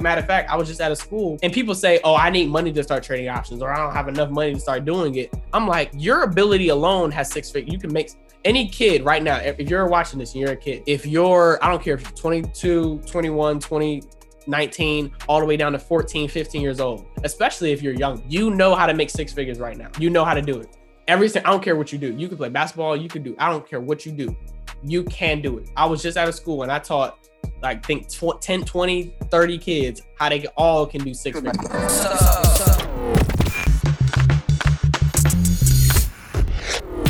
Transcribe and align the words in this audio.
Matter 0.00 0.20
of 0.20 0.28
fact, 0.28 0.48
I 0.48 0.54
was 0.54 0.68
just 0.68 0.80
at 0.80 0.92
a 0.92 0.94
school 0.94 1.40
and 1.42 1.52
people 1.52 1.74
say, 1.74 1.98
Oh, 2.04 2.14
I 2.14 2.30
need 2.30 2.48
money 2.50 2.72
to 2.72 2.84
start 2.84 3.02
trading 3.02 3.28
options, 3.28 3.60
or 3.60 3.72
I 3.72 3.78
don't 3.78 3.92
have 3.92 4.06
enough 4.06 4.30
money 4.30 4.54
to 4.54 4.60
start 4.60 4.84
doing 4.84 5.16
it. 5.16 5.34
I'm 5.52 5.66
like, 5.66 5.90
Your 5.92 6.22
ability 6.22 6.68
alone 6.68 7.10
has 7.10 7.28
six 7.28 7.50
figures. 7.50 7.72
You 7.72 7.80
can 7.80 7.92
make 7.92 8.12
any 8.44 8.68
kid 8.68 9.04
right 9.04 9.24
now, 9.24 9.38
if 9.38 9.58
you're 9.58 9.88
watching 9.88 10.20
this 10.20 10.34
and 10.34 10.40
you're 10.40 10.52
a 10.52 10.56
kid, 10.56 10.84
if 10.86 11.04
you're, 11.04 11.58
I 11.64 11.68
don't 11.68 11.82
care 11.82 11.94
if 11.94 12.02
you're 12.02 12.12
22, 12.12 13.02
21, 13.06 13.58
20, 13.58 14.02
19, 14.46 15.12
all 15.28 15.40
the 15.40 15.46
way 15.46 15.56
down 15.56 15.72
to 15.72 15.80
14, 15.80 16.28
15 16.28 16.62
years 16.62 16.78
old, 16.78 17.04
especially 17.24 17.72
if 17.72 17.82
you're 17.82 17.94
young, 17.94 18.22
you 18.28 18.52
know 18.52 18.76
how 18.76 18.86
to 18.86 18.94
make 18.94 19.10
six 19.10 19.32
figures 19.32 19.58
right 19.58 19.76
now. 19.76 19.90
You 19.98 20.10
know 20.10 20.24
how 20.24 20.34
to 20.34 20.42
do 20.42 20.60
it. 20.60 20.76
Everything, 21.08 21.44
I 21.44 21.50
don't 21.50 21.62
care 21.62 21.74
what 21.74 21.92
you 21.92 21.98
do. 21.98 22.14
You 22.14 22.28
can 22.28 22.36
play 22.36 22.50
basketball, 22.50 22.96
you 22.96 23.08
can 23.08 23.24
do, 23.24 23.34
I 23.36 23.50
don't 23.50 23.68
care 23.68 23.80
what 23.80 24.06
you 24.06 24.12
do. 24.12 24.36
You 24.84 25.02
can 25.02 25.42
do 25.42 25.58
it. 25.58 25.70
I 25.76 25.86
was 25.86 26.04
just 26.04 26.16
out 26.16 26.28
of 26.28 26.36
school 26.36 26.62
and 26.62 26.70
I 26.70 26.78
taught 26.78 27.18
like 27.62 27.84
think 27.84 28.08
10, 28.40 28.64
20, 28.64 29.14
30 29.30 29.58
kids 29.58 30.02
how 30.16 30.28
they 30.28 30.46
all 30.56 30.86
can 30.86 31.02
do 31.02 31.14
six 31.14 31.40
figures. 31.40 31.58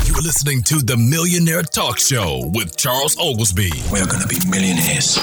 You're 0.07 0.23
listening 0.23 0.63
to 0.65 0.77
the 0.85 0.97
Millionaire 0.97 1.63
Talk 1.63 1.99
Show 1.99 2.51
with 2.55 2.77
Charles 2.77 3.17
Oglesby. 3.19 3.71
We're 3.93 4.07
going 4.07 4.23
to 4.23 4.29
be 4.29 4.39
millionaires. 4.49 5.19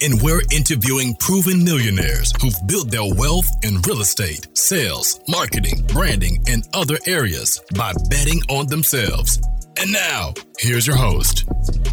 And 0.00 0.20
we're 0.20 0.42
interviewing 0.50 1.14
proven 1.20 1.64
millionaires 1.64 2.32
who've 2.42 2.54
built 2.66 2.90
their 2.90 3.08
wealth 3.14 3.46
in 3.62 3.80
real 3.82 4.00
estate, 4.00 4.48
sales, 4.58 5.20
marketing, 5.28 5.84
branding, 5.86 6.42
and 6.48 6.68
other 6.74 6.98
areas 7.06 7.60
by 7.74 7.92
betting 8.10 8.40
on 8.50 8.66
themselves. 8.66 9.40
And 9.76 9.92
now, 9.92 10.32
here's 10.58 10.86
your 10.86 10.94
host, 10.94 11.44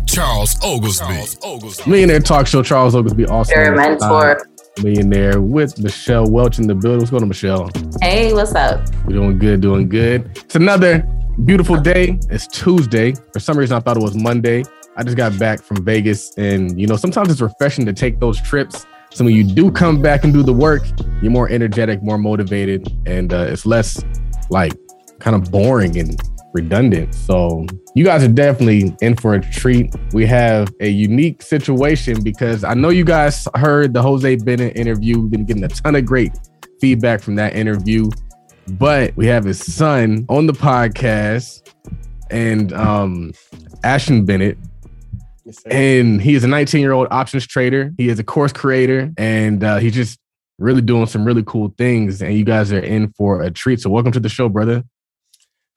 Charles 0.05 0.55
Oglesby. 0.63 1.03
Charles 1.03 1.37
Oglesby. 1.41 1.89
Millionaire 1.89 2.19
Talk 2.19 2.45
Show, 2.45 2.61
Charles 2.61 2.93
Oglesby, 2.93 3.25
also 3.25 3.55
your 3.55 3.75
mentor. 3.75 4.47
Millionaire 4.83 5.41
with 5.41 5.79
Michelle 5.79 6.29
Welch 6.29 6.59
in 6.59 6.67
the 6.67 6.75
building. 6.75 6.99
What's 6.99 7.09
going 7.09 7.23
on, 7.23 7.29
Michelle? 7.29 7.71
Hey, 7.99 8.33
what's 8.33 8.53
up? 8.53 8.87
We're 9.05 9.13
doing 9.13 9.39
good, 9.39 9.61
doing 9.61 9.89
good. 9.89 10.29
It's 10.37 10.55
another 10.55 10.99
beautiful 11.45 11.75
day. 11.75 12.19
It's 12.29 12.45
Tuesday. 12.45 13.13
For 13.33 13.39
some 13.39 13.57
reason, 13.57 13.75
I 13.75 13.79
thought 13.79 13.97
it 13.97 14.03
was 14.03 14.15
Monday. 14.15 14.63
I 14.95 15.03
just 15.03 15.17
got 15.17 15.37
back 15.39 15.63
from 15.63 15.83
Vegas, 15.83 16.37
and 16.37 16.79
you 16.79 16.85
know, 16.85 16.97
sometimes 16.97 17.31
it's 17.31 17.41
refreshing 17.41 17.85
to 17.87 17.93
take 17.93 18.19
those 18.19 18.39
trips. 18.41 18.85
So 19.09 19.25
when 19.25 19.33
you 19.33 19.43
do 19.43 19.71
come 19.71 20.03
back 20.03 20.23
and 20.23 20.31
do 20.31 20.43
the 20.43 20.53
work, 20.53 20.83
you're 21.21 21.31
more 21.31 21.49
energetic, 21.49 22.03
more 22.03 22.19
motivated, 22.19 22.87
and 23.07 23.33
uh, 23.33 23.47
it's 23.49 23.65
less 23.65 24.03
like 24.51 24.73
kind 25.19 25.35
of 25.35 25.51
boring 25.51 25.97
and 25.97 26.19
redundant. 26.53 27.13
So 27.15 27.65
you 27.95 28.03
guys 28.03 28.23
are 28.23 28.27
definitely 28.27 28.95
in 29.01 29.15
for 29.15 29.33
a 29.35 29.41
treat. 29.41 29.93
We 30.13 30.25
have 30.27 30.73
a 30.79 30.89
unique 30.89 31.41
situation 31.41 32.21
because 32.21 32.63
I 32.63 32.73
know 32.73 32.89
you 32.89 33.03
guys 33.03 33.47
heard 33.55 33.93
the 33.93 34.01
Jose 34.01 34.35
Bennett 34.37 34.75
interview. 34.75 35.19
We've 35.19 35.31
been 35.31 35.45
getting 35.45 35.63
a 35.63 35.69
ton 35.69 35.95
of 35.95 36.05
great 36.05 36.31
feedback 36.79 37.21
from 37.21 37.35
that 37.35 37.55
interview. 37.55 38.09
But 38.71 39.15
we 39.17 39.27
have 39.27 39.43
his 39.43 39.59
son 39.59 40.25
on 40.29 40.47
the 40.47 40.53
podcast 40.53 41.67
and 42.29 42.71
um 42.73 43.33
Ashton 43.83 44.25
Bennett. 44.25 44.57
Yes, 45.43 45.63
and 45.65 46.21
he 46.21 46.35
is 46.35 46.43
a 46.43 46.47
19 46.47 46.81
year 46.81 46.91
old 46.91 47.07
options 47.11 47.47
trader. 47.47 47.91
He 47.97 48.09
is 48.09 48.19
a 48.19 48.23
course 48.23 48.53
creator 48.53 49.11
and 49.17 49.63
uh, 49.63 49.77
he's 49.77 49.95
just 49.95 50.19
really 50.59 50.81
doing 50.81 51.07
some 51.07 51.25
really 51.25 51.43
cool 51.43 51.73
things. 51.77 52.21
And 52.21 52.35
you 52.35 52.45
guys 52.45 52.71
are 52.71 52.79
in 52.79 53.11
for 53.13 53.41
a 53.41 53.49
treat. 53.49 53.81
So, 53.81 53.89
welcome 53.89 54.11
to 54.11 54.19
the 54.19 54.29
show, 54.29 54.47
brother 54.47 54.83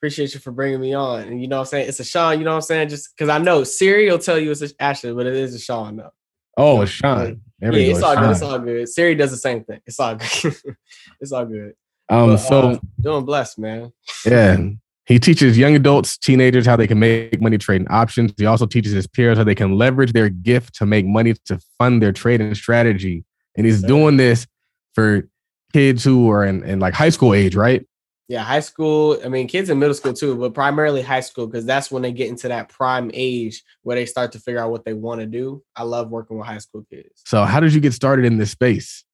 appreciate 0.05 0.34
you 0.34 0.41
for 0.41 0.52
bringing 0.52 0.80
me 0.80 0.92
on. 0.92 1.22
And 1.22 1.41
you 1.41 1.48
know 1.48 1.56
what 1.56 1.62
I'm 1.62 1.66
saying? 1.66 1.88
It's 1.88 1.98
a 1.98 2.05
Sean, 2.05 2.38
you 2.38 2.44
know 2.44 2.50
what 2.50 2.56
I'm 2.56 2.62
saying? 2.62 2.91
Just 2.91 3.16
because 3.16 3.30
I 3.30 3.38
know 3.38 3.64
Siri 3.64 4.11
will 4.11 4.19
tell 4.19 4.38
you 4.38 4.50
it's 4.50 4.61
a 4.61 4.69
Ashley, 4.78 5.14
but 5.14 5.24
it 5.24 5.34
is 5.34 5.55
a 5.55 5.58
Sean 5.58 5.96
though. 5.96 6.11
Oh, 6.58 6.83
it's 6.83 6.92
Sean. 6.92 7.41
yeah, 7.58 7.70
it's 7.72 8.02
all 8.02 8.14
Sean. 8.14 8.22
good. 8.22 8.30
It's 8.30 8.42
all 8.42 8.58
good. 8.58 8.88
Siri 8.91 9.14
does 9.14 9.30
the 9.30 9.38
same 9.38 9.64
thing. 9.64 9.80
It's 9.86 9.98
all 9.98 10.16
good. 10.16 10.56
it's 11.20 11.33
all 11.33 11.46
good. 11.46 11.72
Um, 12.11 12.33
but, 12.33 12.36
so 12.36 12.61
uh, 12.61 12.78
doing 13.00 13.24
blessed, 13.24 13.58
man. 13.58 13.92
yeah. 14.27 14.58
He 15.06 15.19
teaches 15.19 15.58
young 15.58 15.74
adults, 15.74 16.16
teenagers 16.16 16.64
how 16.64 16.77
they 16.77 16.86
can 16.86 16.98
make 16.98 17.39
money 17.39 17.58
trading 17.58 17.86
options. 17.89 18.33
He 18.39 18.46
also 18.46 18.64
teaches 18.64 18.92
his 18.92 19.07
peers 19.07 19.36
how 19.36 19.45
they 19.45 19.55
can 19.55 19.77
leverage 19.77 20.14
their 20.14 20.30
gift 20.30 20.74
to 20.77 20.86
make 20.86 21.05
money 21.05 21.34
to 21.45 21.61
fund 21.78 22.01
their 22.01 22.11
trading 22.11 22.55
strategy. 22.55 23.23
And 23.55 23.67
he's 23.67 23.83
doing 23.83 24.17
this 24.17 24.46
for 24.95 25.28
kids 25.74 26.05
who 26.05 26.30
are 26.30 26.42
in, 26.42 26.64
in 26.64 26.80
like 26.80 26.95
high 26.95 27.11
school 27.11 27.34
age, 27.34 27.55
right? 27.55 27.86
Yeah, 28.27 28.42
high 28.42 28.61
school. 28.61 29.18
I 29.23 29.29
mean, 29.29 29.48
kids 29.48 29.68
in 29.68 29.79
middle 29.79 29.95
school 29.95 30.14
too, 30.14 30.35
but 30.36 30.55
primarily 30.55 31.02
high 31.02 31.20
school 31.20 31.46
because 31.46 31.67
that's 31.67 31.90
when 31.90 32.02
they 32.02 32.12
get 32.12 32.29
into 32.29 32.48
that 32.48 32.70
prime 32.70 33.11
age 33.12 33.62
where 33.83 33.96
they 33.96 34.07
start 34.07 34.33
to 34.33 34.39
figure 34.39 34.61
out 34.61 34.70
what 34.70 34.85
they 34.85 34.95
want 34.95 35.20
to 35.20 35.27
do. 35.27 35.62
I 35.77 35.83
love 35.83 36.11
working 36.11 36.39
with 36.39 36.46
high 36.46 36.58
school 36.58 36.86
kids. 36.90 37.23
So, 37.27 37.45
how 37.45 37.61
did 37.61 37.74
you 37.74 37.80
get 37.80 37.92
started 37.92 38.24
in 38.24 38.39
this 38.39 38.51
space? 38.51 39.05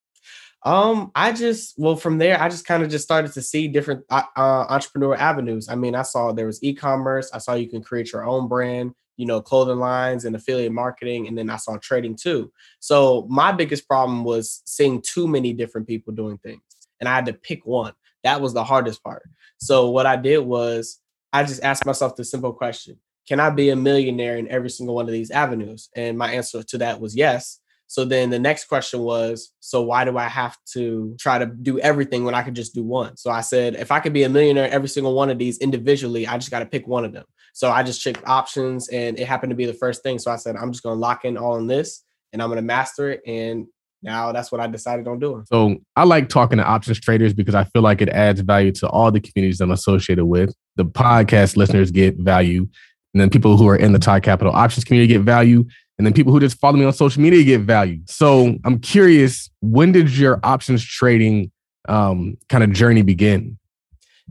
Um, 0.63 1.11
I 1.15 1.33
just 1.33 1.73
well 1.77 1.95
from 1.95 2.19
there, 2.19 2.39
I 2.39 2.47
just 2.47 2.65
kind 2.65 2.83
of 2.83 2.89
just 2.89 3.03
started 3.03 3.33
to 3.33 3.41
see 3.41 3.67
different 3.67 4.05
uh, 4.09 4.23
uh, 4.37 4.65
entrepreneur 4.69 5.15
avenues. 5.15 5.67
I 5.67 5.75
mean, 5.75 5.95
I 5.95 6.03
saw 6.03 6.31
there 6.31 6.45
was 6.45 6.63
e-commerce. 6.63 7.31
I 7.33 7.39
saw 7.39 7.55
you 7.55 7.67
can 7.67 7.83
create 7.83 8.13
your 8.13 8.25
own 8.25 8.47
brand, 8.47 8.93
you 9.17 9.25
know, 9.25 9.41
clothing 9.41 9.79
lines 9.79 10.23
and 10.23 10.35
affiliate 10.35 10.71
marketing, 10.71 11.27
and 11.27 11.37
then 11.37 11.49
I 11.49 11.57
saw 11.57 11.77
trading 11.77 12.15
too. 12.15 12.51
So 12.79 13.27
my 13.29 13.51
biggest 13.51 13.87
problem 13.87 14.23
was 14.23 14.61
seeing 14.65 15.01
too 15.01 15.27
many 15.27 15.51
different 15.51 15.87
people 15.87 16.13
doing 16.13 16.37
things, 16.37 16.61
and 16.99 17.09
I 17.09 17.15
had 17.15 17.25
to 17.25 17.33
pick 17.33 17.65
one. 17.65 17.93
That 18.23 18.41
was 18.41 18.53
the 18.53 18.63
hardest 18.63 19.03
part. 19.03 19.23
So 19.57 19.89
what 19.89 20.05
I 20.05 20.15
did 20.15 20.39
was 20.39 20.99
I 21.33 21.43
just 21.43 21.63
asked 21.63 21.85
myself 21.85 22.15
the 22.15 22.25
simple 22.25 22.53
question 22.53 22.97
Can 23.27 23.39
I 23.39 23.49
be 23.49 23.69
a 23.69 23.75
millionaire 23.75 24.37
in 24.37 24.47
every 24.49 24.69
single 24.69 24.95
one 24.95 25.05
of 25.05 25.13
these 25.13 25.31
avenues? 25.31 25.89
And 25.95 26.17
my 26.17 26.31
answer 26.31 26.63
to 26.63 26.77
that 26.79 26.99
was 26.99 27.15
yes. 27.15 27.59
So 27.87 28.05
then 28.05 28.29
the 28.29 28.39
next 28.39 28.69
question 28.69 29.01
was, 29.01 29.51
so 29.59 29.81
why 29.81 30.05
do 30.05 30.17
I 30.17 30.29
have 30.29 30.57
to 30.75 31.13
try 31.19 31.37
to 31.37 31.45
do 31.45 31.77
everything 31.79 32.23
when 32.23 32.33
I 32.33 32.41
could 32.41 32.55
just 32.55 32.73
do 32.73 32.83
one? 32.83 33.17
So 33.17 33.29
I 33.29 33.41
said, 33.41 33.75
if 33.75 33.91
I 33.91 33.99
could 33.99 34.13
be 34.13 34.23
a 34.23 34.29
millionaire 34.29 34.69
every 34.69 34.87
single 34.87 35.13
one 35.13 35.29
of 35.29 35.37
these 35.37 35.57
individually, 35.57 36.25
I 36.25 36.37
just 36.37 36.51
got 36.51 36.59
to 36.59 36.65
pick 36.65 36.87
one 36.87 37.03
of 37.03 37.11
them. 37.11 37.25
So 37.53 37.69
I 37.69 37.83
just 37.83 38.01
checked 38.01 38.25
options 38.25 38.87
and 38.87 39.19
it 39.19 39.27
happened 39.27 39.49
to 39.49 39.57
be 39.57 39.65
the 39.65 39.73
first 39.73 40.03
thing. 40.03 40.19
So 40.19 40.31
I 40.31 40.37
said, 40.37 40.55
I'm 40.55 40.71
just 40.71 40.83
going 40.83 40.95
to 40.95 41.01
lock 41.01 41.25
in 41.25 41.37
all 41.37 41.57
in 41.57 41.67
this 41.67 42.05
and 42.31 42.41
I'm 42.41 42.47
going 42.47 42.57
to 42.57 42.61
master 42.61 43.09
it. 43.09 43.23
And 43.27 43.67
now 44.01 44.31
that's 44.31 44.51
what 44.51 44.61
I 44.61 44.67
decided 44.67 45.07
on 45.07 45.19
doing. 45.19 45.45
So 45.45 45.77
I 45.95 46.03
like 46.03 46.29
talking 46.29 46.57
to 46.57 46.63
options 46.63 46.99
traders 46.99 47.33
because 47.33 47.55
I 47.55 47.65
feel 47.65 47.81
like 47.81 48.01
it 48.01 48.09
adds 48.09 48.41
value 48.41 48.71
to 48.73 48.89
all 48.89 49.11
the 49.11 49.19
communities 49.19 49.61
I'm 49.61 49.71
associated 49.71 50.25
with. 50.25 50.53
The 50.75 50.85
podcast 50.85 51.55
listeners 51.55 51.91
get 51.91 52.17
value, 52.17 52.67
and 53.13 53.21
then 53.21 53.29
people 53.29 53.57
who 53.57 53.67
are 53.67 53.75
in 53.75 53.93
the 53.93 53.99
Todd 53.99 54.23
Capital 54.23 54.53
options 54.53 54.83
community 54.83 55.13
get 55.13 55.21
value, 55.21 55.65
and 55.97 56.05
then 56.05 56.13
people 56.13 56.33
who 56.33 56.39
just 56.39 56.59
follow 56.59 56.77
me 56.77 56.85
on 56.85 56.93
social 56.93 57.21
media 57.21 57.43
get 57.43 57.61
value. 57.61 57.99
So 58.07 58.57
I'm 58.65 58.79
curious, 58.79 59.49
when 59.61 59.91
did 59.91 60.09
your 60.17 60.39
options 60.43 60.83
trading 60.83 61.51
um, 61.87 62.37
kind 62.49 62.63
of 62.63 62.71
journey 62.71 63.03
begin? 63.03 63.59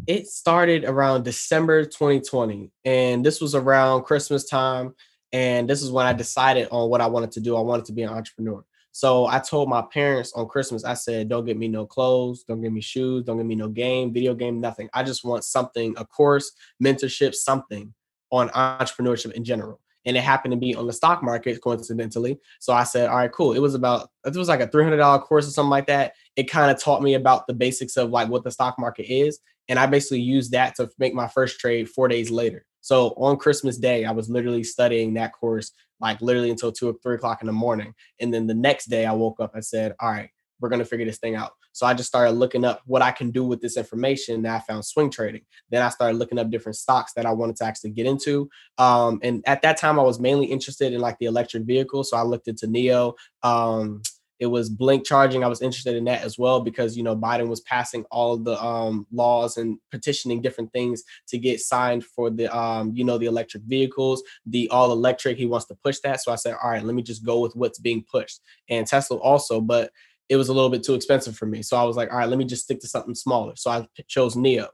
It 0.07 0.27
started 0.27 0.85
around 0.85 1.25
December 1.25 1.85
2020, 1.85 2.71
and 2.85 3.25
this 3.25 3.41
was 3.41 3.55
around 3.55 4.03
Christmas 4.03 4.49
time. 4.49 4.95
And 5.33 5.71
this 5.71 5.81
is 5.83 5.93
when 5.93 6.07
I 6.07 6.13
decided 6.13 6.67
on 6.73 6.91
what 6.91 7.01
I 7.01 7.07
wanted 7.07 7.33
to 7.33 7.41
do. 7.41 7.57
I 7.57 7.61
wanted 7.61 7.85
to 7.85 7.93
be 7.93 8.03
an 8.03 8.11
entrepreneur. 8.11 8.65
So 8.93 9.27
I 9.27 9.39
told 9.39 9.69
my 9.69 9.83
parents 9.83 10.33
on 10.33 10.49
Christmas, 10.49 10.85
I 10.85 10.95
said, 10.95 11.29
don't 11.29 11.45
get 11.45 11.57
me 11.57 11.69
no 11.69 11.87
clothes, 11.87 12.43
don't 12.43 12.61
get 12.61 12.73
me 12.73 12.81
shoes, 12.81 13.25
don't 13.25 13.37
get 13.37 13.47
me 13.47 13.55
no 13.55 13.69
game, 13.69 14.13
video 14.13 14.35
game, 14.35 14.61
nothing. 14.61 14.89
I 14.93 15.03
just 15.03 15.25
want 15.25 15.45
something, 15.45 15.95
a 15.97 16.05
course, 16.05 16.53
mentorship, 16.83 17.35
something 17.35 17.95
on 18.31 18.49
entrepreneurship 18.51 19.33
in 19.33 19.45
general. 19.45 19.81
And 20.07 20.17
it 20.17 20.23
happened 20.23 20.53
to 20.53 20.59
be 20.59 20.75
on 20.75 20.87
the 20.87 20.93
stock 20.93 21.23
market 21.23 21.61
coincidentally. 21.61 22.41
So 22.59 22.73
I 22.73 22.85
said, 22.85 23.11
all 23.11 23.17
right, 23.17 23.31
cool. 23.31 23.53
It 23.53 23.59
was 23.61 23.75
about, 23.75 24.09
it 24.25 24.35
was 24.35 24.49
like 24.49 24.61
a 24.61 24.67
$300 24.67 25.23
course 25.23 25.47
or 25.47 25.51
something 25.51 25.71
like 25.71 25.87
that. 25.89 26.15
It 26.37 26.45
kind 26.45 26.71
of 26.71 26.83
taught 26.83 27.03
me 27.03 27.15
about 27.15 27.47
the 27.47 27.55
basics 27.55 27.97
of 27.97 28.11
like 28.11 28.29
what 28.29 28.43
the 28.43 28.51
stock 28.51 28.79
market 28.79 29.13
is. 29.13 29.41
And 29.69 29.79
I 29.79 29.87
basically 29.87 30.21
used 30.21 30.53
that 30.53 30.75
to 30.77 30.91
make 30.99 31.15
my 31.15 31.29
first 31.29 31.61
trade 31.61 31.89
four 31.89 32.09
days 32.09 32.31
later. 32.31 32.65
So 32.81 33.09
on 33.19 33.37
Christmas 33.37 33.77
Day, 33.77 34.05
I 34.07 34.11
was 34.11 34.31
literally 34.31 34.65
studying 34.65 35.15
that 35.15 35.33
course, 35.33 35.73
like 36.01 36.21
literally 36.21 36.51
until 36.51 36.73
two 36.73 36.89
or 36.89 36.95
three 37.03 37.17
o'clock 37.17 37.43
in 37.43 37.47
the 37.47 37.53
morning. 37.53 37.95
And 38.21 38.33
then 38.33 38.47
the 38.47 38.55
next 38.55 38.87
day, 38.87 39.07
I 39.07 39.13
woke 39.13 39.41
up 39.41 39.55
and 39.55 39.65
said, 39.65 39.95
All 40.01 40.11
right, 40.11 40.31
we're 40.61 40.69
going 40.69 40.81
to 40.81 40.85
figure 40.85 41.07
this 41.07 41.19
thing 41.19 41.35
out. 41.35 41.53
So 41.73 41.87
I 41.87 41.95
just 41.95 42.09
started 42.09 42.33
looking 42.33 42.65
up 42.65 42.83
what 42.87 43.03
I 43.03 43.13
can 43.13 43.31
do 43.31 43.45
with 43.45 43.61
this 43.61 43.77
information. 43.77 44.43
That 44.43 44.57
I 44.57 44.61
found 44.61 44.85
swing 44.85 45.11
trading. 45.11 45.43
Then 45.71 45.83
I 45.83 45.89
started 45.89 46.19
looking 46.19 46.39
up 46.39 46.51
different 46.51 46.77
stocks 46.77 47.13
that 47.15 47.27
I 47.27 47.33
wanted 47.33 47.57
to 47.57 47.65
actually 47.65 47.91
get 47.91 48.07
into. 48.07 48.49
Um, 48.79 49.21
and 49.23 49.43
at 49.47 49.63
that 49.63 49.77
time, 49.77 49.99
I 49.99 50.03
was 50.03 50.21
mainly 50.21 50.47
interested 50.47 50.93
in 50.93 51.01
like 51.01 51.19
the 51.19 51.27
electric 51.27 51.65
vehicle. 51.65 52.05
So 52.05 52.17
I 52.17 52.23
looked 52.23 52.49
into 52.49 52.67
NIO. 52.67 53.15
Um, 53.43 54.03
it 54.41 54.47
was 54.47 54.71
blink 54.71 55.05
charging. 55.05 55.45
I 55.45 55.49
was 55.49 55.61
interested 55.61 55.95
in 55.95 56.05
that 56.05 56.23
as 56.23 56.39
well 56.39 56.61
because 56.61 56.97
you 56.97 57.03
know 57.03 57.15
Biden 57.15 57.47
was 57.47 57.61
passing 57.61 58.05
all 58.11 58.39
the 58.39 58.61
um, 58.63 59.07
laws 59.13 59.59
and 59.59 59.79
petitioning 59.91 60.41
different 60.41 60.73
things 60.73 61.05
to 61.29 61.39
get 61.39 61.61
signed 61.61 62.05
for 62.05 62.31
the 62.31 62.55
um, 62.57 62.93
you 62.95 63.05
know 63.05 63.19
the 63.19 63.27
electric 63.27 63.63
vehicles, 63.65 64.23
the 64.47 64.69
all 64.71 64.91
electric. 64.93 65.37
He 65.37 65.47
wants 65.47 65.67
to 65.67 65.77
push 65.85 65.99
that. 66.01 66.23
So 66.23 66.33
I 66.33 66.37
said, 66.37 66.57
all 66.61 66.71
right, 66.71 66.83
let 66.83 66.95
me 66.95 67.03
just 67.03 67.25
go 67.25 67.41
with 67.41 67.55
what's 67.55 67.79
being 67.79 68.03
pushed. 68.11 68.41
And 68.71 68.87
Tesla 68.87 69.19
also, 69.19 69.61
but 69.61 69.93
it 70.31 70.37
was 70.37 70.49
a 70.49 70.55
little 70.55 70.71
bit 70.71 70.83
too 70.83 70.95
expensive 70.95 71.37
for 71.37 71.47
me. 71.47 71.63
So 71.63 71.77
I 71.77 71.85
was 71.85 71.97
like, 71.97 72.11
all 72.11 72.19
right, 72.19 72.29
let 72.29 72.39
me 72.39 72.45
just 72.47 72.65
stick 72.65 72.81
to 72.81 72.89
something 72.89 73.15
smaller. 73.15 73.57
So 73.57 73.71
I 73.71 73.87
chose 74.09 74.37
NIO. 74.37 74.69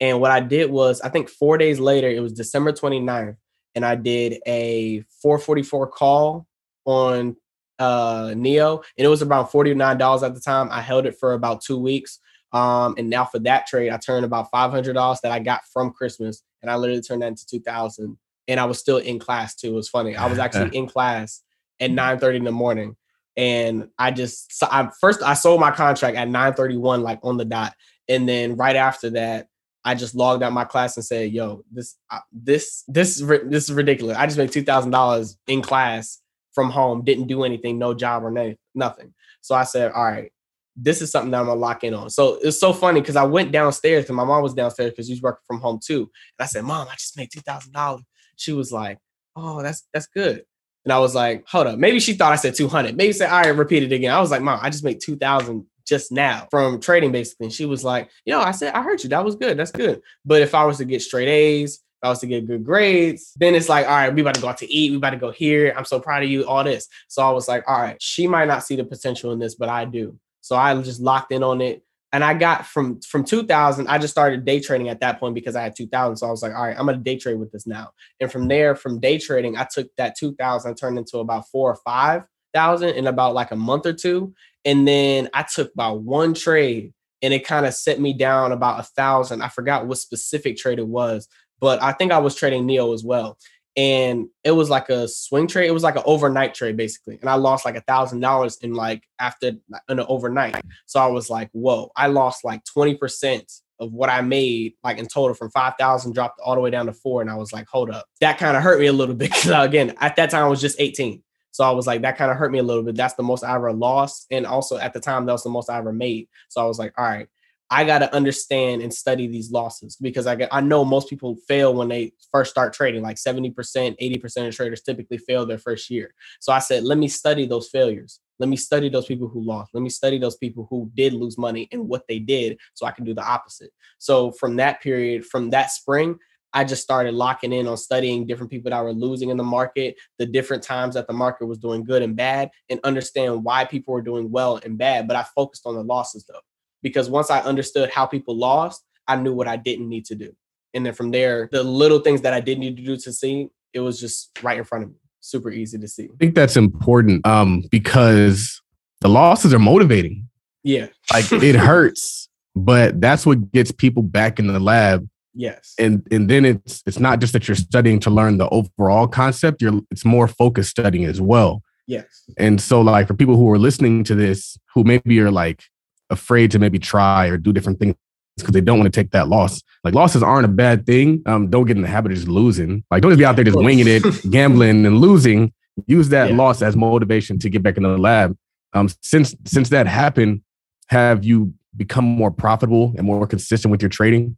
And 0.00 0.20
what 0.20 0.30
I 0.30 0.38
did 0.38 0.70
was, 0.70 1.00
I 1.00 1.08
think 1.08 1.28
four 1.28 1.58
days 1.58 1.80
later, 1.80 2.08
it 2.08 2.20
was 2.20 2.32
December 2.32 2.72
29th, 2.72 3.36
and 3.74 3.84
I 3.84 3.96
did 3.96 4.40
a 4.46 5.02
444 5.22 5.88
call 5.88 6.46
on 6.84 7.36
uh 7.78 8.28
NIO, 8.34 8.82
and 8.96 9.04
it 9.04 9.08
was 9.08 9.22
around 9.22 9.48
forty 9.48 9.74
nine 9.74 9.98
dollars 9.98 10.22
at 10.22 10.34
the 10.34 10.40
time. 10.40 10.68
I 10.70 10.80
held 10.80 11.06
it 11.06 11.16
for 11.18 11.34
about 11.34 11.62
two 11.62 11.78
weeks. 11.78 12.20
Um, 12.52 12.94
and 12.96 13.10
now 13.10 13.24
for 13.26 13.38
that 13.40 13.66
trade, 13.66 13.90
I 13.90 13.98
turned 13.98 14.24
about 14.24 14.50
five 14.50 14.70
hundred 14.70 14.94
dollars 14.94 15.20
that 15.22 15.32
I 15.32 15.38
got 15.38 15.64
from 15.72 15.92
Christmas, 15.92 16.42
and 16.62 16.70
I 16.70 16.76
literally 16.76 17.02
turned 17.02 17.22
that 17.22 17.28
into 17.28 17.46
two 17.46 17.60
thousand. 17.60 18.18
And 18.46 18.58
I 18.58 18.64
was 18.64 18.78
still 18.78 18.96
in 18.96 19.18
class 19.18 19.54
too. 19.54 19.68
It 19.68 19.74
was 19.74 19.90
funny. 19.90 20.16
I 20.16 20.26
was 20.26 20.38
actually 20.38 20.74
in 20.76 20.86
class 20.86 21.42
at 21.80 21.90
nine 21.90 22.18
thirty 22.18 22.38
in 22.38 22.44
the 22.44 22.52
morning, 22.52 22.96
and 23.36 23.88
I 23.98 24.10
just 24.10 24.58
so 24.58 24.66
I 24.70 24.90
first 25.00 25.22
I 25.22 25.34
sold 25.34 25.60
my 25.60 25.70
contract 25.70 26.16
at 26.16 26.28
nine 26.28 26.54
thirty 26.54 26.76
one, 26.76 27.02
like 27.02 27.20
on 27.22 27.36
the 27.36 27.44
dot, 27.44 27.74
and 28.08 28.26
then 28.26 28.56
right 28.56 28.76
after 28.76 29.10
that, 29.10 29.48
I 29.84 29.94
just 29.94 30.14
logged 30.14 30.42
out 30.42 30.52
my 30.52 30.64
class 30.64 30.96
and 30.96 31.04
said, 31.04 31.32
"Yo, 31.32 31.62
this 31.70 31.96
uh, 32.10 32.20
this 32.32 32.84
this 32.88 33.20
this 33.20 33.64
is 33.68 33.72
ridiculous. 33.72 34.16
I 34.16 34.24
just 34.24 34.38
made 34.38 34.50
two 34.50 34.62
thousand 34.62 34.90
dollars 34.90 35.36
in 35.46 35.60
class 35.60 36.20
from 36.58 36.70
home, 36.70 37.04
didn't 37.04 37.28
do 37.28 37.44
anything, 37.44 37.78
no 37.78 37.94
job 37.94 38.24
or 38.24 38.56
nothing." 38.74 39.14
So 39.42 39.54
I 39.54 39.62
said, 39.62 39.92
"All 39.92 40.04
right, 40.04 40.32
this 40.74 41.00
is 41.00 41.12
something 41.12 41.30
that 41.30 41.38
I'm 41.38 41.46
gonna 41.46 41.60
lock 41.60 41.84
in 41.84 41.94
on." 41.94 42.10
So 42.10 42.38
it's 42.42 42.58
so 42.58 42.72
funny 42.72 43.00
because 43.00 43.14
I 43.16 43.22
went 43.22 43.52
downstairs 43.52 44.08
and 44.08 44.16
my 44.16 44.24
mom 44.24 44.42
was 44.42 44.54
downstairs 44.54 44.90
because 44.90 45.06
she's 45.06 45.22
working 45.22 45.44
from 45.46 45.60
home 45.60 45.78
too, 45.84 46.00
and 46.00 46.44
I 46.44 46.46
said, 46.46 46.64
"Mom, 46.64 46.88
I 46.88 46.94
just 46.94 47.16
made 47.16 47.30
two 47.32 47.40
thousand 47.40 47.72
dollars." 47.72 48.02
She 48.34 48.52
was 48.52 48.72
like, 48.72 48.98
"Oh, 49.36 49.62
that's 49.62 49.86
that's 49.94 50.08
good." 50.08 50.44
And 50.84 50.92
I 50.94 51.00
was 51.00 51.14
like, 51.14 51.44
hold 51.46 51.66
up. 51.66 51.78
Maybe 51.78 52.00
she 52.00 52.14
thought 52.14 52.32
I 52.32 52.36
said 52.36 52.54
200. 52.54 52.96
Maybe 52.96 53.12
say, 53.12 53.26
all 53.26 53.42
right, 53.42 53.48
repeat 53.48 53.82
it 53.82 53.92
again. 53.92 54.10
I 54.10 54.20
was 54.20 54.30
like, 54.30 54.40
mom, 54.40 54.58
I 54.62 54.70
just 54.70 54.84
made 54.84 55.00
2000 55.02 55.66
just 55.86 56.12
now 56.12 56.46
from 56.50 56.80
trading 56.80 57.12
basically. 57.12 57.46
And 57.46 57.52
she 57.52 57.66
was 57.66 57.84
like, 57.84 58.10
you 58.24 58.32
know, 58.32 58.40
I 58.40 58.52
said, 58.52 58.74
I 58.74 58.82
heard 58.82 59.02
you. 59.02 59.10
That 59.10 59.24
was 59.24 59.34
good. 59.34 59.58
That's 59.58 59.70
good. 59.70 60.00
But 60.24 60.42
if 60.42 60.54
I 60.54 60.64
was 60.64 60.78
to 60.78 60.84
get 60.84 61.02
straight 61.02 61.28
A's, 61.28 61.80
I 62.02 62.08
was 62.08 62.20
to 62.20 62.26
get 62.26 62.46
good 62.46 62.64
grades, 62.64 63.32
then 63.36 63.54
it's 63.54 63.68
like, 63.68 63.86
all 63.86 63.92
right, 63.92 64.14
we 64.14 64.20
about 64.20 64.34
to 64.34 64.40
go 64.40 64.48
out 64.48 64.58
to 64.58 64.72
eat. 64.72 64.90
We 64.90 64.96
about 64.96 65.10
to 65.10 65.16
go 65.16 65.30
here. 65.30 65.74
I'm 65.76 65.84
so 65.84 66.00
proud 66.00 66.22
of 66.22 66.28
you, 66.28 66.46
all 66.46 66.62
this. 66.64 66.88
So 67.08 67.22
I 67.22 67.30
was 67.30 67.48
like, 67.48 67.64
all 67.66 67.80
right, 67.80 68.00
she 68.00 68.26
might 68.26 68.46
not 68.46 68.64
see 68.64 68.76
the 68.76 68.84
potential 68.84 69.32
in 69.32 69.38
this, 69.38 69.54
but 69.54 69.68
I 69.68 69.84
do. 69.84 70.18
So 70.40 70.56
I 70.56 70.80
just 70.82 71.00
locked 71.00 71.32
in 71.32 71.42
on 71.42 71.60
it. 71.60 71.82
And 72.10 72.24
I 72.24 72.32
got 72.32 72.64
from 72.66 73.02
from 73.02 73.22
2000, 73.22 73.86
I 73.86 73.98
just 73.98 74.12
started 74.12 74.46
day 74.46 74.60
trading 74.60 74.88
at 74.88 75.00
that 75.00 75.20
point 75.20 75.34
because 75.34 75.56
I 75.56 75.62
had 75.62 75.76
2000. 75.76 76.16
So 76.16 76.26
I 76.26 76.30
was 76.30 76.42
like, 76.42 76.54
all 76.54 76.64
right, 76.64 76.76
I'm 76.78 76.86
gonna 76.86 76.96
day 76.96 77.18
trade 77.18 77.38
with 77.38 77.52
this 77.52 77.66
now. 77.66 77.90
And 78.18 78.32
from 78.32 78.48
there, 78.48 78.74
from 78.74 78.98
day 78.98 79.18
trading, 79.18 79.58
I 79.58 79.66
took 79.70 79.94
that 79.96 80.16
2000, 80.16 80.74
turned 80.74 80.98
into 80.98 81.18
about 81.18 81.48
four 81.48 81.70
or 81.70 81.76
five 81.76 82.22
thousand 82.54 82.90
in 82.90 83.06
about 83.06 83.34
like 83.34 83.50
a 83.50 83.56
month 83.56 83.86
or 83.86 83.92
two. 83.92 84.34
And 84.64 84.86
then 84.86 85.28
I 85.34 85.42
took 85.42 85.72
about 85.74 86.00
one 86.00 86.34
trade 86.34 86.92
and 87.22 87.34
it 87.34 87.46
kind 87.46 87.66
of 87.66 87.74
set 87.74 88.00
me 88.00 88.12
down 88.12 88.52
about 88.52 88.80
a 88.80 88.84
thousand. 88.84 89.42
I 89.42 89.48
forgot 89.48 89.86
what 89.86 89.98
specific 89.98 90.56
trade 90.56 90.78
it 90.78 90.86
was, 90.86 91.28
but 91.60 91.82
I 91.82 91.92
think 91.92 92.12
I 92.12 92.18
was 92.18 92.34
trading 92.34 92.66
NIO 92.66 92.94
as 92.94 93.04
well. 93.04 93.38
And 93.76 94.28
it 94.42 94.50
was 94.50 94.70
like 94.70 94.88
a 94.88 95.06
swing 95.06 95.46
trade. 95.46 95.68
It 95.68 95.72
was 95.72 95.84
like 95.84 95.94
an 95.94 96.02
overnight 96.04 96.52
trade, 96.52 96.76
basically. 96.76 97.16
And 97.20 97.30
I 97.30 97.34
lost 97.34 97.64
like 97.64 97.76
a 97.76 97.80
thousand 97.82 98.18
dollars 98.20 98.56
in 98.56 98.74
like 98.74 99.04
after 99.20 99.52
an 99.88 100.00
overnight. 100.00 100.56
So 100.86 100.98
I 100.98 101.06
was 101.06 101.30
like, 101.30 101.48
whoa, 101.52 101.92
I 101.94 102.08
lost 102.08 102.44
like 102.44 102.62
20% 102.64 103.60
of 103.78 103.92
what 103.92 104.10
I 104.10 104.20
made, 104.20 104.74
like 104.82 104.98
in 104.98 105.06
total 105.06 105.34
from 105.34 105.50
5,000 105.50 106.12
dropped 106.12 106.40
all 106.40 106.56
the 106.56 106.60
way 106.60 106.70
down 106.70 106.86
to 106.86 106.92
four. 106.92 107.22
And 107.22 107.30
I 107.30 107.36
was 107.36 107.52
like, 107.52 107.68
hold 107.68 107.90
up. 107.90 108.06
That 108.20 108.38
kind 108.38 108.56
of 108.56 108.64
hurt 108.64 108.80
me 108.80 108.86
a 108.86 108.92
little 108.92 109.14
bit. 109.14 109.30
Cause 109.32 109.48
uh, 109.48 109.60
again, 109.60 109.94
at 110.00 110.16
that 110.16 110.30
time 110.30 110.44
I 110.44 110.48
was 110.48 110.60
just 110.60 110.80
18. 110.80 111.22
So 111.52 111.64
I 111.64 111.70
was 111.70 111.86
like, 111.86 112.02
that 112.02 112.16
kind 112.16 112.30
of 112.30 112.36
hurt 112.36 112.52
me 112.52 112.58
a 112.58 112.62
little 112.64 112.82
bit. 112.82 112.96
That's 112.96 113.14
the 113.14 113.22
most 113.22 113.44
I 113.44 113.54
ever 113.54 113.72
lost. 113.72 114.26
And 114.30 114.46
also 114.46 114.76
at 114.76 114.92
the 114.92 115.00
time, 115.00 115.26
that 115.26 115.32
was 115.32 115.44
the 115.44 115.50
most 115.50 115.70
I 115.70 115.78
ever 115.78 115.92
made. 115.92 116.28
So 116.48 116.60
I 116.60 116.64
was 116.64 116.78
like, 116.78 116.94
all 116.98 117.04
right, 117.04 117.28
I 117.70 117.84
got 117.84 117.98
to 117.98 118.14
understand 118.14 118.80
and 118.82 118.92
study 118.92 119.26
these 119.26 119.50
losses 119.50 119.96
because 119.96 120.26
I 120.26 120.36
get, 120.36 120.48
I 120.52 120.60
know 120.62 120.84
most 120.84 121.10
people 121.10 121.36
fail 121.46 121.74
when 121.74 121.88
they 121.88 122.12
first 122.32 122.50
start 122.50 122.72
trading. 122.72 123.02
Like 123.02 123.16
70%, 123.16 123.54
80% 123.54 124.48
of 124.48 124.56
traders 124.56 124.82
typically 124.82 125.18
fail 125.18 125.44
their 125.44 125.58
first 125.58 125.90
year. 125.90 126.14
So 126.40 126.52
I 126.52 126.60
said, 126.60 126.84
let 126.84 126.96
me 126.96 127.08
study 127.08 127.46
those 127.46 127.68
failures. 127.68 128.20
Let 128.38 128.48
me 128.48 128.56
study 128.56 128.88
those 128.88 129.06
people 129.06 129.28
who 129.28 129.42
lost. 129.42 129.74
Let 129.74 129.82
me 129.82 129.90
study 129.90 130.18
those 130.18 130.36
people 130.36 130.66
who 130.70 130.90
did 130.94 131.12
lose 131.12 131.36
money 131.36 131.68
and 131.72 131.88
what 131.88 132.06
they 132.08 132.18
did 132.18 132.58
so 132.72 132.86
I 132.86 132.92
can 132.92 133.04
do 133.04 133.12
the 133.12 133.24
opposite. 133.24 133.70
So 133.98 134.32
from 134.32 134.56
that 134.56 134.80
period, 134.80 135.26
from 135.26 135.50
that 135.50 135.70
spring, 135.70 136.18
I 136.52 136.64
just 136.64 136.82
started 136.82 137.14
locking 137.14 137.52
in 137.52 137.66
on 137.66 137.76
studying 137.76 138.26
different 138.26 138.50
people 138.50 138.70
that 138.70 138.82
were 138.82 138.92
losing 138.92 139.28
in 139.28 139.36
the 139.36 139.44
market, 139.44 139.96
the 140.18 140.24
different 140.26 140.62
times 140.62 140.94
that 140.94 141.06
the 141.06 141.12
market 141.12 141.46
was 141.46 141.58
doing 141.58 141.84
good 141.84 142.00
and 142.00 142.16
bad, 142.16 142.50
and 142.70 142.80
understand 142.84 143.44
why 143.44 143.64
people 143.64 143.92
were 143.92 144.02
doing 144.02 144.30
well 144.30 144.58
and 144.64 144.78
bad. 144.78 145.06
But 145.06 145.16
I 145.16 145.24
focused 145.34 145.66
on 145.66 145.74
the 145.74 145.82
losses 145.82 146.24
though, 146.24 146.40
because 146.82 147.10
once 147.10 147.30
I 147.30 147.40
understood 147.40 147.90
how 147.90 148.06
people 148.06 148.36
lost, 148.36 148.84
I 149.06 149.16
knew 149.16 149.32
what 149.32 149.48
I 149.48 149.56
didn't 149.56 149.88
need 149.88 150.04
to 150.06 150.14
do. 150.14 150.34
And 150.74 150.84
then 150.84 150.92
from 150.92 151.10
there, 151.10 151.48
the 151.50 151.62
little 151.62 152.00
things 152.00 152.20
that 152.22 152.32
I 152.32 152.40
didn't 152.40 152.60
need 152.60 152.76
to 152.76 152.82
do 152.82 152.96
to 152.96 153.12
see, 153.12 153.48
it 153.72 153.80
was 153.80 153.98
just 154.00 154.38
right 154.42 154.58
in 154.58 154.64
front 154.64 154.84
of 154.84 154.90
me. 154.90 154.96
Super 155.20 155.50
easy 155.50 155.78
to 155.78 155.88
see. 155.88 156.04
I 156.04 156.16
think 156.18 156.34
that's 156.34 156.56
important 156.56 157.26
um, 157.26 157.64
because 157.70 158.62
the 159.00 159.08
losses 159.08 159.52
are 159.52 159.58
motivating. 159.58 160.28
Yeah. 160.62 160.88
Like 161.12 161.32
it 161.32 161.54
hurts, 161.56 162.28
but 162.54 163.00
that's 163.00 163.24
what 163.24 163.50
gets 163.52 163.72
people 163.72 164.02
back 164.02 164.38
in 164.38 164.46
the 164.46 164.60
lab 164.60 165.08
Yes. 165.38 165.74
And 165.78 166.04
and 166.10 166.28
then 166.28 166.44
it's 166.44 166.82
it's 166.84 166.98
not 166.98 167.20
just 167.20 167.32
that 167.32 167.46
you're 167.46 167.54
studying 167.54 168.00
to 168.00 168.10
learn 168.10 168.38
the 168.38 168.48
overall 168.48 169.06
concept, 169.06 169.62
you're 169.62 169.80
it's 169.92 170.04
more 170.04 170.26
focused 170.26 170.70
studying 170.70 171.04
as 171.04 171.20
well. 171.20 171.62
Yes. 171.86 172.24
And 172.36 172.60
so 172.60 172.80
like 172.80 173.06
for 173.06 173.14
people 173.14 173.36
who 173.36 173.48
are 173.50 173.58
listening 173.58 174.02
to 174.04 174.16
this 174.16 174.58
who 174.74 174.82
maybe 174.82 175.20
are 175.20 175.30
like 175.30 175.62
afraid 176.10 176.50
to 176.52 176.58
maybe 176.58 176.78
try 176.78 177.26
or 177.26 177.36
do 177.36 177.52
different 177.52 177.78
things 177.78 177.94
because 178.36 178.52
they 178.52 178.60
don't 178.60 178.78
want 178.78 178.92
to 178.92 179.00
take 179.00 179.10
that 179.10 179.28
loss. 179.28 179.62
Like 179.84 179.94
losses 179.94 180.22
aren't 180.22 180.44
a 180.44 180.48
bad 180.48 180.86
thing. 180.86 181.22
Um, 181.26 181.50
don't 181.50 181.66
get 181.66 181.76
in 181.76 181.82
the 181.82 181.88
habit 181.88 182.12
of 182.12 182.18
just 182.18 182.28
losing. 182.28 182.84
Like 182.90 183.02
don't 183.02 183.10
just 183.10 183.18
be 183.18 183.24
out 183.24 183.36
there 183.36 183.44
just 183.44 183.58
winging 183.58 183.86
it, 183.88 184.02
gambling 184.30 184.86
and 184.86 184.98
losing. 184.98 185.52
Use 185.86 186.08
that 186.10 186.30
yeah. 186.30 186.36
loss 186.36 186.62
as 186.62 186.76
motivation 186.76 187.38
to 187.40 187.50
get 187.50 187.62
back 187.62 187.76
into 187.76 187.88
the 187.88 187.98
lab. 187.98 188.36
Um, 188.72 188.88
since 189.02 189.34
since 189.44 189.68
that 189.70 189.86
happened, 189.86 190.42
have 190.88 191.24
you 191.24 191.54
become 191.76 192.04
more 192.04 192.30
profitable 192.30 192.94
and 192.96 193.06
more 193.06 193.26
consistent 193.26 193.70
with 193.70 193.82
your 193.82 193.88
trading? 193.88 194.36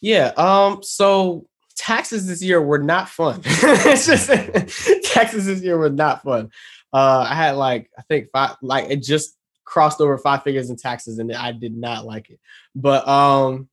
Yeah. 0.00 0.32
Um. 0.36 0.82
So 0.82 1.46
taxes 1.76 2.26
this 2.26 2.42
year 2.42 2.60
were 2.62 2.78
not 2.78 3.08
fun. 3.08 3.40
it's 3.44 4.06
just 4.06 4.28
taxes 5.12 5.46
this 5.46 5.62
year 5.62 5.78
were 5.78 5.90
not 5.90 6.22
fun. 6.22 6.50
Uh, 6.92 7.26
I 7.28 7.34
had 7.34 7.52
like 7.52 7.90
I 7.98 8.02
think 8.02 8.28
five, 8.32 8.56
like 8.62 8.90
it 8.90 9.02
just 9.02 9.36
crossed 9.64 10.00
over 10.00 10.18
five 10.18 10.42
figures 10.42 10.70
in 10.70 10.76
taxes, 10.76 11.18
and 11.18 11.32
I 11.32 11.52
did 11.52 11.76
not 11.76 12.04
like 12.04 12.30
it. 12.30 12.40
But 12.74 13.06
um, 13.08 13.68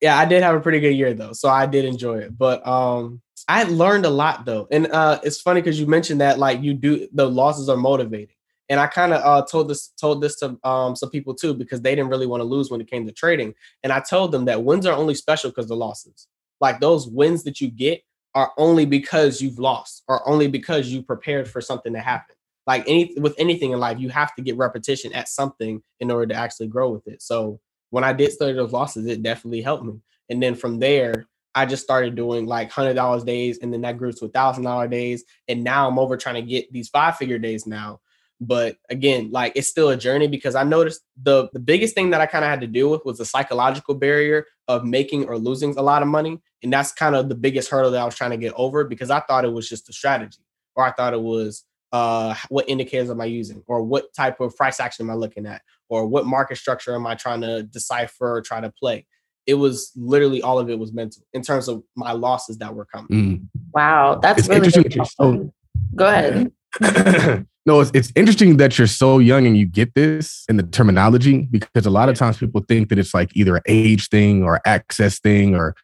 yeah, 0.00 0.18
I 0.18 0.24
did 0.24 0.42
have 0.42 0.54
a 0.54 0.60
pretty 0.60 0.80
good 0.80 0.96
year 0.96 1.14
though, 1.14 1.32
so 1.32 1.48
I 1.48 1.66
did 1.66 1.84
enjoy 1.84 2.18
it. 2.18 2.36
But 2.36 2.66
um, 2.66 3.22
I 3.48 3.64
learned 3.64 4.04
a 4.04 4.10
lot 4.10 4.44
though, 4.44 4.68
and 4.70 4.86
uh, 4.88 5.20
it's 5.22 5.40
funny 5.40 5.60
because 5.60 5.78
you 5.78 5.86
mentioned 5.86 6.20
that 6.20 6.38
like 6.38 6.62
you 6.62 6.74
do 6.74 7.08
the 7.12 7.28
losses 7.28 7.68
are 7.68 7.76
motivating. 7.76 8.36
And 8.68 8.80
I 8.80 8.86
kind 8.86 9.12
of 9.12 9.22
uh, 9.22 9.44
told 9.46 9.68
this 9.68 9.88
told 9.88 10.22
this 10.22 10.36
to 10.40 10.58
um, 10.64 10.96
some 10.96 11.10
people 11.10 11.34
too 11.34 11.52
because 11.52 11.82
they 11.82 11.94
didn't 11.94 12.10
really 12.10 12.26
want 12.26 12.40
to 12.40 12.44
lose 12.44 12.70
when 12.70 12.80
it 12.80 12.90
came 12.90 13.06
to 13.06 13.12
trading. 13.12 13.54
And 13.82 13.92
I 13.92 14.00
told 14.00 14.32
them 14.32 14.46
that 14.46 14.64
wins 14.64 14.86
are 14.86 14.96
only 14.96 15.14
special 15.14 15.50
because 15.50 15.68
the 15.68 15.76
losses. 15.76 16.26
Like 16.60 16.80
those 16.80 17.06
wins 17.06 17.42
that 17.44 17.60
you 17.60 17.70
get 17.70 18.02
are 18.34 18.52
only 18.56 18.86
because 18.86 19.42
you've 19.42 19.58
lost 19.58 20.04
or 20.08 20.26
only 20.28 20.48
because 20.48 20.88
you 20.88 21.02
prepared 21.02 21.48
for 21.48 21.60
something 21.60 21.92
to 21.92 22.00
happen. 22.00 22.34
Like 22.66 22.84
any 22.86 23.14
with 23.18 23.34
anything 23.38 23.72
in 23.72 23.80
life, 23.80 23.98
you 23.98 24.08
have 24.10 24.34
to 24.36 24.42
get 24.42 24.56
repetition 24.56 25.12
at 25.12 25.28
something 25.28 25.82
in 26.00 26.10
order 26.10 26.26
to 26.26 26.34
actually 26.34 26.68
grow 26.68 26.90
with 26.90 27.06
it. 27.08 27.22
So 27.22 27.60
when 27.90 28.04
I 28.04 28.12
did 28.12 28.32
study 28.32 28.52
those 28.52 28.72
losses, 28.72 29.06
it 29.06 29.22
definitely 29.22 29.62
helped 29.62 29.84
me. 29.84 30.00
And 30.30 30.42
then 30.42 30.54
from 30.54 30.78
there, 30.78 31.26
I 31.54 31.66
just 31.66 31.82
started 31.82 32.14
doing 32.14 32.46
like 32.46 32.70
hundred 32.70 32.94
dollars 32.94 33.24
days, 33.24 33.58
and 33.58 33.72
then 33.72 33.82
that 33.82 33.98
grew 33.98 34.12
to 34.12 34.24
a 34.24 34.28
thousand 34.28 34.64
dollar 34.64 34.88
days. 34.88 35.24
And 35.48 35.64
now 35.64 35.88
I'm 35.88 35.98
over 35.98 36.16
trying 36.16 36.36
to 36.36 36.42
get 36.42 36.72
these 36.72 36.88
five 36.88 37.16
figure 37.16 37.38
days 37.38 37.66
now. 37.66 38.00
But 38.40 38.76
again, 38.88 39.30
like 39.30 39.52
it's 39.54 39.68
still 39.68 39.90
a 39.90 39.96
journey 39.96 40.26
because 40.26 40.54
I 40.54 40.64
noticed 40.64 41.02
the 41.22 41.48
the 41.52 41.60
biggest 41.60 41.94
thing 41.94 42.10
that 42.10 42.20
I 42.20 42.26
kind 42.26 42.44
of 42.44 42.50
had 42.50 42.60
to 42.62 42.66
deal 42.66 42.90
with 42.90 43.04
was 43.04 43.18
the 43.18 43.24
psychological 43.24 43.94
barrier 43.94 44.46
of 44.68 44.84
making 44.84 45.26
or 45.26 45.38
losing 45.38 45.76
a 45.76 45.82
lot 45.82 46.02
of 46.02 46.08
money. 46.08 46.40
And 46.62 46.72
that's 46.72 46.92
kind 46.92 47.14
of 47.14 47.28
the 47.28 47.34
biggest 47.34 47.70
hurdle 47.70 47.90
that 47.90 48.00
I 48.00 48.04
was 48.04 48.14
trying 48.14 48.30
to 48.30 48.36
get 48.36 48.54
over 48.56 48.84
because 48.84 49.10
I 49.10 49.20
thought 49.20 49.44
it 49.44 49.52
was 49.52 49.68
just 49.68 49.88
a 49.88 49.92
strategy, 49.92 50.42
or 50.74 50.84
I 50.84 50.92
thought 50.92 51.12
it 51.12 51.20
was 51.20 51.64
uh, 51.92 52.34
what 52.48 52.68
indicators 52.68 53.10
am 53.10 53.20
I 53.20 53.26
using, 53.26 53.62
or 53.66 53.82
what 53.82 54.12
type 54.14 54.40
of 54.40 54.56
price 54.56 54.80
action 54.80 55.06
am 55.06 55.10
I 55.10 55.14
looking 55.14 55.46
at, 55.46 55.62
or 55.88 56.06
what 56.06 56.26
market 56.26 56.56
structure 56.56 56.94
am 56.94 57.06
I 57.06 57.14
trying 57.14 57.42
to 57.42 57.62
decipher 57.62 58.36
or 58.36 58.42
try 58.42 58.60
to 58.60 58.70
play. 58.70 59.06
It 59.46 59.54
was 59.54 59.90
literally 59.96 60.40
all 60.40 60.58
of 60.58 60.70
it 60.70 60.78
was 60.78 60.92
mental 60.92 61.22
in 61.32 61.42
terms 61.42 61.68
of 61.68 61.82
my 61.96 62.12
losses 62.12 62.58
that 62.58 62.74
were 62.74 62.84
coming. 62.86 63.08
Mm. 63.08 63.48
Wow, 63.74 64.20
that's 64.22 64.40
it's 64.40 64.48
really 64.48 64.66
interesting. 64.66 65.04
So, 65.04 65.52
Go 65.94 66.06
ahead. 66.06 67.46
No, 67.64 67.80
it's, 67.80 67.92
it's 67.94 68.12
interesting 68.16 68.56
that 68.56 68.76
you're 68.76 68.88
so 68.88 69.20
young 69.20 69.46
and 69.46 69.56
you 69.56 69.66
get 69.66 69.94
this 69.94 70.44
in 70.48 70.56
the 70.56 70.64
terminology 70.64 71.46
because 71.50 71.86
a 71.86 71.90
lot 71.90 72.08
of 72.08 72.16
times 72.16 72.38
people 72.38 72.64
think 72.66 72.88
that 72.88 72.98
it's 72.98 73.14
like 73.14 73.30
either 73.36 73.56
an 73.56 73.62
age 73.68 74.08
thing 74.08 74.42
or 74.42 74.60
access 74.66 75.20
thing 75.20 75.54
or 75.54 75.76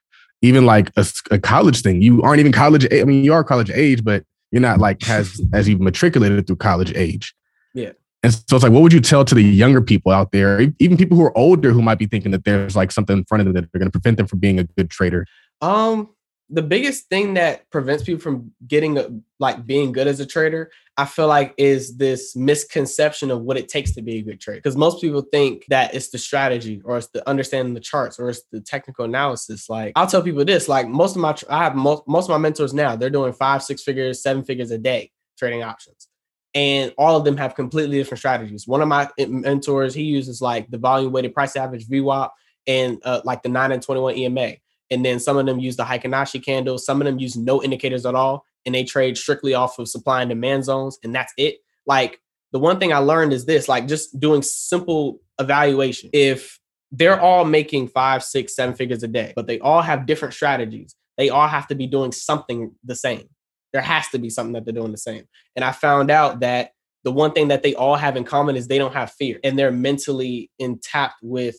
even 0.43 0.67
like 0.67 0.91
a, 0.97 1.07
a 1.31 1.39
college 1.39 1.83
thing. 1.83 2.03
You 2.03 2.21
aren't 2.23 2.41
even 2.41 2.51
college. 2.51 2.87
I 2.93 3.05
mean, 3.05 3.23
you 3.23 3.33
are 3.33 3.45
college 3.45 3.71
age, 3.71 4.03
but 4.03 4.25
you're 4.51 4.63
not 4.63 4.79
like 4.79 5.03
has 5.03 5.41
as 5.53 5.69
you've 5.69 5.81
matriculated 5.81 6.47
through 6.47 6.57
college 6.57 6.93
age. 6.95 7.35
Yeah. 7.75 7.93
And 8.23 8.33
so 8.33 8.57
it's 8.57 8.63
like, 8.65 8.73
what 8.73 8.83
would 8.83 8.93
you 8.93 9.01
tell 9.01 9.25
to 9.25 9.35
the 9.35 9.43
younger 9.43 9.81
people 9.81 10.11
out 10.11 10.33
there, 10.33 10.61
even 10.81 10.97
people 10.97 11.17
who 11.17 11.23
are 11.23 11.37
older 11.39 11.71
who 11.71 11.83
might 11.83 11.99
be 11.99 12.07
thinking 12.07 12.33
that 12.33 12.45
there's 12.45 12.75
like 12.75 12.91
something 12.91 13.19
in 13.19 13.25
front 13.25 13.41
of 13.41 13.45
them 13.47 13.55
that 13.55 13.71
they're 13.73 13.79
going 13.79 13.91
to 13.91 13.93
prevent 13.93 14.17
them 14.17 14.27
from 14.27 14.41
being 14.41 14.59
a 14.59 14.65
good 14.65 14.91
trader? 14.91 15.25
Um, 15.61 16.09
the 16.51 16.63
biggest 16.63 17.09
thing 17.09 17.35
that 17.35 17.71
prevents 17.71 18.03
people 18.03 18.21
from 18.21 18.53
getting 18.67 18.99
a, 18.99 19.09
like 19.39 19.67
being 19.67 19.93
good 19.93 20.07
as 20.07 20.21
a 20.21 20.27
trader 20.27 20.71
i 20.99 21.05
feel 21.05 21.29
like 21.29 21.55
is 21.57 21.97
this 21.97 22.35
misconception 22.35 23.31
of 23.31 23.43
what 23.43 23.57
it 23.57 23.69
takes 23.69 23.95
to 23.95 24.03
be 24.03 24.17
a 24.17 24.23
good 24.23 24.41
trader. 24.41 24.59
Because 24.59 24.77
most 24.77 25.01
people 25.01 25.23
think 25.23 25.65
that 25.69 25.95
it's 25.95 26.11
the 26.11 26.19
strategy 26.19 26.83
or 26.85 26.99
it's 26.99 27.07
the 27.09 27.27
understanding 27.29 27.73
the 27.73 27.81
charts 27.81 28.19
or 28.19 28.29
it's 28.31 28.43
the 28.51 28.61
technical 28.61 29.05
analysis. 29.05 29.71
Like 29.71 29.93
i'll 29.95 30.09
tell 30.09 30.23
people 30.23 30.45
this 30.45 30.69
like 30.69 30.89
most 30.89 31.15
of 31.15 31.23
my 31.23 31.37
i 31.49 31.63
have 31.63 31.77
most, 31.77 32.03
most 32.07 32.25
of 32.25 32.31
my 32.31 32.39
mentors 32.39 32.75
now 32.75 32.97
they're 32.97 33.11
doing 33.11 33.33
five 33.33 33.63
six 33.63 33.83
figures 33.83 34.21
seven 34.21 34.43
figures 34.43 34.73
a 34.73 34.79
day 34.79 35.13
trading 35.39 35.63
options. 35.63 36.09
And 36.55 36.93
all 36.99 37.17
of 37.17 37.25
them 37.25 37.37
have 37.37 37.55
completely 37.55 37.99
different 37.99 38.19
strategies. 38.19 38.67
One 38.67 38.83
of 38.83 38.89
my 38.89 39.09
mentors 39.19 39.95
he 39.95 40.03
uses 40.03 40.43
like 40.43 40.69
the 40.69 40.79
volume 40.79 41.13
weighted 41.13 41.33
price 41.33 41.55
average 41.55 41.87
VWAP 41.87 42.31
and 42.67 42.99
uh, 43.05 43.21
like 43.25 43.43
the 43.43 43.49
9 43.49 43.71
and 43.71 43.83
21 43.83 44.17
ema 44.17 44.55
and 44.91 45.05
then 45.05 45.19
some 45.21 45.37
of 45.37 45.47
them 45.47 45.59
use 45.59 45.77
the 45.77 45.85
Heikin 45.85 46.15
Ashi 46.15 46.43
candle. 46.45 46.79
Some 46.79 47.01
of 47.01 47.07
them 47.07 47.19
use 47.19 47.37
no 47.37 47.63
indicators 47.63 48.07
at 48.07 48.15
all, 48.15 48.45
and 48.65 48.75
they 48.75 48.85
trade 48.85 49.17
strictly 49.17 49.55
off 49.55 49.79
of 49.79 49.89
supply 49.89 50.23
and 50.23 50.29
demand 50.29 50.65
zones, 50.65 50.99
and 51.03 51.15
that's 51.15 51.33
it. 51.37 51.57
Like 51.87 52.21
the 52.53 52.59
one 52.59 52.79
thing 52.79 52.93
I 52.93 52.99
learned 52.99 53.33
is 53.33 53.47
this: 53.47 53.69
like 53.69 53.87
just 53.87 54.19
doing 54.19 54.43
simple 54.43 55.21
evaluation. 55.39 56.11
If 56.13 56.59
they're 56.91 57.21
all 57.21 57.45
making 57.45 57.89
five, 57.89 58.25
six, 58.25 58.57
seven 58.57 58.75
figures 58.75 59.03
a 59.03 59.09
day, 59.09 59.33
but 59.37 59.47
they 59.47 59.59
all 59.61 59.83
have 59.83 60.07
different 60.07 60.35
strategies, 60.35 60.95
they 61.17 61.29
all 61.29 61.49
have 61.49 61.67
to 61.69 61.75
be 61.75 61.87
doing 61.87 62.13
something 62.13 62.75
the 62.85 62.97
same. 62.97 63.29
There 63.73 63.83
has 63.83 64.09
to 64.09 64.19
be 64.19 64.31
something 64.31 64.55
that 64.55 64.65
they're 64.65 64.75
doing 64.75 64.93
the 64.93 64.99
same. 64.99 65.25
And 65.55 65.65
I 65.65 65.73
found 65.73 66.11
out 66.11 66.41
that 66.41 66.71
the 67.05 67.13
one 67.13 67.33
thing 67.33 67.49
that 67.49 67.63
they 67.63 67.75
all 67.75 67.97
have 67.97 68.17
in 68.17 68.25
common 68.25 68.57
is 68.57 68.67
they 68.67 68.79
don't 68.79 68.95
have 68.95 69.13
fear 69.13 69.39
and 69.45 69.59
they're 69.59 69.71
mentally 69.71 70.51
intact 70.59 71.17
with 71.23 71.57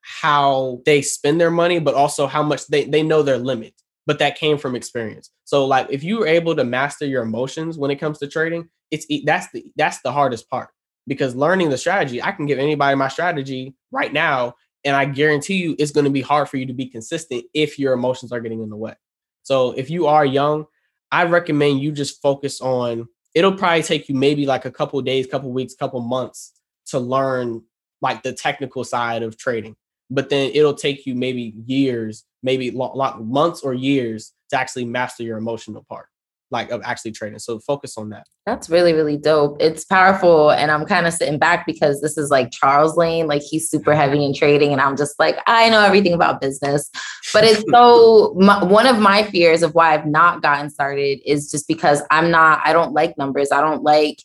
how 0.00 0.80
they 0.86 1.02
spend 1.02 1.40
their 1.40 1.50
money, 1.50 1.78
but 1.78 1.94
also 1.94 2.26
how 2.26 2.42
much 2.42 2.66
they, 2.66 2.84
they 2.84 3.02
know 3.02 3.22
their 3.22 3.38
limit. 3.38 3.74
But 4.06 4.18
that 4.18 4.38
came 4.38 4.58
from 4.58 4.74
experience. 4.74 5.30
So 5.44 5.66
like 5.66 5.86
if 5.90 6.02
you 6.02 6.18
were 6.18 6.26
able 6.26 6.56
to 6.56 6.64
master 6.64 7.06
your 7.06 7.22
emotions 7.22 7.78
when 7.78 7.90
it 7.90 7.96
comes 7.96 8.18
to 8.18 8.26
trading, 8.26 8.68
it's 8.90 9.06
that's 9.24 9.50
the 9.52 9.64
that's 9.76 10.00
the 10.00 10.10
hardest 10.10 10.48
part. 10.50 10.70
Because 11.06 11.34
learning 11.34 11.70
the 11.70 11.78
strategy, 11.78 12.22
I 12.22 12.32
can 12.32 12.46
give 12.46 12.58
anybody 12.58 12.96
my 12.96 13.08
strategy 13.08 13.74
right 13.90 14.12
now, 14.12 14.54
and 14.84 14.96
I 14.96 15.04
guarantee 15.04 15.56
you 15.56 15.76
it's 15.78 15.92
going 15.92 16.04
to 16.04 16.10
be 16.10 16.22
hard 16.22 16.48
for 16.48 16.56
you 16.56 16.66
to 16.66 16.72
be 16.72 16.86
consistent 16.86 17.44
if 17.54 17.78
your 17.78 17.92
emotions 17.92 18.32
are 18.32 18.40
getting 18.40 18.62
in 18.62 18.70
the 18.70 18.76
way. 18.76 18.94
So 19.42 19.72
if 19.72 19.90
you 19.90 20.06
are 20.06 20.24
young, 20.24 20.66
I 21.12 21.24
recommend 21.24 21.80
you 21.80 21.92
just 21.92 22.20
focus 22.20 22.60
on 22.60 23.08
it'll 23.34 23.56
probably 23.56 23.82
take 23.82 24.08
you 24.08 24.14
maybe 24.14 24.44
like 24.46 24.64
a 24.64 24.70
couple 24.70 25.00
days, 25.02 25.26
couple 25.26 25.52
weeks, 25.52 25.74
couple 25.74 26.00
months 26.00 26.52
to 26.86 26.98
learn 26.98 27.62
like 28.02 28.22
the 28.22 28.32
technical 28.32 28.82
side 28.82 29.22
of 29.22 29.36
trading 29.38 29.76
but 30.10 30.28
then 30.28 30.50
it'll 30.54 30.74
take 30.74 31.06
you 31.06 31.14
maybe 31.14 31.54
years, 31.66 32.24
maybe 32.42 32.70
lot 32.70 33.24
months 33.24 33.62
or 33.62 33.72
years 33.72 34.32
to 34.50 34.58
actually 34.58 34.84
master 34.84 35.22
your 35.22 35.38
emotional 35.38 35.84
part, 35.88 36.06
like 36.50 36.70
of 36.70 36.82
actually 36.84 37.12
trading. 37.12 37.38
So 37.38 37.60
focus 37.60 37.96
on 37.96 38.10
that. 38.10 38.26
That's 38.44 38.68
really, 38.68 38.92
really 38.92 39.16
dope. 39.16 39.58
It's 39.60 39.84
powerful. 39.84 40.50
And 40.50 40.72
I'm 40.72 40.84
kind 40.84 41.06
of 41.06 41.12
sitting 41.12 41.38
back 41.38 41.64
because 41.64 42.00
this 42.00 42.18
is 42.18 42.30
like 42.30 42.50
Charles 42.50 42.96
Lane, 42.96 43.28
like 43.28 43.42
he's 43.42 43.70
super 43.70 43.94
heavy 43.94 44.24
in 44.24 44.34
trading. 44.34 44.72
And 44.72 44.80
I'm 44.80 44.96
just 44.96 45.16
like, 45.20 45.38
I 45.46 45.68
know 45.70 45.82
everything 45.82 46.14
about 46.14 46.40
business. 46.40 46.90
But 47.32 47.44
it's 47.44 47.62
so, 47.72 48.34
my, 48.36 48.64
one 48.64 48.88
of 48.88 48.98
my 48.98 49.22
fears 49.22 49.62
of 49.62 49.74
why 49.74 49.94
I've 49.94 50.06
not 50.06 50.42
gotten 50.42 50.70
started 50.70 51.20
is 51.24 51.50
just 51.50 51.68
because 51.68 52.02
I'm 52.10 52.32
not, 52.32 52.60
I 52.64 52.72
don't 52.72 52.92
like 52.92 53.16
numbers. 53.16 53.52
I 53.52 53.60
don't 53.60 53.84
like, 53.84 54.18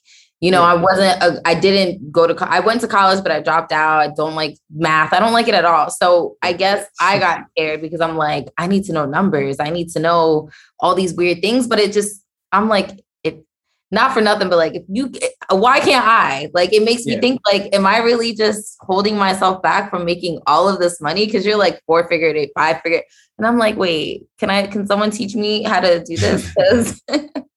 you 0.45 0.51
know, 0.51 0.61
I 0.61 0.75
wasn't, 0.75 1.23
a, 1.23 1.41
I 1.43 1.55
didn't 1.55 2.11
go 2.11 2.27
to, 2.27 2.47
I 2.47 2.59
went 2.59 2.81
to 2.81 2.87
college, 2.87 3.23
but 3.23 3.31
I 3.31 3.41
dropped 3.41 3.71
out. 3.71 4.01
I 4.01 4.09
don't 4.15 4.35
like 4.35 4.59
math. 4.69 5.11
I 5.11 5.19
don't 5.19 5.33
like 5.33 5.47
it 5.47 5.55
at 5.55 5.65
all. 5.65 5.89
So 5.89 6.37
I 6.43 6.53
guess 6.53 6.85
I 7.01 7.17
got 7.17 7.45
scared 7.57 7.81
because 7.81 7.99
I'm 7.99 8.15
like, 8.15 8.49
I 8.55 8.67
need 8.67 8.83
to 8.83 8.93
know 8.93 9.07
numbers. 9.07 9.59
I 9.59 9.71
need 9.71 9.89
to 9.93 9.99
know 9.99 10.51
all 10.79 10.93
these 10.93 11.15
weird 11.15 11.41
things. 11.41 11.65
But 11.65 11.79
it 11.79 11.93
just, 11.93 12.23
I'm 12.51 12.69
like, 12.69 12.91
it, 13.23 13.43
not 13.89 14.13
for 14.13 14.21
nothing, 14.21 14.47
but 14.47 14.57
like, 14.57 14.75
if 14.75 14.83
you, 14.87 15.09
eh, 15.19 15.29
why 15.49 15.79
can't 15.79 16.05
I? 16.05 16.51
Like, 16.53 16.73
it 16.73 16.83
makes 16.83 17.07
yeah. 17.07 17.15
me 17.15 17.21
think, 17.21 17.41
like, 17.51 17.73
am 17.73 17.87
I 17.87 17.97
really 17.97 18.35
just 18.35 18.77
holding 18.81 19.17
myself 19.17 19.63
back 19.63 19.89
from 19.89 20.05
making 20.05 20.41
all 20.45 20.69
of 20.69 20.77
this 20.77 21.01
money? 21.01 21.25
Cause 21.27 21.43
you're 21.43 21.57
like 21.57 21.81
four 21.87 22.07
figure, 22.07 22.27
eight, 22.27 22.51
five 22.55 22.81
figure. 22.83 23.01
And 23.39 23.47
I'm 23.47 23.57
like, 23.57 23.77
wait, 23.77 24.27
can 24.37 24.51
I, 24.51 24.67
can 24.67 24.85
someone 24.85 25.09
teach 25.09 25.33
me 25.33 25.63
how 25.63 25.79
to 25.79 26.03
do 26.03 26.15
this? 26.17 27.01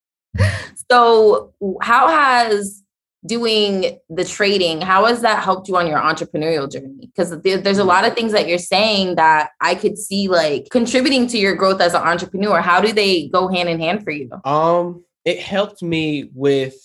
so 0.91 1.53
how 1.81 2.07
has 2.07 2.83
doing 3.25 3.99
the 4.09 4.23
trading 4.23 4.79
how 4.79 5.05
has 5.05 5.21
that 5.21 5.43
helped 5.43 5.67
you 5.67 5.75
on 5.75 5.87
your 5.87 5.99
entrepreneurial 5.99 6.71
journey? 6.71 6.95
Because 7.01 7.37
there's 7.41 7.77
a 7.77 7.83
lot 7.83 8.05
of 8.05 8.15
things 8.15 8.31
that 8.31 8.47
you're 8.47 8.57
saying 8.57 9.15
that 9.15 9.51
i 9.59 9.75
could 9.75 9.97
see 9.97 10.27
like 10.29 10.67
contributing 10.71 11.27
to 11.27 11.37
your 11.37 11.55
growth 11.55 11.81
as 11.81 11.93
an 11.93 12.01
entrepreneur. 12.01 12.61
How 12.61 12.79
do 12.79 12.93
they 12.93 13.27
go 13.27 13.47
hand 13.47 13.69
in 13.69 13.79
hand 13.79 14.03
for 14.03 14.11
you? 14.11 14.29
Um 14.45 15.03
it 15.25 15.39
helped 15.39 15.83
me 15.83 16.29
with 16.33 16.75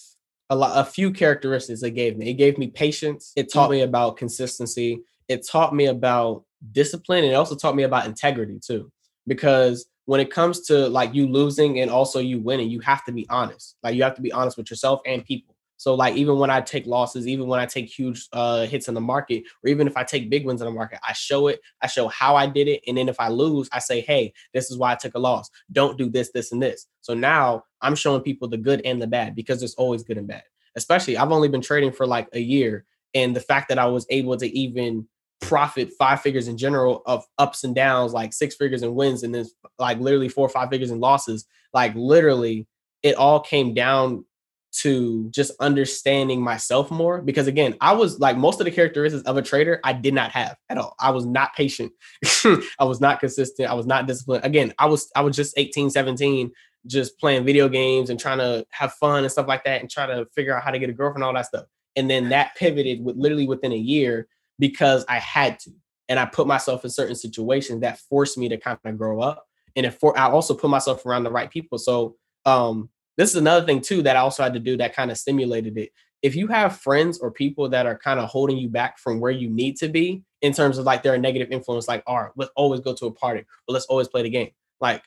a 0.50 0.56
lot 0.56 0.76
a 0.76 0.90
few 0.90 1.12
characteristics 1.12 1.82
it 1.82 1.92
gave 1.92 2.16
me. 2.16 2.30
It 2.30 2.34
gave 2.34 2.58
me 2.58 2.68
patience. 2.68 3.32
It 3.36 3.52
taught 3.52 3.70
me 3.70 3.82
about 3.82 4.16
consistency. 4.16 5.00
It 5.28 5.46
taught 5.46 5.74
me 5.74 5.86
about 5.86 6.44
discipline 6.72 7.24
and 7.24 7.32
it 7.32 7.36
also 7.36 7.54
taught 7.54 7.76
me 7.76 7.84
about 7.84 8.06
integrity 8.06 8.58
too. 8.64 8.90
Because 9.26 9.86
when 10.06 10.20
it 10.20 10.30
comes 10.30 10.60
to 10.62 10.88
like 10.88 11.14
you 11.14 11.26
losing 11.26 11.80
and 11.80 11.90
also 11.90 12.18
you 12.18 12.38
winning, 12.38 12.70
you 12.70 12.80
have 12.80 13.04
to 13.04 13.12
be 13.12 13.26
honest. 13.30 13.76
Like 13.82 13.94
you 13.94 14.02
have 14.02 14.14
to 14.16 14.22
be 14.22 14.32
honest 14.32 14.56
with 14.56 14.70
yourself 14.70 15.00
and 15.06 15.24
people. 15.24 15.54
So 15.76 15.94
like 15.94 16.14
even 16.16 16.38
when 16.38 16.50
I 16.50 16.60
take 16.60 16.86
losses, 16.86 17.26
even 17.26 17.46
when 17.46 17.60
I 17.60 17.66
take 17.66 17.86
huge 17.86 18.28
uh, 18.32 18.64
hits 18.66 18.88
in 18.88 18.94
the 18.94 19.00
market, 19.00 19.44
or 19.62 19.68
even 19.68 19.86
if 19.86 19.96
I 19.96 20.04
take 20.04 20.30
big 20.30 20.46
wins 20.46 20.60
in 20.60 20.66
the 20.66 20.72
market, 20.72 21.00
I 21.06 21.12
show 21.12 21.48
it. 21.48 21.60
I 21.82 21.88
show 21.88 22.08
how 22.08 22.36
I 22.36 22.46
did 22.46 22.68
it, 22.68 22.82
and 22.86 22.96
then 22.96 23.08
if 23.08 23.18
I 23.18 23.28
lose, 23.28 23.68
I 23.72 23.80
say, 23.80 24.00
"Hey, 24.00 24.32
this 24.54 24.70
is 24.70 24.78
why 24.78 24.92
I 24.92 24.94
took 24.94 25.14
a 25.14 25.18
loss. 25.18 25.50
Don't 25.72 25.98
do 25.98 26.08
this, 26.08 26.30
this, 26.32 26.52
and 26.52 26.62
this." 26.62 26.86
So 27.00 27.12
now 27.12 27.64
I'm 27.80 27.96
showing 27.96 28.22
people 28.22 28.48
the 28.48 28.56
good 28.56 28.82
and 28.84 29.02
the 29.02 29.06
bad 29.06 29.34
because 29.34 29.58
there's 29.58 29.74
always 29.74 30.04
good 30.04 30.16
and 30.16 30.28
bad. 30.28 30.44
Especially 30.76 31.16
I've 31.18 31.32
only 31.32 31.48
been 31.48 31.60
trading 31.60 31.92
for 31.92 32.06
like 32.06 32.28
a 32.32 32.40
year, 32.40 32.86
and 33.12 33.34
the 33.34 33.40
fact 33.40 33.68
that 33.68 33.78
I 33.78 33.86
was 33.86 34.06
able 34.10 34.36
to 34.36 34.46
even 34.56 35.08
profit 35.40 35.90
five 35.98 36.20
figures 36.20 36.48
in 36.48 36.56
general 36.56 37.02
of 37.06 37.24
ups 37.38 37.64
and 37.64 37.74
downs, 37.74 38.12
like 38.12 38.32
six 38.32 38.56
figures 38.56 38.82
and 38.82 38.94
wins, 38.94 39.22
and 39.22 39.34
then 39.34 39.44
like 39.78 39.98
literally 40.00 40.28
four 40.28 40.46
or 40.46 40.50
five 40.50 40.70
figures 40.70 40.90
in 40.90 41.00
losses. 41.00 41.46
Like 41.72 41.94
literally, 41.94 42.66
it 43.02 43.16
all 43.16 43.40
came 43.40 43.74
down 43.74 44.24
to 44.72 45.30
just 45.30 45.52
understanding 45.60 46.42
myself 46.42 46.90
more 46.90 47.22
because 47.22 47.46
again 47.46 47.76
i 47.80 47.92
was 47.92 48.18
like 48.18 48.36
most 48.36 48.58
of 48.58 48.64
the 48.64 48.72
characteristics 48.72 49.22
of 49.22 49.36
a 49.36 49.42
trader 49.42 49.78
i 49.84 49.92
did 49.92 50.12
not 50.12 50.32
have 50.32 50.56
at 50.68 50.76
all. 50.76 50.96
I 50.98 51.12
was 51.12 51.24
not 51.24 51.54
patient. 51.54 51.92
I 52.44 52.82
was 52.82 53.00
not 53.00 53.20
consistent. 53.20 53.70
I 53.70 53.74
was 53.74 53.86
not 53.86 54.08
disciplined. 54.08 54.44
Again 54.44 54.74
i 54.80 54.86
was 54.86 55.08
i 55.14 55.20
was 55.20 55.36
just 55.36 55.54
18 55.56 55.90
17 55.90 56.50
just 56.86 57.18
playing 57.18 57.44
video 57.44 57.68
games 57.68 58.10
and 58.10 58.20
trying 58.20 58.38
to 58.38 58.66
have 58.70 58.92
fun 58.94 59.24
and 59.24 59.32
stuff 59.32 59.46
like 59.46 59.64
that 59.64 59.80
and 59.80 59.90
try 59.90 60.06
to 60.06 60.26
figure 60.34 60.56
out 60.56 60.62
how 60.62 60.70
to 60.70 60.78
get 60.78 60.90
a 60.90 60.92
girlfriend 60.92 61.24
all 61.24 61.32
that 61.32 61.46
stuff. 61.46 61.66
And 61.96 62.10
then 62.10 62.28
that 62.30 62.54
pivoted 62.56 63.04
with 63.04 63.16
literally 63.16 63.46
within 63.46 63.72
a 63.72 63.76
year 63.76 64.26
because 64.58 65.04
I 65.08 65.18
had 65.18 65.58
to. 65.60 65.70
And 66.08 66.18
I 66.18 66.26
put 66.26 66.46
myself 66.46 66.84
in 66.84 66.90
certain 66.90 67.14
situations 67.14 67.80
that 67.80 67.98
forced 67.98 68.36
me 68.36 68.48
to 68.48 68.58
kind 68.58 68.78
of 68.84 68.98
grow 68.98 69.20
up. 69.20 69.46
And 69.76 69.86
it 69.86 69.92
for 69.92 70.16
I 70.18 70.30
also 70.30 70.54
put 70.54 70.70
myself 70.70 71.04
around 71.06 71.24
the 71.24 71.30
right 71.30 71.50
people. 71.50 71.78
So 71.78 72.16
um 72.44 72.90
this 73.16 73.30
is 73.30 73.36
another 73.36 73.64
thing 73.64 73.80
too 73.80 74.02
that 74.02 74.16
I 74.16 74.20
also 74.20 74.42
had 74.42 74.54
to 74.54 74.60
do 74.60 74.76
that 74.76 74.94
kind 74.94 75.10
of 75.10 75.18
stimulated 75.18 75.78
it. 75.78 75.90
If 76.22 76.34
you 76.34 76.46
have 76.48 76.80
friends 76.80 77.18
or 77.18 77.30
people 77.30 77.68
that 77.68 77.86
are 77.86 77.98
kind 77.98 78.18
of 78.18 78.28
holding 78.28 78.56
you 78.56 78.68
back 78.68 78.98
from 78.98 79.20
where 79.20 79.30
you 79.30 79.48
need 79.48 79.76
to 79.78 79.88
be 79.88 80.22
in 80.42 80.52
terms 80.52 80.78
of 80.78 80.84
like 80.84 81.02
they're 81.02 81.14
a 81.14 81.18
negative 81.18 81.52
influence, 81.52 81.86
like, 81.86 82.02
all 82.06 82.22
right, 82.22 82.32
let's 82.36 82.50
always 82.56 82.80
go 82.80 82.94
to 82.94 83.06
a 83.06 83.12
party 83.12 83.40
or 83.40 83.72
let's 83.72 83.86
always 83.86 84.08
play 84.08 84.22
the 84.22 84.30
game. 84.30 84.50
Like 84.80 85.02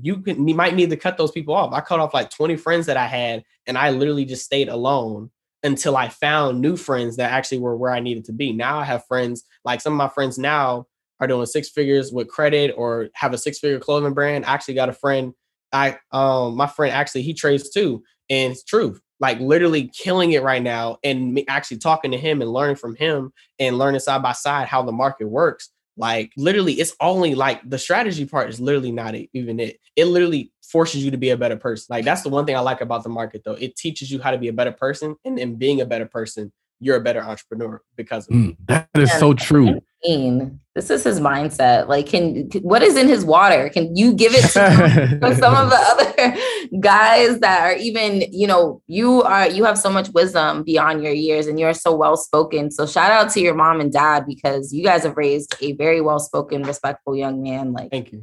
you 0.00 0.18
can 0.18 0.46
you 0.46 0.54
might 0.54 0.74
need 0.74 0.90
to 0.90 0.96
cut 0.96 1.16
those 1.16 1.30
people 1.32 1.54
off. 1.54 1.72
I 1.72 1.80
cut 1.80 2.00
off 2.00 2.14
like 2.14 2.30
20 2.30 2.56
friends 2.56 2.86
that 2.86 2.96
I 2.96 3.06
had 3.06 3.44
and 3.66 3.78
I 3.78 3.90
literally 3.90 4.24
just 4.24 4.44
stayed 4.44 4.68
alone 4.68 5.30
until 5.66 5.96
I 5.96 6.08
found 6.08 6.60
new 6.60 6.76
friends 6.76 7.16
that 7.16 7.32
actually 7.32 7.58
were 7.58 7.76
where 7.76 7.90
I 7.90 8.00
needed 8.00 8.24
to 8.26 8.32
be. 8.32 8.52
Now 8.52 8.78
I 8.78 8.84
have 8.84 9.06
friends, 9.06 9.44
like 9.64 9.80
some 9.80 9.92
of 9.92 9.98
my 9.98 10.08
friends 10.08 10.38
now 10.38 10.86
are 11.20 11.26
doing 11.26 11.46
six 11.46 11.68
figures 11.68 12.12
with 12.12 12.28
credit 12.28 12.72
or 12.76 13.08
have 13.14 13.34
a 13.34 13.38
six 13.38 13.58
figure 13.58 13.80
clothing 13.80 14.14
brand. 14.14 14.44
I 14.44 14.52
actually 14.52 14.74
got 14.74 14.88
a 14.88 14.94
friend. 14.94 15.34
I 15.72 15.98
um 16.12 16.56
my 16.56 16.66
friend 16.66 16.94
actually 16.94 17.22
he 17.22 17.34
trades 17.34 17.70
too. 17.70 18.02
And 18.30 18.52
it's 18.52 18.64
true. 18.64 18.98
Like 19.18 19.40
literally 19.40 19.88
killing 19.88 20.32
it 20.32 20.42
right 20.42 20.62
now 20.62 20.98
and 21.02 21.34
me 21.34 21.44
actually 21.48 21.78
talking 21.78 22.12
to 22.12 22.18
him 22.18 22.42
and 22.42 22.52
learning 22.52 22.76
from 22.76 22.94
him 22.94 23.32
and 23.58 23.78
learning 23.78 24.00
side 24.00 24.22
by 24.22 24.32
side 24.32 24.68
how 24.68 24.82
the 24.82 24.92
market 24.92 25.26
works. 25.26 25.70
Like 25.96 26.32
literally, 26.36 26.74
it's 26.74 26.94
only 27.00 27.34
like 27.34 27.60
the 27.68 27.78
strategy 27.78 28.26
part 28.26 28.50
is 28.50 28.60
literally 28.60 28.92
not 28.92 29.14
even 29.32 29.60
it. 29.60 29.80
It 29.94 30.06
literally 30.06 30.52
forces 30.62 31.04
you 31.04 31.10
to 31.10 31.16
be 31.16 31.30
a 31.30 31.36
better 31.36 31.56
person. 31.56 31.86
Like 31.90 32.04
that's 32.04 32.22
the 32.22 32.28
one 32.28 32.44
thing 32.44 32.56
I 32.56 32.60
like 32.60 32.80
about 32.80 33.02
the 33.02 33.08
market 33.08 33.42
though. 33.44 33.52
It 33.52 33.76
teaches 33.76 34.10
you 34.10 34.20
how 34.20 34.30
to 34.30 34.38
be 34.38 34.48
a 34.48 34.52
better 34.52 34.72
person. 34.72 35.16
And 35.24 35.38
in 35.38 35.56
being 35.56 35.80
a 35.80 35.86
better 35.86 36.06
person, 36.06 36.52
you're 36.80 36.96
a 36.96 37.00
better 37.00 37.22
entrepreneur 37.22 37.80
because 37.96 38.28
of 38.28 38.34
mm, 38.34 38.56
that 38.66 38.88
is 38.94 39.12
so 39.18 39.32
true. 39.32 39.80
Mean? 40.08 40.60
This 40.76 40.90
is 40.90 41.04
his 41.04 41.20
mindset. 41.20 41.88
Like, 41.88 42.06
can 42.06 42.50
what 42.60 42.82
is 42.82 42.98
in 42.98 43.08
his 43.08 43.24
water? 43.24 43.70
Can 43.70 43.96
you 43.96 44.12
give 44.12 44.34
it 44.34 44.42
to 44.42 45.36
some 45.40 45.54
of 45.54 45.70
the 45.70 45.76
other 45.76 46.78
guys 46.80 47.38
that 47.40 47.62
are 47.62 47.72
even, 47.76 48.30
you 48.30 48.46
know, 48.46 48.82
you 48.86 49.22
are 49.22 49.48
you 49.48 49.64
have 49.64 49.78
so 49.78 49.88
much 49.88 50.10
wisdom 50.10 50.64
beyond 50.64 51.02
your 51.02 51.14
years 51.14 51.46
and 51.46 51.58
you're 51.58 51.72
so 51.72 51.96
well 51.96 52.14
spoken. 52.14 52.70
So 52.70 52.86
shout 52.86 53.10
out 53.10 53.30
to 53.32 53.40
your 53.40 53.54
mom 53.54 53.80
and 53.80 53.90
dad 53.90 54.26
because 54.26 54.70
you 54.70 54.84
guys 54.84 55.02
have 55.04 55.16
raised 55.16 55.54
a 55.62 55.72
very 55.72 56.02
well 56.02 56.18
spoken, 56.18 56.62
respectful 56.62 57.16
young 57.16 57.42
man. 57.42 57.72
Like, 57.72 57.90
thank 57.90 58.12
you. 58.12 58.22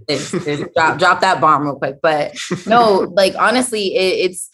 drop 0.76 1.00
drop 1.00 1.22
that 1.22 1.42
bomb 1.42 1.64
real 1.64 1.76
quick. 1.76 2.02
But 2.04 2.36
no, 2.68 3.12
like 3.16 3.34
honestly, 3.36 3.96
it, 3.96 4.30
it's 4.30 4.53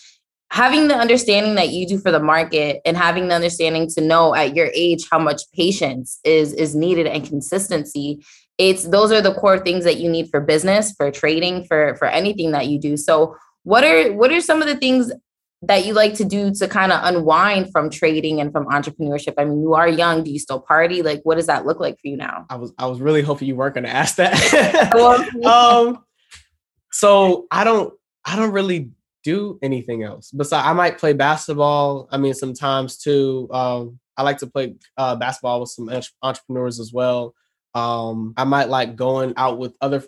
having 0.52 0.88
the 0.88 0.96
understanding 0.96 1.56
that 1.56 1.70
you 1.70 1.88
do 1.88 2.00
for 2.00 2.12
the 2.12 2.20
market 2.20 2.82
and 2.86 2.98
having 2.98 3.28
the 3.28 3.36
understanding 3.36 3.88
to 3.88 4.02
know 4.02 4.34
at 4.34 4.56
your 4.56 4.70
age 4.74 5.06
how 5.12 5.20
much 5.20 5.42
patience 5.54 6.20
is 6.24 6.54
is 6.54 6.76
needed 6.76 7.08
and 7.08 7.26
consistency 7.26 8.20
it's 8.60 8.84
those 8.90 9.12
are 9.12 9.22
the 9.22 9.34
core 9.34 9.58
things 9.58 9.86
that 9.86 9.98
you 9.98 10.10
need 10.10 10.30
for 10.30 10.42
business 10.42 10.92
for 10.92 11.10
trading 11.10 11.64
for 11.64 11.96
for 11.96 12.06
anything 12.06 12.52
that 12.52 12.68
you 12.68 12.78
do. 12.78 12.98
So 12.98 13.36
what 13.64 13.84
are 13.84 14.12
what 14.14 14.32
are 14.32 14.42
some 14.42 14.62
of 14.62 14.68
the 14.68 14.76
things 14.76 15.12
that 15.62 15.86
you 15.86 15.94
like 15.94 16.14
to 16.16 16.26
do 16.26 16.54
to 16.54 16.68
kind 16.68 16.92
of 16.92 17.00
unwind 17.04 17.72
from 17.72 17.90
trading 17.90 18.42
and 18.42 18.52
from 18.52 18.66
entrepreneurship? 18.66 19.36
I 19.38 19.46
mean 19.46 19.62
you 19.62 19.74
are 19.76 19.88
young. 19.88 20.24
Do 20.26 20.32
you 20.32 20.40
still 20.40 20.60
party? 20.60 21.02
Like 21.02 21.22
what 21.24 21.36
does 21.36 21.48
that 21.48 21.66
look 21.66 21.80
like 21.80 21.96
for 22.02 22.10
you 22.10 22.18
now? 22.18 22.46
I 22.50 22.58
was 22.58 22.74
i 22.78 22.86
was 22.86 23.00
really 23.00 23.22
hoping 23.22 23.48
you 23.48 23.56
weren't 23.56 23.76
going 23.76 23.86
to 23.86 23.90
ask 23.90 24.18
that. 24.18 24.36
Um 25.46 26.04
so 26.92 27.46
i 27.52 27.64
don't 27.64 27.94
i 28.26 28.36
don't 28.36 28.52
really 28.52 28.90
do 29.30 29.60
anything 29.62 30.04
else. 30.04 30.32
Besides, 30.32 30.68
I 30.68 30.74
might 30.74 30.98
play 30.98 31.14
basketball. 31.14 32.08
I 32.12 32.18
mean, 32.18 32.34
sometimes 32.34 32.98
too. 32.98 33.48
Um, 33.52 34.00
I 34.18 34.24
like 34.24 34.38
to 34.40 34.48
play 34.48 34.76
uh, 34.98 35.16
basketball 35.16 35.62
with 35.62 35.70
some 35.70 35.90
entrepreneurs 36.22 36.80
as 36.80 36.92
well. 36.92 37.34
Um, 37.74 38.34
I 38.36 38.44
might 38.44 38.70
like 38.70 38.96
going 38.96 39.34
out 39.38 39.60
with 39.60 39.74
other. 39.82 40.04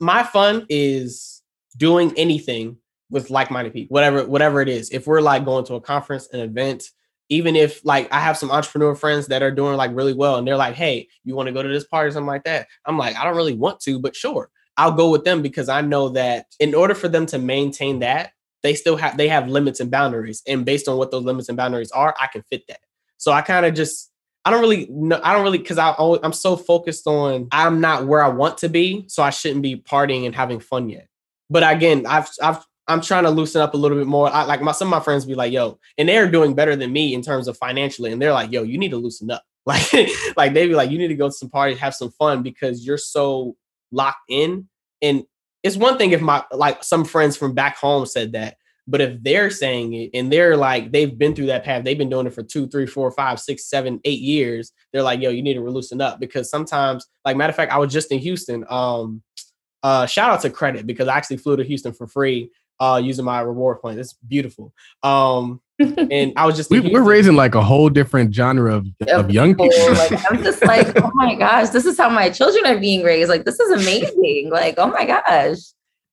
My 0.00 0.22
fun 0.22 0.66
is 0.68 1.42
doing 1.76 2.12
anything 2.16 2.76
with 3.10 3.30
like-minded 3.30 3.72
people, 3.72 3.94
whatever 3.94 4.26
whatever 4.26 4.60
it 4.60 4.68
is. 4.68 4.90
If 4.90 5.06
we're 5.06 5.20
like 5.20 5.44
going 5.44 5.64
to 5.66 5.74
a 5.74 5.80
conference, 5.80 6.28
an 6.32 6.40
event, 6.40 6.84
even 7.28 7.56
if 7.56 7.84
like 7.84 8.12
I 8.12 8.20
have 8.20 8.36
some 8.36 8.50
entrepreneur 8.50 8.94
friends 8.94 9.26
that 9.28 9.42
are 9.42 9.50
doing 9.50 9.76
like 9.76 9.92
really 9.94 10.14
well, 10.14 10.36
and 10.36 10.46
they're 10.46 10.56
like, 10.56 10.74
"Hey, 10.74 11.08
you 11.24 11.34
want 11.34 11.46
to 11.48 11.52
go 11.52 11.62
to 11.62 11.68
this 11.68 11.86
party 11.86 12.08
or 12.08 12.12
something 12.12 12.26
like 12.26 12.44
that?" 12.44 12.68
I'm 12.84 12.98
like, 12.98 13.16
I 13.16 13.24
don't 13.24 13.36
really 13.36 13.54
want 13.54 13.80
to, 13.80 13.98
but 13.98 14.14
sure, 14.14 14.50
I'll 14.76 14.92
go 14.92 15.10
with 15.10 15.24
them 15.24 15.42
because 15.42 15.68
I 15.68 15.80
know 15.80 16.10
that 16.10 16.46
in 16.60 16.74
order 16.74 16.94
for 16.94 17.08
them 17.08 17.26
to 17.26 17.38
maintain 17.38 18.00
that, 18.00 18.32
they 18.62 18.74
still 18.74 18.96
have 18.96 19.16
they 19.16 19.28
have 19.28 19.48
limits 19.48 19.80
and 19.80 19.90
boundaries 19.90 20.42
and 20.46 20.64
based 20.64 20.88
on 20.88 20.96
what 20.96 21.10
those 21.10 21.24
limits 21.24 21.48
and 21.48 21.56
boundaries 21.56 21.90
are 21.90 22.14
i 22.20 22.26
can 22.26 22.42
fit 22.50 22.62
that. 22.68 22.80
So 23.16 23.32
i 23.32 23.40
kind 23.40 23.66
of 23.66 23.74
just 23.74 24.10
i 24.44 24.50
don't 24.50 24.60
really 24.60 24.86
know 24.90 25.20
i 25.22 25.32
don't 25.32 25.42
really 25.42 25.58
because 25.58 25.78
i 25.78 25.94
i'm 26.22 26.32
so 26.32 26.56
focused 26.56 27.06
on 27.06 27.48
i'm 27.52 27.80
not 27.80 28.06
where 28.06 28.22
i 28.22 28.28
want 28.28 28.58
to 28.58 28.68
be 28.68 29.04
so 29.08 29.22
i 29.22 29.30
shouldn't 29.30 29.62
be 29.62 29.76
partying 29.76 30.26
and 30.26 30.34
having 30.34 30.60
fun 30.60 30.88
yet. 30.88 31.08
But 31.50 31.62
again 31.70 32.06
i've 32.06 32.28
i've 32.42 32.64
i'm 32.88 33.00
trying 33.00 33.24
to 33.24 33.30
loosen 33.30 33.60
up 33.60 33.74
a 33.74 33.76
little 33.76 33.98
bit 33.98 34.06
more. 34.06 34.28
I, 34.28 34.44
like 34.44 34.62
my 34.62 34.72
some 34.72 34.88
of 34.88 34.98
my 34.98 35.00
friends 35.00 35.24
be 35.24 35.34
like 35.34 35.52
yo 35.52 35.78
and 35.98 36.08
they're 36.08 36.30
doing 36.30 36.54
better 36.54 36.76
than 36.76 36.92
me 36.92 37.14
in 37.14 37.22
terms 37.22 37.48
of 37.48 37.56
financially 37.56 38.12
and 38.12 38.20
they're 38.20 38.32
like 38.32 38.52
yo 38.52 38.62
you 38.62 38.78
need 38.78 38.90
to 38.90 38.98
loosen 38.98 39.30
up. 39.30 39.42
Like 39.66 40.10
like 40.36 40.54
they 40.54 40.68
be 40.68 40.76
like 40.76 40.92
you 40.92 40.98
need 40.98 41.08
to 41.08 41.16
go 41.16 41.26
to 41.26 41.32
some 41.32 41.50
parties 41.50 41.78
have 41.78 41.92
some 41.92 42.12
fun 42.12 42.44
because 42.44 42.86
you're 42.86 42.96
so 42.96 43.56
locked 43.90 44.22
in 44.28 44.68
and 45.02 45.24
it's 45.62 45.76
one 45.76 45.98
thing 45.98 46.12
if 46.12 46.20
my 46.20 46.44
like 46.52 46.84
some 46.84 47.04
friends 47.04 47.36
from 47.36 47.54
back 47.54 47.76
home 47.76 48.06
said 48.06 48.32
that, 48.32 48.56
but 48.86 49.00
if 49.00 49.22
they're 49.22 49.50
saying 49.50 49.94
it 49.94 50.10
and 50.14 50.32
they're 50.32 50.56
like 50.56 50.92
they've 50.92 51.16
been 51.16 51.34
through 51.34 51.46
that 51.46 51.64
path, 51.64 51.84
they've 51.84 51.98
been 51.98 52.10
doing 52.10 52.26
it 52.26 52.34
for 52.34 52.42
two, 52.42 52.68
three, 52.68 52.86
four, 52.86 53.10
five, 53.10 53.40
six, 53.40 53.68
seven, 53.68 54.00
eight 54.04 54.20
years. 54.20 54.72
They're 54.92 55.02
like, 55.02 55.20
yo, 55.20 55.30
you 55.30 55.42
need 55.42 55.54
to 55.54 55.60
loosen 55.60 56.00
up 56.00 56.20
because 56.20 56.50
sometimes, 56.50 57.06
like 57.24 57.36
matter 57.36 57.50
of 57.50 57.56
fact, 57.56 57.72
I 57.72 57.78
was 57.78 57.92
just 57.92 58.12
in 58.12 58.18
Houston. 58.20 58.64
Um, 58.68 59.22
uh, 59.82 60.06
shout 60.06 60.30
out 60.30 60.40
to 60.42 60.50
credit 60.50 60.86
because 60.86 61.08
I 61.08 61.16
actually 61.16 61.38
flew 61.38 61.56
to 61.56 61.64
Houston 61.64 61.92
for 61.92 62.06
free 62.06 62.50
uh 62.80 63.00
using 63.02 63.24
my 63.24 63.40
reward 63.40 63.80
point. 63.80 63.98
It's 63.98 64.12
beautiful. 64.12 64.72
Um 65.02 65.60
and 65.78 66.32
I 66.36 66.46
was 66.46 66.56
just 66.56 66.70
we, 66.70 66.94
are 66.94 67.02
raising 67.02 67.36
like 67.36 67.54
a 67.54 67.62
whole 67.62 67.88
different 67.88 68.34
genre 68.34 68.74
of, 68.74 68.86
of 69.08 69.30
young 69.30 69.54
people. 69.54 69.92
like, 69.94 70.12
I'm 70.30 70.42
just 70.42 70.64
like, 70.64 71.02
oh 71.02 71.10
my 71.14 71.34
gosh, 71.34 71.70
this 71.70 71.86
is 71.86 71.98
how 71.98 72.08
my 72.08 72.30
children 72.30 72.66
are 72.66 72.78
being 72.78 73.02
raised. 73.02 73.28
Like 73.28 73.44
this 73.44 73.60
is 73.60 73.82
amazing. 73.82 74.50
Like, 74.50 74.74
oh 74.78 74.88
my 74.88 75.04
gosh. 75.04 75.58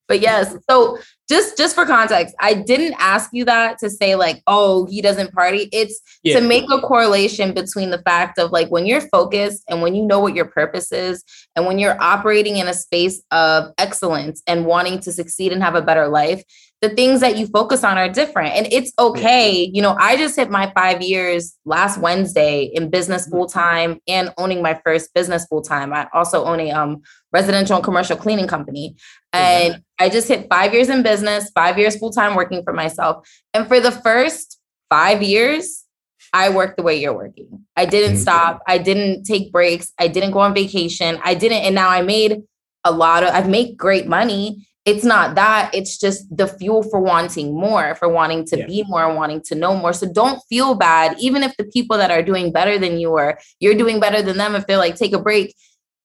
But 0.06 0.20
yes, 0.20 0.54
so 0.68 0.98
just 1.30 1.56
just 1.56 1.74
for 1.74 1.86
context, 1.86 2.34
I 2.38 2.52
didn't 2.52 2.94
ask 2.98 3.30
you 3.32 3.46
that 3.46 3.78
to 3.78 3.88
say 3.88 4.16
like, 4.16 4.42
oh, 4.46 4.84
he 4.86 5.00
doesn't 5.00 5.32
party. 5.32 5.70
It's 5.72 5.98
yeah. 6.22 6.38
to 6.38 6.46
make 6.46 6.64
a 6.70 6.80
correlation 6.80 7.54
between 7.54 7.88
the 7.88 8.02
fact 8.02 8.38
of 8.38 8.52
like 8.52 8.68
when 8.68 8.84
you're 8.84 9.00
focused 9.00 9.64
and 9.68 9.80
when 9.80 9.94
you 9.94 10.04
know 10.04 10.20
what 10.20 10.34
your 10.34 10.44
purpose 10.44 10.92
is, 10.92 11.24
and 11.56 11.64
when 11.64 11.78
you're 11.78 12.00
operating 12.02 12.58
in 12.58 12.68
a 12.68 12.74
space 12.74 13.22
of 13.30 13.72
excellence 13.78 14.42
and 14.46 14.66
wanting 14.66 15.00
to 15.00 15.12
succeed 15.12 15.52
and 15.52 15.62
have 15.62 15.74
a 15.74 15.82
better 15.82 16.08
life, 16.08 16.44
the 16.80 16.90
things 16.90 17.20
that 17.20 17.38
you 17.38 17.46
focus 17.46 17.82
on 17.82 17.96
are 17.96 18.08
different. 18.08 18.54
And 18.54 18.66
it's 18.70 18.92
okay. 18.98 19.70
You 19.72 19.80
know, 19.80 19.96
I 19.98 20.16
just 20.16 20.36
hit 20.36 20.50
my 20.50 20.70
five 20.74 21.00
years 21.00 21.56
last 21.64 21.98
Wednesday 21.98 22.64
in 22.74 22.90
business 22.90 23.22
mm-hmm. 23.22 23.36
full 23.36 23.46
time 23.46 24.00
and 24.06 24.32
owning 24.36 24.62
my 24.62 24.78
first 24.84 25.14
business 25.14 25.46
full 25.46 25.62
time. 25.62 25.92
I 25.92 26.08
also 26.12 26.44
own 26.44 26.60
a 26.60 26.70
um, 26.72 27.02
residential 27.32 27.76
and 27.76 27.84
commercial 27.84 28.16
cleaning 28.16 28.46
company. 28.46 28.96
And 29.32 29.82
I 29.98 30.08
just 30.10 30.28
hit 30.28 30.46
five 30.50 30.74
years 30.74 30.88
in 30.88 31.02
business, 31.02 31.50
five 31.54 31.78
years 31.78 31.96
full 31.96 32.12
time 32.12 32.34
working 32.34 32.62
for 32.62 32.72
myself. 32.72 33.26
And 33.54 33.66
for 33.66 33.80
the 33.80 33.90
first 33.90 34.60
five 34.90 35.22
years, 35.22 35.84
I 36.32 36.50
worked 36.50 36.76
the 36.76 36.82
way 36.82 37.00
you're 37.00 37.14
working. 37.14 37.64
I 37.76 37.86
didn't 37.86 38.18
stop. 38.18 38.60
I 38.66 38.78
didn't 38.78 39.24
take 39.24 39.52
breaks. 39.52 39.92
I 39.98 40.08
didn't 40.08 40.32
go 40.32 40.40
on 40.40 40.52
vacation. 40.52 41.18
I 41.24 41.34
didn't. 41.34 41.58
And 41.58 41.74
now 41.74 41.88
I 41.88 42.02
made 42.02 42.42
a 42.84 42.92
lot 42.92 43.22
of, 43.22 43.30
I've 43.30 43.48
made 43.48 43.76
great 43.76 44.06
money 44.06 44.66
it's 44.84 45.04
not 45.04 45.34
that 45.34 45.70
it's 45.74 45.96
just 45.96 46.24
the 46.34 46.46
fuel 46.46 46.82
for 46.82 47.00
wanting 47.00 47.58
more 47.58 47.94
for 47.94 48.08
wanting 48.08 48.44
to 48.44 48.58
yeah. 48.58 48.66
be 48.66 48.84
more 48.86 49.04
and 49.04 49.16
wanting 49.16 49.40
to 49.40 49.54
know 49.54 49.74
more. 49.74 49.92
So 49.92 50.10
don't 50.12 50.40
feel 50.48 50.74
bad. 50.74 51.16
Even 51.18 51.42
if 51.42 51.56
the 51.56 51.64
people 51.64 51.96
that 51.96 52.10
are 52.10 52.22
doing 52.22 52.52
better 52.52 52.78
than 52.78 52.98
you 52.98 53.10
or 53.10 53.38
you're 53.60 53.74
doing 53.74 53.98
better 53.98 54.20
than 54.20 54.36
them 54.36 54.54
if 54.54 54.66
they're 54.66 54.78
like 54.78 54.96
take 54.96 55.12
a 55.12 55.18
break. 55.18 55.54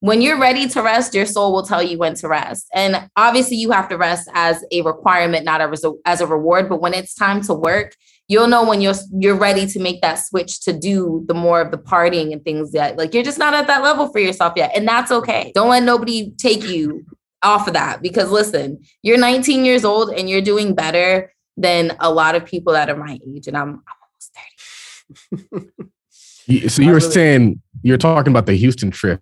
When 0.02 0.22
you're 0.22 0.40
ready 0.40 0.70
to 0.70 0.82
rest 0.82 1.14
your 1.14 1.26
soul 1.26 1.52
will 1.52 1.66
tell 1.66 1.84
you 1.84 1.98
when 1.98 2.16
to 2.16 2.30
rest. 2.30 2.68
And 2.74 3.10
obviously 3.18 3.58
you 3.58 3.72
have 3.72 3.90
to 3.90 3.98
rest 3.98 4.30
as 4.34 4.64
a 4.72 4.82
requirement 4.82 5.44
not 5.44 5.60
a 5.60 5.94
as 6.06 6.22
a 6.22 6.28
reward. 6.28 6.70
But 6.70 6.80
when 6.80 6.94
it's 6.94 7.14
time 7.14 7.42
to 7.44 7.54
work 7.54 7.96
you'll 8.30 8.48
know 8.48 8.64
when 8.64 8.80
you're 8.80 8.94
you're 9.12 9.36
ready 9.36 9.66
to 9.66 9.80
make 9.80 10.02
that 10.02 10.16
switch 10.16 10.62
to 10.62 10.72
do 10.72 11.26
the 11.28 11.34
more 11.34 11.60
of 11.60 11.72
the 11.72 11.78
partying 11.78 12.32
and 12.32 12.44
things 12.46 12.72
that 12.72 12.96
like 12.96 13.14
you're 13.14 13.24
just 13.24 13.40
not 13.40 13.56
at 13.56 13.68
that 13.68 13.82
level 13.82 14.08
for 14.08 14.20
yourself 14.20 14.54
yet 14.56 14.72
and 14.74 14.88
that's 14.88 15.12
okay. 15.12 15.52
Don't 15.54 15.70
let 15.70 15.84
nobody 15.84 16.32
take 16.38 16.64
you 16.64 17.04
off 17.44 17.68
of 17.68 17.74
that 17.74 18.02
because 18.02 18.32
listen, 18.32 18.84
you're 19.02 19.18
19 19.18 19.66
years 19.66 19.86
old 19.86 20.10
and 20.10 20.30
you're 20.30 20.42
doing 20.42 20.76
better 20.76 21.32
than 21.58 21.96
a 22.00 22.12
lot 22.12 22.36
of 22.36 22.46
people 22.46 22.74
that 22.74 22.90
are 22.90 22.96
my 22.96 23.20
age, 23.28 23.48
and 23.48 23.58
I'm, 23.58 23.84
I'm 23.88 25.40
almost 25.42 25.70
30. 26.48 26.70
so 26.70 26.82
you 26.82 26.92
were 26.92 27.00
saying 27.00 27.62
you're 27.82 27.98
talking 27.98 28.32
about 28.32 28.46
the 28.46 28.56
Houston 28.56 28.92
trip. 28.92 29.22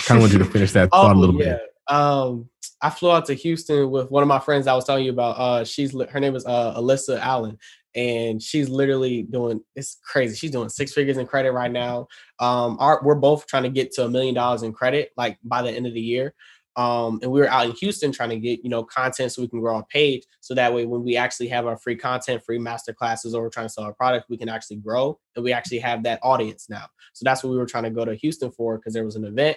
kind 0.00 0.18
of 0.18 0.22
want 0.22 0.32
you 0.32 0.38
to 0.38 0.44
finish 0.44 0.72
that 0.72 0.90
thought 0.90 1.14
oh, 1.14 1.18
a 1.18 1.20
little 1.20 1.36
yeah. 1.36 1.58
bit. 1.58 1.94
Um, 1.94 2.48
I 2.82 2.90
flew 2.90 3.10
out 3.10 3.26
to 3.26 3.34
Houston 3.34 3.90
with 3.90 4.10
one 4.10 4.22
of 4.22 4.28
my 4.28 4.38
friends 4.38 4.66
I 4.66 4.74
was 4.74 4.84
telling 4.84 5.04
you 5.04 5.12
about. 5.12 5.38
Uh, 5.38 5.64
she's 5.64 5.92
her 5.92 6.20
name 6.20 6.34
is 6.34 6.46
uh, 6.46 6.74
Alyssa 6.78 7.20
Allen, 7.20 7.58
and 7.94 8.42
she's 8.42 8.68
literally 8.68 9.22
doing 9.24 9.60
it's 9.76 9.98
crazy. 10.02 10.36
She's 10.36 10.50
doing 10.50 10.68
six 10.68 10.92
figures 10.94 11.18
in 11.18 11.26
credit 11.26 11.52
right 11.52 11.70
now. 11.70 12.08
Um, 12.38 12.78
our, 12.80 13.00
we're 13.04 13.16
both 13.16 13.46
trying 13.46 13.64
to 13.64 13.68
get 13.68 13.92
to 13.92 14.04
a 14.04 14.08
million 14.08 14.34
dollars 14.34 14.62
in 14.62 14.72
credit 14.72 15.10
like 15.16 15.38
by 15.44 15.62
the 15.62 15.70
end 15.70 15.86
of 15.86 15.94
the 15.94 16.00
year. 16.00 16.34
Um, 16.76 17.18
and 17.22 17.30
we 17.30 17.40
were 17.40 17.48
out 17.48 17.66
in 17.66 17.72
Houston 17.72 18.12
trying 18.12 18.30
to 18.30 18.38
get, 18.38 18.62
you 18.62 18.70
know, 18.70 18.84
content 18.84 19.32
so 19.32 19.42
we 19.42 19.48
can 19.48 19.60
grow 19.60 19.76
our 19.76 19.86
page. 19.86 20.22
So 20.40 20.54
that 20.54 20.72
way, 20.72 20.86
when 20.86 21.02
we 21.02 21.16
actually 21.16 21.48
have 21.48 21.66
our 21.66 21.76
free 21.76 21.96
content, 21.96 22.42
free 22.44 22.58
master 22.58 22.92
classes, 22.92 23.34
or 23.34 23.42
we're 23.42 23.50
trying 23.50 23.66
to 23.66 23.72
sell 23.72 23.84
our 23.84 23.92
product, 23.92 24.30
we 24.30 24.38
can 24.38 24.48
actually 24.48 24.76
grow 24.76 25.18
and 25.34 25.44
we 25.44 25.52
actually 25.52 25.80
have 25.80 26.02
that 26.04 26.20
audience 26.22 26.68
now. 26.70 26.86
So 27.12 27.24
that's 27.24 27.42
what 27.42 27.50
we 27.50 27.58
were 27.58 27.66
trying 27.66 27.84
to 27.84 27.90
go 27.90 28.04
to 28.04 28.14
Houston 28.14 28.50
for 28.52 28.78
because 28.78 28.94
there 28.94 29.04
was 29.04 29.16
an 29.16 29.24
event. 29.24 29.56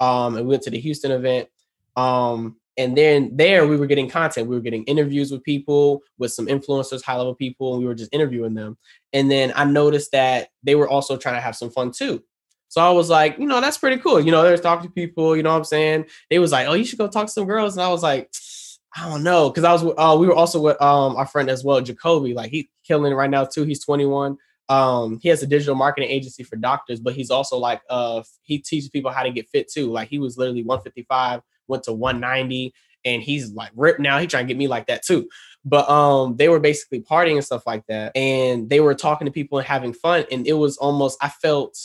Um, 0.00 0.36
and 0.36 0.46
we 0.46 0.52
went 0.52 0.62
to 0.62 0.70
the 0.70 0.80
Houston 0.80 1.12
event. 1.12 1.48
Um, 1.96 2.56
and 2.76 2.96
then 2.96 3.30
there 3.36 3.66
we 3.66 3.76
were 3.76 3.86
getting 3.86 4.10
content. 4.10 4.48
We 4.48 4.56
were 4.56 4.62
getting 4.62 4.84
interviews 4.84 5.30
with 5.30 5.44
people, 5.44 6.02
with 6.18 6.32
some 6.32 6.46
influencers, 6.46 7.04
high 7.04 7.16
level 7.16 7.34
people, 7.34 7.74
and 7.74 7.82
we 7.82 7.86
were 7.86 7.94
just 7.94 8.12
interviewing 8.12 8.54
them. 8.54 8.76
And 9.12 9.30
then 9.30 9.52
I 9.54 9.64
noticed 9.64 10.10
that 10.12 10.48
they 10.64 10.74
were 10.74 10.88
also 10.88 11.16
trying 11.16 11.36
to 11.36 11.40
have 11.40 11.54
some 11.54 11.70
fun 11.70 11.92
too. 11.92 12.22
So 12.74 12.80
I 12.80 12.90
was 12.90 13.08
like, 13.08 13.38
you 13.38 13.46
know, 13.46 13.60
that's 13.60 13.78
pretty 13.78 13.98
cool. 13.98 14.20
You 14.20 14.32
know, 14.32 14.42
there's 14.42 14.60
talking 14.60 14.88
to 14.88 14.92
people, 14.92 15.36
you 15.36 15.44
know 15.44 15.52
what 15.52 15.58
I'm 15.58 15.64
saying? 15.64 16.06
They 16.28 16.40
was 16.40 16.50
like, 16.50 16.66
oh, 16.66 16.72
you 16.72 16.84
should 16.84 16.98
go 16.98 17.06
talk 17.06 17.26
to 17.26 17.32
some 17.32 17.46
girls. 17.46 17.76
And 17.76 17.84
I 17.84 17.88
was 17.88 18.02
like, 18.02 18.32
I 18.96 19.08
don't 19.08 19.22
know. 19.22 19.48
Cause 19.52 19.62
I 19.62 19.72
was, 19.72 19.84
uh, 19.96 20.16
we 20.18 20.26
were 20.26 20.34
also 20.34 20.60
with 20.60 20.82
um, 20.82 21.14
our 21.14 21.24
friend 21.24 21.48
as 21.48 21.62
well, 21.62 21.80
Jacoby. 21.80 22.34
Like 22.34 22.50
he's 22.50 22.64
killing 22.84 23.14
right 23.14 23.30
now 23.30 23.44
too. 23.44 23.62
He's 23.62 23.84
21. 23.84 24.36
Um, 24.68 25.20
he 25.22 25.28
has 25.28 25.40
a 25.40 25.46
digital 25.46 25.76
marketing 25.76 26.10
agency 26.10 26.42
for 26.42 26.56
doctors, 26.56 26.98
but 26.98 27.14
he's 27.14 27.30
also 27.30 27.58
like, 27.58 27.80
uh, 27.88 28.24
he 28.42 28.58
teaches 28.58 28.88
people 28.88 29.12
how 29.12 29.22
to 29.22 29.30
get 29.30 29.48
fit 29.50 29.70
too. 29.70 29.92
Like 29.92 30.08
he 30.08 30.18
was 30.18 30.36
literally 30.36 30.64
155, 30.64 31.42
went 31.68 31.84
to 31.84 31.92
190 31.92 32.74
and 33.04 33.22
he's 33.22 33.52
like 33.52 33.70
ripped 33.76 34.00
now. 34.00 34.18
He 34.18 34.26
trying 34.26 34.48
to 34.48 34.52
get 34.52 34.58
me 34.58 34.66
like 34.66 34.88
that 34.88 35.04
too. 35.04 35.28
But 35.64 35.88
um, 35.88 36.38
they 36.38 36.48
were 36.48 36.58
basically 36.58 37.02
partying 37.02 37.34
and 37.34 37.44
stuff 37.44 37.62
like 37.68 37.86
that, 37.86 38.16
and 38.16 38.68
they 38.68 38.80
were 38.80 38.94
talking 38.94 39.26
to 39.26 39.30
people 39.30 39.58
and 39.58 39.66
having 39.66 39.92
fun. 39.92 40.24
And 40.32 40.46
it 40.46 40.54
was 40.54 40.76
almost 40.76 41.18
I 41.22 41.28
felt 41.28 41.78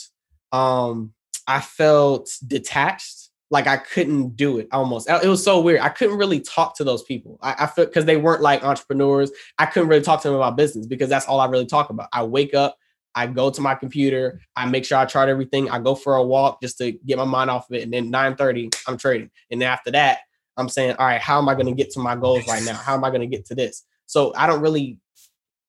um 0.52 1.12
I 1.46 1.60
felt 1.60 2.30
detached. 2.46 3.28
Like 3.50 3.66
I 3.66 3.78
couldn't 3.78 4.36
do 4.36 4.58
it 4.58 4.68
almost. 4.70 5.10
It 5.10 5.26
was 5.26 5.42
so 5.42 5.60
weird. 5.60 5.80
I 5.80 5.88
couldn't 5.88 6.16
really 6.16 6.38
talk 6.38 6.76
to 6.76 6.84
those 6.84 7.02
people. 7.02 7.36
I, 7.42 7.56
I 7.60 7.66
felt 7.66 7.88
because 7.88 8.04
they 8.04 8.16
weren't 8.16 8.42
like 8.42 8.62
entrepreneurs. 8.62 9.32
I 9.58 9.66
couldn't 9.66 9.88
really 9.88 10.04
talk 10.04 10.22
to 10.22 10.28
them 10.28 10.36
about 10.36 10.56
business 10.56 10.86
because 10.86 11.08
that's 11.08 11.26
all 11.26 11.40
I 11.40 11.46
really 11.46 11.66
talk 11.66 11.90
about. 11.90 12.08
I 12.12 12.22
wake 12.22 12.54
up, 12.54 12.76
I 13.16 13.26
go 13.26 13.50
to 13.50 13.60
my 13.60 13.74
computer, 13.74 14.40
I 14.54 14.66
make 14.66 14.84
sure 14.84 14.98
I 14.98 15.04
chart 15.04 15.28
everything. 15.28 15.68
I 15.68 15.80
go 15.80 15.96
for 15.96 16.14
a 16.14 16.22
walk 16.22 16.62
just 16.62 16.78
to 16.78 16.92
get 16.92 17.18
my 17.18 17.24
mind 17.24 17.50
off 17.50 17.68
of 17.68 17.74
it. 17.74 17.82
And 17.82 17.92
then 17.92 18.12
9:30, 18.12 18.72
I'm 18.86 18.96
trading. 18.96 19.30
And 19.50 19.64
after 19.64 19.90
that, 19.90 20.20
I'm 20.56 20.68
saying, 20.68 20.94
all 21.00 21.06
right, 21.06 21.20
how 21.20 21.38
am 21.38 21.48
I 21.48 21.54
going 21.54 21.66
to 21.66 21.72
get 21.72 21.90
to 21.92 22.00
my 22.00 22.14
goals 22.14 22.46
right 22.46 22.62
now? 22.62 22.74
How 22.74 22.94
am 22.94 23.02
I 23.02 23.10
going 23.10 23.22
to 23.22 23.26
get 23.26 23.46
to 23.46 23.56
this? 23.56 23.84
So 24.06 24.32
I 24.36 24.46
don't 24.46 24.60
really 24.60 24.98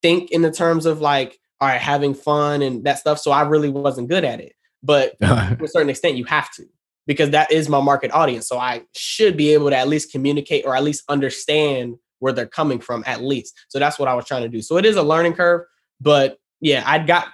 think 0.04 0.32
in 0.32 0.44
the 0.44 0.52
terms 0.52 0.86
of 0.86 1.02
like, 1.02 1.40
all 1.60 1.68
right, 1.68 1.82
having 1.82 2.14
fun 2.14 2.62
and 2.62 2.84
that 2.84 3.00
stuff. 3.00 3.20
So 3.20 3.32
I 3.32 3.42
really 3.48 3.70
wasn't 3.70 4.10
good 4.10 4.26
at 4.26 4.40
it. 4.40 4.54
But 4.84 5.18
to 5.22 5.58
a 5.64 5.68
certain 5.68 5.90
extent, 5.90 6.18
you 6.18 6.26
have 6.26 6.52
to 6.54 6.66
because 7.08 7.32
that 7.32 7.52
is 7.52 7.68
my 7.68 7.82
market 7.82 8.12
audience. 8.12 8.48
So 8.48 8.58
I 8.58 8.84
should 8.94 9.36
be 9.36 9.54
able 9.54 9.70
to 9.70 9.78
at 9.78 9.88
least 9.88 10.12
communicate 10.12 10.66
or 10.66 10.76
at 10.76 10.84
least 10.84 11.04
understand 11.10 11.96
where 12.20 12.32
they're 12.32 12.46
coming 12.46 12.80
from, 12.80 13.04
at 13.08 13.22
least. 13.22 13.60
So 13.70 13.80
that's 13.80 13.98
what 13.98 14.08
I 14.08 14.14
was 14.14 14.26
trying 14.26 14.44
to 14.44 14.50
do. 14.50 14.62
So 14.62 14.78
it 14.78 14.86
is 14.86 14.96
a 14.96 15.04
learning 15.04 15.34
curve, 15.34 15.66
but 16.00 16.38
yeah, 16.60 16.84
I 16.86 17.00
got 17.00 17.28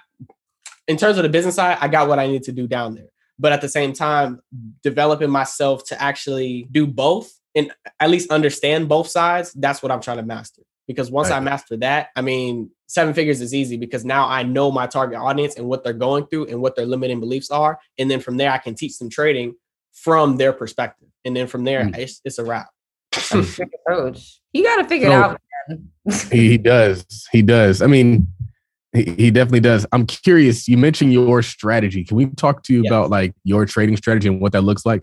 in 0.86 0.96
terms 0.96 1.18
of 1.18 1.22
the 1.22 1.28
business 1.28 1.56
side, 1.56 1.76
I 1.80 1.88
got 1.88 2.08
what 2.08 2.18
I 2.18 2.26
need 2.26 2.42
to 2.44 2.52
do 2.52 2.66
down 2.66 2.94
there. 2.94 3.10
But 3.38 3.52
at 3.52 3.60
the 3.60 3.68
same 3.68 3.92
time, 3.92 4.40
developing 4.82 5.30
myself 5.30 5.84
to 5.88 6.02
actually 6.02 6.66
do 6.72 6.86
both 6.86 7.30
and 7.54 7.70
at 8.00 8.10
least 8.10 8.30
understand 8.30 8.88
both 8.88 9.08
sides, 9.08 9.52
that's 9.52 9.82
what 9.82 9.92
I'm 9.92 10.00
trying 10.00 10.16
to 10.16 10.22
master. 10.22 10.62
Because 10.88 11.10
once 11.10 11.30
right. 11.30 11.36
I 11.36 11.40
master 11.40 11.76
that, 11.76 12.08
I 12.16 12.22
mean, 12.22 12.70
seven 12.88 13.14
figures 13.14 13.40
is 13.40 13.54
easy 13.54 13.76
because 13.76 14.04
now 14.04 14.26
I 14.26 14.42
know 14.42 14.72
my 14.72 14.88
target 14.88 15.18
audience 15.18 15.54
and 15.56 15.68
what 15.68 15.84
they're 15.84 15.92
going 15.92 16.26
through 16.26 16.46
and 16.46 16.60
what 16.60 16.74
their 16.74 16.86
limiting 16.86 17.20
beliefs 17.20 17.50
are. 17.50 17.78
And 17.98 18.10
then 18.10 18.20
from 18.20 18.38
there, 18.38 18.50
I 18.50 18.58
can 18.58 18.74
teach 18.74 18.98
them 18.98 19.10
trading 19.10 19.54
from 19.92 20.38
their 20.38 20.52
perspective. 20.52 21.08
And 21.24 21.36
then 21.36 21.46
from 21.46 21.64
there, 21.64 21.84
mm. 21.84 21.96
it's, 21.96 22.20
it's 22.24 22.38
a 22.38 22.44
wrap. 22.44 22.68
Coach, 23.88 24.40
you 24.52 24.64
got 24.64 24.82
to 24.82 24.88
figure 24.88 25.08
so, 25.08 25.12
it 25.12 25.14
out. 25.14 25.40
he 26.32 26.56
does. 26.56 27.28
He 27.30 27.42
does. 27.42 27.82
I 27.82 27.86
mean, 27.86 28.26
he, 28.94 29.04
he 29.04 29.30
definitely 29.30 29.60
does. 29.60 29.86
I'm 29.92 30.06
curious. 30.06 30.66
You 30.66 30.78
mentioned 30.78 31.12
your 31.12 31.42
strategy. 31.42 32.04
Can 32.04 32.16
we 32.16 32.26
talk 32.26 32.62
to 32.64 32.72
you 32.72 32.82
yes. 32.84 32.90
about 32.90 33.10
like 33.10 33.34
your 33.44 33.66
trading 33.66 33.96
strategy 33.96 34.28
and 34.28 34.40
what 34.40 34.52
that 34.52 34.62
looks 34.62 34.86
like? 34.86 35.02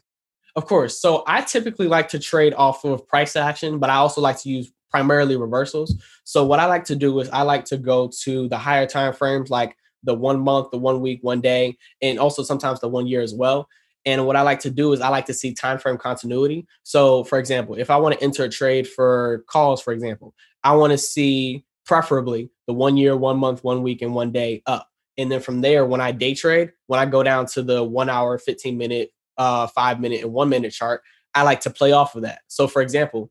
Of 0.56 0.66
course. 0.66 1.00
So 1.00 1.24
I 1.28 1.42
typically 1.42 1.88
like 1.88 2.10
to 2.10 2.20
trade 2.20 2.54
off 2.54 2.86
of 2.86 3.08
price 3.08 3.36
action, 3.36 3.78
but 3.78 3.90
I 3.90 3.96
also 3.96 4.22
like 4.22 4.40
to 4.42 4.50
use 4.50 4.72
primarily 4.96 5.36
reversals. 5.36 6.02
So 6.24 6.46
what 6.46 6.62
I 6.62 6.68
like 6.68 6.86
to 6.86 6.96
do 6.96 7.20
is 7.20 7.30
I 7.32 7.42
like 7.42 7.66
to 7.66 7.78
go 7.78 8.10
to 8.22 8.48
the 8.48 8.58
higher 8.58 8.88
time 8.88 9.12
frames 9.12 9.50
like 9.50 9.76
the 10.04 10.14
one 10.14 10.40
month, 10.40 10.72
the 10.72 10.78
one 10.78 11.02
week, 11.02 11.20
one 11.22 11.42
day, 11.42 11.78
and 12.02 12.18
also 12.18 12.44
sometimes 12.44 12.80
the 12.80 12.88
one 12.88 13.06
year 13.06 13.20
as 13.20 13.34
well. 13.34 13.68
And 14.06 14.26
what 14.26 14.38
I 14.38 14.42
like 14.42 14.62
to 14.62 14.70
do 14.70 14.94
is 14.94 15.02
I 15.02 15.10
like 15.10 15.26
to 15.26 15.34
see 15.34 15.54
time 15.54 15.80
frame 15.80 15.98
continuity. 15.98 16.66
So 16.84 17.26
for 17.26 17.40
example, 17.40 17.76
if 17.76 17.90
I 17.90 17.98
want 17.98 18.18
to 18.18 18.24
enter 18.24 18.46
a 18.46 18.50
trade 18.50 18.88
for 18.88 19.44
calls, 19.50 19.82
for 19.82 19.92
example, 19.92 20.34
I 20.64 20.74
want 20.78 20.92
to 20.92 20.98
see 20.98 21.66
preferably 21.86 22.50
the 22.66 22.74
one 22.74 22.96
year, 22.96 23.18
one 23.18 23.38
month, 23.38 23.66
one 23.66 23.84
week, 23.84 24.02
and 24.02 24.16
one 24.16 24.32
day 24.32 24.64
up. 24.66 24.88
And 25.18 25.30
then 25.30 25.42
from 25.42 25.60
there, 25.60 25.86
when 25.86 26.00
I 26.00 26.14
day 26.14 26.36
trade, 26.36 26.72
when 26.88 27.02
I 27.02 27.06
go 27.06 27.22
down 27.22 27.48
to 27.48 27.64
the 27.64 27.84
one 27.84 28.10
hour, 28.10 28.38
15 28.38 28.78
minute, 28.78 29.12
uh, 29.38 29.68
five 29.68 30.00
minute, 30.00 30.22
and 30.22 30.32
one 30.32 30.48
minute 30.48 30.72
chart, 30.72 31.02
I 31.34 31.42
like 31.42 31.60
to 31.62 31.70
play 31.70 31.92
off 31.92 32.16
of 32.16 32.22
that. 32.22 32.44
So, 32.48 32.66
for 32.70 32.82
example, 32.82 33.30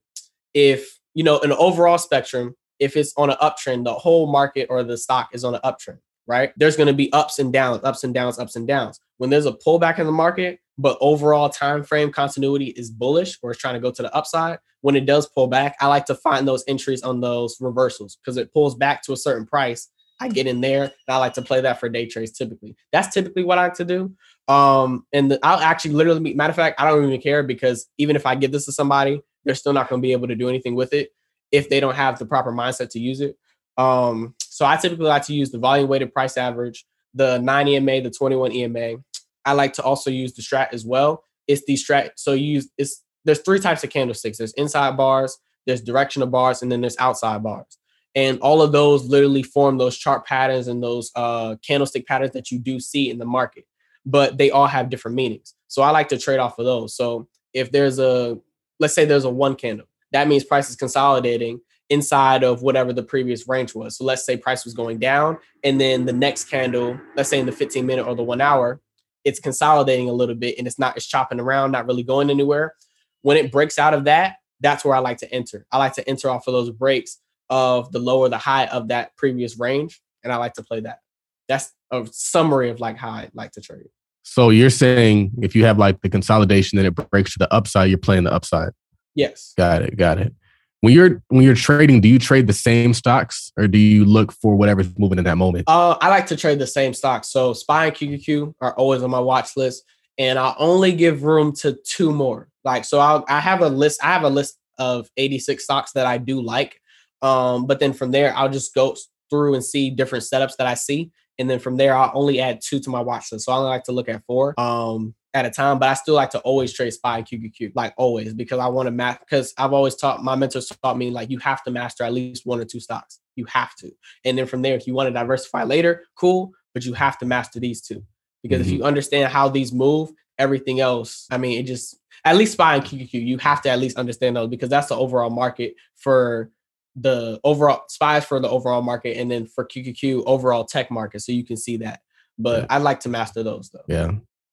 if 0.52 0.98
you 1.14 1.24
know, 1.24 1.38
an 1.40 1.52
overall 1.52 1.98
spectrum, 1.98 2.54
if 2.78 2.96
it's 2.96 3.12
on 3.16 3.30
an 3.30 3.36
uptrend, 3.40 3.84
the 3.84 3.94
whole 3.94 4.30
market 4.30 4.66
or 4.68 4.82
the 4.82 4.98
stock 4.98 5.30
is 5.32 5.44
on 5.44 5.54
an 5.54 5.60
uptrend, 5.64 5.98
right? 6.26 6.52
There's 6.56 6.76
going 6.76 6.88
to 6.88 6.92
be 6.92 7.12
ups 7.12 7.38
and 7.38 7.52
downs, 7.52 7.82
ups 7.84 8.04
and 8.04 8.12
downs, 8.12 8.38
ups 8.38 8.56
and 8.56 8.66
downs. 8.66 9.00
When 9.18 9.30
there's 9.30 9.46
a 9.46 9.52
pullback 9.52 9.98
in 9.98 10.06
the 10.06 10.12
market, 10.12 10.58
but 10.76 10.98
overall 11.00 11.48
time 11.48 11.84
frame 11.84 12.10
continuity 12.10 12.66
is 12.66 12.90
bullish 12.90 13.38
or 13.42 13.52
is 13.52 13.58
trying 13.58 13.74
to 13.74 13.80
go 13.80 13.92
to 13.92 14.02
the 14.02 14.14
upside, 14.14 14.58
when 14.80 14.96
it 14.96 15.06
does 15.06 15.28
pull 15.28 15.46
back, 15.46 15.76
I 15.80 15.86
like 15.86 16.04
to 16.06 16.14
find 16.14 16.46
those 16.46 16.64
entries 16.66 17.02
on 17.02 17.20
those 17.20 17.56
reversals 17.60 18.16
because 18.16 18.36
it 18.36 18.52
pulls 18.52 18.74
back 18.74 19.02
to 19.04 19.12
a 19.12 19.16
certain 19.16 19.46
price. 19.46 19.88
I 20.20 20.28
get 20.28 20.46
in 20.46 20.60
there 20.60 20.82
and 20.84 20.92
I 21.08 21.16
like 21.18 21.34
to 21.34 21.42
play 21.42 21.60
that 21.60 21.80
for 21.80 21.88
day 21.88 22.06
trades 22.06 22.32
typically. 22.32 22.76
That's 22.92 23.12
typically 23.12 23.44
what 23.44 23.58
I 23.58 23.64
like 23.64 23.74
to 23.74 23.84
do. 23.84 24.12
Um, 24.46 25.06
and 25.12 25.30
the, 25.30 25.38
I'll 25.42 25.58
actually 25.58 25.92
literally, 25.94 26.34
matter 26.34 26.50
of 26.50 26.56
fact, 26.56 26.80
I 26.80 26.88
don't 26.88 27.04
even 27.04 27.20
care 27.20 27.42
because 27.42 27.86
even 27.98 28.14
if 28.14 28.26
I 28.26 28.34
give 28.34 28.52
this 28.52 28.66
to 28.66 28.72
somebody, 28.72 29.22
they're 29.44 29.54
still 29.54 29.72
not 29.72 29.88
going 29.88 30.00
to 30.00 30.06
be 30.06 30.12
able 30.12 30.28
to 30.28 30.34
do 30.34 30.48
anything 30.48 30.74
with 30.74 30.92
it 30.92 31.10
if 31.52 31.68
they 31.68 31.80
don't 31.80 31.94
have 31.94 32.18
the 32.18 32.26
proper 32.26 32.52
mindset 32.52 32.90
to 32.90 32.98
use 32.98 33.20
it. 33.20 33.36
Um, 33.76 34.34
so 34.40 34.64
I 34.64 34.76
typically 34.76 35.06
like 35.06 35.24
to 35.26 35.34
use 35.34 35.50
the 35.50 35.58
volume 35.58 35.88
weighted 35.88 36.12
price 36.12 36.36
average, 36.36 36.84
the 37.12 37.38
9 37.38 37.68
EMA, 37.68 38.00
the 38.02 38.10
21 38.10 38.52
EMA. 38.52 38.96
I 39.44 39.52
like 39.52 39.72
to 39.74 39.82
also 39.82 40.10
use 40.10 40.34
the 40.34 40.42
strat 40.42 40.72
as 40.72 40.84
well. 40.84 41.24
It's 41.46 41.64
the 41.66 41.74
strat. 41.74 42.10
So 42.16 42.32
you 42.32 42.54
use 42.54 42.70
it's 42.78 43.02
there's 43.24 43.40
three 43.40 43.58
types 43.58 43.84
of 43.84 43.90
candlesticks. 43.90 44.38
There's 44.38 44.52
inside 44.54 44.96
bars, 44.96 45.38
there's 45.66 45.80
directional 45.80 46.28
bars, 46.28 46.62
and 46.62 46.70
then 46.70 46.80
there's 46.80 46.96
outside 46.98 47.42
bars. 47.42 47.78
And 48.14 48.38
all 48.40 48.62
of 48.62 48.72
those 48.72 49.04
literally 49.04 49.42
form 49.42 49.78
those 49.78 49.96
chart 49.96 50.24
patterns 50.24 50.68
and 50.68 50.82
those 50.82 51.10
uh, 51.16 51.56
candlestick 51.66 52.06
patterns 52.06 52.32
that 52.32 52.50
you 52.50 52.58
do 52.58 52.78
see 52.78 53.10
in 53.10 53.18
the 53.18 53.24
market. 53.24 53.64
But 54.06 54.38
they 54.38 54.50
all 54.50 54.66
have 54.66 54.90
different 54.90 55.16
meanings. 55.16 55.54
So 55.68 55.82
I 55.82 55.90
like 55.90 56.08
to 56.08 56.18
trade 56.18 56.38
off 56.38 56.58
of 56.58 56.64
those. 56.64 56.94
So 56.94 57.28
if 57.52 57.72
there's 57.72 57.98
a, 57.98 58.38
let's 58.80 58.94
say 58.94 59.04
there's 59.04 59.24
a 59.24 59.30
one 59.30 59.54
candle, 59.54 59.86
that 60.12 60.28
means 60.28 60.44
price 60.44 60.70
is 60.70 60.76
consolidating 60.76 61.60
inside 61.90 62.42
of 62.42 62.62
whatever 62.62 62.92
the 62.92 63.02
previous 63.02 63.46
range 63.46 63.74
was. 63.74 63.96
So 63.96 64.04
let's 64.04 64.24
say 64.24 64.36
price 64.36 64.64
was 64.64 64.74
going 64.74 64.98
down, 64.98 65.38
and 65.62 65.80
then 65.80 66.06
the 66.06 66.12
next 66.12 66.44
candle, 66.44 66.98
let's 67.16 67.28
say 67.28 67.38
in 67.38 67.46
the 67.46 67.52
15 67.52 67.84
minute 67.84 68.06
or 68.06 68.14
the 68.14 68.22
one 68.22 68.40
hour, 68.40 68.80
it's 69.24 69.40
consolidating 69.40 70.08
a 70.08 70.12
little 70.12 70.34
bit 70.34 70.56
and 70.58 70.66
it's 70.66 70.78
not, 70.78 70.96
it's 70.96 71.06
chopping 71.06 71.40
around, 71.40 71.72
not 71.72 71.86
really 71.86 72.02
going 72.02 72.30
anywhere. 72.30 72.74
When 73.22 73.36
it 73.36 73.50
breaks 73.50 73.78
out 73.78 73.94
of 73.94 74.04
that, 74.04 74.36
that's 74.60 74.84
where 74.84 74.94
I 74.94 75.00
like 75.00 75.18
to 75.18 75.32
enter. 75.32 75.66
I 75.72 75.78
like 75.78 75.94
to 75.94 76.08
enter 76.08 76.30
off 76.30 76.46
of 76.46 76.52
those 76.52 76.70
breaks 76.70 77.18
of 77.50 77.90
the 77.90 77.98
lower, 77.98 78.28
the 78.28 78.38
high 78.38 78.66
of 78.66 78.88
that 78.88 79.16
previous 79.16 79.58
range. 79.58 80.00
And 80.22 80.32
I 80.32 80.36
like 80.36 80.54
to 80.54 80.62
play 80.62 80.80
that. 80.80 81.00
That's 81.48 81.72
a 81.90 82.06
summary 82.10 82.70
of 82.70 82.80
like 82.80 82.96
how 82.96 83.10
I 83.10 83.30
like 83.34 83.52
to 83.52 83.60
trade. 83.60 83.88
So 84.24 84.50
you're 84.50 84.70
saying 84.70 85.32
if 85.42 85.54
you 85.54 85.64
have 85.64 85.78
like 85.78 86.00
the 86.00 86.08
consolidation 86.08 86.78
and 86.78 86.86
it 86.86 87.10
breaks 87.10 87.34
to 87.34 87.38
the 87.38 87.52
upside, 87.54 87.90
you're 87.90 87.98
playing 87.98 88.24
the 88.24 88.32
upside. 88.32 88.70
Yes. 89.14 89.52
Got 89.56 89.82
it. 89.82 89.96
Got 89.96 90.18
it. 90.18 90.34
When 90.80 90.92
you're 90.92 91.22
when 91.28 91.42
you're 91.42 91.54
trading, 91.54 92.00
do 92.00 92.08
you 92.08 92.18
trade 92.18 92.46
the 92.46 92.52
same 92.52 92.92
stocks 92.92 93.52
or 93.56 93.68
do 93.68 93.78
you 93.78 94.04
look 94.04 94.32
for 94.32 94.56
whatever's 94.56 94.98
moving 94.98 95.18
in 95.18 95.24
that 95.24 95.38
moment? 95.38 95.64
Uh, 95.66 95.96
I 96.00 96.08
like 96.08 96.26
to 96.26 96.36
trade 96.36 96.58
the 96.58 96.66
same 96.66 96.92
stocks. 96.92 97.30
So 97.30 97.52
SPY 97.52 97.86
and 97.86 97.94
QQQ 97.94 98.54
are 98.60 98.74
always 98.74 99.02
on 99.02 99.10
my 99.10 99.20
watch 99.20 99.56
list, 99.56 99.84
and 100.18 100.38
I 100.38 100.54
only 100.58 100.92
give 100.92 101.22
room 101.22 101.52
to 101.56 101.78
two 101.86 102.12
more. 102.12 102.48
Like 102.64 102.84
so, 102.84 102.98
I'll, 102.98 103.24
I 103.28 103.40
have 103.40 103.62
a 103.62 103.68
list. 103.68 104.04
I 104.04 104.08
have 104.08 104.24
a 104.24 104.28
list 104.28 104.58
of 104.78 105.08
86 105.16 105.62
stocks 105.62 105.92
that 105.92 106.06
I 106.06 106.18
do 106.18 106.42
like. 106.42 106.78
Um, 107.22 107.66
but 107.66 107.80
then 107.80 107.92
from 107.92 108.10
there, 108.10 108.36
I'll 108.36 108.50
just 108.50 108.74
go 108.74 108.94
through 109.30 109.54
and 109.54 109.64
see 109.64 109.90
different 109.90 110.24
setups 110.24 110.56
that 110.56 110.66
I 110.66 110.74
see, 110.74 111.10
and 111.38 111.50
then 111.50 111.58
from 111.58 111.76
there, 111.76 111.96
I'll 111.96 112.12
only 112.14 112.40
add 112.40 112.60
two 112.62 112.80
to 112.80 112.90
my 112.90 113.00
watch 113.00 113.32
list. 113.32 113.46
So 113.46 113.52
I 113.52 113.56
only 113.56 113.68
like 113.68 113.84
to 113.84 113.92
look 113.92 114.08
at 114.08 114.22
four 114.26 114.58
um, 114.58 115.14
at 115.32 115.44
a 115.44 115.50
time. 115.50 115.78
But 115.78 115.88
I 115.88 115.94
still 115.94 116.14
like 116.14 116.30
to 116.30 116.38
always 116.40 116.72
trade 116.72 116.92
SPY 116.92 117.18
and 117.18 117.26
QQQ, 117.26 117.72
like 117.74 117.94
always, 117.96 118.34
because 118.34 118.58
I 118.58 118.68
want 118.68 118.86
to 118.86 118.90
match. 118.90 119.20
Because 119.20 119.52
I've 119.58 119.72
always 119.72 119.96
taught 119.96 120.22
my 120.22 120.36
mentors 120.36 120.70
taught 120.82 120.96
me 120.96 121.10
like 121.10 121.30
you 121.30 121.38
have 121.38 121.62
to 121.64 121.70
master 121.70 122.04
at 122.04 122.12
least 122.12 122.46
one 122.46 122.60
or 122.60 122.64
two 122.64 122.80
stocks. 122.80 123.20
You 123.36 123.46
have 123.46 123.74
to, 123.76 123.90
and 124.24 124.38
then 124.38 124.46
from 124.46 124.62
there, 124.62 124.76
if 124.76 124.86
you 124.86 124.94
want 124.94 125.08
to 125.08 125.12
diversify 125.12 125.64
later, 125.64 126.04
cool. 126.14 126.52
But 126.72 126.84
you 126.84 126.92
have 126.94 127.18
to 127.18 127.26
master 127.26 127.60
these 127.60 127.80
two 127.80 128.04
because 128.42 128.62
mm-hmm. 128.62 128.68
if 128.68 128.78
you 128.78 128.84
understand 128.84 129.32
how 129.32 129.48
these 129.48 129.72
move, 129.72 130.10
everything 130.38 130.80
else, 130.80 131.26
I 131.30 131.38
mean, 131.38 131.58
it 131.58 131.64
just 131.64 131.98
at 132.24 132.36
least 132.36 132.52
SPY 132.52 132.76
and 132.76 132.84
QQQ, 132.84 133.12
you 133.12 133.38
have 133.38 133.60
to 133.62 133.70
at 133.70 133.78
least 133.78 133.96
understand 133.96 134.36
those 134.36 134.48
because 134.48 134.70
that's 134.70 134.88
the 134.88 134.96
overall 134.96 135.30
market 135.30 135.74
for 135.96 136.50
the 136.96 137.40
overall 137.44 137.82
SPYs 137.90 138.24
for 138.24 138.40
the 138.40 138.48
overall 138.48 138.82
market, 138.82 139.16
and 139.16 139.30
then 139.30 139.46
for 139.46 139.64
QQQ 139.64 140.24
overall 140.26 140.64
tech 140.64 140.90
market, 140.90 141.20
so 141.20 141.32
you 141.32 141.44
can 141.44 141.56
see 141.56 141.76
that. 141.78 142.00
But 142.38 142.62
yeah. 142.62 142.66
I'd 142.70 142.82
like 142.82 143.00
to 143.00 143.08
master 143.08 143.42
those 143.42 143.70
though. 143.70 143.84
Yeah. 143.88 144.12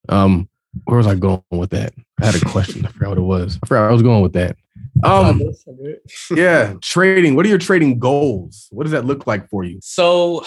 Um, 0.10 0.50
where 0.86 0.98
was 0.98 1.08
I 1.08 1.16
going 1.16 1.44
with 1.52 1.72
that? 1.72 1.94
I 2.22 2.26
had 2.28 2.36
a 2.36 2.46
question. 2.46 2.86
I 2.86 2.90
forgot 2.90 3.10
what 3.10 3.18
it 3.18 3.22
was. 3.22 3.60
I 3.62 3.68
forgot 3.68 3.90
I 3.90 3.92
was 3.92 4.02
going 4.02 4.22
with 4.22 4.34
that. 4.34 4.56
Um, 5.04 5.42
yeah, 6.32 6.76
trading. 6.82 7.36
What 7.36 7.46
are 7.46 7.50
your 7.50 7.58
trading 7.58 8.00
goals? 8.00 8.68
What 8.72 8.84
does 8.84 8.92
that 8.92 9.06
look 9.06 9.28
like 9.28 9.50
for 9.50 9.64
you? 9.64 9.80
So 9.82 10.46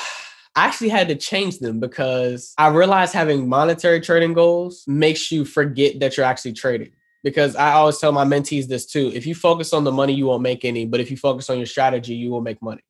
I 0.56 0.66
actually 0.66 0.90
had 0.90 1.08
to 1.08 1.16
change 1.16 1.58
them 1.58 1.80
because 1.80 2.54
I 2.56 2.68
realized 2.68 3.12
having 3.12 3.48
monetary 3.48 4.00
trading 4.00 4.34
goals 4.34 4.84
makes 4.86 5.30
you 5.30 5.44
forget 5.44 6.00
that 6.00 6.16
you're 6.16 6.26
actually 6.26 6.52
trading. 6.52 6.92
Because 7.24 7.56
I 7.56 7.72
always 7.72 7.98
tell 7.98 8.12
my 8.12 8.24
mentees 8.24 8.68
this 8.68 8.86
too. 8.86 9.10
If 9.12 9.26
you 9.26 9.34
focus 9.34 9.72
on 9.72 9.82
the 9.82 9.90
money, 9.90 10.12
you 10.12 10.26
won't 10.26 10.42
make 10.42 10.64
any. 10.64 10.86
But 10.86 11.00
if 11.00 11.10
you 11.10 11.16
focus 11.16 11.50
on 11.50 11.56
your 11.56 11.66
strategy, 11.66 12.14
you 12.14 12.30
will 12.30 12.42
make 12.42 12.62
money. 12.62 12.84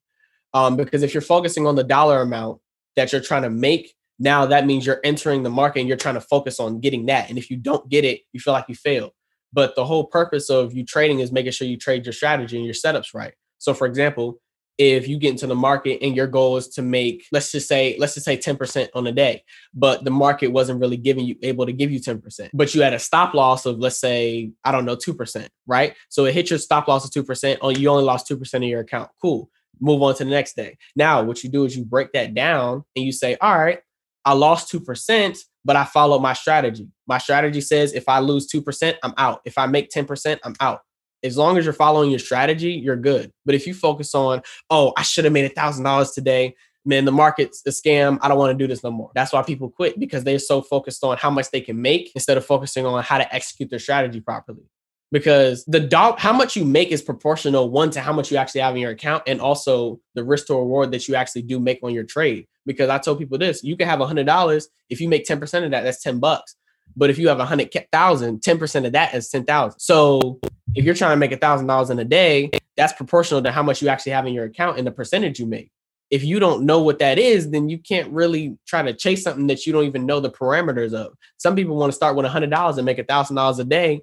Um, 0.52 0.76
because 0.76 1.02
if 1.02 1.14
you're 1.14 1.22
focusing 1.22 1.66
on 1.66 1.76
the 1.76 1.84
dollar 1.84 2.20
amount 2.20 2.60
that 2.96 3.12
you're 3.12 3.22
trying 3.22 3.42
to 3.42 3.50
make, 3.50 3.94
now 4.18 4.44
that 4.46 4.66
means 4.66 4.84
you're 4.84 5.00
entering 5.02 5.42
the 5.42 5.50
market 5.50 5.80
and 5.80 5.88
you're 5.88 5.96
trying 5.96 6.14
to 6.16 6.20
focus 6.20 6.60
on 6.60 6.80
getting 6.80 7.06
that. 7.06 7.30
And 7.30 7.38
if 7.38 7.50
you 7.50 7.56
don't 7.56 7.88
get 7.88 8.04
it, 8.04 8.20
you 8.32 8.40
feel 8.40 8.52
like 8.52 8.66
you 8.68 8.74
failed. 8.74 9.12
But 9.52 9.76
the 9.76 9.84
whole 9.84 10.04
purpose 10.04 10.50
of 10.50 10.74
you 10.74 10.84
trading 10.84 11.20
is 11.20 11.32
making 11.32 11.52
sure 11.52 11.66
you 11.66 11.76
trade 11.76 12.04
your 12.04 12.12
strategy 12.12 12.56
and 12.56 12.64
your 12.64 12.74
setups 12.74 13.14
right. 13.14 13.34
So, 13.58 13.72
for 13.72 13.86
example, 13.86 14.40
if 14.78 15.06
you 15.06 15.18
get 15.18 15.30
into 15.30 15.46
the 15.46 15.54
market 15.54 16.02
and 16.02 16.16
your 16.16 16.26
goal 16.26 16.56
is 16.56 16.68
to 16.68 16.82
make 16.82 17.26
let's 17.30 17.52
just 17.52 17.68
say 17.68 17.96
let's 17.98 18.14
just 18.14 18.26
say 18.26 18.36
10% 18.36 18.88
on 18.94 19.06
a 19.06 19.12
day 19.12 19.42
but 19.72 20.04
the 20.04 20.10
market 20.10 20.48
wasn't 20.48 20.80
really 20.80 20.96
giving 20.96 21.24
you 21.24 21.36
able 21.42 21.64
to 21.64 21.72
give 21.72 21.92
you 21.92 22.00
10% 22.00 22.50
but 22.52 22.74
you 22.74 22.82
had 22.82 22.92
a 22.94 22.98
stop 22.98 23.34
loss 23.34 23.66
of 23.66 23.78
let's 23.78 23.98
say 24.00 24.50
i 24.64 24.72
don't 24.72 24.84
know 24.84 24.96
2% 24.96 25.48
right? 25.66 25.94
So 26.08 26.24
it 26.26 26.34
hit 26.34 26.50
your 26.50 26.58
stop 26.58 26.88
loss 26.88 27.04
of 27.04 27.24
2% 27.24 27.58
oh 27.62 27.70
you 27.70 27.88
only 27.88 28.04
lost 28.04 28.28
2% 28.28 28.54
of 28.54 28.62
your 28.62 28.80
account. 28.80 29.10
Cool. 29.20 29.50
Move 29.80 30.02
on 30.02 30.14
to 30.14 30.24
the 30.24 30.30
next 30.30 30.56
day. 30.56 30.76
Now 30.94 31.22
what 31.22 31.42
you 31.42 31.50
do 31.50 31.64
is 31.64 31.76
you 31.76 31.84
break 31.84 32.12
that 32.12 32.34
down 32.34 32.84
and 32.94 33.04
you 33.04 33.12
say 33.12 33.36
all 33.40 33.56
right 33.56 33.80
i 34.24 34.32
lost 34.32 34.72
2% 34.72 35.38
but 35.64 35.76
i 35.76 35.84
followed 35.84 36.20
my 36.20 36.32
strategy. 36.32 36.88
My 37.06 37.18
strategy 37.18 37.60
says 37.60 37.92
if 37.92 38.08
i 38.08 38.18
lose 38.18 38.50
2% 38.50 38.94
i'm 39.02 39.14
out. 39.16 39.40
If 39.44 39.58
i 39.58 39.66
make 39.66 39.90
10% 39.90 40.38
i'm 40.44 40.56
out 40.60 40.80
as 41.24 41.36
long 41.36 41.56
as 41.56 41.64
you're 41.64 41.72
following 41.72 42.10
your 42.10 42.18
strategy, 42.18 42.72
you're 42.72 42.96
good. 42.96 43.32
But 43.44 43.54
if 43.54 43.66
you 43.66 43.74
focus 43.74 44.14
on, 44.14 44.42
oh, 44.70 44.92
I 44.96 45.02
should 45.02 45.24
have 45.24 45.32
made 45.32 45.46
a 45.46 45.54
thousand 45.54 45.84
dollars 45.84 46.12
today, 46.12 46.54
man, 46.84 47.04
the 47.04 47.12
market's 47.12 47.62
a 47.66 47.70
scam. 47.70 48.18
I 48.20 48.28
don't 48.28 48.38
want 48.38 48.56
to 48.56 48.62
do 48.62 48.68
this 48.68 48.84
no 48.84 48.90
more. 48.90 49.10
That's 49.14 49.32
why 49.32 49.42
people 49.42 49.70
quit 49.70 49.98
because 49.98 50.22
they're 50.22 50.38
so 50.38 50.60
focused 50.60 51.02
on 51.02 51.16
how 51.16 51.30
much 51.30 51.50
they 51.50 51.60
can 51.60 51.80
make 51.80 52.12
instead 52.14 52.36
of 52.36 52.44
focusing 52.44 52.84
on 52.86 53.02
how 53.02 53.18
to 53.18 53.34
execute 53.34 53.70
their 53.70 53.78
strategy 53.78 54.20
properly. 54.20 54.62
Because 55.10 55.64
the 55.66 55.80
dollar, 55.80 56.16
how 56.18 56.32
much 56.32 56.56
you 56.56 56.64
make 56.64 56.88
is 56.90 57.00
proportional 57.00 57.70
one 57.70 57.90
to 57.90 58.00
how 58.00 58.12
much 58.12 58.30
you 58.32 58.36
actually 58.36 58.62
have 58.62 58.74
in 58.74 58.80
your 58.80 58.90
account, 58.90 59.22
and 59.26 59.40
also 59.40 60.00
the 60.14 60.24
risk 60.24 60.48
to 60.48 60.54
reward 60.54 60.90
that 60.90 61.06
you 61.06 61.14
actually 61.14 61.42
do 61.42 61.60
make 61.60 61.78
on 61.82 61.94
your 61.94 62.04
trade. 62.04 62.46
Because 62.66 62.90
I 62.90 62.98
told 62.98 63.18
people 63.18 63.38
this: 63.38 63.62
you 63.62 63.76
can 63.76 63.86
have 63.86 64.00
a 64.00 64.06
hundred 64.06 64.26
dollars 64.26 64.68
if 64.90 65.00
you 65.00 65.08
make 65.08 65.24
ten 65.24 65.38
percent 65.38 65.64
of 65.64 65.70
that, 65.70 65.82
that's 65.82 66.02
ten 66.02 66.18
bucks. 66.18 66.56
But 66.96 67.10
if 67.10 67.18
you 67.18 67.28
have 67.28 67.40
a 67.40 67.44
hundred 67.44 67.72
thousand, 67.92 68.40
10% 68.40 68.86
of 68.86 68.92
that 68.92 69.14
is 69.14 69.28
10,000. 69.28 69.78
So 69.80 70.40
if 70.74 70.84
you're 70.84 70.94
trying 70.94 71.12
to 71.12 71.16
make 71.16 71.32
a 71.32 71.36
thousand 71.36 71.66
dollars 71.66 71.90
in 71.90 71.98
a 71.98 72.04
day, 72.04 72.50
that's 72.76 72.92
proportional 72.92 73.42
to 73.42 73.52
how 73.52 73.62
much 73.62 73.82
you 73.82 73.88
actually 73.88 74.12
have 74.12 74.26
in 74.26 74.34
your 74.34 74.44
account 74.44 74.78
and 74.78 74.86
the 74.86 74.92
percentage 74.92 75.38
you 75.38 75.46
make. 75.46 75.70
If 76.10 76.22
you 76.22 76.38
don't 76.38 76.64
know 76.66 76.80
what 76.80 76.98
that 77.00 77.18
is, 77.18 77.50
then 77.50 77.68
you 77.68 77.78
can't 77.78 78.10
really 78.12 78.56
try 78.66 78.82
to 78.82 78.92
chase 78.92 79.22
something 79.22 79.46
that 79.48 79.66
you 79.66 79.72
don't 79.72 79.84
even 79.84 80.06
know 80.06 80.20
the 80.20 80.30
parameters 80.30 80.92
of. 80.92 81.14
Some 81.38 81.56
people 81.56 81.76
want 81.76 81.90
to 81.90 81.96
start 81.96 82.14
with 82.14 82.26
a 82.26 82.28
hundred 82.28 82.50
dollars 82.50 82.76
and 82.76 82.84
make 82.84 82.98
a 82.98 83.04
thousand 83.04 83.36
dollars 83.36 83.58
a 83.58 83.64
day 83.64 84.02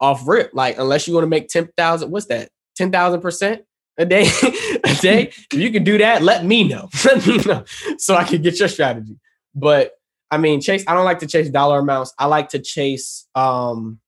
off 0.00 0.26
rip. 0.26 0.50
Like 0.52 0.78
unless 0.78 1.06
you 1.06 1.14
want 1.14 1.24
to 1.24 1.28
make 1.28 1.48
ten 1.48 1.68
thousand, 1.76 2.10
what's 2.10 2.26
that? 2.26 2.50
Ten 2.76 2.90
thousand 2.90 3.20
percent 3.20 3.62
a 3.98 4.04
day, 4.04 4.26
a 4.84 4.94
day. 5.00 5.28
if 5.52 5.54
you 5.54 5.70
can 5.70 5.84
do 5.84 5.98
that, 5.98 6.22
let 6.22 6.44
me 6.44 6.64
know. 6.68 6.88
let 7.04 7.26
me 7.26 7.38
know 7.38 7.64
so 7.98 8.14
I 8.14 8.24
can 8.24 8.42
get 8.42 8.58
your 8.58 8.68
strategy. 8.68 9.16
But 9.54 9.92
I 10.30 10.38
mean, 10.38 10.60
chase. 10.60 10.84
I 10.86 10.94
don't 10.94 11.04
like 11.04 11.20
to 11.20 11.26
chase 11.26 11.50
dollar 11.50 11.78
amounts. 11.78 12.12
I 12.18 12.26
like 12.26 12.48
to 12.50 12.58
chase. 12.58 13.26
Um, 13.34 14.00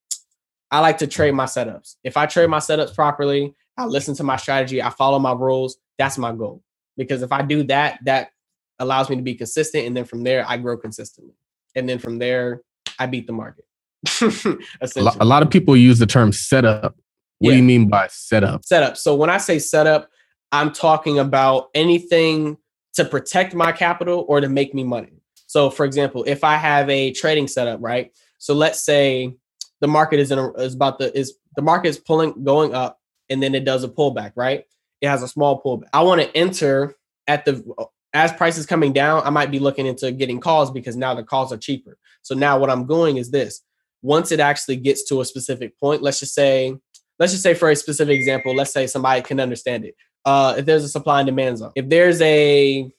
I 0.70 0.80
like 0.80 0.98
to 0.98 1.06
trade 1.06 1.32
my 1.32 1.46
setups. 1.46 1.96
If 2.04 2.16
I 2.16 2.26
trade 2.26 2.48
my 2.50 2.58
setups 2.58 2.94
properly, 2.94 3.54
I 3.76 3.86
listen 3.86 4.14
to 4.16 4.24
my 4.24 4.36
strategy. 4.36 4.82
I 4.82 4.90
follow 4.90 5.18
my 5.18 5.32
rules. 5.32 5.78
That's 5.98 6.18
my 6.18 6.32
goal. 6.32 6.62
Because 6.96 7.22
if 7.22 7.32
I 7.32 7.42
do 7.42 7.62
that, 7.64 8.00
that 8.04 8.30
allows 8.78 9.08
me 9.08 9.16
to 9.16 9.22
be 9.22 9.34
consistent, 9.34 9.86
and 9.86 9.96
then 9.96 10.04
from 10.04 10.24
there, 10.24 10.44
I 10.46 10.56
grow 10.56 10.76
consistently, 10.76 11.34
and 11.74 11.88
then 11.88 11.98
from 11.98 12.18
there, 12.18 12.62
I 12.98 13.06
beat 13.06 13.26
the 13.26 13.32
market. 13.32 13.64
a, 14.20 15.24
lot, 15.24 15.42
of 15.42 15.50
people 15.50 15.76
use 15.76 15.98
the 15.98 16.06
term 16.06 16.32
setup. 16.32 16.96
What 17.38 17.50
yeah. 17.50 17.52
do 17.52 17.56
you 17.58 17.62
mean 17.62 17.88
by 17.88 18.08
setup? 18.08 18.64
Setup. 18.64 18.96
So 18.96 19.14
when 19.14 19.30
I 19.30 19.38
say 19.38 19.58
setup, 19.58 20.08
I'm 20.52 20.72
talking 20.72 21.18
about 21.18 21.68
anything 21.74 22.56
to 22.94 23.04
protect 23.04 23.54
my 23.54 23.72
capital 23.72 24.24
or 24.28 24.40
to 24.40 24.48
make 24.48 24.74
me 24.74 24.84
money. 24.84 25.17
So, 25.48 25.70
for 25.70 25.86
example, 25.86 26.24
if 26.26 26.44
I 26.44 26.56
have 26.56 26.88
a 26.90 27.10
trading 27.12 27.48
setup, 27.48 27.80
right? 27.82 28.12
So 28.36 28.54
let's 28.54 28.82
say 28.82 29.34
the 29.80 29.88
market 29.88 30.20
is 30.20 30.30
in 30.30 30.38
a, 30.38 30.52
is 30.52 30.74
about 30.74 30.98
the 30.98 31.16
is 31.18 31.34
the 31.56 31.62
market 31.62 31.88
is 31.88 31.98
pulling 31.98 32.44
going 32.44 32.74
up, 32.74 33.00
and 33.30 33.42
then 33.42 33.54
it 33.54 33.64
does 33.64 33.82
a 33.82 33.88
pullback, 33.88 34.32
right? 34.36 34.64
It 35.00 35.08
has 35.08 35.22
a 35.22 35.28
small 35.28 35.60
pullback. 35.62 35.88
I 35.92 36.02
want 36.02 36.20
to 36.20 36.36
enter 36.36 36.94
at 37.26 37.46
the 37.46 37.64
as 38.12 38.30
prices 38.32 38.66
coming 38.66 38.92
down. 38.92 39.22
I 39.24 39.30
might 39.30 39.50
be 39.50 39.58
looking 39.58 39.86
into 39.86 40.12
getting 40.12 40.38
calls 40.38 40.70
because 40.70 40.96
now 40.96 41.14
the 41.14 41.24
calls 41.24 41.50
are 41.50 41.56
cheaper. 41.56 41.96
So 42.20 42.34
now 42.34 42.58
what 42.58 42.68
I'm 42.70 42.86
doing 42.86 43.16
is 43.16 43.30
this: 43.30 43.62
once 44.02 44.30
it 44.30 44.40
actually 44.40 44.76
gets 44.76 45.04
to 45.08 45.22
a 45.22 45.24
specific 45.24 45.80
point, 45.80 46.02
let's 46.02 46.20
just 46.20 46.34
say, 46.34 46.76
let's 47.18 47.32
just 47.32 47.42
say 47.42 47.54
for 47.54 47.70
a 47.70 47.76
specific 47.76 48.16
example, 48.16 48.54
let's 48.54 48.72
say 48.72 48.86
somebody 48.86 49.22
can 49.22 49.40
understand 49.40 49.86
it. 49.86 49.96
Uh, 50.26 50.56
if 50.58 50.66
there's 50.66 50.84
a 50.84 50.88
supply 50.90 51.20
and 51.20 51.26
demand 51.26 51.56
zone, 51.56 51.72
if 51.74 51.88
there's 51.88 52.20
a 52.20 52.92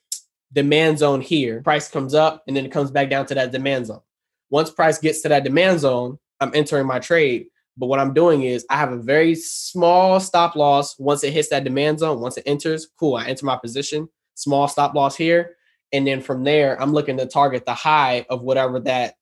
demand 0.53 0.99
zone 0.99 1.21
here, 1.21 1.61
price 1.61 1.89
comes 1.89 2.13
up 2.13 2.43
and 2.47 2.55
then 2.55 2.65
it 2.65 2.71
comes 2.71 2.91
back 2.91 3.09
down 3.09 3.25
to 3.27 3.35
that 3.35 3.51
demand 3.51 3.87
zone. 3.87 4.01
Once 4.49 4.71
price 4.71 4.97
gets 4.97 5.21
to 5.21 5.29
that 5.29 5.43
demand 5.43 5.79
zone, 5.79 6.17
I'm 6.39 6.51
entering 6.53 6.87
my 6.87 6.99
trade. 6.99 7.47
But 7.77 7.87
what 7.87 7.99
I'm 7.99 8.13
doing 8.13 8.43
is 8.43 8.65
I 8.69 8.77
have 8.77 8.91
a 8.91 8.97
very 8.97 9.35
small 9.35 10.19
stop 10.19 10.55
loss 10.55 10.99
once 10.99 11.23
it 11.23 11.31
hits 11.31 11.49
that 11.49 11.63
demand 11.63 11.99
zone. 11.99 12.19
Once 12.19 12.37
it 12.37 12.43
enters, 12.45 12.87
cool. 12.99 13.15
I 13.15 13.25
enter 13.25 13.45
my 13.45 13.57
position, 13.57 14.09
small 14.35 14.67
stop 14.67 14.93
loss 14.95 15.15
here. 15.15 15.55
And 15.93 16.05
then 16.05 16.21
from 16.21 16.43
there, 16.43 16.81
I'm 16.81 16.91
looking 16.93 17.17
to 17.17 17.25
target 17.25 17.65
the 17.65 17.73
high 17.73 18.25
of 18.29 18.41
whatever 18.41 18.79
that 18.81 19.15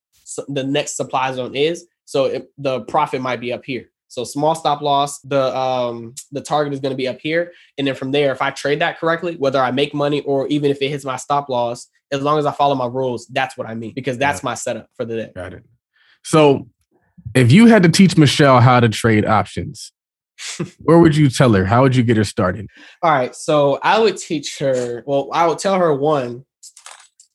the 0.47 0.63
next 0.63 0.97
supply 0.97 1.31
zone 1.33 1.55
is. 1.55 1.85
So 2.05 2.25
it, 2.25 2.51
the 2.57 2.81
profit 2.81 3.21
might 3.21 3.39
be 3.39 3.53
up 3.53 3.63
here. 3.63 3.89
So 4.07 4.23
small 4.23 4.55
stop 4.55 4.81
loss, 4.81 5.19
the 5.21 5.55
um 5.55 6.15
the 6.31 6.41
target 6.41 6.73
is 6.73 6.79
going 6.79 6.91
to 6.91 6.97
be 6.97 7.07
up 7.07 7.19
here, 7.19 7.51
and 7.77 7.85
then 7.87 7.95
from 7.95 8.11
there, 8.11 8.31
if 8.31 8.41
I 8.41 8.51
trade 8.51 8.79
that 8.79 8.99
correctly, 8.99 9.35
whether 9.35 9.61
I 9.61 9.71
make 9.71 9.93
money 9.93 10.21
or 10.21 10.47
even 10.47 10.71
if 10.71 10.81
it 10.81 10.89
hits 10.89 11.03
my 11.05 11.17
stop 11.17 11.49
loss, 11.49 11.87
as 12.11 12.21
long 12.21 12.39
as 12.39 12.45
I 12.45 12.51
follow 12.51 12.75
my 12.75 12.87
rules, 12.87 13.27
that's 13.27 13.57
what 13.57 13.67
I 13.67 13.75
mean 13.75 13.93
because 13.93 14.17
that's 14.17 14.43
my 14.43 14.53
setup 14.53 14.87
for 14.95 15.05
the 15.05 15.15
day. 15.15 15.31
Got 15.35 15.53
it. 15.53 15.63
So 16.23 16.69
if 17.35 17.51
you 17.51 17.67
had 17.67 17.83
to 17.83 17.89
teach 17.89 18.17
Michelle 18.17 18.61
how 18.61 18.79
to 18.79 18.89
trade 18.89 19.25
options, 19.25 19.91
where 20.79 20.99
would 20.99 21.15
you 21.15 21.29
tell 21.29 21.53
her? 21.53 21.65
How 21.65 21.81
would 21.81 21.95
you 21.95 22.03
get 22.03 22.17
her 22.17 22.23
started? 22.23 22.67
All 23.01 23.11
right, 23.11 23.35
so 23.35 23.79
I 23.83 23.99
would 23.99 24.17
teach 24.17 24.59
her. 24.59 25.03
Well, 25.05 25.29
I 25.33 25.47
would 25.47 25.59
tell 25.59 25.75
her 25.75 25.93
one 25.93 26.45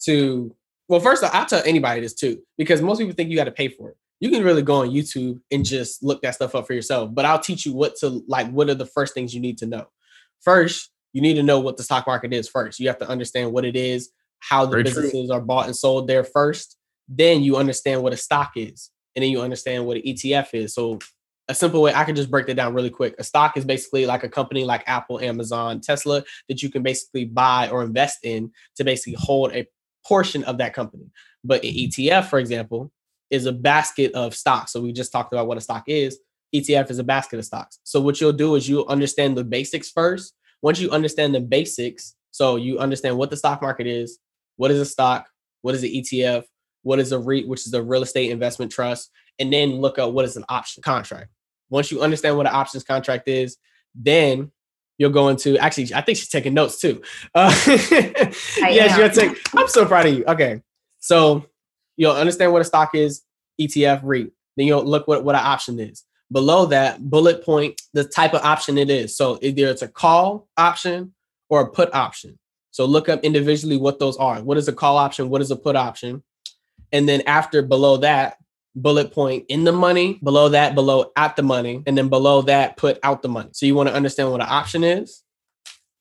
to. 0.05 0.55
Well, 0.89 1.01
first, 1.01 1.25
I'll 1.25 1.47
tell 1.47 1.63
anybody 1.65 2.01
this 2.01 2.15
too, 2.15 2.43
because 2.59 2.83
most 2.83 2.99
people 2.99 3.15
think 3.15 3.31
you 3.31 3.37
got 3.37 3.45
to 3.45 3.53
pay 3.53 3.69
for 3.69 3.91
it 3.91 3.97
you 4.23 4.31
can 4.31 4.45
really 4.45 4.63
go 4.63 4.77
on 4.77 4.91
YouTube 4.91 5.41
and 5.51 5.65
just 5.65 6.01
look 6.01 6.23
that 6.23 6.37
stuff 6.37 6.55
up 6.55 6.69
for 6.69 6.75
yourself. 6.75 7.13
But 7.13 7.25
I'll 7.25 7.41
teach 7.41 7.67
you 7.67 7.75
what 7.75 7.97
to 7.97 8.23
like, 8.29 8.49
what 8.53 8.71
are 8.71 8.75
the 8.75 8.87
first 8.87 9.15
things 9.15 9.35
you 9.35 9.41
need 9.41 9.59
to 9.59 9.67
know. 9.67 9.89
First, 10.43 10.93
you 11.13 11.21
need 11.21 11.35
to 11.35 11.43
know 11.43 11.59
what 11.59 11.77
the 11.77 11.83
stock 11.83 12.07
market 12.07 12.33
is 12.33 12.49
first. 12.49 12.79
You 12.79 12.87
have 12.87 12.99
to 12.99 13.09
understand 13.09 13.53
what 13.53 13.65
it 13.65 13.75
is, 13.75 14.11
how 14.39 14.65
the 14.65 14.71
Very 14.71 14.85
businesses 14.85 15.27
true. 15.27 15.33
are 15.33 15.41
bought 15.41 15.67
and 15.67 15.75
sold 15.75 16.07
there 16.07 16.23
first. 16.23 16.77
Then 17.09 17.43
you 17.43 17.57
understand 17.57 18.05
what 18.05 18.13
a 18.13 18.17
stock 18.17 18.53
is. 18.55 18.91
And 19.17 19.25
then 19.25 19.31
you 19.33 19.43
understand 19.43 19.87
what 19.87 19.97
an 19.97 20.05
ETF 20.05 20.55
is. 20.55 20.73
So 20.73 21.01
a 21.49 21.55
simple 21.55 21.83
way 21.83 21.93
I 21.93 22.05
can 22.05 22.15
just 22.15 22.31
break 22.31 22.47
that 22.47 22.55
down 22.55 22.75
really 22.75 22.91
quick. 22.91 23.17
A 23.19 23.25
stock 23.25 23.57
is 23.57 23.65
basically 23.65 24.07
like 24.07 24.23
a 24.23 24.29
company 24.29 24.63
like 24.63 24.85
Apple, 24.87 25.19
Amazon, 25.19 25.81
Tesla 25.81 26.23
that 26.49 26.63
you 26.63 26.71
can 26.71 26.85
basically 26.85 27.25
buy 27.25 27.69
or 27.71 27.83
invest 27.83 28.19
in 28.23 28.53
to 28.77 28.85
basically 28.85 29.17
hold 29.19 29.53
a 29.53 29.67
portion 30.07 30.45
of 30.45 30.59
that 30.59 30.75
company. 30.75 31.11
But 31.43 31.65
an 31.65 31.71
ETF, 31.71 32.27
for 32.27 32.39
example, 32.39 32.93
is 33.33 33.47
a 33.47 33.53
basket 33.53 34.13
of 34.13 34.35
stocks. 34.35 34.73
So 34.73 34.81
we 34.81 34.93
just 34.93 35.11
talked 35.11 35.33
about 35.33 35.49
what 35.49 35.59
a 35.59 35.61
stock 35.61 35.85
is. 35.89 36.21
ETF 36.55 36.91
is 36.91 36.99
a 36.99 37.05
basket 37.05 37.39
of 37.39 37.47
stocks. 37.47 37.79
So 37.83 37.99
what 37.99 38.21
you'll 38.21 38.35
do 38.35 38.55
is 38.55 38.69
you'll 38.69 38.87
understand 38.87 39.37
the 39.37 39.43
basics 39.43 39.91
first. 39.91 40.35
Once 40.61 40.79
you 40.79 40.91
understand 40.91 41.35
the 41.35 41.41
basics, 41.41 42.15
so 42.31 42.57
you 42.57 42.79
understand 42.79 43.17
what 43.17 43.31
the 43.31 43.37
stock 43.37 43.63
market 43.63 43.87
is, 43.87 44.19
what 44.57 44.71
is 44.71 44.79
a 44.79 44.85
stock, 44.85 45.27
what 45.63 45.75
is 45.75 45.83
an 45.83 45.89
ETF, 45.89 46.45
what 46.83 46.99
is 46.99 47.11
a 47.11 47.19
REIT, 47.19 47.49
which 47.49 47.67
is 47.67 47.73
a 47.73 47.83
real 47.83 48.03
estate 48.03 48.31
investment 48.31 48.71
trust, 48.71 49.11
and 49.39 49.51
then 49.51 49.81
look 49.81 49.99
up 49.99 50.13
what 50.13 50.27
is 50.27 50.37
an 50.37 50.45
option 50.51 50.83
contract. 50.83 51.31
Once 51.71 51.91
you 51.91 52.03
understand 52.03 52.37
what 52.37 52.47
an 52.47 52.55
options 52.55 52.85
contract 52.85 53.29
is, 53.29 53.57
then 53.95 54.53
you'll 54.99 55.11
go 55.11 55.29
into 55.29 55.57
actually, 55.57 55.95
I 55.95 56.03
think 56.03 56.19
she's 56.19 56.29
taking 56.29 56.53
notes 56.53 56.79
too. 56.79 57.01
Uh, 57.35 57.51
yes, 57.67 58.99
you're 58.99 59.09
taking. 59.09 59.37
I'm 59.57 59.69
so 59.69 59.87
proud 59.87 60.05
of 60.05 60.15
you. 60.15 60.25
Okay, 60.27 60.61
so 61.01 61.47
you'll 61.97 62.13
understand 62.13 62.53
what 62.53 62.63
a 62.63 62.65
stock 62.65 62.95
is, 62.95 63.23
ETF, 63.61 64.01
REIT. 64.03 64.33
Then 64.57 64.67
you'll 64.67 64.85
look 64.85 65.09
what, 65.09 65.25
what 65.25 65.35
an 65.35 65.45
option 65.45 65.79
is. 65.81 66.05
Below 66.31 66.67
that, 66.67 67.11
bullet 67.11 67.45
point 67.45 67.81
the 67.93 68.05
type 68.05 68.35
of 68.35 68.43
option 68.43 68.79
it 68.79 68.91
is. 68.91 69.17
So 69.17 69.39
either 69.43 69.67
it's 69.67 69.83
a 69.83 69.89
call 69.89 70.49
option 70.57 71.13
or 71.51 71.61
a 71.61 71.71
put 71.71 71.95
option. 71.95 72.39
So 72.71 72.87
look 72.87 73.09
up 73.09 73.23
individually 73.23 73.77
what 73.77 73.99
those 73.99 74.17
are. 74.17 74.41
What 74.43 74.57
is 74.57 74.67
a 74.69 74.73
call 74.73 74.97
option? 74.97 75.29
What 75.29 75.43
is 75.43 75.51
a 75.51 75.57
put 75.57 75.77
option? 75.77 76.23
And 76.91 77.09
then 77.09 77.23
after 77.27 77.63
below 77.63 77.99
that, 77.99 78.39
bullet 78.75 79.13
point 79.13 79.45
in 79.49 79.65
the 79.65 79.73
money, 79.73 80.19
below 80.23 80.49
that, 80.49 80.75
below 80.75 81.13
at 81.17 81.37
the 81.37 81.43
money, 81.43 81.83
and 81.87 81.97
then 81.97 82.09
below 82.09 82.43
that, 82.43 82.77
put 82.77 82.99
out 83.03 83.21
the 83.21 83.29
money. 83.29 83.51
So 83.53 83.67
you 83.67 83.75
want 83.75 83.91
to 83.91 83.95
understand 83.95 84.31
what 84.31 84.41
an 84.41 84.49
option 84.49 84.85
is. 84.85 85.23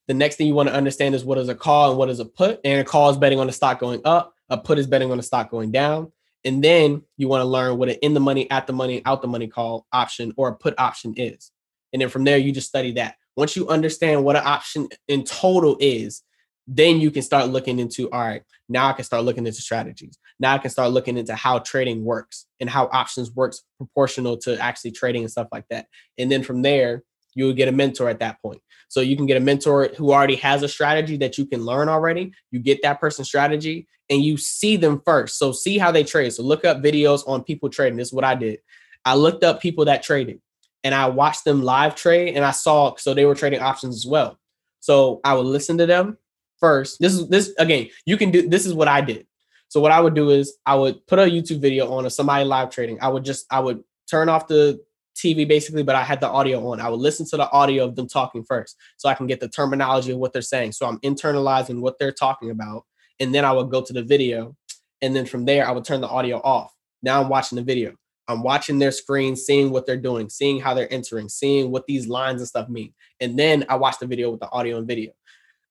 The 0.08 0.14
next 0.14 0.38
thing 0.38 0.48
you 0.48 0.54
want 0.54 0.70
to 0.70 0.76
understand 0.76 1.16
is 1.16 1.24
what 1.24 1.38
is 1.38 1.50
a 1.50 1.56
call 1.56 1.92
and 1.92 2.00
what 2.00 2.10
is 2.10 2.20
a 2.20 2.26
put. 2.26 2.60
And 2.64 2.80
a 2.80 2.84
call 2.84 3.10
is 3.10 3.18
betting 3.18 3.40
on 3.40 3.48
the 3.48 3.54
stock 3.54 3.80
going 3.80 4.02
up. 4.06 4.31
A 4.52 4.58
put 4.58 4.78
is 4.78 4.86
betting 4.86 5.10
on 5.10 5.18
the 5.18 5.24
stock 5.24 5.50
going 5.50 5.72
down. 5.72 6.12
And 6.46 6.64
then 6.64 7.02
you 7.18 7.28
want 7.28 7.42
to 7.42 7.46
learn 7.46 7.78
what 7.78 7.90
an 7.90 7.96
in 8.02 8.14
the 8.14 8.20
money, 8.20 8.50
at 8.52 8.68
the 8.68 8.74
money, 8.74 9.02
out 9.06 9.24
the 9.24 9.28
money 9.28 9.48
call 9.48 9.88
option 9.92 10.34
or 10.38 10.50
a 10.50 10.56
put 10.56 10.76
option 10.78 11.16
is. 11.18 11.52
And 11.94 12.02
then 12.02 12.10
from 12.10 12.24
there, 12.24 12.38
you 12.38 12.52
just 12.52 12.68
study 12.68 12.92
that. 12.94 13.16
Once 13.36 13.56
you 13.56 13.68
understand 13.70 14.24
what 14.24 14.36
an 14.36 14.44
option 14.46 14.90
in 15.08 15.24
total 15.24 15.78
is, 15.80 16.22
then 16.68 17.00
you 17.00 17.12
can 17.12 17.22
start 17.22 17.50
looking 17.50 17.80
into 17.80 18.10
all 18.12 18.22
right, 18.22 18.44
now 18.70 18.88
I 18.88 18.94
can 18.94 19.04
start 19.04 19.24
looking 19.24 19.46
into 19.46 19.62
strategies. 19.62 20.18
Now 20.40 20.54
I 20.54 20.58
can 20.58 20.72
start 20.72 20.92
looking 20.92 21.18
into 21.18 21.36
how 21.36 21.60
trading 21.60 22.04
works 22.04 22.46
and 22.60 22.70
how 22.70 22.90
options 22.92 23.32
works 23.32 23.64
proportional 23.78 24.38
to 24.38 24.60
actually 24.60 24.92
trading 24.92 25.24
and 25.24 25.32
stuff 25.32 25.48
like 25.52 25.66
that. 25.70 25.88
And 26.18 26.32
then 26.32 26.44
from 26.44 26.62
there, 26.62 27.04
you 27.34 27.46
would 27.46 27.56
get 27.56 27.68
a 27.68 27.72
mentor 27.72 28.10
at 28.10 28.20
that 28.20 28.42
point. 28.42 28.62
So 28.90 29.00
you 29.00 29.16
can 29.16 29.26
get 29.26 29.38
a 29.38 29.42
mentor 29.42 29.90
who 29.98 30.12
already 30.12 30.36
has 30.38 30.64
a 30.64 30.68
strategy 30.68 31.18
that 31.18 31.38
you 31.38 31.46
can 31.46 31.64
learn 31.64 31.88
already. 31.88 32.34
You 32.52 32.60
get 32.60 32.82
that 32.84 33.00
person's 33.00 33.28
strategy 33.28 33.88
and 34.10 34.22
you 34.22 34.38
see 34.38 34.76
them 34.76 35.02
first. 35.06 35.40
So 35.40 35.54
see 35.54 35.78
how 35.78 35.92
they 35.92 36.04
trade. 36.04 36.34
So 36.34 36.44
look 36.44 36.66
up 36.66 36.84
videos 36.84 37.28
on 37.28 37.44
people 37.44 37.70
trading. 37.70 37.98
This 37.98 38.10
is 38.10 38.14
what 38.14 38.26
I 38.26 38.36
did. 38.36 38.60
I 39.06 39.16
looked 39.16 39.44
up 39.44 39.62
people 39.62 39.86
that 39.86 40.04
traded 40.04 40.42
and 40.84 40.94
I 40.94 41.08
watched 41.08 41.46
them 41.46 41.62
live 41.62 41.96
trade 41.96 42.36
and 42.36 42.44
I 42.44 42.52
saw 42.52 42.96
so 42.98 43.14
they 43.14 43.26
were 43.26 43.36
trading 43.36 43.62
options 43.62 43.96
as 43.96 44.06
well. 44.06 44.38
So 44.82 45.22
I 45.24 45.34
would 45.34 45.46
listen 45.46 45.78
to 45.78 45.86
them 45.86 46.18
first. 46.60 47.00
This 47.00 47.14
is 47.14 47.30
this 47.30 47.54
again, 47.58 47.90
you 48.06 48.18
can 48.18 48.32
do 48.32 48.48
this 48.48 48.66
is 48.66 48.74
what 48.74 48.88
I 48.88 49.02
did. 49.02 49.26
So 49.70 49.80
what 49.80 49.92
I 49.92 50.02
would 50.02 50.16
do 50.16 50.32
is 50.32 50.58
I 50.66 50.76
would 50.76 51.06
put 51.08 51.20
a 51.20 51.24
YouTube 51.24 51.62
video 51.62 51.92
on 51.94 52.06
of 52.06 52.12
somebody 52.12 52.44
live 52.44 52.72
trading. 52.72 53.00
I 53.02 53.08
would 53.08 53.24
just 53.24 53.46
I 53.50 53.62
would 53.62 53.84
turn 54.10 54.28
off 54.28 54.48
the 54.48 54.82
TV 55.16 55.48
basically, 55.48 55.84
but 55.84 55.96
I 55.96 56.04
had 56.04 56.20
the 56.20 56.30
audio 56.30 56.66
on. 56.70 56.80
I 56.80 56.90
would 56.90 57.00
listen 57.00 57.26
to 57.28 57.38
the 57.38 57.50
audio 57.52 57.86
of 57.86 57.96
them 57.96 58.08
talking 58.08 58.44
first 58.44 58.78
so 58.98 59.10
I 59.10 59.14
can 59.14 59.28
get 59.28 59.40
the 59.40 59.48
terminology 59.48 60.12
of 60.12 60.18
what 60.18 60.34
they're 60.34 60.42
saying. 60.42 60.74
So 60.74 60.86
I'm 60.86 61.00
internalizing 61.00 61.80
what 61.80 62.00
they're 62.00 62.12
talking 62.12 62.50
about. 62.50 62.86
And 63.20 63.34
then 63.34 63.46
I 63.46 63.52
would 63.52 63.70
go 63.70 63.82
to 63.82 63.94
the 63.94 64.04
video. 64.04 64.56
And 65.02 65.16
then 65.16 65.26
from 65.26 65.46
there, 65.46 65.68
I 65.68 65.72
would 65.72 65.86
turn 65.86 66.02
the 66.02 66.08
audio 66.08 66.38
off. 66.38 66.74
Now 67.02 67.22
I'm 67.22 67.30
watching 67.30 67.56
the 67.56 67.64
video. 67.64 67.94
I'm 68.28 68.44
watching 68.44 68.80
their 68.80 68.92
screen, 68.92 69.36
seeing 69.36 69.72
what 69.72 69.86
they're 69.86 69.98
doing, 69.98 70.30
seeing 70.30 70.60
how 70.60 70.74
they're 70.74 70.92
entering, 70.92 71.28
seeing 71.28 71.72
what 71.72 71.86
these 71.86 72.08
lines 72.08 72.42
and 72.42 72.48
stuff 72.48 72.70
mean. 72.70 72.94
And 73.20 73.38
then 73.38 73.66
I 73.68 73.76
watch 73.76 74.00
the 74.00 74.08
video 74.08 74.32
with 74.32 74.40
the 74.40 74.50
audio 74.52 74.78
and 74.78 74.88
video. 74.88 75.12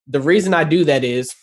The 0.06 0.20
reason 0.20 0.52
I 0.52 0.64
do 0.64 0.84
that 0.84 1.04
is 1.04 1.34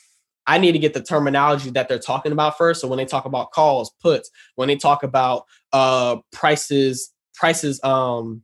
I 0.46 0.58
need 0.58 0.74
to 0.74 0.80
get 0.80 0.94
the 0.94 1.02
terminology 1.02 1.72
that 1.72 1.90
they're 1.90 2.00
talking 2.00 2.32
about 2.32 2.58
first. 2.58 2.82
So 2.82 2.88
when 2.88 2.98
they 2.98 3.06
talk 3.06 3.26
about 3.26 3.52
calls, 3.52 3.92
puts, 4.02 4.30
when 4.56 4.68
they 4.68 4.76
talk 4.76 5.04
about 5.04 5.46
uh 5.74 6.18
prices, 6.32 7.14
prices 7.38 7.82
um 7.84 8.42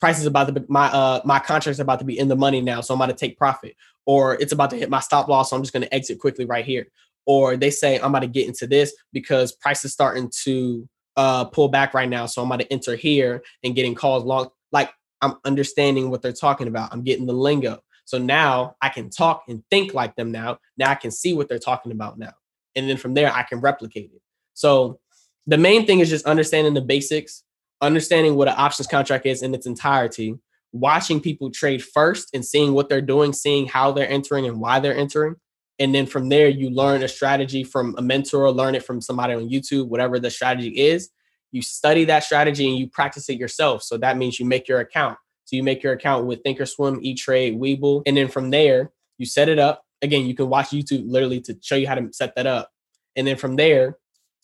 prices 0.00 0.26
about 0.26 0.46
to 0.46 0.52
be, 0.52 0.60
my 0.68 0.86
uh 0.86 1.20
my 1.24 1.38
contract's 1.38 1.80
about 1.80 1.98
to 1.98 2.04
be 2.04 2.18
in 2.18 2.28
the 2.28 2.36
money 2.36 2.60
now 2.60 2.80
so 2.80 2.94
i'm 2.94 3.00
about 3.00 3.16
to 3.16 3.18
take 3.18 3.36
profit. 3.36 3.74
Or 4.08 4.34
it's 4.34 4.52
about 4.52 4.70
to 4.70 4.76
hit 4.76 4.88
my 4.88 5.00
stop 5.00 5.28
loss 5.28 5.50
so 5.50 5.56
i'm 5.56 5.62
just 5.62 5.72
going 5.72 5.82
to 5.82 5.92
exit 5.92 6.20
quickly 6.20 6.44
right 6.44 6.64
here. 6.64 6.86
Or 7.26 7.56
they 7.56 7.70
say 7.70 7.98
i'm 7.98 8.10
about 8.14 8.20
to 8.20 8.28
get 8.28 8.46
into 8.46 8.66
this 8.66 8.94
because 9.12 9.52
price 9.52 9.84
is 9.84 9.92
starting 9.92 10.30
to 10.44 10.88
uh 11.16 11.44
pull 11.46 11.68
back 11.68 11.92
right 11.92 12.08
now 12.08 12.26
so 12.26 12.42
i'm 12.42 12.48
about 12.48 12.60
to 12.60 12.72
enter 12.72 12.94
here 12.94 13.42
and 13.64 13.74
getting 13.74 13.94
calls 13.94 14.22
long 14.22 14.48
like 14.70 14.90
i'm 15.22 15.34
understanding 15.44 16.10
what 16.10 16.22
they're 16.22 16.32
talking 16.32 16.68
about. 16.68 16.92
I'm 16.92 17.02
getting 17.02 17.26
the 17.26 17.32
lingo. 17.32 17.80
So 18.04 18.18
now 18.18 18.76
i 18.80 18.88
can 18.88 19.10
talk 19.10 19.44
and 19.48 19.62
think 19.70 19.92
like 19.94 20.14
them 20.14 20.30
now. 20.30 20.58
Now 20.76 20.90
i 20.90 20.94
can 20.94 21.10
see 21.10 21.34
what 21.34 21.48
they're 21.48 21.58
talking 21.58 21.92
about 21.92 22.18
now. 22.18 22.34
And 22.76 22.88
then 22.88 22.96
from 22.96 23.14
there 23.14 23.32
i 23.32 23.42
can 23.42 23.60
replicate 23.60 24.10
it. 24.14 24.22
So 24.54 25.00
the 25.48 25.58
main 25.58 25.86
thing 25.86 26.00
is 26.00 26.10
just 26.10 26.26
understanding 26.26 26.74
the 26.74 26.80
basics 26.80 27.42
understanding 27.80 28.34
what 28.34 28.48
an 28.48 28.54
options 28.56 28.86
contract 28.86 29.26
is 29.26 29.42
in 29.42 29.54
its 29.54 29.66
entirety, 29.66 30.34
watching 30.72 31.20
people 31.20 31.50
trade 31.50 31.82
first 31.82 32.28
and 32.34 32.44
seeing 32.44 32.72
what 32.72 32.88
they're 32.88 33.00
doing, 33.00 33.32
seeing 33.32 33.66
how 33.66 33.92
they're 33.92 34.08
entering 34.08 34.46
and 34.46 34.60
why 34.60 34.80
they're 34.80 34.96
entering. 34.96 35.36
And 35.78 35.94
then 35.94 36.06
from 36.06 36.28
there, 36.28 36.48
you 36.48 36.70
learn 36.70 37.02
a 37.02 37.08
strategy 37.08 37.62
from 37.62 37.94
a 37.98 38.02
mentor, 38.02 38.50
learn 38.50 38.74
it 38.74 38.84
from 38.84 39.00
somebody 39.00 39.34
on 39.34 39.50
YouTube, 39.50 39.88
whatever 39.88 40.18
the 40.18 40.30
strategy 40.30 40.68
is. 40.68 41.10
You 41.52 41.62
study 41.62 42.04
that 42.06 42.24
strategy 42.24 42.68
and 42.68 42.78
you 42.78 42.88
practice 42.88 43.28
it 43.28 43.38
yourself. 43.38 43.82
So 43.82 43.98
that 43.98 44.16
means 44.16 44.40
you 44.40 44.46
make 44.46 44.68
your 44.68 44.80
account. 44.80 45.18
So 45.44 45.54
you 45.54 45.62
make 45.62 45.82
your 45.82 45.92
account 45.92 46.26
with 46.26 46.42
Thinkorswim, 46.42 46.98
E-Trade, 47.02 47.58
Webull. 47.58 48.02
And 48.06 48.16
then 48.16 48.28
from 48.28 48.50
there, 48.50 48.90
you 49.18 49.26
set 49.26 49.48
it 49.48 49.58
up. 49.58 49.84
Again, 50.02 50.26
you 50.26 50.34
can 50.34 50.48
watch 50.48 50.70
YouTube 50.70 51.04
literally 51.06 51.40
to 51.42 51.56
show 51.62 51.76
you 51.76 51.86
how 51.86 51.94
to 51.94 52.08
set 52.12 52.34
that 52.36 52.46
up. 52.46 52.70
And 53.14 53.26
then 53.26 53.36
from 53.36 53.56
there, 53.56 53.96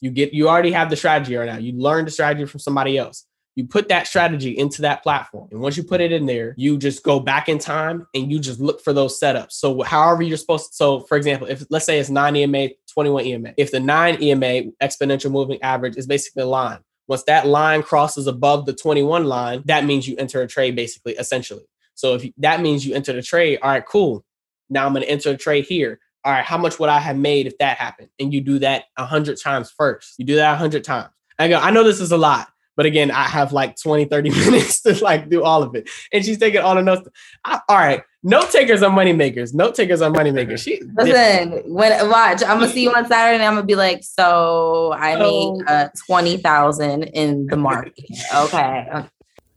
you 0.02 0.10
get 0.10 0.34
you 0.34 0.48
already 0.48 0.72
have 0.72 0.90
the 0.90 0.96
strategy 0.96 1.36
right 1.36 1.46
now. 1.46 1.58
You 1.58 1.72
learn 1.72 2.04
the 2.04 2.10
strategy 2.10 2.44
from 2.44 2.60
somebody 2.60 2.98
else. 2.98 3.24
You 3.54 3.66
put 3.66 3.88
that 3.88 4.06
strategy 4.06 4.58
into 4.58 4.82
that 4.82 5.02
platform. 5.02 5.48
And 5.52 5.60
once 5.60 5.76
you 5.76 5.84
put 5.84 6.00
it 6.00 6.10
in 6.10 6.26
there, 6.26 6.54
you 6.56 6.76
just 6.76 7.04
go 7.04 7.20
back 7.20 7.48
in 7.48 7.58
time 7.58 8.06
and 8.14 8.32
you 8.32 8.40
just 8.40 8.60
look 8.60 8.82
for 8.82 8.92
those 8.92 9.20
setups. 9.20 9.52
So 9.52 9.82
however 9.82 10.22
you're 10.22 10.38
supposed 10.38 10.70
to, 10.70 10.74
so 10.74 11.00
for 11.00 11.16
example, 11.16 11.46
if 11.46 11.64
let's 11.70 11.86
say 11.86 12.00
it's 12.00 12.10
9 12.10 12.34
EMA, 12.34 12.70
21 12.92 13.26
EMA. 13.26 13.54
If 13.56 13.70
the 13.70 13.78
9 13.78 14.22
EMA 14.22 14.72
exponential 14.82 15.30
moving 15.30 15.62
average 15.62 15.96
is 15.96 16.06
basically 16.06 16.42
a 16.42 16.46
line. 16.46 16.80
Once 17.06 17.22
that 17.24 17.46
line 17.46 17.82
crosses 17.82 18.26
above 18.26 18.66
the 18.66 18.72
21 18.72 19.24
line, 19.24 19.62
that 19.66 19.84
means 19.84 20.08
you 20.08 20.16
enter 20.16 20.42
a 20.42 20.48
trade 20.48 20.74
basically, 20.74 21.12
essentially. 21.12 21.64
So 21.94 22.14
if 22.14 22.24
you, 22.24 22.32
that 22.38 22.60
means 22.60 22.84
you 22.84 22.94
enter 22.94 23.12
the 23.12 23.22
trade, 23.22 23.60
all 23.62 23.70
right, 23.70 23.86
cool. 23.86 24.24
Now 24.68 24.86
I'm 24.86 24.94
going 24.94 25.04
to 25.04 25.10
enter 25.10 25.30
a 25.30 25.36
trade 25.36 25.66
here 25.66 26.00
all 26.24 26.32
right, 26.32 26.44
how 26.44 26.58
much 26.58 26.78
would 26.78 26.88
I 26.88 26.98
have 26.98 27.16
made 27.16 27.46
if 27.46 27.58
that 27.58 27.78
happened? 27.78 28.08
And 28.20 28.32
you 28.32 28.40
do 28.40 28.58
that 28.60 28.84
a 28.96 29.04
hundred 29.04 29.40
times 29.40 29.70
first. 29.70 30.14
You 30.18 30.24
do 30.24 30.36
that 30.36 30.54
a 30.54 30.56
hundred 30.56 30.84
times. 30.84 31.10
I 31.38 31.48
go, 31.48 31.58
I 31.58 31.70
know 31.70 31.82
this 31.82 32.00
is 32.00 32.12
a 32.12 32.16
lot, 32.16 32.48
but 32.76 32.86
again, 32.86 33.10
I 33.10 33.24
have 33.24 33.52
like 33.52 33.76
20, 33.76 34.04
30 34.04 34.30
minutes 34.50 34.80
to 34.82 35.02
like 35.02 35.28
do 35.28 35.42
all 35.42 35.62
of 35.62 35.74
it. 35.74 35.88
And 36.12 36.24
she's 36.24 36.38
taking 36.38 36.60
all 36.60 36.74
the 36.74 36.82
notes. 36.82 37.08
I, 37.44 37.60
all 37.68 37.76
right. 37.76 38.02
Note 38.22 38.50
takers 38.52 38.82
are 38.82 38.90
money 38.90 39.12
makers. 39.12 39.52
Note 39.52 39.74
takers 39.74 40.00
are 40.00 40.10
money 40.10 40.30
makers. 40.30 40.62
She 40.62 40.80
listen, 40.96 41.62
when 41.66 42.08
watch, 42.08 42.42
I'm 42.44 42.60
gonna 42.60 42.68
see 42.68 42.84
you 42.84 42.94
on 42.94 43.04
Saturday 43.08 43.34
and 43.34 43.42
I'm 43.42 43.54
gonna 43.54 43.66
be 43.66 43.74
like, 43.74 44.04
so 44.04 44.92
I 44.92 45.16
made 45.16 45.64
uh, 45.66 45.88
twenty 46.06 46.36
thousand 46.36 47.02
in 47.02 47.46
the 47.48 47.56
market. 47.68 47.94
okay. 48.32 49.08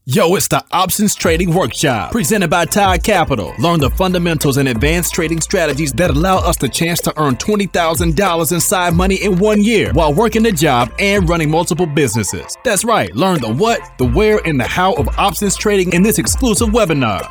Yo, 0.07 0.35
it's 0.35 0.47
the 0.47 0.63
Options 0.71 1.15
Trading 1.15 1.51
Workshop 1.51 2.11
presented 2.11 2.47
by 2.47 2.65
Todd 2.65 3.03
Capital. 3.03 3.55
Learn 3.57 3.79
the 3.79 3.89
fundamentals 3.89 4.57
and 4.57 4.69
advanced 4.69 5.15
trading 5.15 5.41
strategies 5.41 5.91
that 5.93 6.11
allow 6.11 6.37
us 6.37 6.57
the 6.57 6.69
chance 6.69 7.01
to 7.01 7.19
earn 7.19 7.35
$20,000 7.37 8.51
in 8.51 8.61
side 8.61 8.93
money 8.93 9.15
in 9.15 9.39
one 9.39 9.63
year 9.63 9.91
while 9.93 10.13
working 10.13 10.45
a 10.45 10.51
job 10.51 10.93
and 10.99 11.27
running 11.27 11.49
multiple 11.49 11.87
businesses. 11.87 12.55
That's 12.63 12.85
right, 12.85 13.15
learn 13.15 13.41
the 13.41 13.51
what, 13.51 13.81
the 13.97 14.05
where, 14.05 14.45
and 14.45 14.59
the 14.59 14.67
how 14.67 14.93
of 14.93 15.07
options 15.17 15.57
trading 15.57 15.91
in 15.93 16.03
this 16.03 16.19
exclusive 16.19 16.67
webinar. 16.67 17.27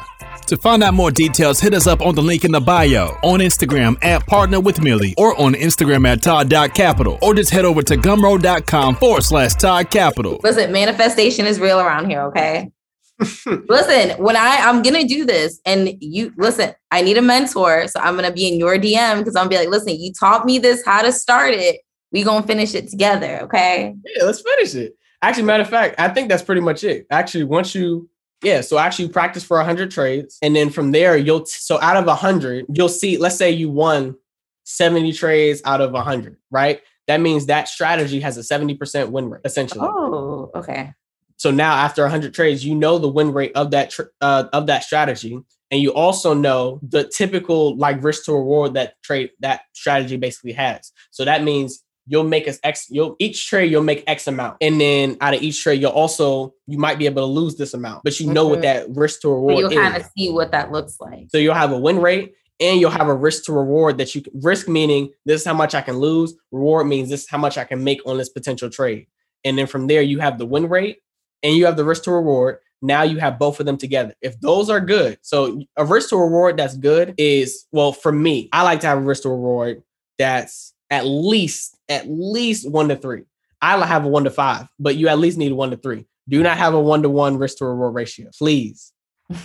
To 0.47 0.57
find 0.59 0.83
out 0.83 0.93
more 0.93 1.11
details, 1.11 1.59
hit 1.61 1.73
us 1.73 1.87
up 1.87 2.03
on 2.03 2.15
the 2.15 2.23
link 2.23 2.45
in 2.45 2.53
the 2.53 2.61
bio, 2.61 3.07
on 3.23 3.41
Instagram 3.41 3.97
at 4.05 4.27
Partner 4.27 4.61
with 4.61 4.83
Millie, 4.83 5.15
or 5.17 5.41
on 5.41 5.55
Instagram 5.55 6.07
at 6.07 6.23
Todd.capital, 6.23 7.19
or 7.23 7.35
just 7.35 7.51
head 7.51 7.65
over 7.65 7.83
to 7.83 7.97
gumroad.com 7.97 8.97
forward 8.97 9.23
slash 9.23 9.55
Todd 9.55 9.91
Capital. 9.91 10.41
Listen, 10.43 10.71
manifestation 10.71 11.47
is 11.47 11.59
real 11.59 11.81
around 11.81 12.11
here, 12.11 12.23
okay? 12.25 12.71
listen, 13.47 14.11
when 14.23 14.37
I 14.37 14.57
I'm 14.63 14.83
gonna 14.83 15.05
do 15.05 15.25
this, 15.25 15.61
and 15.65 15.95
you 16.01 16.33
listen, 16.37 16.75
I 16.91 17.01
need 17.01 17.17
a 17.17 17.23
mentor, 17.23 17.87
so 17.87 18.01
I'm 18.01 18.17
gonna 18.17 18.33
be 18.33 18.49
in 18.49 18.59
your 18.59 18.77
DM 18.77 19.19
because 19.19 19.37
I'm 19.37 19.45
gonna 19.45 19.51
be 19.51 19.57
like, 19.59 19.69
listen, 19.69 19.99
you 19.99 20.13
taught 20.13 20.45
me 20.45 20.59
this, 20.59 20.85
how 20.85 21.01
to 21.03 21.13
start 21.13 21.55
it. 21.55 21.81
We 22.11 22.23
gonna 22.23 22.47
finish 22.47 22.75
it 22.75 22.91
together, 22.91 23.41
okay? 23.45 23.95
Yeah, 24.05 24.25
let's 24.25 24.41
finish 24.41 24.75
it. 24.75 24.97
Actually, 25.23 25.45
matter 25.45 25.63
of 25.63 25.71
fact, 25.71 25.95
I 25.99 26.09
think 26.09 26.29
that's 26.29 26.43
pretty 26.43 26.61
much 26.61 26.85
it. 26.85 27.07
Actually, 27.11 27.45
once 27.45 27.75
you 27.75 28.11
yeah, 28.43 28.61
so 28.61 28.79
actually 28.79 29.09
practice 29.09 29.45
for 29.45 29.57
100 29.57 29.91
trades 29.91 30.39
and 30.43 30.55
then 30.55 30.71
from 30.71 30.93
there 30.93 31.17
you'll 31.17 31.47
so 31.47 31.81
out 31.81 31.97
of 31.97 32.07
100, 32.07 32.67
you'll 32.73 32.89
see 32.89 33.17
let's 33.17 33.37
say 33.37 33.51
you 33.51 33.71
won 33.71 34.17
70 34.65 35.13
trades 35.13 35.63
out 35.65 35.81
of 35.81 35.93
100, 35.93 36.37
right? 36.51 36.81
That 37.07 37.21
means 37.21 37.47
that 37.47 37.69
strategy 37.69 38.21
has 38.21 38.37
a 38.39 38.41
70% 38.41 39.11
win 39.11 39.31
rate 39.31 39.43
essentially. 39.45 39.87
Oh, 39.91 40.51
okay. 40.55 40.93
So 41.37 41.51
now 41.51 41.75
after 41.75 42.03
100 42.03 42.33
trades, 42.33 42.65
you 42.65 42.75
know 42.75 42.99
the 42.99 43.09
win 43.09 43.33
rate 43.33 43.53
of 43.55 43.71
that 43.73 43.91
tr- 43.91 44.03
uh, 44.21 44.45
of 44.53 44.67
that 44.67 44.85
strategy 44.85 45.39
and 45.71 45.83
you 45.83 45.93
also 45.93 46.35
know 46.35 46.81
the 46.83 47.05
typical 47.05 47.77
like 47.77 48.03
risk 48.03 48.25
to 48.25 48.33
reward 48.33 48.75
that 48.75 49.03
trade 49.03 49.31
that 49.41 49.63
strategy 49.73 50.17
basically 50.17 50.53
has. 50.53 50.93
So 51.11 51.25
that 51.25 51.43
means 51.43 51.84
you'll 52.07 52.25
make 52.25 52.47
us 52.49 52.59
X, 52.63 52.87
you'll 52.91 53.17
each 53.19 53.49
trade, 53.49 53.71
you'll 53.71 53.83
make 53.83 54.05
X 54.07 54.27
amount. 54.27 54.59
And 54.61 54.81
then 54.81 55.17
out 55.21 55.35
of 55.35 55.43
each 55.43 55.63
trade, 55.63 55.81
you'll 55.81 55.93
also, 55.93 56.55
you 56.67 56.79
might 56.79 56.99
be 56.99 57.07
able 57.07 57.23
to 57.23 57.27
lose 57.27 57.57
this 57.57 57.75
amount, 57.75 58.05
but 58.05 58.19
you 58.21 58.33
know 58.33 58.45
mm-hmm. 58.45 58.51
what 58.51 58.63
that 58.63 58.87
risk 58.91 59.21
to 59.23 59.29
reward 59.29 59.55
is. 59.55 59.73
you'll 59.73 59.83
kind 59.83 59.97
of 59.97 60.09
see 60.17 60.31
what 60.31 60.53
that 60.53 60.71
looks 60.71 61.01
like. 61.01 61.29
So 61.31 61.39
you'll 61.39 61.55
have 61.55 61.73
a 61.73 61.79
win 61.79 62.01
rate 62.01 62.35
and 62.61 62.81
you'll 62.81 62.91
have 62.91 63.09
a 63.09 63.15
risk 63.15 63.45
to 63.45 63.53
reward 63.53 63.99
that 63.99 64.15
you 64.15 64.23
can 64.23 64.33
risk 64.43 64.69
meaning 64.69 65.11
this 65.25 65.41
is 65.41 65.47
how 65.47 65.55
much 65.55 65.75
I 65.75 65.81
can 65.81 65.97
lose. 65.97 66.35
Reward 66.53 66.87
means 66.87 67.09
this 67.09 67.23
is 67.23 67.29
how 67.29 67.39
much 67.39 67.59
I 67.59 67.65
can 67.65 67.83
make 67.83 68.07
on 68.07 68.19
this 68.19 68.29
potential 68.29 68.71
trade. 68.71 69.07
And 69.45 69.59
then 69.59 69.67
from 69.67 69.87
there, 69.87 70.03
you 70.03 70.21
have 70.21 70.39
the 70.39 70.47
win 70.47 70.69
rate 70.69 70.99
and 71.43 71.57
you 71.57 71.67
have 71.67 71.77
the 71.77 71.85
risk 71.85 72.05
to 72.05 72.13
reward. 72.13 72.59
Now 72.81 73.03
you 73.03 73.19
have 73.19 73.39
both 73.39 73.61
of 73.61 73.67
them 73.67 73.79
together. 73.79 74.15
If 74.21 74.39
those 74.41 74.69
are 74.69 74.81
good, 74.81 75.19
so 75.23 75.63
a 75.77 75.85
risk 75.85 76.11
to 76.11 76.17
reward 76.17 76.59
that's 76.59 76.77
good 76.77 77.15
is 77.17 77.67
well, 77.73 77.93
for 77.93 78.13
me, 78.13 78.49
I 78.53 78.63
like 78.63 78.81
to 78.81 78.87
have 78.87 78.99
a 78.99 79.03
risk 79.03 79.23
to 79.23 79.31
reward 79.31 79.83
that's 80.19 80.74
at 80.95 81.07
least 81.07 81.77
at 81.89 82.09
least 82.09 82.71
one 82.71 82.89
to 82.89 82.97
three. 82.97 83.25
I 83.61 83.85
have 83.85 84.05
a 84.05 84.09
one 84.09 84.25
to 84.25 84.31
five, 84.31 84.69
but 84.79 84.95
you 84.97 85.09
at 85.09 85.19
least 85.19 85.39
need 85.39 85.51
a 85.51 85.55
one 85.55 85.71
to 85.71 85.77
three. 85.77 86.07
Do 86.29 86.43
not 86.43 86.57
have 86.57 86.73
a 86.73 86.81
one 86.81 87.03
to 87.03 87.09
one 87.09 87.37
risk 87.37 87.59
to 87.59 87.67
reward 87.67 87.95
ratio. 87.95 88.31
Please 88.39 88.93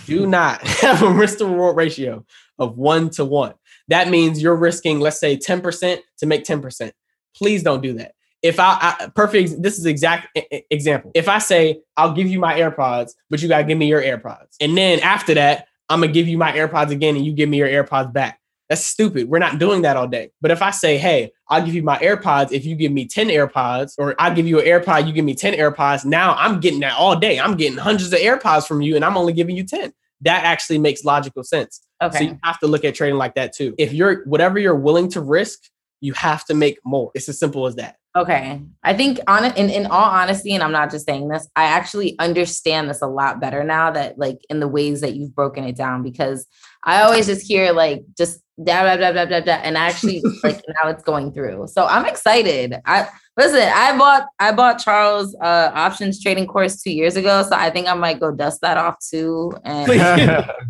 do 0.06 0.26
not 0.38 0.62
have 0.66 1.02
a 1.02 1.10
risk 1.10 1.38
to 1.38 1.46
reward 1.46 1.76
ratio 1.76 2.24
of 2.58 2.78
one 2.78 3.10
to 3.10 3.24
one. 3.24 3.54
That 3.88 4.08
means 4.08 4.40
you're 4.40 4.54
risking, 4.54 5.00
let's 5.00 5.18
say, 5.18 5.36
10% 5.36 5.98
to 6.18 6.26
make 6.26 6.44
10%. 6.44 6.92
Please 7.36 7.62
don't 7.64 7.82
do 7.82 7.94
that. 7.94 8.12
If 8.42 8.60
I, 8.60 8.78
I 8.80 9.08
perfect, 9.14 9.60
this 9.60 9.78
is 9.78 9.86
exact 9.86 10.38
example. 10.70 11.10
If 11.14 11.28
I 11.28 11.38
say, 11.38 11.80
I'll 11.96 12.12
give 12.12 12.28
you 12.28 12.38
my 12.38 12.58
AirPods, 12.58 13.12
but 13.28 13.42
you 13.42 13.48
got 13.48 13.58
to 13.58 13.64
give 13.64 13.76
me 13.76 13.86
your 13.86 14.00
AirPods. 14.00 14.56
And 14.60 14.76
then 14.78 15.00
after 15.00 15.34
that, 15.34 15.66
I'm 15.88 16.00
going 16.00 16.10
to 16.10 16.14
give 16.14 16.28
you 16.28 16.38
my 16.38 16.52
AirPods 16.52 16.90
again 16.90 17.16
and 17.16 17.26
you 17.26 17.32
give 17.32 17.48
me 17.48 17.58
your 17.58 17.68
AirPods 17.68 18.12
back. 18.12 18.39
That's 18.70 18.86
stupid. 18.86 19.28
We're 19.28 19.40
not 19.40 19.58
doing 19.58 19.82
that 19.82 19.96
all 19.98 20.06
day. 20.06 20.30
But 20.40 20.52
if 20.52 20.62
I 20.62 20.70
say, 20.70 20.96
hey, 20.96 21.32
I'll 21.48 21.62
give 21.62 21.74
you 21.74 21.82
my 21.82 21.98
AirPods 21.98 22.52
if 22.52 22.64
you 22.64 22.76
give 22.76 22.92
me 22.92 23.04
10 23.04 23.26
AirPods, 23.26 23.94
or 23.98 24.14
I'll 24.18 24.32
give 24.34 24.46
you 24.46 24.60
an 24.60 24.64
AirPod, 24.64 25.06
you 25.08 25.12
give 25.12 25.24
me 25.24 25.34
10 25.34 25.54
AirPods, 25.54 26.04
now 26.04 26.34
I'm 26.36 26.60
getting 26.60 26.80
that 26.80 26.96
all 26.96 27.16
day. 27.18 27.38
I'm 27.38 27.56
getting 27.56 27.76
hundreds 27.76 28.12
of 28.12 28.20
AirPods 28.20 28.66
from 28.66 28.80
you 28.80 28.96
and 28.96 29.04
I'm 29.04 29.16
only 29.16 29.32
giving 29.34 29.56
you 29.56 29.64
10. 29.64 29.92
that 30.22 30.44
actually 30.44 30.78
makes 30.78 31.04
logical 31.04 31.42
sense. 31.42 31.80
Okay. 32.02 32.18
So 32.18 32.24
you 32.24 32.38
have 32.42 32.58
to 32.60 32.66
look 32.66 32.84
at 32.84 32.94
trading 32.94 33.18
like 33.18 33.34
that 33.34 33.52
too. 33.52 33.74
If 33.78 33.92
you're 33.92 34.24
whatever 34.24 34.58
you're 34.58 34.76
willing 34.76 35.10
to 35.10 35.20
risk, 35.20 35.58
you 36.00 36.12
have 36.14 36.44
to 36.46 36.54
make 36.54 36.78
more. 36.84 37.10
It's 37.14 37.28
as 37.28 37.38
simple 37.38 37.66
as 37.66 37.76
that. 37.76 37.96
Okay. 38.16 38.60
I 38.82 38.94
think 38.94 39.20
on 39.28 39.44
in, 39.56 39.70
in 39.70 39.86
all 39.86 40.10
honesty, 40.10 40.52
and 40.52 40.64
I'm 40.64 40.72
not 40.72 40.90
just 40.90 41.06
saying 41.06 41.28
this, 41.28 41.48
I 41.54 41.64
actually 41.64 42.18
understand 42.18 42.90
this 42.90 43.02
a 43.02 43.06
lot 43.06 43.40
better 43.40 43.62
now 43.62 43.92
that 43.92 44.18
like 44.18 44.38
in 44.48 44.58
the 44.58 44.66
ways 44.66 45.00
that 45.02 45.14
you've 45.14 45.34
broken 45.34 45.64
it 45.64 45.76
down 45.76 46.02
because 46.02 46.46
I 46.82 47.02
always 47.02 47.26
just 47.26 47.46
hear 47.46 47.72
like 47.72 48.02
just 48.18 48.40
da 48.62 48.82
da 48.82 48.96
da 48.96 49.12
da 49.12 49.24
da 49.26 49.40
da 49.40 49.52
and 49.52 49.76
actually 49.76 50.22
like 50.42 50.60
now 50.68 50.90
it's 50.90 51.04
going 51.04 51.32
through. 51.32 51.68
So 51.68 51.86
I'm 51.86 52.04
excited. 52.04 52.74
I 52.84 53.08
listen, 53.36 53.62
I 53.62 53.96
bought 53.96 54.26
I 54.40 54.50
bought 54.50 54.80
Charles 54.80 55.36
uh 55.40 55.70
options 55.72 56.20
trading 56.20 56.48
course 56.48 56.82
two 56.82 56.92
years 56.92 57.14
ago. 57.14 57.44
So 57.44 57.54
I 57.54 57.70
think 57.70 57.86
I 57.86 57.94
might 57.94 58.18
go 58.18 58.32
dust 58.32 58.60
that 58.62 58.76
off 58.76 58.96
too. 59.08 59.52
And 59.62 59.92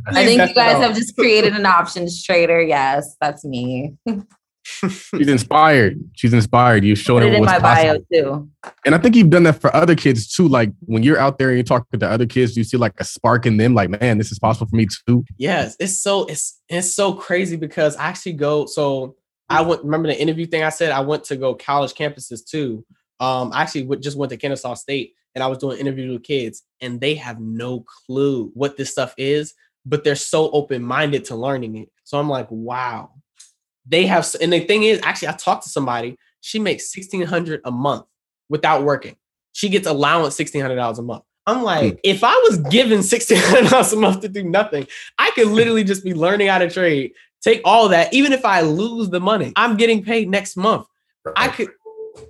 I 0.08 0.24
think 0.26 0.46
you 0.46 0.54
guys 0.54 0.76
have 0.76 0.94
just 0.94 1.16
created 1.16 1.54
an 1.54 1.64
options 1.64 2.22
trader. 2.22 2.60
Yes, 2.60 3.16
that's 3.18 3.46
me. 3.46 3.96
She's 4.62 5.28
inspired. 5.28 5.98
She's 6.14 6.32
inspired. 6.32 6.84
You 6.84 6.94
showing 6.94 7.22
Put 7.22 7.28
it 7.28 7.30
her 7.30 7.34
in 7.36 7.40
what's 7.40 7.52
my 7.52 7.58
bio 7.58 7.86
possible. 7.98 8.06
too. 8.12 8.50
And 8.84 8.94
I 8.94 8.98
think 8.98 9.16
you've 9.16 9.30
done 9.30 9.42
that 9.44 9.60
for 9.60 9.74
other 9.74 9.94
kids 9.94 10.28
too. 10.32 10.48
Like 10.48 10.70
when 10.86 11.02
you're 11.02 11.18
out 11.18 11.38
there 11.38 11.48
and 11.48 11.56
you're 11.56 11.64
talking 11.64 11.98
to 11.98 12.08
other 12.08 12.26
kids, 12.26 12.56
you 12.56 12.64
see 12.64 12.76
like 12.76 12.92
a 12.98 13.04
spark 13.04 13.46
in 13.46 13.56
them. 13.56 13.74
Like, 13.74 13.90
man, 13.90 14.18
this 14.18 14.30
is 14.32 14.38
possible 14.38 14.66
for 14.68 14.76
me 14.76 14.86
too. 15.06 15.24
Yes, 15.38 15.76
it's 15.80 16.00
so 16.02 16.24
it's 16.26 16.60
it's 16.68 16.94
so 16.94 17.14
crazy 17.14 17.56
because 17.56 17.96
I 17.96 18.04
actually 18.08 18.34
go. 18.34 18.66
So 18.66 19.16
I 19.48 19.62
went. 19.62 19.82
Remember 19.82 20.08
the 20.08 20.20
interview 20.20 20.46
thing 20.46 20.62
I 20.62 20.68
said? 20.70 20.92
I 20.92 21.00
went 21.00 21.24
to 21.24 21.36
go 21.36 21.54
college 21.54 21.94
campuses 21.94 22.44
too. 22.44 22.84
Um, 23.18 23.52
I 23.52 23.62
actually 23.62 23.84
went- 23.84 24.02
just 24.02 24.16
went 24.16 24.30
to 24.30 24.36
Kennesaw 24.36 24.74
State 24.74 25.14
and 25.34 25.44
I 25.44 25.46
was 25.46 25.58
doing 25.58 25.78
interviews 25.78 26.12
with 26.12 26.22
kids, 26.22 26.62
and 26.80 27.00
they 27.00 27.14
have 27.16 27.38
no 27.40 27.80
clue 28.06 28.50
what 28.54 28.76
this 28.76 28.90
stuff 28.90 29.14
is, 29.16 29.54
but 29.86 30.02
they're 30.04 30.16
so 30.16 30.50
open 30.50 30.82
minded 30.82 31.24
to 31.26 31.36
learning 31.36 31.76
it. 31.76 31.88
So 32.04 32.18
I'm 32.18 32.28
like, 32.28 32.48
wow, 32.50 33.10
they 33.90 34.06
have. 34.06 34.26
And 34.40 34.52
the 34.52 34.60
thing 34.60 34.84
is, 34.84 35.00
actually, 35.02 35.28
I 35.28 35.32
talked 35.32 35.64
to 35.64 35.68
somebody. 35.68 36.16
She 36.40 36.58
makes 36.58 36.90
sixteen 36.92 37.22
hundred 37.22 37.60
a 37.64 37.70
month 37.70 38.06
without 38.48 38.84
working. 38.84 39.16
She 39.52 39.68
gets 39.68 39.86
allowance 39.86 40.36
sixteen 40.36 40.62
hundred 40.62 40.76
dollars 40.76 40.98
a 40.98 41.02
month. 41.02 41.24
I'm 41.46 41.62
like, 41.62 41.94
hmm. 41.94 41.98
if 42.04 42.22
I 42.24 42.34
was 42.48 42.58
given 42.70 43.02
sixteen 43.02 43.38
hundred 43.38 43.70
dollars 43.70 43.92
a 43.92 43.96
month 43.96 44.20
to 44.22 44.28
do 44.28 44.44
nothing, 44.44 44.86
I 45.18 45.30
could 45.34 45.48
hmm. 45.48 45.54
literally 45.54 45.84
just 45.84 46.04
be 46.04 46.14
learning 46.14 46.48
how 46.48 46.58
to 46.58 46.70
trade. 46.70 47.12
Take 47.42 47.62
all 47.64 47.88
that, 47.88 48.12
even 48.12 48.32
if 48.32 48.44
I 48.44 48.60
lose 48.60 49.08
the 49.08 49.20
money, 49.20 49.54
I'm 49.56 49.76
getting 49.76 50.02
paid 50.02 50.28
next 50.28 50.56
month. 50.56 50.86
I 51.36 51.48
could. 51.48 51.68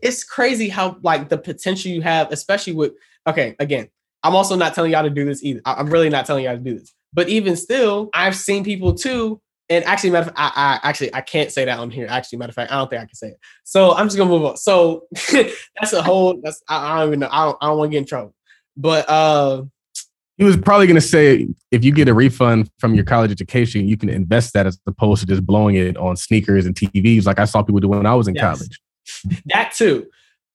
It's 0.03 0.25
crazy 0.25 0.69
how 0.69 0.99
like 1.03 1.29
the 1.29 1.39
potential 1.39 1.91
you 1.91 2.03
have, 2.03 2.31
especially 2.33 2.73
with. 2.73 2.93
Okay, 3.27 3.55
again, 3.59 3.89
I'm 4.23 4.35
also 4.35 4.57
not 4.57 4.75
telling 4.75 4.93
y'all 4.93 5.03
to 5.03 5.11
do 5.11 5.25
this 5.25 5.43
either. 5.43 5.61
I'm 5.65 5.91
really 5.91 6.11
not 6.11 6.27
telling 6.27 6.45
y'all 6.45 6.57
to 6.57 6.63
do 6.63 6.79
this. 6.79 6.95
But 7.13 7.29
even 7.29 7.57
still, 7.57 8.09
I've 8.15 8.37
seen 8.37 8.65
people 8.65 8.95
too. 8.95 9.41
And 9.71 9.85
actually, 9.85 10.11
matter 10.11 10.29
of 10.31 10.35
fact, 10.35 10.39
I, 10.57 10.81
I 10.83 10.89
actually 10.89 11.15
I 11.15 11.21
can't 11.21 11.51
say 11.53 11.65
that 11.65 11.79
on 11.79 11.91
here. 11.91 12.07
Actually, 12.11 12.39
matter 12.39 12.51
of 12.51 12.57
fact, 12.57 12.73
I 12.73 12.77
don't 12.77 12.91
think 12.91 13.03
I 13.03 13.07
can 13.07 13.15
say 13.15 13.29
it. 13.29 13.39
So 13.65 13.95
I'm 13.95 14.07
just 14.07 14.19
gonna 14.19 14.29
move 14.29 14.45
on. 14.45 14.57
So 14.57 15.05
that's 15.33 15.93
a 15.93 16.03
whole. 16.03 16.41
That's 16.43 16.61
I, 16.69 16.95
I 16.95 16.99
don't 16.99 17.09
even 17.09 17.21
know. 17.21 17.29
I 17.31 17.45
don't. 17.45 17.59
I 17.61 17.67
don't 17.69 17.79
want 17.79 17.91
to 17.91 17.93
get 17.93 17.99
in 17.99 18.05
trouble. 18.07 18.35
But 18.77 19.09
uh, 19.09 19.63
He 20.39 20.45
was 20.45 20.57
probably 20.57 20.87
going 20.87 20.97
to 20.97 21.01
say 21.01 21.49
if 21.71 21.85
you 21.85 21.93
get 21.93 22.09
a 22.09 22.15
refund 22.15 22.71
from 22.79 22.95
your 22.95 23.05
college 23.05 23.31
education, 23.31 23.87
you 23.87 23.97
can 23.97 24.09
invest 24.09 24.55
that 24.55 24.67
as 24.67 24.79
opposed 24.87 25.21
to 25.21 25.27
just 25.27 25.47
blowing 25.47 25.77
it 25.77 25.97
on 25.97 26.17
sneakers 26.17 26.67
and 26.67 26.75
TVs, 26.75 27.27
like 27.27 27.39
I 27.39 27.45
saw 27.45 27.63
people 27.63 27.81
do 27.81 27.89
when 27.89 28.07
I 28.07 28.15
was 28.15 28.27
in 28.27 28.35
Yes. 28.35 28.59
college. 28.59 28.81
that 29.47 29.73
too. 29.75 30.07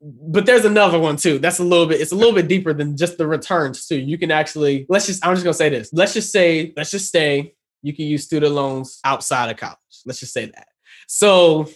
But 0.01 0.45
there's 0.45 0.66
another 0.66 0.99
one 0.99 1.16
too. 1.16 1.39
That's 1.39 1.59
a 1.59 1.63
little 1.63 1.88
bit. 1.88 2.01
It's 2.01 2.11
a 2.11 2.16
little 2.16 2.36
bit 2.36 2.47
deeper 2.47 2.74
than 2.74 2.97
just 2.97 3.18
the 3.18 3.26
returns 3.28 3.88
too. 3.88 3.97
You 3.97 4.18
can 4.18 4.30
actually. 4.30 4.86
Let's 4.89 5.07
just. 5.07 5.26
I'm 5.26 5.34
just 5.34 5.45
gonna 5.45 5.53
say 5.53 5.70
this. 5.70 5.89
Let's 5.93 6.13
just 6.13 6.32
say. 6.32 6.74
Let's 6.76 6.91
just 6.91 7.11
say 7.11 7.55
you 7.86 7.93
can 7.93 8.05
use 8.05 8.23
student 8.23 8.53
loans 8.53 8.99
outside 9.05 9.51
of 9.51 9.57
college. 9.57 9.77
Let's 10.05 10.19
just 10.19 10.33
say 10.33 10.47
that. 10.47 10.67
So 11.07 11.67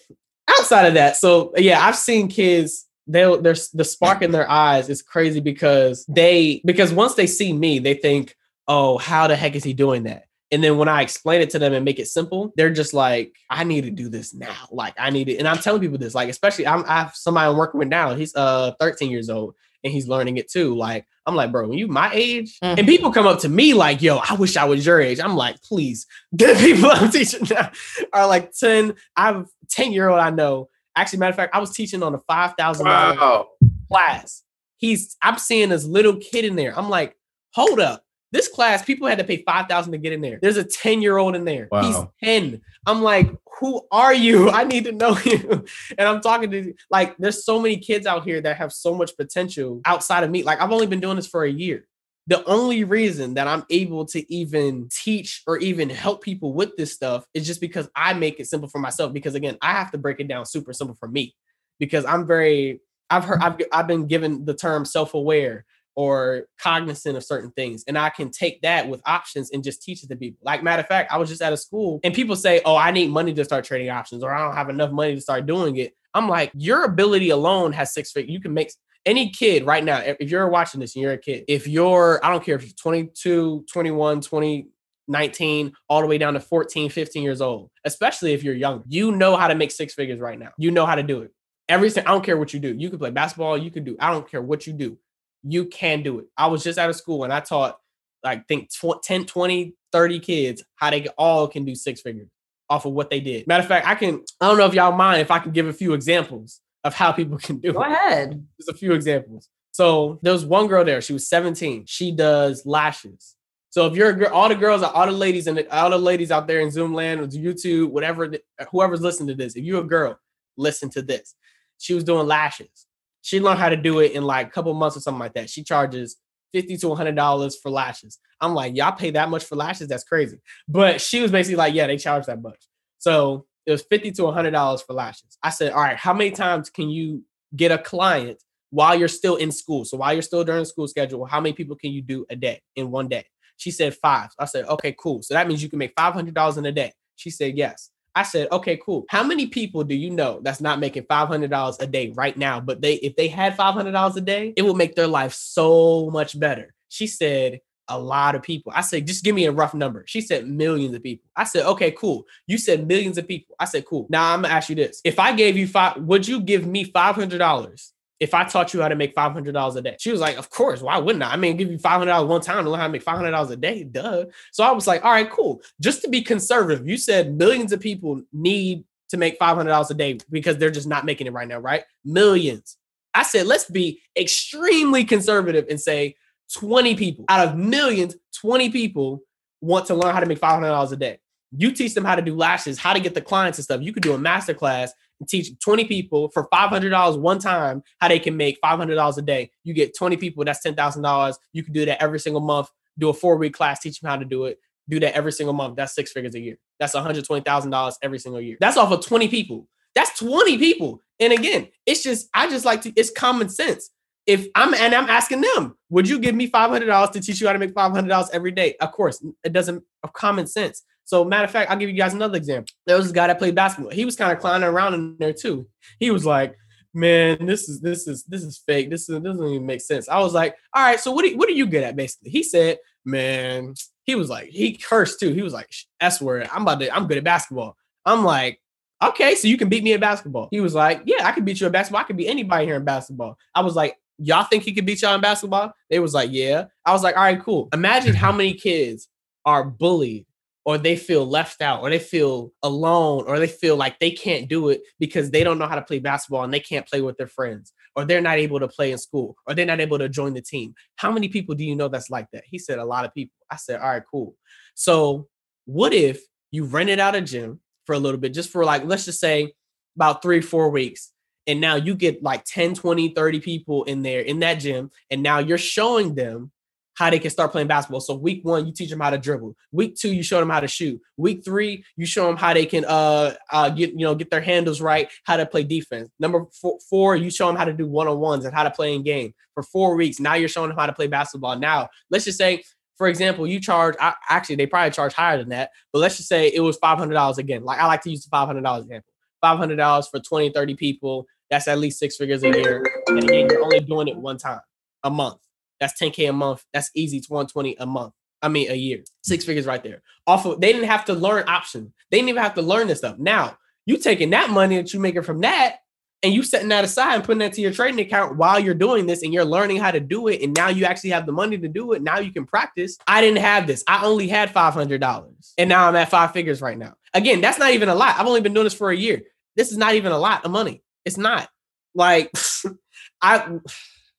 outside 0.50 0.88
of 0.88 0.96
that, 0.96 1.18
so 1.18 1.54
yeah, 1.56 1.86
I've 1.86 1.96
seen 1.96 2.28
kids. 2.28 2.88
They'll 3.06 3.42
there's 3.42 3.70
the 3.70 3.84
spark 3.84 4.24
in 4.24 4.32
their 4.32 4.50
eyes 4.50 4.90
is 4.90 5.04
crazy 5.04 5.40
because 5.40 6.06
they 6.08 6.62
because 6.66 6.92
once 6.92 7.14
they 7.14 7.28
see 7.28 7.54
me, 7.54 7.78
they 7.78 7.94
think, 7.94 8.36
oh, 8.68 8.98
how 8.98 9.28
the 9.28 9.36
heck 9.36 9.56
is 9.56 9.64
he 9.64 9.74
doing 9.74 10.04
that? 10.04 10.26
And 10.52 10.64
then 10.64 10.78
when 10.80 10.88
I 10.88 11.04
explain 11.04 11.42
it 11.42 11.52
to 11.52 11.60
them 11.60 11.74
and 11.74 11.86
make 11.86 12.00
it 12.00 12.08
simple, 12.08 12.52
they're 12.56 12.74
just 12.74 12.96
like, 12.96 13.36
I 13.52 13.64
need 13.64 13.84
to 13.84 13.92
do 13.92 14.10
this 14.10 14.34
now. 14.34 14.68
Like 14.72 14.96
I 14.98 15.12
need 15.12 15.30
it. 15.30 15.38
And 15.38 15.48
I'm 15.48 15.58
telling 15.60 15.82
people 15.82 16.00
this, 16.00 16.16
like, 16.16 16.30
especially 16.30 16.66
I'm 16.66 16.84
I 16.88 17.02
have 17.02 17.16
somebody 17.16 17.50
I'm 17.50 17.58
working 17.58 17.78
with 17.78 17.88
now. 17.88 18.16
He's 18.16 18.36
uh 18.36 18.74
13 18.80 19.12
years 19.12 19.30
old 19.30 19.54
and 19.84 19.94
he's 19.94 20.08
learning 20.08 20.38
it 20.38 20.50
too. 20.52 20.76
Like, 20.76 21.06
I'm 21.26 21.36
like, 21.36 21.52
bro, 21.52 21.68
when 21.68 21.78
you 21.78 21.88
my 21.88 22.10
age, 22.14 22.58
Mhm. 22.64 22.80
and 22.80 22.88
people 22.88 23.12
come 23.12 23.28
up 23.28 23.40
to 23.42 23.50
me 23.50 23.74
like, 23.74 24.02
yo, 24.02 24.18
I 24.18 24.34
wish 24.34 24.58
I 24.58 24.66
was 24.66 24.86
your 24.86 25.00
age. 25.00 25.20
I'm 25.20 25.36
like, 25.36 25.62
please, 25.64 26.06
the 26.32 26.56
people 26.60 26.90
I'm 26.92 27.10
teaching 27.12 27.46
now 27.50 27.72
are 28.14 28.28
like 28.28 28.52
10. 28.54 28.96
I 29.16 29.26
have 29.28 29.46
10 29.70 29.92
year 29.92 30.10
old 30.10 30.20
I 30.20 30.30
know. 30.32 30.70
Actually, 30.96 31.20
matter 31.20 31.30
of 31.32 31.36
fact, 31.36 31.56
I 31.56 31.60
was 31.60 31.72
teaching 31.72 32.04
on 32.04 32.14
a 32.16 32.20
five 32.28 32.56
thousand 32.58 32.86
dollar 32.88 33.46
class. 33.90 34.44
He's 34.78 35.16
I'm 35.22 35.38
seeing 35.38 35.70
this 35.70 35.86
little 35.86 36.16
kid 36.18 36.46
in 36.46 36.56
there. 36.56 36.78
I'm 36.78 36.90
like, 36.90 37.16
hold 37.54 37.80
up. 37.80 38.04
This 38.32 38.48
class, 38.48 38.84
people 38.86 39.08
had 39.08 39.18
to 39.18 39.24
pay 39.24 39.44
five 39.44 39.68
thousand 39.68 39.92
to 39.94 39.98
get 39.98 40.14
in 40.14 40.22
there. 40.22 40.40
There's 40.42 40.58
a 40.58 40.64
10 40.64 41.02
year 41.02 41.18
old 41.18 41.36
in 41.36 41.46
there. 41.46 41.68
He's 41.82 41.96
10. 42.24 42.62
I'm 42.86 43.02
like, 43.02 43.30
who 43.60 43.86
are 43.92 44.14
you? 44.14 44.50
I 44.52 44.64
need 44.64 44.86
to 44.86 44.92
know 44.92 45.18
you. 45.26 45.66
And 45.98 46.08
I'm 46.08 46.22
talking 46.22 46.52
to 46.52 46.58
you. 46.58 46.76
like, 46.90 47.18
there's 47.18 47.44
so 47.44 47.60
many 47.60 47.78
kids 47.78 48.06
out 48.06 48.24
here 48.24 48.42
that 48.42 48.58
have 48.58 48.74
so 48.74 48.94
much 48.96 49.16
potential 49.18 49.82
outside 49.86 50.24
of 50.24 50.32
me. 50.32 50.44
Like, 50.44 50.62
I've 50.62 50.72
only 50.72 50.88
been 50.88 51.00
doing 51.00 51.16
this 51.16 51.28
for 51.28 51.44
a 51.44 51.52
year. 51.52 51.86
The 52.28 52.46
only 52.46 52.84
reason 52.84 53.34
that 53.36 53.48
I'm 53.48 53.66
able 53.72 54.06
to 54.08 54.34
even 54.34 54.88
teach 54.92 55.42
or 55.48 55.58
even 55.58 55.90
help 55.90 56.22
people 56.22 56.54
with 56.54 56.76
this 56.78 56.94
stuff 56.94 57.26
is 57.34 57.48
just 57.48 57.60
because 57.60 57.90
I 57.96 58.14
make 58.14 58.40
it 58.40 58.48
simple 58.48 58.70
for 58.70 58.78
myself. 58.78 59.14
Because 59.14 59.34
again, 59.34 59.58
I 59.62 59.72
have 59.72 59.92
to 59.92 59.98
break 59.98 60.20
it 60.20 60.28
down 60.28 60.46
super 60.46 60.72
simple 60.74 60.96
for 60.96 61.08
me 61.08 61.36
because 61.80 62.06
I'm 62.06 62.28
very, 62.28 62.82
I've 63.10 63.24
heard, 63.24 63.40
I've, 63.42 63.58
I've 63.72 63.88
been 63.88 64.06
given 64.06 64.46
the 64.46 64.54
term 64.54 64.86
self 64.86 65.16
aware 65.16 65.66
or 66.00 66.46
cognizant 66.58 67.18
of 67.18 67.26
certain 67.26 67.52
things. 67.52 67.84
And 67.86 67.98
I 67.98 68.10
can 68.10 68.32
take 68.32 68.62
that 68.62 68.88
with 68.88 69.02
options 69.06 69.52
and 69.52 69.62
just 69.62 69.84
teach 69.84 70.02
it 70.02 70.08
to 70.08 70.16
people. 70.16 70.40
Like, 70.44 70.64
matter 70.64 70.80
of 70.80 70.88
fact, 70.88 71.12
I 71.12 71.18
was 71.18 71.28
just 71.28 71.42
at 71.42 71.52
a 71.52 71.58
school 71.58 72.00
and 72.06 72.14
people 72.14 72.38
say, 72.38 72.62
Oh, 72.64 72.78
I 72.78 72.92
need 72.92 73.10
money 73.10 73.34
to 73.34 73.44
start 73.44 73.66
trading 73.66 73.90
options, 73.90 74.24
or 74.24 74.34
I 74.34 74.46
don't 74.46 74.56
have 74.56 74.70
enough 74.70 74.92
money 74.92 75.14
to 75.16 75.20
start 75.20 75.46
doing 75.46 75.76
it. 75.76 75.94
I'm 76.14 76.30
like, 76.30 76.52
Your 76.56 76.86
ability 76.86 77.32
alone 77.32 77.74
has 77.74 77.94
six 77.94 78.14
figures. 78.14 78.32
You 78.32 78.40
can 78.40 78.54
make 78.54 78.72
any 79.06 79.30
kid 79.30 79.66
right 79.66 79.84
now, 79.84 79.98
if 79.98 80.32
you're 80.32 80.48
watching 80.48 80.80
this 80.80 80.96
and 80.96 81.04
you're 81.04 81.12
a 81.12 81.18
kid, 81.18 81.44
if 81.50 81.68
you're, 81.68 82.24
I 82.24 82.30
don't 82.30 82.46
care 82.46 82.56
if 82.56 82.64
you're 82.64 82.72
22, 82.82 83.66
21, 83.70 84.22
20, 84.22 84.68
19, 85.10 85.74
all 85.90 86.00
the 86.00 86.08
way 86.08 86.18
down 86.18 86.34
to 86.36 86.40
14, 86.40 86.90
15 86.90 87.24
years 87.24 87.42
old, 87.42 87.72
especially 87.84 88.32
if 88.32 88.42
you're 88.42 88.56
young, 88.56 88.84
you 88.88 89.12
know 89.12 89.36
how 89.36 89.50
to 89.50 89.56
make 89.56 89.72
six 89.72 89.94
figures 89.94 90.22
right 90.22 90.40
now. 90.40 90.52
You 90.58 90.72
know 90.72 90.86
how 90.86 90.96
to 90.96 91.04
do 91.04 91.24
it. 91.24 91.34
Everything, 91.68 92.06
I 92.06 92.12
don't 92.12 92.24
care 92.24 92.38
what 92.38 92.54
you 92.54 92.62
do. 92.62 92.74
You 92.74 92.90
can 92.90 93.00
play 93.00 93.10
basketball, 93.10 93.58
you 93.58 93.70
can 93.70 93.84
do, 93.84 93.98
I 94.00 94.12
don't 94.12 94.30
care 94.30 94.42
what 94.42 94.66
you 94.66 94.72
do. 94.72 94.98
You 95.44 95.66
can 95.66 96.04
do 96.04 96.20
it. 96.20 96.26
I 96.38 96.48
was 96.48 96.64
just 96.64 96.78
out 96.80 96.90
of 96.90 96.96
school 96.96 97.24
and 97.24 97.32
I 97.34 97.40
taught 97.40 97.78
like 98.24 98.48
think 98.48 98.70
tw- 98.70 99.02
10, 99.02 99.26
20, 99.26 99.74
30 99.92 100.20
kids 100.20 100.64
how 100.76 100.90
they 100.90 101.08
all 101.18 101.48
can 101.48 101.66
do 101.66 101.76
six 101.76 102.02
figures 102.02 102.28
off 102.70 102.86
of 102.86 102.94
what 102.94 103.10
they 103.10 103.20
did. 103.20 103.48
Matter 103.48 103.64
of 103.64 103.68
fact, 103.70 103.88
I 103.88 103.96
can, 103.96 104.24
I 104.42 104.48
don't 104.48 104.58
know 104.58 104.66
if 104.66 104.74
y'all 104.74 104.92
mind 104.96 105.22
if 105.22 105.32
I 105.32 105.40
can 105.40 105.52
give 105.52 105.68
a 105.68 105.74
few 105.74 105.94
examples 105.94 106.62
of 106.84 106.94
how 106.94 107.12
people 107.14 107.38
can 107.38 107.58
do 107.58 107.74
Go 107.74 107.82
it 107.84 107.92
ahead. 107.92 108.46
just 108.58 108.70
a 108.70 108.74
few 108.74 108.94
examples. 108.94 109.50
So 109.72 110.20
there 110.22 110.34
was 110.34 110.46
one 110.46 110.68
girl 110.68 110.84
there. 110.84 111.02
She 111.02 111.14
was 111.14 111.28
17. 111.30 111.86
She 111.88 112.12
does 112.12 112.66
lashes. 112.66 113.36
So 113.72 113.86
if 113.86 113.96
you're 113.96 114.10
a 114.10 114.14
girl, 114.14 114.34
all 114.34 114.50
the 114.50 114.56
girls, 114.56 114.82
all 114.82 115.06
the 115.06 115.12
ladies, 115.12 115.46
and 115.48 115.66
all 115.72 115.92
the 115.92 115.98
ladies 115.98 116.32
out 116.32 116.48
there 116.48 116.60
in 116.60 116.72
Zoom 116.72 116.94
land 116.94 117.22
or 117.22 117.28
YouTube, 117.28 117.92
whatever, 117.92 118.32
whoever's 118.72 119.02
listening 119.02 119.28
to 119.30 119.36
this, 119.36 119.56
if 119.56 119.64
you're 119.64 119.82
a 119.82 119.88
girl, 119.88 120.20
listen 120.58 120.90
to 120.90 121.02
this. 121.04 121.36
She 121.78 121.94
was 121.94 122.04
doing 122.04 122.26
lashes. 122.28 122.88
She 123.22 123.40
learned 123.40 123.60
how 123.60 123.70
to 123.70 123.78
do 123.78 124.00
it 124.00 124.14
in 124.14 124.24
like 124.24 124.48
a 124.48 124.50
couple 124.50 124.74
months 124.74 124.98
or 124.98 125.02
something 125.02 125.20
like 125.20 125.34
that. 125.34 125.50
She 125.50 125.64
charges 125.64 126.18
fifty 126.54 126.78
to 126.78 126.96
hundred 126.96 127.16
dollars 127.16 127.58
for 127.62 127.70
lashes. 127.70 128.18
I'm 128.42 128.54
like, 128.54 128.76
y'all 128.76 128.94
pay 128.94 129.12
that 129.12 129.30
much 129.30 129.44
for 129.44 129.56
lashes? 129.56 129.88
That's 129.88 130.04
crazy. 130.04 130.40
But 130.68 131.02
she 131.02 131.22
was 131.22 131.32
basically 131.32 131.58
like, 131.58 131.74
yeah, 131.74 131.88
they 131.88 131.98
charge 131.98 132.26
that 132.26 132.42
much. 132.42 132.68
So 132.98 133.46
it 133.66 133.72
was 133.72 133.84
fifty 133.84 134.12
to 134.14 134.32
hundred 134.32 134.52
dollars 134.52 134.82
for 134.82 134.94
lashes. 134.94 135.38
I 135.44 135.50
said, 135.50 135.74
all 135.74 135.82
right, 135.82 135.98
how 135.98 136.14
many 136.14 136.32
times 136.32 136.70
can 136.70 136.90
you 136.90 137.24
get 137.56 137.72
a 137.72 137.78
client 137.78 138.42
while 138.72 138.98
you're 138.98 139.08
still 139.08 139.36
in 139.36 139.52
school? 139.52 139.86
So 139.86 139.98
while 139.98 140.14
you're 140.14 140.22
still 140.22 140.44
during 140.44 140.66
school 140.66 140.88
schedule, 140.88 141.26
how 141.26 141.40
many 141.40 141.54
people 141.54 141.76
can 141.76 141.92
you 141.92 142.02
do 142.02 142.26
a 142.30 142.36
day 142.36 142.62
in 142.76 142.90
one 142.92 143.08
day? 143.08 143.26
She 143.58 143.72
said 143.72 143.94
five. 143.96 144.30
I 144.40 144.46
said, 144.46 144.66
okay, 144.66 144.96
cool. 144.98 145.22
So 145.22 145.34
that 145.34 145.48
means 145.48 145.62
you 145.62 145.70
can 145.70 145.80
make 145.80 145.94
five 145.96 146.14
hundred 146.14 146.34
dollars 146.34 146.58
in 146.58 146.66
a 146.66 146.72
day. 146.72 146.94
She 147.18 147.30
said 147.30 147.58
yes. 147.58 147.92
I 148.20 148.24
said, 148.24 148.50
okay, 148.52 148.78
cool. 148.86 149.06
How 149.08 149.24
many 149.24 149.48
people 149.48 149.82
do 149.86 149.96
you 149.96 150.10
know 150.10 150.42
that's 150.44 150.60
not 150.60 150.82
making 150.82 151.06
five 151.08 151.30
hundred 151.30 151.52
dollars 151.52 151.78
a 151.80 151.88
day 151.88 152.12
right 152.12 152.36
now? 152.36 152.60
But 152.60 152.82
they, 152.82 152.96
if 152.96 153.16
they 153.16 153.30
had 153.30 153.56
five 153.56 153.74
hundred 153.74 153.94
dollars 153.94 154.18
a 154.18 154.22
day, 154.22 154.54
it 154.58 154.64
would 154.64 154.76
make 154.76 154.96
their 154.96 155.08
life 155.08 155.32
so 155.32 156.10
much 156.12 156.38
better. 156.38 156.74
She 156.90 157.08
said, 157.08 157.62
a 157.88 157.98
lot 157.98 158.36
of 158.36 158.44
people. 158.44 158.74
I 158.76 158.82
said, 158.82 159.08
just 159.08 159.24
give 159.24 159.34
me 159.34 159.46
a 159.46 159.54
rough 159.54 159.74
number. 159.74 160.04
She 160.06 160.20
said 160.20 160.48
millions 160.48 160.94
of 160.94 161.02
people. 161.02 161.30
I 161.38 161.46
said, 161.46 161.66
okay, 161.66 161.92
cool. 161.92 162.26
You 162.46 162.58
said 162.58 162.86
millions 162.86 163.18
of 163.18 163.26
people. 163.26 163.56
I 163.58 163.64
said, 163.66 163.86
cool. 163.86 164.06
Now 164.10 164.34
I'm 164.34 164.42
gonna 164.42 164.54
ask 164.54 164.70
you 164.70 164.76
this: 164.76 165.00
If 165.06 165.18
I 165.18 165.32
gave 165.34 165.56
you 165.56 165.66
five, 165.66 165.96
would 166.02 166.28
you 166.28 166.42
give 166.42 166.68
me 166.68 166.84
five 166.84 167.16
hundred 167.16 167.38
dollars 167.38 167.94
if 168.20 168.34
I 168.34 168.44
taught 168.44 168.74
you 168.74 168.82
how 168.82 168.88
to 168.88 168.96
make 168.96 169.14
five 169.14 169.32
hundred 169.32 169.54
dollars 169.54 169.76
a 169.76 169.82
day? 169.82 169.96
She 170.00 170.12
was 170.12 170.20
like, 170.20 170.38
of 170.38 170.50
course. 170.50 170.82
Why 170.82 170.98
wouldn't 170.98 171.24
I? 171.24 171.32
I 171.32 171.38
mean, 171.38 171.58
give 171.58 171.72
you 171.72 171.78
five 171.78 172.00
hundred 172.00 172.12
dollars 172.12 172.30
one 172.30 172.42
time 172.42 172.64
to 172.64 172.70
learn 172.70 172.80
how 172.80 172.88
to 172.88 172.92
make 172.92 173.04
five 173.04 173.16
hundred 173.16 173.32
dollars 173.32 173.52
a 173.52 173.56
day. 173.58 173.84
Duh. 173.84 174.26
So 174.52 174.64
I 174.64 174.72
was 174.72 174.88
like, 174.88 175.04
all 175.04 175.12
right, 175.12 175.30
cool. 175.30 175.62
Just 175.80 176.02
to 176.04 176.10
be 176.10 176.22
conservative, 176.22 176.88
you 176.88 176.98
said 176.98 177.38
millions 177.38 177.72
of 177.72 177.80
people 177.80 178.22
need 178.34 178.84
to 179.10 179.18
make 179.18 179.38
five 179.38 179.56
hundred 179.56 179.70
dollars 179.70 179.92
a 179.92 179.96
day 179.96 180.20
because 180.30 180.58
they're 180.58 180.72
just 180.72 180.88
not 180.88 181.06
making 181.06 181.28
it 181.28 181.34
right 181.34 181.48
now, 181.48 181.60
right? 181.60 181.84
Millions. 182.04 182.78
I 183.14 183.24
said, 183.24 183.48
let's 183.48 183.66
be 183.66 184.02
extremely 184.16 185.04
conservative 185.04 185.66
and 185.70 185.80
say 185.80 186.16
20 186.54 186.96
people 186.96 187.26
out 187.28 187.48
of 187.48 187.58
millions, 187.58 188.16
20 188.36 188.70
people 188.70 189.22
want 189.62 189.88
to 189.88 189.96
learn 189.96 190.14
how 190.14 190.20
to 190.20 190.26
make 190.26 190.40
$500 190.40 190.92
a 190.92 190.96
day. 190.96 191.20
You 191.52 191.72
teach 191.72 191.94
them 191.94 192.06
how 192.06 192.16
to 192.16 192.22
do 192.22 192.36
lashes, 192.36 192.78
how 192.78 192.94
to 192.94 193.00
get 193.00 193.16
the 193.16 193.22
clients 193.22 193.58
and 193.58 193.66
stuff. 193.66 193.82
You 193.82 193.94
could 193.94 194.04
do 194.04 194.14
a 194.14 194.18
master 194.18 194.54
class 194.54 194.94
teach 195.28 195.58
20 195.60 195.86
people 195.86 196.30
for 196.30 196.48
$500 196.50 197.20
one 197.20 197.40
time 197.40 197.84
how 198.00 198.08
they 198.08 198.20
can 198.20 198.38
make 198.38 198.60
$500 198.62 199.18
a 199.18 199.22
day. 199.22 199.52
You 199.64 199.74
get 199.74 199.96
20 199.98 200.18
people, 200.18 200.44
that's 200.46 200.66
$10,000. 200.66 201.36
You 201.54 201.64
can 201.64 201.74
do 201.74 201.86
that 201.86 202.02
every 202.02 202.20
single 202.20 202.42
month. 202.42 202.70
Do 202.98 203.10
a 203.10 203.14
four 203.14 203.38
week 203.38 203.54
class, 203.54 203.80
teach 203.80 204.00
them 204.00 204.10
how 204.10 204.18
to 204.18 204.26
do 204.26 204.46
it. 204.46 204.60
Do 204.90 205.00
that 205.00 205.14
every 205.14 205.32
single 205.32 205.54
month. 205.54 205.76
That's 205.76 205.94
six 205.94 206.12
figures 206.12 206.36
a 206.36 206.40
year. 206.40 206.58
That's 206.80 206.96
$120,000 206.96 207.94
every 208.02 208.20
single 208.20 208.42
year. 208.42 208.58
That's 208.60 208.78
off 208.78 208.92
of 208.92 209.06
20 209.06 209.28
people. 209.28 209.68
That's 209.96 210.18
20 210.20 210.58
people. 210.58 211.04
And 211.20 211.34
again, 211.34 211.68
it's 211.86 212.04
just, 212.04 212.30
I 212.34 212.50
just 212.50 212.66
like 212.66 212.82
to, 212.84 212.94
it's 212.96 213.12
common 213.12 213.50
sense. 213.50 213.92
If 214.26 214.48
I'm, 214.56 214.74
and 214.74 214.94
I'm 214.94 215.10
asking 215.10 215.42
them, 215.42 215.76
would 215.90 216.08
you 216.08 216.20
give 216.20 216.36
me 216.36 216.50
$500 216.50 217.12
to 217.12 217.20
teach 217.20 217.42
you 217.42 217.48
how 217.48 217.54
to 217.54 217.60
make 217.60 217.74
$500 217.74 218.30
every 218.32 218.52
day? 218.52 218.76
Of 218.80 218.92
course, 218.92 219.24
it 219.44 219.54
doesn't, 219.54 219.84
of 220.04 220.14
common 220.14 220.48
sense. 220.48 220.84
So, 221.06 221.26
matter 221.26 221.46
of 221.46 221.52
fact, 221.52 221.72
I'll 221.72 221.78
give 221.78 221.90
you 221.90 221.96
guys 221.96 222.14
another 222.14 222.38
example. 222.38 222.72
There 222.86 222.96
was 222.96 223.06
this 223.08 223.14
guy 223.14 223.28
that 223.28 223.40
played 223.40 223.56
basketball. 223.56 223.92
He 223.92 224.06
was 224.06 224.16
kind 224.16 224.32
of 224.32 224.40
clowning 224.40 224.68
around 224.68 224.94
in 224.94 225.16
there 225.20 225.34
too. 225.34 225.68
He 226.00 226.12
was 226.12 226.26
like, 226.26 226.56
man, 226.94 227.46
this 227.46 227.68
is 227.68 227.82
this 227.82 228.08
is 228.08 228.24
this 228.26 228.44
is 228.44 228.62
fake. 228.66 228.90
This, 228.90 229.02
is, 229.02 229.08
this 229.08 229.24
doesn't 229.24 229.48
even 229.48 229.66
make 229.66 229.82
sense. 229.82 230.08
I 230.08 230.20
was 230.20 230.34
like, 230.34 230.56
all 230.74 230.84
right, 230.84 231.00
so 231.00 231.12
what 231.12 231.26
are, 231.26 231.36
what 231.36 231.50
are 231.50 231.54
you 231.54 231.66
good 231.66 231.84
at 231.84 231.96
basically? 231.96 232.30
He 232.30 232.44
said, 232.44 232.78
man, 233.06 233.74
he 234.04 234.16
was 234.16 234.30
like, 234.30 234.50
he 234.50 234.74
cursed 234.74 235.20
too. 235.20 235.34
He 235.34 235.42
was 235.42 235.54
like, 235.54 235.70
S 236.00 236.22
word. 236.22 236.48
I'm 236.52 236.62
about 236.62 236.80
to, 236.80 236.96
I'm 236.96 237.08
good 237.08 237.18
at 237.18 237.24
basketball. 237.24 237.76
I'm 238.06 238.24
like, 238.24 238.62
okay, 239.04 239.36
so 239.36 239.48
you 239.48 239.58
can 239.58 239.70
beat 239.70 239.84
me 239.84 239.94
at 239.94 240.00
basketball. 240.00 240.48
He 240.52 240.60
was 240.60 240.74
like, 240.74 241.02
yeah, 241.06 241.28
I 241.28 241.32
can 241.32 241.46
beat 241.46 241.60
you 241.60 241.68
at 241.68 241.74
basketball. 241.74 242.02
I 242.02 242.06
can 242.06 242.18
beat 242.18 242.28
anybody 242.28 242.66
here 242.66 242.76
in 242.76 242.86
basketball. 242.86 243.38
I 243.56 243.62
was 243.62 243.76
like, 243.76 243.98
y'all 244.18 244.44
think 244.44 244.64
he 244.64 244.74
could 244.74 244.86
beat 244.86 245.02
y'all 245.02 245.16
in 245.16 245.22
basketball? 245.22 245.74
They 245.90 246.00
was 246.00 246.14
like, 246.14 246.30
yeah. 246.32 246.66
I 246.86 246.94
was 246.94 247.04
like, 247.04 247.18
all 247.18 247.24
right, 247.24 247.42
cool. 247.42 247.70
Imagine 247.74 248.16
how 248.16 248.32
many 248.32 248.54
kids 248.54 249.09
are 249.46 249.64
bullied 249.64 250.26
or 250.66 250.78
they 250.78 250.96
feel 250.96 251.26
left 251.26 251.62
out 251.62 251.82
or 251.82 251.90
they 251.90 252.00
feel 252.00 252.52
alone 252.64 253.24
or 253.28 253.40
they 253.40 253.48
feel 253.48 253.76
like 253.76 253.98
they 254.00 254.12
can't 254.12 254.50
do 254.50 254.70
it 254.70 254.82
because 255.00 255.32
they 255.32 255.44
don't 255.44 255.58
know 255.58 255.68
how 255.68 255.76
to 255.76 255.82
play 255.82 256.00
basketball 256.00 256.44
and 256.44 256.54
they 256.54 256.60
can't 256.60 256.88
play 256.88 257.02
with 257.02 257.18
their 257.18 257.28
friends 257.28 257.74
or 257.96 258.06
they're 258.06 258.22
not 258.22 258.38
able 258.38 258.60
to 258.60 258.68
play 258.68 258.92
in 258.92 258.98
school 258.98 259.36
or 259.48 259.56
they're 259.56 259.66
not 259.66 259.80
able 259.80 259.98
to 259.98 260.10
join 260.10 260.34
the 260.34 260.42
team. 260.42 260.74
How 260.98 261.12
many 261.12 261.28
people 261.30 261.56
do 261.56 261.64
you 261.64 261.76
know 261.76 261.88
that's 261.88 262.10
like 262.10 262.28
that? 262.34 262.44
He 262.46 262.60
said 262.60 262.78
a 262.78 262.86
lot 262.86 263.06
of 263.06 263.14
people. 263.14 263.34
I 263.50 263.56
said, 263.56 263.80
all 263.80 263.90
right, 263.90 264.04
cool. 264.12 264.36
So 264.76 265.28
what 265.66 265.94
if 265.94 266.22
you 266.52 266.66
rented 266.66 267.00
out 267.00 267.16
a 267.16 267.22
gym 267.22 267.60
for 267.86 267.94
a 267.94 268.00
little 268.00 268.20
bit, 268.20 268.34
just 268.36 268.52
for 268.52 268.64
like, 268.64 268.86
let's 268.86 269.06
just 269.06 269.20
say 269.20 269.52
about 269.96 270.22
three, 270.22 270.42
four 270.42 270.70
weeks. 270.70 271.12
And 271.48 271.60
now 271.60 271.76
you 271.76 271.96
get 271.96 272.22
like 272.22 272.44
10, 272.46 272.76
20, 272.76 273.16
30 273.16 273.40
people 273.40 273.84
in 273.86 274.04
there 274.04 274.22
in 274.22 274.42
that 274.42 274.56
gym. 274.56 274.92
And 275.10 275.24
now 275.24 275.40
you're 275.40 275.58
showing 275.58 276.14
them 276.14 276.52
how 277.00 277.10
they 277.10 277.18
can 277.18 277.32
start 277.32 277.54
playing 277.54 277.70
basketball. 277.70 278.02
So 278.02 278.14
week 278.14 278.44
one, 278.44 278.68
you 278.68 278.74
teach 278.74 278.90
them 278.90 279.00
how 279.00 279.10
to 279.10 279.18
dribble. 279.18 279.56
Week 279.72 279.96
two, 279.96 280.14
you 280.14 280.22
show 280.22 280.38
them 280.38 280.50
how 280.50 280.60
to 280.60 280.68
shoot. 280.68 281.00
Week 281.16 281.46
three, 281.46 281.86
you 281.96 282.06
show 282.06 282.28
them 282.28 282.36
how 282.36 282.54
they 282.54 282.66
can 282.66 282.84
uh, 282.84 283.36
uh 283.50 283.70
get 283.70 283.92
you 283.92 284.00
know 284.00 284.14
get 284.16 284.30
their 284.30 284.42
handles 284.42 284.82
right, 284.82 285.10
how 285.24 285.38
to 285.38 285.46
play 285.46 285.64
defense. 285.64 286.10
Number 286.20 286.46
four, 286.62 286.78
four 286.90 287.16
you 287.16 287.32
show 287.32 287.48
them 287.48 287.56
how 287.56 287.64
to 287.64 287.72
do 287.72 287.88
one 287.88 288.10
on 288.10 288.20
ones 288.20 288.44
and 288.44 288.54
how 288.54 288.64
to 288.64 288.72
play 288.72 288.94
in 288.94 289.04
game 289.04 289.34
for 289.54 289.64
four 289.64 289.96
weeks. 289.96 290.20
Now 290.20 290.34
you're 290.34 290.50
showing 290.50 290.68
them 290.68 290.78
how 290.78 290.88
to 290.88 290.94
play 290.94 291.08
basketball. 291.08 291.58
Now 291.58 291.88
let's 292.10 292.26
just 292.26 292.38
say 292.38 292.64
for 292.98 293.08
example, 293.08 293.48
you 293.48 293.62
charge 293.62 293.96
I, 293.98 294.14
actually 294.28 294.58
they 294.58 294.68
probably 294.68 294.92
charge 294.92 295.14
higher 295.14 295.38
than 295.38 295.50
that, 295.50 295.72
but 295.94 296.00
let's 296.00 296.18
just 296.18 296.28
say 296.28 296.52
it 296.54 296.60
was 296.60 296.78
$500 296.80 297.38
again. 297.38 297.64
Like 297.64 297.80
I 297.80 297.88
like 297.88 298.02
to 298.02 298.10
use 298.10 298.26
the 298.26 298.30
$500 298.30 298.58
example. 298.82 299.14
$500 299.42 300.12
for 300.12 300.20
20, 300.20 300.50
30 300.50 300.76
people, 300.76 301.26
that's 301.50 301.70
at 301.70 301.80
least 301.80 301.98
six 301.98 302.18
figures 302.18 302.44
a 302.44 302.50
year. 302.50 302.84
And 303.08 303.24
again, 303.24 303.48
you're 303.50 303.64
only 303.64 303.80
doing 303.80 304.10
it 304.10 304.18
one 304.18 304.38
time 304.38 304.60
a 305.04 305.10
month. 305.10 305.38
That's 305.80 306.00
10K 306.00 306.30
a 306.30 306.34
month. 306.34 306.64
That's 306.74 306.92
easy 306.96 307.20
to 307.20 307.28
120 307.30 307.76
a 307.80 307.86
month. 307.86 308.14
I 308.42 308.48
mean, 308.48 308.72
a 308.72 308.76
year. 308.76 309.04
Six 309.22 309.46
figures 309.46 309.66
right 309.66 309.84
there. 309.84 310.02
Off 310.26 310.46
of, 310.46 310.62
they 310.62 310.72
didn't 310.72 310.88
have 310.88 311.06
to 311.06 311.14
learn 311.14 311.44
option. 311.48 311.94
They 312.10 312.18
didn't 312.18 312.30
even 312.30 312.44
have 312.44 312.56
to 312.56 312.62
learn 312.62 312.88
this 312.88 313.00
stuff. 313.00 313.18
Now, 313.18 313.58
you 313.86 313.98
taking 313.98 314.30
that 314.32 314.50
money 314.50 314.78
that 314.78 314.94
you 314.94 315.00
making 315.00 315.24
from 315.24 315.42
that 315.42 315.78
and 316.22 316.34
you 316.34 316.44
setting 316.44 316.70
that 316.70 316.84
aside 316.84 317.16
and 317.16 317.24
putting 317.24 317.40
that 317.40 317.54
to 317.54 317.62
your 317.62 317.72
trading 317.72 318.00
account 318.00 318.36
while 318.36 318.60
you're 318.60 318.74
doing 318.74 319.06
this 319.06 319.24
and 319.24 319.34
you're 319.34 319.46
learning 319.46 319.78
how 319.78 319.92
to 319.92 320.00
do 320.00 320.28
it 320.28 320.42
and 320.42 320.54
now 320.56 320.70
you 320.70 320.86
actually 320.86 321.10
have 321.12 321.26
the 321.26 321.32
money 321.32 321.58
to 321.58 321.68
do 321.68 321.94
it 321.94 322.02
now 322.02 322.20
you 322.20 322.32
can 322.32 322.46
practice 322.46 322.98
i 323.08 323.22
didn't 323.22 323.42
have 323.42 323.68
this 323.68 323.84
i 323.88 324.06
only 324.06 324.28
had 324.28 324.54
$500 324.54 325.54
and 325.58 325.70
now 325.70 325.88
i'm 325.88 325.96
at 325.96 326.10
five 326.10 326.32
figures 326.32 326.62
right 326.62 326.78
now 326.78 326.94
again 327.14 327.42
that's 327.42 327.60
not 327.60 327.72
even 327.72 327.90
a 327.90 327.96
lot 327.96 328.20
i've 328.20 328.28
only 328.28 328.42
been 328.42 328.54
doing 328.54 328.66
this 328.66 328.74
for 328.74 328.92
a 328.92 328.96
year 328.96 329.22
this 329.56 329.72
is 329.72 329.78
not 329.78 329.96
even 329.96 330.12
a 330.12 330.18
lot 330.18 330.46
of 330.46 330.52
money 330.52 330.84
it's 331.06 331.18
not 331.18 331.50
like 331.96 332.32
i 333.22 333.58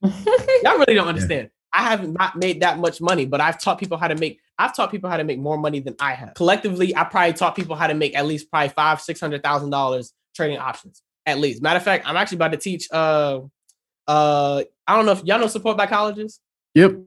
y'all 0.63 0.79
really 0.79 0.95
don't 0.95 1.09
understand 1.09 1.51
yeah. 1.53 1.61
I 1.73 1.85
have 1.85 2.09
not 2.09 2.37
made 2.37 2.61
that 2.63 2.79
much 2.79 3.01
money, 3.01 3.27
but 3.27 3.41
I've 3.41 3.61
taught 3.61 3.79
people 3.79 3.97
how 3.97 4.09
to 4.09 4.17
make. 4.17 4.41
I've 4.59 4.75
taught 4.75 4.91
people 4.91 5.09
how 5.09 5.17
to 5.17 5.25
make 5.25 5.39
more 5.39 5.57
money 5.57 5.81
than 5.81 5.95
I 6.01 6.15
have. 6.15 6.35
Collectively, 6.35 6.95
I 6.97 7.05
probably 7.05 7.33
taught 7.33 7.55
people 7.55 7.77
how 7.77 7.87
to 7.87 7.95
make 7.95 8.17
at 8.17 8.27
least 8.27 8.51
probably 8.51 8.71
five, 8.71 9.01
six 9.01 9.21
hundred 9.21 9.43
thousand 9.43 9.71
dollars 9.71 10.13
trading 10.35 10.59
options 10.59 11.03
at 11.27 11.39
least. 11.39 11.63
Matter 11.63 11.77
of 11.77 11.85
fact, 11.85 12.09
I'm 12.09 12.17
actually 12.17 12.37
about 12.37 12.53
to 12.53 12.59
teach. 12.59 12.89
Uh, 12.91 13.41
uh, 14.09 14.65
I 14.87 14.97
don't 14.97 15.07
know 15.07 15.13
if 15.13 15.25
y'all 15.25 15.39
know 15.39 15.47
support 15.47 15.77
by 15.77 15.87
colleges. 15.87 16.41
Yep, 16.75 16.99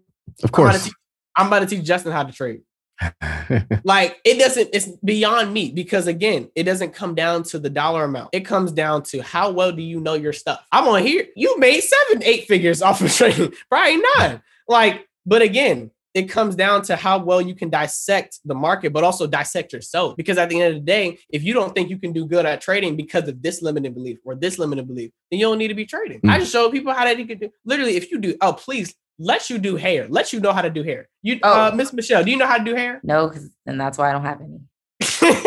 of 0.44 0.52
course. 0.52 0.70
I'm 0.70 0.76
about, 0.76 0.86
teach, 0.86 0.94
I'm 1.36 1.48
about 1.48 1.60
to 1.60 1.66
teach 1.66 1.86
Justin 1.86 2.12
how 2.12 2.24
to 2.24 2.32
trade. 2.32 2.62
like 3.84 4.20
it 4.24 4.39
doesn't. 4.39 4.70
It's 4.74 4.88
beyond 5.04 5.54
me 5.54 5.72
because 5.72 6.08
again, 6.08 6.50
it 6.56 6.64
doesn't 6.64 6.94
come 6.94 7.16
down 7.16 7.44
to 7.44 7.60
the 7.60 7.70
dollar 7.70 8.04
amount. 8.04 8.30
It 8.34 8.41
comes 8.41 8.72
down 8.72 9.04
to 9.04 9.22
how 9.22 9.52
well 9.52 9.72
do 9.72 9.82
you 9.82 10.00
know 10.00 10.14
your 10.14 10.34
stuff. 10.34 10.66
I'm 10.72 10.88
on 10.88 11.04
here. 11.04 11.26
You 11.36 11.58
made 11.60 11.82
seven, 11.82 12.24
eight 12.24 12.48
figures 12.48 12.82
off 12.82 13.02
of 13.02 13.14
trading, 13.14 13.54
probably 13.70 14.02
nine. 14.18 14.41
Like, 14.68 15.08
but 15.26 15.41
again, 15.41 15.91
it 16.14 16.30
comes 16.30 16.56
down 16.56 16.84
to 16.84 16.96
how 16.96 17.18
well 17.18 17.41
you 17.41 17.56
can 17.56 17.70
dissect 17.70 18.39
the 18.46 18.54
market, 18.54 18.94
but 18.94 19.04
also 19.04 19.26
dissect 19.26 19.74
yourself. 19.74 20.16
Because 20.16 20.38
at 20.38 20.50
the 20.50 20.62
end 20.62 20.76
of 20.76 20.82
the 20.82 20.86
day, 20.86 21.18
if 21.30 21.44
you 21.44 21.54
don't 21.54 21.74
think 21.74 21.89
you 21.89 21.98
can 21.98 22.14
do 22.14 22.26
good 22.26 22.46
at 22.46 22.62
trading 22.62 22.96
because 22.96 23.28
of 23.28 23.41
this 23.41 23.62
limited 23.62 23.96
belief 23.96 24.20
or 24.24 24.36
this 24.36 24.60
limited 24.60 24.88
belief, 24.88 25.12
then 25.32 25.39
you 25.39 25.48
don't 25.48 25.58
need 25.58 25.70
to 25.70 25.74
be 25.74 25.86
trading. 25.86 26.22
Mm. 26.22 26.30
I 26.30 26.39
just 26.39 26.52
show 26.52 26.70
people 26.70 26.94
how 26.94 27.06
that 27.06 27.18
you 27.18 27.26
can 27.26 27.39
do. 27.39 27.50
Literally, 27.66 27.96
if 27.96 28.12
you 28.12 28.20
do, 28.20 28.36
oh 28.41 28.54
please, 28.54 28.94
let 29.20 29.49
you 29.49 29.57
do 29.57 29.76
hair. 29.76 30.07
Let 30.09 30.34
you 30.34 30.39
know 30.39 30.51
how 30.51 30.61
to 30.61 30.70
do 30.70 30.84
hair. 30.84 31.09
You, 31.22 31.39
oh. 31.43 31.68
uh, 31.68 31.72
Miss 31.76 31.93
Michelle, 31.93 32.24
do 32.24 32.32
you 32.32 32.38
know 32.38 32.47
how 32.47 32.57
to 32.57 32.64
do 32.64 32.76
hair? 32.76 32.99
No, 33.03 33.32
and 33.66 33.80
that's 33.80 33.97
why 33.97 34.09
I 34.09 34.14
don't 34.14 34.26
have 34.26 34.41
any. 34.41 34.59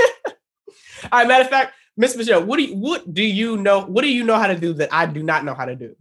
All 1.13 1.21
right. 1.21 1.29
Matter 1.29 1.45
of 1.45 1.51
fact, 1.51 1.75
Miss 1.97 2.17
Michelle, 2.17 2.45
what 2.45 2.59
do 2.59 2.65
you 2.65 2.77
what 2.77 3.13
do 3.13 3.23
you 3.23 3.57
know? 3.57 3.81
What 3.85 4.03
do 4.03 4.13
you 4.13 4.25
know 4.25 4.39
how 4.39 4.47
to 4.47 4.57
do 4.57 4.73
that 4.75 4.93
I 4.93 5.07
do 5.07 5.23
not 5.23 5.45
know 5.45 5.55
how 5.55 5.65
to 5.65 5.75
do? 5.75 5.95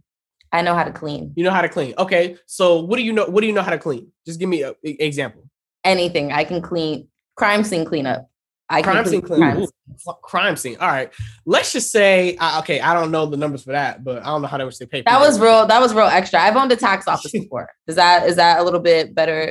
I 0.52 0.62
know 0.62 0.74
how 0.74 0.84
to 0.84 0.92
clean. 0.92 1.32
You 1.36 1.44
know 1.44 1.50
how 1.50 1.62
to 1.62 1.68
clean. 1.68 1.94
Okay. 1.98 2.36
So 2.46 2.80
what 2.80 2.96
do 2.96 3.02
you 3.02 3.12
know? 3.12 3.26
What 3.26 3.40
do 3.40 3.46
you 3.46 3.52
know 3.52 3.62
how 3.62 3.70
to 3.70 3.78
clean? 3.78 4.12
Just 4.24 4.38
give 4.38 4.48
me 4.48 4.62
an 4.62 4.74
example. 4.82 5.48
Anything. 5.84 6.32
I 6.32 6.44
can 6.44 6.62
clean 6.62 7.08
crime 7.36 7.64
scene 7.64 7.84
cleanup. 7.84 8.28
I 8.68 8.82
crime 8.82 9.04
scene. 9.04 9.22
Crime, 9.22 9.62
Ooh, 9.62 10.12
crime 10.22 10.56
scene. 10.56 10.76
All 10.80 10.88
right. 10.88 11.12
Let's 11.44 11.72
just 11.72 11.92
say, 11.92 12.36
uh, 12.36 12.58
okay, 12.60 12.80
I 12.80 12.94
don't 12.94 13.10
know 13.10 13.26
the 13.26 13.36
numbers 13.36 13.62
for 13.62 13.72
that, 13.72 14.02
but 14.02 14.22
I 14.22 14.26
don't 14.26 14.42
know 14.42 14.48
how 14.48 14.58
much 14.58 14.78
they 14.78 14.86
pay. 14.86 15.02
that 15.02 15.20
was 15.20 15.38
real. 15.38 15.66
That 15.66 15.80
was 15.80 15.94
real 15.94 16.06
extra. 16.06 16.40
I've 16.40 16.56
owned 16.56 16.72
a 16.72 16.76
tax 16.76 17.06
office 17.08 17.30
before. 17.30 17.68
Is 17.86 17.96
that 17.96 18.26
is 18.26 18.36
that 18.36 18.60
a 18.60 18.62
little 18.64 18.80
bit 18.80 19.14
better? 19.14 19.50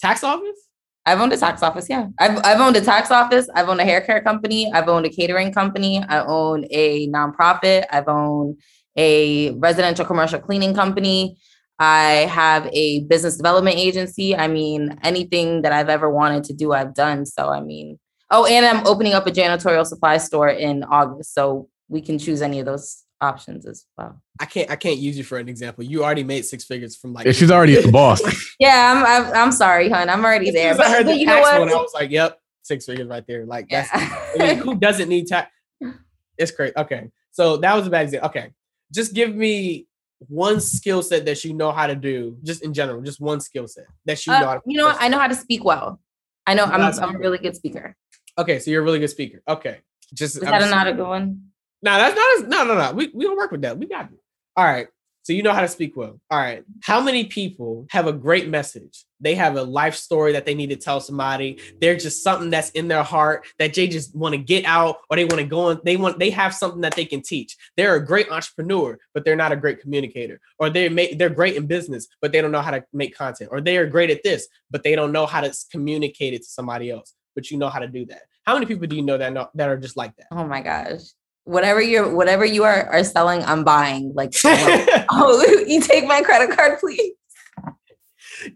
Tax 0.00 0.24
office? 0.24 0.68
I've 1.04 1.20
owned 1.20 1.32
a 1.32 1.36
tax 1.36 1.62
office. 1.62 1.86
Yeah, 1.88 2.08
I've 2.18 2.38
I've 2.44 2.60
owned 2.60 2.76
a 2.76 2.80
tax 2.80 3.10
office. 3.10 3.48
I've 3.54 3.68
owned 3.68 3.80
a 3.80 3.84
hair 3.84 4.00
care 4.00 4.22
company. 4.22 4.70
I've 4.72 4.88
owned 4.88 5.06
a 5.06 5.10
catering 5.10 5.52
company. 5.52 6.02
I 6.08 6.24
own 6.24 6.66
a 6.70 7.08
nonprofit. 7.08 7.84
I've 7.90 8.08
owned 8.08 8.58
a 8.96 9.52
residential 9.52 10.04
commercial 10.04 10.38
cleaning 10.38 10.74
company. 10.74 11.38
I 11.78 12.26
have 12.30 12.66
a 12.72 13.04
business 13.04 13.36
development 13.36 13.76
agency. 13.76 14.36
I 14.36 14.48
mean, 14.48 14.98
anything 15.02 15.62
that 15.62 15.72
I've 15.72 15.88
ever 15.88 16.10
wanted 16.10 16.44
to 16.44 16.52
do, 16.52 16.72
I've 16.72 16.94
done. 16.94 17.24
So, 17.24 17.48
I 17.48 17.60
mean, 17.60 17.98
oh, 18.30 18.46
and 18.46 18.64
I'm 18.64 18.86
opening 18.86 19.14
up 19.14 19.26
a 19.26 19.30
janitorial 19.30 19.86
supply 19.86 20.18
store 20.18 20.48
in 20.48 20.84
August. 20.84 21.34
So 21.34 21.68
we 21.88 22.00
can 22.00 22.18
choose 22.18 22.42
any 22.42 22.60
of 22.60 22.66
those 22.66 23.04
options 23.20 23.66
as 23.66 23.84
well. 23.96 24.22
I 24.40 24.44
can't 24.44 24.70
I 24.70 24.76
can't 24.76 24.98
use 24.98 25.18
you 25.18 25.24
for 25.24 25.38
an 25.38 25.48
example. 25.48 25.84
You 25.84 26.04
already 26.04 26.24
made 26.24 26.44
six 26.44 26.64
figures 26.64 26.96
from 26.96 27.12
like 27.12 27.26
yeah, 27.26 27.32
she's 27.32 27.50
already 27.50 27.76
at 27.76 27.84
the 27.84 27.92
boss. 27.92 28.20
yeah, 28.60 28.94
I'm, 28.94 29.26
I'm, 29.26 29.34
I'm 29.34 29.52
sorry, 29.52 29.88
hun. 29.88 30.08
I'm 30.08 30.24
already 30.24 30.50
there. 30.50 30.76
But, 30.76 30.86
I 30.86 30.90
heard 30.90 31.06
but 31.06 31.12
the 31.12 31.18
you 31.18 31.26
tax 31.26 31.36
know 31.36 31.60
what? 31.60 31.60
one, 31.60 31.70
I 31.70 31.82
was 31.82 31.92
like, 31.94 32.10
yep, 32.10 32.40
six 32.62 32.86
figures 32.86 33.08
right 33.08 33.26
there. 33.26 33.44
Like 33.44 33.68
that's 33.68 33.90
yeah. 33.94 34.26
I 34.34 34.54
mean, 34.54 34.58
who 34.58 34.74
doesn't 34.76 35.08
need 35.08 35.26
tax? 35.26 35.50
It's 36.38 36.52
great. 36.52 36.72
Okay. 36.76 37.10
So 37.32 37.56
that 37.56 37.74
was 37.74 37.88
a 37.88 37.90
bad 37.90 38.04
example. 38.04 38.28
Okay 38.28 38.52
just 38.92 39.14
give 39.14 39.34
me 39.34 39.86
one 40.26 40.60
skill 40.60 41.02
set 41.02 41.24
that 41.26 41.44
you 41.44 41.54
know 41.54 41.70
how 41.70 41.86
to 41.86 41.94
do, 41.94 42.36
just 42.42 42.62
in 42.62 42.74
general, 42.74 43.00
just 43.02 43.20
one 43.20 43.40
skill 43.40 43.68
set 43.68 43.86
that 44.04 44.24
you 44.26 44.32
uh, 44.32 44.40
know. 44.40 44.60
you 44.66 44.76
know, 44.78 44.94
I 44.98 45.08
know 45.08 45.18
how 45.18 45.28
to 45.28 45.34
speak 45.34 45.64
well. 45.64 46.00
I 46.46 46.54
know 46.54 46.64
I'm, 46.64 46.80
I'm 46.80 47.16
a 47.16 47.18
really 47.18 47.38
good 47.38 47.54
speaker. 47.54 47.94
Okay, 48.38 48.60
so 48.60 48.70
you're 48.70 48.82
a 48.82 48.84
really 48.84 49.00
good 49.00 49.10
speaker. 49.10 49.42
Okay, 49.48 49.78
just 50.14 50.36
is 50.36 50.42
that 50.42 50.70
not 50.70 50.86
a 50.86 50.92
good 50.92 51.06
one? 51.06 51.50
No, 51.82 51.96
that's 51.96 52.16
not. 52.16 52.46
A, 52.46 52.48
no, 52.48 52.74
no, 52.74 52.80
no. 52.80 52.92
We 52.92 53.10
we 53.12 53.24
don't 53.24 53.36
work 53.36 53.50
with 53.50 53.62
that. 53.62 53.78
We 53.78 53.86
got 53.86 54.06
it. 54.06 54.18
All 54.56 54.64
right. 54.64 54.88
So 55.28 55.34
you 55.34 55.42
know 55.42 55.52
how 55.52 55.60
to 55.60 55.68
speak 55.68 55.94
well. 55.94 56.18
All 56.30 56.38
right. 56.38 56.64
How 56.82 57.02
many 57.02 57.26
people 57.26 57.86
have 57.90 58.06
a 58.06 58.14
great 58.14 58.48
message? 58.48 59.04
They 59.20 59.34
have 59.34 59.56
a 59.56 59.62
life 59.62 59.94
story 59.94 60.32
that 60.32 60.46
they 60.46 60.54
need 60.54 60.70
to 60.70 60.76
tell 60.76 61.00
somebody. 61.00 61.58
They're 61.82 61.98
just 61.98 62.22
something 62.22 62.48
that's 62.48 62.70
in 62.70 62.88
their 62.88 63.02
heart 63.02 63.46
that 63.58 63.74
they 63.74 63.88
just 63.88 64.16
want 64.16 64.32
to 64.34 64.38
get 64.38 64.64
out 64.64 65.00
or 65.10 65.16
they 65.16 65.26
want 65.26 65.40
to 65.40 65.44
go 65.44 65.68
on. 65.68 65.82
They 65.84 65.98
want 65.98 66.18
they 66.18 66.30
have 66.30 66.54
something 66.54 66.80
that 66.80 66.96
they 66.96 67.04
can 67.04 67.20
teach. 67.20 67.58
They're 67.76 67.96
a 67.96 68.06
great 68.06 68.30
entrepreneur, 68.30 68.98
but 69.12 69.26
they're 69.26 69.36
not 69.36 69.52
a 69.52 69.56
great 69.56 69.82
communicator. 69.82 70.40
Or 70.58 70.70
they 70.70 70.88
make 70.88 71.18
they're 71.18 71.28
great 71.28 71.56
in 71.56 71.66
business, 71.66 72.08
but 72.22 72.32
they 72.32 72.40
don't 72.40 72.52
know 72.52 72.62
how 72.62 72.70
to 72.70 72.82
make 72.94 73.14
content. 73.14 73.50
Or 73.52 73.60
they 73.60 73.76
are 73.76 73.86
great 73.86 74.08
at 74.08 74.22
this, 74.22 74.48
but 74.70 74.82
they 74.82 74.96
don't 74.96 75.12
know 75.12 75.26
how 75.26 75.42
to 75.42 75.54
communicate 75.70 76.32
it 76.32 76.38
to 76.38 76.48
somebody 76.48 76.90
else. 76.90 77.12
But 77.38 77.52
you 77.52 77.56
know 77.56 77.68
how 77.68 77.78
to 77.78 77.86
do 77.86 78.04
that. 78.06 78.22
How 78.42 78.54
many 78.54 78.66
people 78.66 78.88
do 78.88 78.96
you 78.96 79.02
know 79.02 79.16
that 79.16 79.32
know, 79.32 79.48
that 79.54 79.68
are 79.68 79.76
just 79.76 79.96
like 79.96 80.16
that? 80.16 80.26
Oh 80.32 80.44
my 80.44 80.60
gosh. 80.60 81.02
Whatever 81.44 81.80
you're 81.80 82.12
whatever 82.12 82.44
you 82.44 82.64
are 82.64 82.88
are 82.88 83.04
selling 83.04 83.44
i'm 83.44 83.62
buying 83.62 84.12
like 84.12 84.34
oh 84.44 85.64
you 85.68 85.80
take 85.80 86.04
my 86.04 86.20
credit 86.20 86.56
card 86.56 86.80
please. 86.80 87.12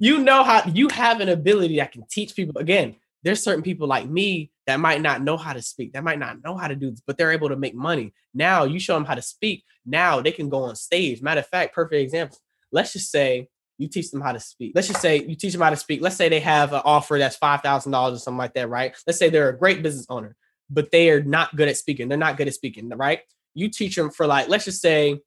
You 0.01 0.19
know 0.19 0.43
how 0.43 0.65
you 0.75 0.89
have 0.89 1.21
an 1.21 1.29
ability 1.29 1.77
that 1.77 1.93
can 1.93 2.03
teach 2.11 2.35
people. 2.35 2.61
Again 2.61 2.97
there's 3.23 3.41
certain 3.41 3.63
people 3.63 3.87
like 3.87 4.09
me 4.09 4.51
that 4.67 4.81
might 4.81 5.01
not 5.01 5.23
know 5.23 5.37
how 5.37 5.53
to 5.53 5.63
speak 5.63 5.93
that 5.93 6.03
might 6.03 6.19
not 6.19 6.43
know 6.43 6.57
how 6.57 6.67
to 6.67 6.75
do 6.75 6.91
this 6.91 7.03
but 7.07 7.17
they're 7.17 7.31
able 7.31 7.51
to 7.51 7.57
make 7.57 7.77
money. 7.77 8.13
Now 8.35 8.65
you 8.65 8.81
show 8.81 8.95
them 8.95 9.05
how 9.05 9.15
to 9.15 9.23
speak 9.23 9.63
now 9.87 10.21
they 10.21 10.33
can 10.33 10.49
go 10.49 10.65
on 10.65 10.75
stage. 10.75 11.23
Matter 11.23 11.39
of 11.39 11.47
fact 11.47 11.73
perfect 11.73 12.03
example. 12.03 12.39
Let's 12.73 12.95
just 12.95 13.13
say 13.13 13.47
you 13.83 13.89
teach 13.89 14.11
them 14.11 14.21
how 14.21 14.33
to 14.33 14.41
speak 14.41 14.73
let's 14.75 14.89
just 14.89 15.01
say 15.01 15.23
you 15.23 15.35
teach 15.35 15.53
them 15.53 15.61
how 15.61 15.71
to 15.71 15.77
speak 15.77 16.01
let's 16.01 16.17
say 16.17 16.29
they 16.29 16.41
have 16.41 16.73
an 16.73 16.83
offer 16.85 17.19
that's 17.19 17.39
$5000 17.39 18.13
or 18.13 18.19
something 18.19 18.39
like 18.39 18.55
that 18.55 18.69
right 18.69 18.95
let's 19.07 19.19
say 19.19 19.29
they're 19.29 19.51
a 19.51 19.59
great 19.59 19.83
business 19.83 20.07
owner 20.09 20.37
but 20.73 20.91
they 20.91 21.11
are 21.11 21.23
not 21.23 21.55
good 21.55 21.69
at 21.69 21.77
speaking. 21.77 22.09
They're 22.09 22.19
not 22.19 22.37
good 22.37 22.49
at 22.49 22.55
speaking, 22.55 22.89
right? 22.89 23.21
You 23.55 23.69
teach 23.69 23.95
them 23.95 24.11
for 24.11 24.27
like, 24.27 24.49
let's 24.49 24.65
just 24.65 24.81
say 24.81 25.21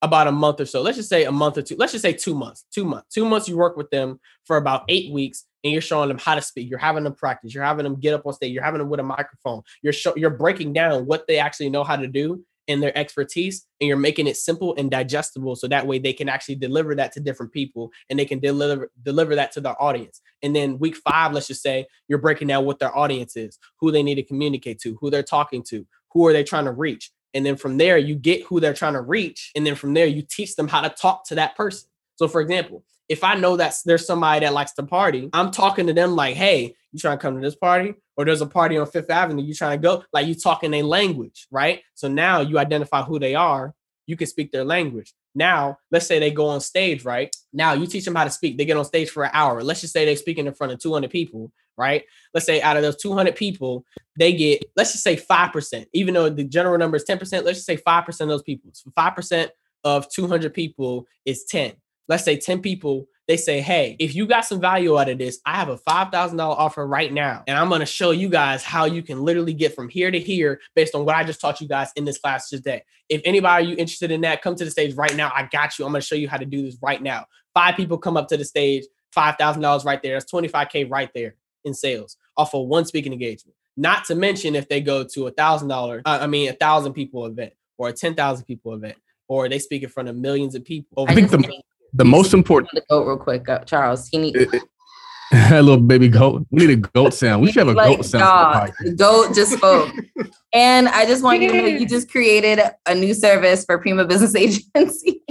about 0.00 0.28
a 0.28 0.32
month 0.32 0.60
or 0.60 0.64
so. 0.64 0.80
Let's 0.80 0.96
just 0.96 1.08
say 1.08 1.24
a 1.24 1.32
month 1.32 1.58
or 1.58 1.62
two. 1.62 1.76
Let's 1.76 1.92
just 1.92 2.02
say 2.02 2.12
two 2.14 2.34
months. 2.34 2.64
Two 2.72 2.84
months. 2.84 3.14
Two 3.14 3.26
months. 3.26 3.48
You 3.48 3.56
work 3.56 3.76
with 3.76 3.90
them 3.90 4.18
for 4.46 4.56
about 4.56 4.84
eight 4.88 5.12
weeks, 5.12 5.44
and 5.62 5.72
you're 5.72 5.82
showing 5.82 6.08
them 6.08 6.18
how 6.18 6.36
to 6.36 6.42
speak. 6.42 6.70
You're 6.70 6.78
having 6.78 7.04
them 7.04 7.14
practice. 7.14 7.52
You're 7.52 7.64
having 7.64 7.84
them 7.84 7.96
get 7.96 8.14
up 8.14 8.24
on 8.24 8.32
stage. 8.32 8.52
You're 8.52 8.62
having 8.62 8.78
them 8.78 8.88
with 8.88 9.00
a 9.00 9.04
microphone. 9.04 9.62
You're 9.82 9.92
show, 9.92 10.14
you're 10.16 10.30
breaking 10.30 10.72
down 10.72 11.04
what 11.04 11.26
they 11.26 11.38
actually 11.38 11.70
know 11.70 11.84
how 11.84 11.96
to 11.96 12.06
do 12.06 12.44
in 12.68 12.80
their 12.80 12.96
expertise, 12.96 13.66
and 13.80 13.88
you're 13.88 13.96
making 13.96 14.26
it 14.26 14.36
simple 14.36 14.74
and 14.76 14.90
digestible, 14.90 15.56
so 15.56 15.66
that 15.66 15.86
way 15.86 15.98
they 15.98 16.12
can 16.12 16.28
actually 16.28 16.54
deliver 16.54 16.94
that 16.94 17.10
to 17.12 17.20
different 17.20 17.52
people, 17.52 17.90
and 18.08 18.18
they 18.18 18.24
can 18.24 18.38
deliver 18.38 18.90
deliver 19.02 19.34
that 19.34 19.50
to 19.52 19.60
their 19.60 19.80
audience. 19.82 20.20
And 20.42 20.54
then 20.54 20.78
week 20.78 20.96
five, 20.96 21.32
let's 21.32 21.48
just 21.48 21.62
say 21.62 21.86
you're 22.06 22.18
breaking 22.18 22.48
down 22.48 22.64
what 22.64 22.78
their 22.78 22.96
audience 22.96 23.36
is, 23.36 23.58
who 23.80 23.90
they 23.90 24.02
need 24.02 24.14
to 24.14 24.22
communicate 24.22 24.78
to, 24.80 24.96
who 25.00 25.10
they're 25.10 25.22
talking 25.22 25.64
to, 25.64 25.86
who 26.12 26.26
are 26.26 26.32
they 26.32 26.44
trying 26.44 26.66
to 26.66 26.72
reach. 26.72 27.10
And 27.34 27.44
then 27.44 27.56
from 27.56 27.76
there, 27.76 27.98
you 27.98 28.14
get 28.14 28.44
who 28.44 28.60
they're 28.60 28.74
trying 28.74 28.94
to 28.94 29.02
reach. 29.02 29.50
And 29.54 29.66
then 29.66 29.74
from 29.74 29.94
there, 29.94 30.06
you 30.06 30.22
teach 30.22 30.56
them 30.56 30.68
how 30.68 30.80
to 30.80 30.88
talk 30.88 31.26
to 31.28 31.34
that 31.34 31.56
person. 31.56 31.88
So, 32.18 32.26
for 32.26 32.40
example, 32.40 32.84
if 33.08 33.22
I 33.22 33.36
know 33.36 33.56
that 33.56 33.74
there's 33.84 34.06
somebody 34.06 34.44
that 34.44 34.52
likes 34.52 34.72
to 34.72 34.82
party, 34.82 35.30
I'm 35.32 35.50
talking 35.50 35.86
to 35.86 35.92
them 35.92 36.16
like, 36.16 36.36
hey, 36.36 36.74
you 36.92 36.98
trying 36.98 37.16
to 37.16 37.22
come 37.22 37.36
to 37.36 37.40
this 37.40 37.54
party? 37.54 37.94
Or 38.16 38.24
there's 38.24 38.40
a 38.40 38.46
party 38.46 38.76
on 38.76 38.86
Fifth 38.86 39.10
Avenue, 39.10 39.42
you 39.42 39.54
trying 39.54 39.80
to 39.80 39.82
go? 39.82 40.04
Like 40.12 40.26
you 40.26 40.34
talking 40.34 40.74
a 40.74 40.82
language, 40.82 41.46
right? 41.50 41.80
So 41.94 42.08
now 42.08 42.40
you 42.40 42.58
identify 42.58 43.02
who 43.02 43.20
they 43.20 43.36
are, 43.36 43.72
you 44.06 44.16
can 44.16 44.26
speak 44.26 44.50
their 44.50 44.64
language. 44.64 45.14
Now, 45.34 45.78
let's 45.92 46.06
say 46.06 46.18
they 46.18 46.32
go 46.32 46.48
on 46.48 46.60
stage, 46.60 47.04
right? 47.04 47.34
Now 47.52 47.74
you 47.74 47.86
teach 47.86 48.04
them 48.04 48.16
how 48.16 48.24
to 48.24 48.30
speak. 48.30 48.58
They 48.58 48.64
get 48.64 48.76
on 48.76 48.84
stage 48.84 49.10
for 49.10 49.24
an 49.24 49.30
hour. 49.32 49.62
Let's 49.62 49.82
just 49.82 49.92
say 49.92 50.04
they're 50.04 50.16
speaking 50.16 50.48
in 50.48 50.54
front 50.54 50.72
of 50.72 50.80
200 50.80 51.10
people, 51.10 51.52
right? 51.76 52.04
Let's 52.34 52.46
say 52.46 52.60
out 52.60 52.76
of 52.76 52.82
those 52.82 52.96
200 52.96 53.36
people, 53.36 53.84
they 54.18 54.32
get, 54.32 54.64
let's 54.76 54.92
just 54.92 55.04
say 55.04 55.16
5%, 55.16 55.86
even 55.92 56.14
though 56.14 56.28
the 56.28 56.44
general 56.44 56.76
number 56.78 56.96
is 56.96 57.04
10%, 57.04 57.20
let's 57.44 57.58
just 57.58 57.66
say 57.66 57.76
5% 57.76 58.20
of 58.20 58.28
those 58.28 58.42
people. 58.42 58.70
So 58.72 58.90
5% 58.98 59.48
of 59.84 60.10
200 60.10 60.52
people 60.52 61.06
is 61.24 61.44
10. 61.44 61.74
Let's 62.08 62.24
say 62.24 62.36
10 62.36 62.60
people 62.60 63.08
they 63.28 63.36
say, 63.36 63.60
hey, 63.60 63.94
if 63.98 64.14
you 64.14 64.26
got 64.26 64.46
some 64.46 64.58
value 64.58 64.98
out 64.98 65.10
of 65.10 65.18
this, 65.18 65.38
I 65.44 65.54
have 65.56 65.68
a 65.68 65.76
$5,000 65.76 66.40
offer 66.40 66.86
right 66.86 67.12
now. 67.12 67.44
And 67.46 67.58
I'm 67.58 67.68
going 67.68 67.80
to 67.80 67.86
show 67.86 68.10
you 68.10 68.30
guys 68.30 68.64
how 68.64 68.86
you 68.86 69.02
can 69.02 69.22
literally 69.22 69.52
get 69.52 69.74
from 69.74 69.90
here 69.90 70.10
to 70.10 70.18
here 70.18 70.62
based 70.74 70.94
on 70.94 71.04
what 71.04 71.14
I 71.14 71.24
just 71.24 71.38
taught 71.38 71.60
you 71.60 71.68
guys 71.68 71.92
in 71.94 72.06
this 72.06 72.18
class 72.18 72.48
today. 72.48 72.82
If 73.10 73.20
anybody 73.26 73.66
you 73.66 73.76
interested 73.76 74.10
in 74.10 74.22
that, 74.22 74.40
come 74.40 74.54
to 74.56 74.64
the 74.64 74.70
stage 74.70 74.94
right 74.94 75.14
now. 75.14 75.30
I 75.36 75.46
got 75.52 75.78
you. 75.78 75.84
I'm 75.84 75.92
going 75.92 76.00
to 76.00 76.06
show 76.06 76.14
you 76.14 76.26
how 76.26 76.38
to 76.38 76.46
do 76.46 76.62
this 76.62 76.78
right 76.80 77.02
now. 77.02 77.26
Five 77.52 77.76
people 77.76 77.98
come 77.98 78.16
up 78.16 78.28
to 78.28 78.38
the 78.38 78.46
stage, 78.46 78.84
$5,000 79.14 79.84
right 79.84 80.02
there. 80.02 80.14
That's 80.14 80.32
25K 80.32 80.90
right 80.90 81.10
there 81.14 81.34
in 81.64 81.74
sales 81.74 82.16
off 82.38 82.54
of 82.54 82.66
one 82.66 82.86
speaking 82.86 83.12
engagement. 83.12 83.54
Not 83.76 84.06
to 84.06 84.14
mention 84.14 84.56
if 84.56 84.70
they 84.70 84.80
go 84.80 85.04
to 85.04 85.26
a 85.26 85.30
thousand 85.30 85.68
dollar, 85.68 86.02
uh, 86.04 86.18
I 86.20 86.26
mean 86.26 86.48
a 86.48 86.52
thousand 86.52 86.94
people 86.94 87.26
event 87.26 87.52
or 87.76 87.90
a 87.90 87.92
ten 87.92 88.16
thousand 88.16 88.46
people 88.46 88.74
event, 88.74 88.96
or 89.28 89.48
they 89.48 89.60
speak 89.60 89.84
in 89.84 89.88
front 89.88 90.08
of 90.08 90.16
millions 90.16 90.56
of 90.56 90.64
people. 90.64 91.06
I 91.08 91.14
think 91.14 91.30
the, 91.30 91.62
the 91.92 92.04
most 92.04 92.34
important. 92.34 92.70
The 92.74 92.82
goat, 92.88 93.06
real 93.06 93.16
quick, 93.16 93.48
uh, 93.48 93.60
Charles. 93.60 94.08
He 94.08 94.18
needs 94.18 94.38
a 95.32 95.62
little 95.62 95.80
baby 95.80 96.08
goat. 96.08 96.46
We 96.50 96.66
need 96.66 96.84
a 96.84 96.88
goat 96.88 97.14
sound. 97.14 97.42
We 97.42 97.52
should 97.52 97.66
have 97.66 97.68
a 97.68 97.72
like, 97.72 97.96
goat 97.96 98.04
sound. 98.06 98.72
goat 98.96 99.34
just 99.34 99.52
spoke. 99.52 99.94
and 100.52 100.88
I 100.88 101.06
just 101.06 101.22
want 101.22 101.42
you 101.42 101.50
to 101.50 101.58
know 101.58 101.66
you 101.66 101.86
just 101.86 102.10
created 102.10 102.60
a 102.86 102.94
new 102.94 103.14
service 103.14 103.64
for 103.64 103.78
Prima 103.78 104.04
Business 104.04 104.34
Agency. 104.34 105.22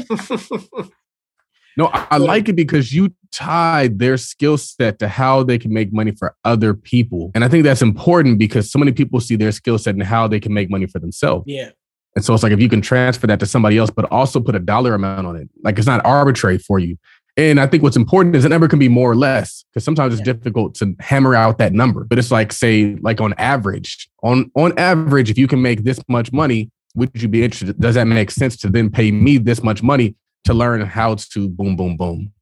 no, 1.78 1.88
I, 1.88 2.08
I 2.12 2.18
like 2.18 2.50
it 2.50 2.54
because 2.54 2.94
you 2.94 3.14
tied 3.32 4.00
their 4.00 4.18
skill 4.18 4.58
set 4.58 5.00
to 5.00 5.08
how 5.08 5.44
they 5.44 5.58
can 5.58 5.74
make 5.74 5.94
money 5.94 6.12
for 6.12 6.36
other 6.44 6.74
people. 6.74 7.32
And 7.36 7.44
I 7.44 7.50
think 7.50 7.64
that's 7.64 7.82
important 7.82 8.40
because 8.40 8.72
so 8.72 8.80
many 8.80 8.92
people 8.92 9.20
see 9.20 9.36
their 9.36 9.52
skill 9.52 9.78
set 9.78 9.96
and 9.96 10.04
how 10.04 10.28
they 10.28 10.40
can 10.40 10.54
make 10.54 10.70
money 10.70 10.88
for 10.88 11.00
themselves. 11.00 11.46
Yeah. 11.48 11.72
And 12.18 12.26
so 12.26 12.34
it's 12.34 12.42
like 12.42 12.52
if 12.52 12.60
you 12.60 12.68
can 12.68 12.82
transfer 12.82 13.28
that 13.28 13.40
to 13.42 13.46
somebody 13.46 13.78
else, 13.78 13.92
but 13.92 14.12
also 14.12 14.40
put 14.40 14.56
a 14.56 14.60
dollar 14.60 14.96
amount 14.96 15.28
on 15.28 15.36
it, 15.36 15.48
like 15.62 15.78
it's 15.78 15.86
not 15.86 16.04
arbitrary 16.04 16.58
for 16.58 16.80
you. 16.80 16.98
And 17.38 17.60
I 17.60 17.68
think 17.68 17.84
what's 17.84 17.96
important 17.96 18.36
is 18.36 18.44
it 18.44 18.50
never 18.50 18.68
can 18.68 18.80
be 18.80 18.90
more 18.90 19.12
or 19.12 19.16
less 19.16 19.64
because 19.70 19.84
sometimes 19.84 20.16
it's 20.16 20.26
yeah. 20.26 20.34
difficult 20.34 20.74
to 20.78 20.96
hammer 21.00 21.36
out 21.36 21.60
that 21.60 21.74
number. 21.74 22.06
But 22.06 22.18
it's 22.18 22.32
like 22.32 22.52
say 22.52 22.96
like 23.02 23.22
on 23.22 23.36
average, 23.38 24.10
on 24.24 24.50
on 24.56 24.76
average, 24.80 25.30
if 25.30 25.38
you 25.38 25.48
can 25.48 25.62
make 25.62 25.84
this 25.84 26.00
much 26.08 26.34
money, 26.34 26.72
would 26.96 27.12
you 27.14 27.28
be 27.28 27.44
interested? 27.44 27.80
Does 27.80 27.94
that 27.94 28.06
make 28.06 28.32
sense 28.32 28.58
to 28.58 28.70
then 28.72 28.90
pay 28.90 29.12
me 29.12 29.38
this 29.38 29.62
much 29.62 29.84
money 29.84 30.16
to 30.46 30.56
learn 30.56 30.82
how 30.82 31.14
to 31.14 31.48
boom 31.48 31.76
boom 31.76 31.98
boom? 31.98 32.34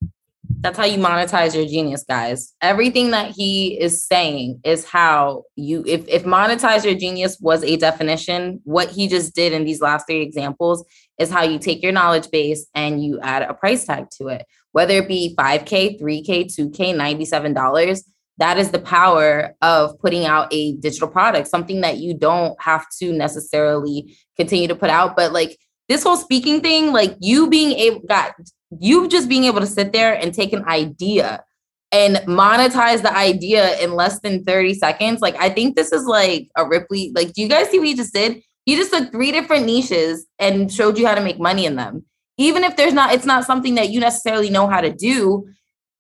That's 0.62 0.78
how 0.78 0.86
you 0.86 0.98
monetize 0.98 1.56
your 1.56 1.66
genius, 1.66 2.04
guys. 2.08 2.54
Everything 2.62 3.12
that 3.12 3.32
he 3.32 3.80
is 3.80 4.06
saying 4.06 4.62
is 4.64 4.84
how 4.86 5.44
you, 5.56 5.84
if, 5.86 6.08
if 6.08 6.24
monetize 6.24 6.84
your 6.84 6.96
genius 6.96 7.38
was 7.40 7.64
a 7.64 7.78
definition, 7.78 8.62
what 8.64 8.90
he 8.90 9.08
just 9.08 9.36
did 9.36 9.54
in 9.54 9.64
these 9.64 9.82
last 9.82 10.08
three 10.08 10.22
examples 10.22 10.84
is 11.20 11.30
how 11.30 11.44
you 11.44 11.60
take 11.60 11.84
your 11.84 11.92
knowledge 11.92 12.32
base 12.32 12.68
and 12.74 13.04
you 13.04 13.20
add 13.22 13.44
a 13.44 13.54
price 13.54 13.86
tag 13.86 14.08
to 14.18 14.28
it, 14.28 14.46
whether 14.72 14.96
it 14.96 15.08
be 15.08 15.36
5K, 15.38 16.02
3K, 16.02 16.46
2K, 16.46 16.96
$97. 16.96 18.04
That 18.38 18.58
is 18.58 18.72
the 18.72 18.80
power 18.80 19.56
of 19.62 19.98
putting 20.00 20.26
out 20.26 20.48
a 20.52 20.74
digital 20.78 21.08
product, 21.08 21.48
something 21.48 21.82
that 21.82 21.98
you 21.98 22.14
don't 22.14 22.60
have 22.62 22.86
to 23.00 23.14
necessarily 23.14 24.18
continue 24.36 24.68
to 24.68 24.76
put 24.76 24.90
out. 24.90 25.16
But 25.16 25.32
like 25.32 25.58
this 25.88 26.04
whole 26.04 26.18
speaking 26.18 26.62
thing, 26.62 26.92
like 26.92 27.16
you 27.22 27.50
being 27.50 27.72
able, 27.74 28.02
got 28.02 28.34
you 28.80 29.08
just 29.08 29.30
being 29.30 29.46
able 29.46 29.60
to 29.60 29.68
sit 29.68 29.94
there 29.94 30.14
and 30.14 30.34
take 30.34 30.54
an 30.54 30.66
idea 30.66 31.44
and 31.92 32.18
monetize 32.28 33.02
the 33.02 33.16
idea 33.16 33.78
in 33.80 33.94
less 33.94 34.20
than 34.20 34.44
30 34.44 34.74
seconds. 34.74 35.22
Like, 35.22 35.36
I 35.38 35.50
think 35.50 35.76
this 35.76 35.92
is 35.92 36.06
like 36.06 36.50
a 36.58 36.68
Ripley. 36.68 37.12
Like, 37.16 37.34
do 37.34 37.42
you 37.42 37.48
guys 37.48 37.70
see 37.70 37.80
what 37.80 37.88
he 37.88 37.96
just 37.96 38.14
did? 38.14 38.42
He 38.66 38.76
just 38.76 38.92
took 38.92 39.12
three 39.12 39.32
different 39.32 39.66
niches 39.66 40.26
and 40.40 40.72
showed 40.72 40.98
you 40.98 41.06
how 41.06 41.16
to 41.16 41.22
make 41.22 41.40
money 41.40 41.66
in 41.66 41.76
them. 41.76 42.06
Even 42.38 42.64
if 42.64 42.76
there's 42.76 42.94
not, 42.94 43.14
it's 43.14 43.26
not 43.26 43.46
something 43.46 43.76
that 43.76 43.92
you 43.92 44.00
necessarily 44.00 44.50
know 44.50 44.68
how 44.68 44.82
to 44.82 44.92
do. 44.92 45.48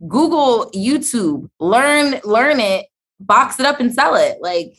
Google, 0.08 0.70
YouTube, 0.72 1.50
learn, 1.60 2.20
learn 2.26 2.60
it, 2.60 2.88
box 3.20 3.60
it 3.60 3.66
up 3.66 3.80
and 3.80 3.94
sell 3.94 4.16
it. 4.16 4.40
Like, 4.42 4.78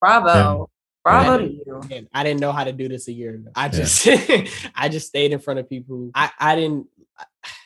bravo. 0.00 0.68
Bravo 1.04 1.38
to 1.38 1.52
you. 1.52 2.08
I 2.12 2.22
didn't 2.22 2.40
know 2.40 2.52
how 2.52 2.64
to 2.64 2.72
do 2.72 2.88
this 2.88 3.08
a 3.08 3.12
year 3.12 3.34
ago. 3.34 3.50
I 3.56 3.68
just 3.68 4.06
yeah. 4.06 4.46
I 4.74 4.88
just 4.88 5.08
stayed 5.08 5.32
in 5.32 5.40
front 5.40 5.60
of 5.60 5.68
people. 5.68 6.10
I, 6.14 6.30
I 6.38 6.54
didn't 6.54 6.86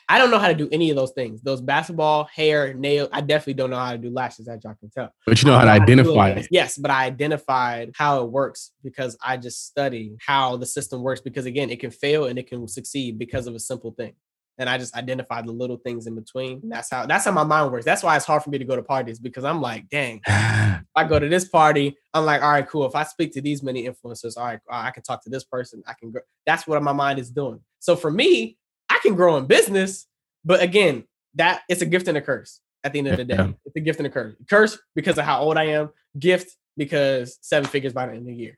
I 0.09 0.19
don't 0.19 0.31
know 0.31 0.39
how 0.39 0.49
to 0.49 0.55
do 0.55 0.69
any 0.71 0.91
of 0.91 0.97
those 0.97 1.11
things. 1.11 1.43
Those 1.43 1.61
basketball, 1.61 2.25
hair, 2.33 2.73
nail. 2.75 3.09
I 3.13 3.21
definitely 3.21 3.55
don't 3.55 3.71
know 3.71 3.79
how 3.79 3.91
to 3.91 3.99
do 3.99 4.11
lashes, 4.11 4.47
as 4.47 4.63
y'all 4.63 4.77
can 4.79 4.89
tell. 4.91 5.13
But 5.27 5.43
you 5.43 5.49
know 5.49 5.59
how 5.59 5.65
to 5.65 5.71
identify 5.71 6.31
it. 6.31 6.47
Yes, 6.51 6.79
but 6.79 6.93
I 6.93 7.07
identified 7.07 7.91
how 7.97 8.23
it 8.23 8.31
works 8.31 8.71
because 8.85 9.19
I 9.21 9.37
just 9.37 9.67
study 9.67 10.17
how 10.25 10.59
the 10.59 10.67
system 10.67 11.03
works. 11.03 11.21
Because 11.21 11.45
again, 11.45 11.71
it 11.71 11.81
can 11.81 11.91
fail 11.91 12.27
and 12.27 12.39
it 12.39 12.49
can 12.49 12.69
succeed 12.69 13.19
because 13.19 13.49
of 13.49 13.57
a 13.57 13.61
simple 13.61 13.91
thing 13.93 14.15
and 14.59 14.69
I 14.69 14.79
just 14.79 14.95
identify 14.95 15.43
the 15.43 15.53
little 15.53 15.77
things 15.77 16.07
in 16.07 16.15
between. 16.15 16.69
That's 16.69 16.91
how 16.91 17.07
that's 17.07 17.25
how 17.25 17.33
my 17.33 17.45
mind 17.45 17.73
works. 17.73 17.85
That's 17.85 18.03
why 18.03 18.17
it's 18.17 18.25
hard 18.25 18.43
for 18.43 18.51
me 18.51 18.59
to 18.59 18.65
go 18.65 18.77
to 18.77 18.83
parties 18.83 19.19
because 19.19 19.45
I'm 19.45 19.61
like, 19.61 19.89
dang, 19.89 20.23
I 20.27 21.05
go 21.09 21.19
to 21.19 21.29
this 21.29 21.49
party, 21.49 21.97
I'm 22.15 22.25
like, 22.25 22.43
all 22.43 22.51
right, 22.51 22.67
cool. 22.67 22.87
If 22.87 22.95
I 22.95 23.05
speak 23.05 23.33
to 23.33 23.41
these 23.41 23.63
many 23.63 23.87
influencers, 23.89 24.37
all 24.37 24.45
right, 24.45 24.61
I 24.71 24.91
can 24.91 25.03
talk 25.03 25.23
to 25.25 25.31
this 25.31 25.45
person. 25.45 25.83
I 25.87 25.95
can 25.95 26.13
go. 26.13 26.21
That's 26.47 26.67
what 26.67 26.83
my 26.83 26.93
mind 26.93 27.19
is 27.19 27.31
doing. 27.31 27.61
So 27.81 27.97
for 27.97 28.11
me, 28.11 28.57
I 28.89 28.99
can 29.03 29.15
grow 29.15 29.37
in 29.37 29.47
business, 29.47 30.07
but 30.45 30.63
again, 30.63 31.05
that 31.35 31.63
it's 31.69 31.83
a 31.83 31.87
gift 31.87 32.09
and 32.09 32.17
a 32.17 32.23
curse. 32.23 32.61
At 32.85 32.93
the 32.93 33.01
end 33.01 33.09
of 33.09 33.17
the 33.17 33.25
day, 33.25 33.55
it's 33.65 33.77
a 33.77 33.81
gift 33.81 33.99
and 33.99 34.07
a 34.07 34.11
curse. 34.11 34.35
Curse 34.49 34.79
because 34.95 35.19
of 35.19 35.25
how 35.25 35.41
old 35.41 35.57
I 35.57 35.65
am. 35.65 35.91
Gift 36.19 36.57
because 36.77 37.39
seven 37.41 37.69
figures 37.69 37.93
by 37.93 38.07
the 38.07 38.13
end 38.13 38.21
of 38.21 38.27
the 38.27 38.35
year. 38.35 38.57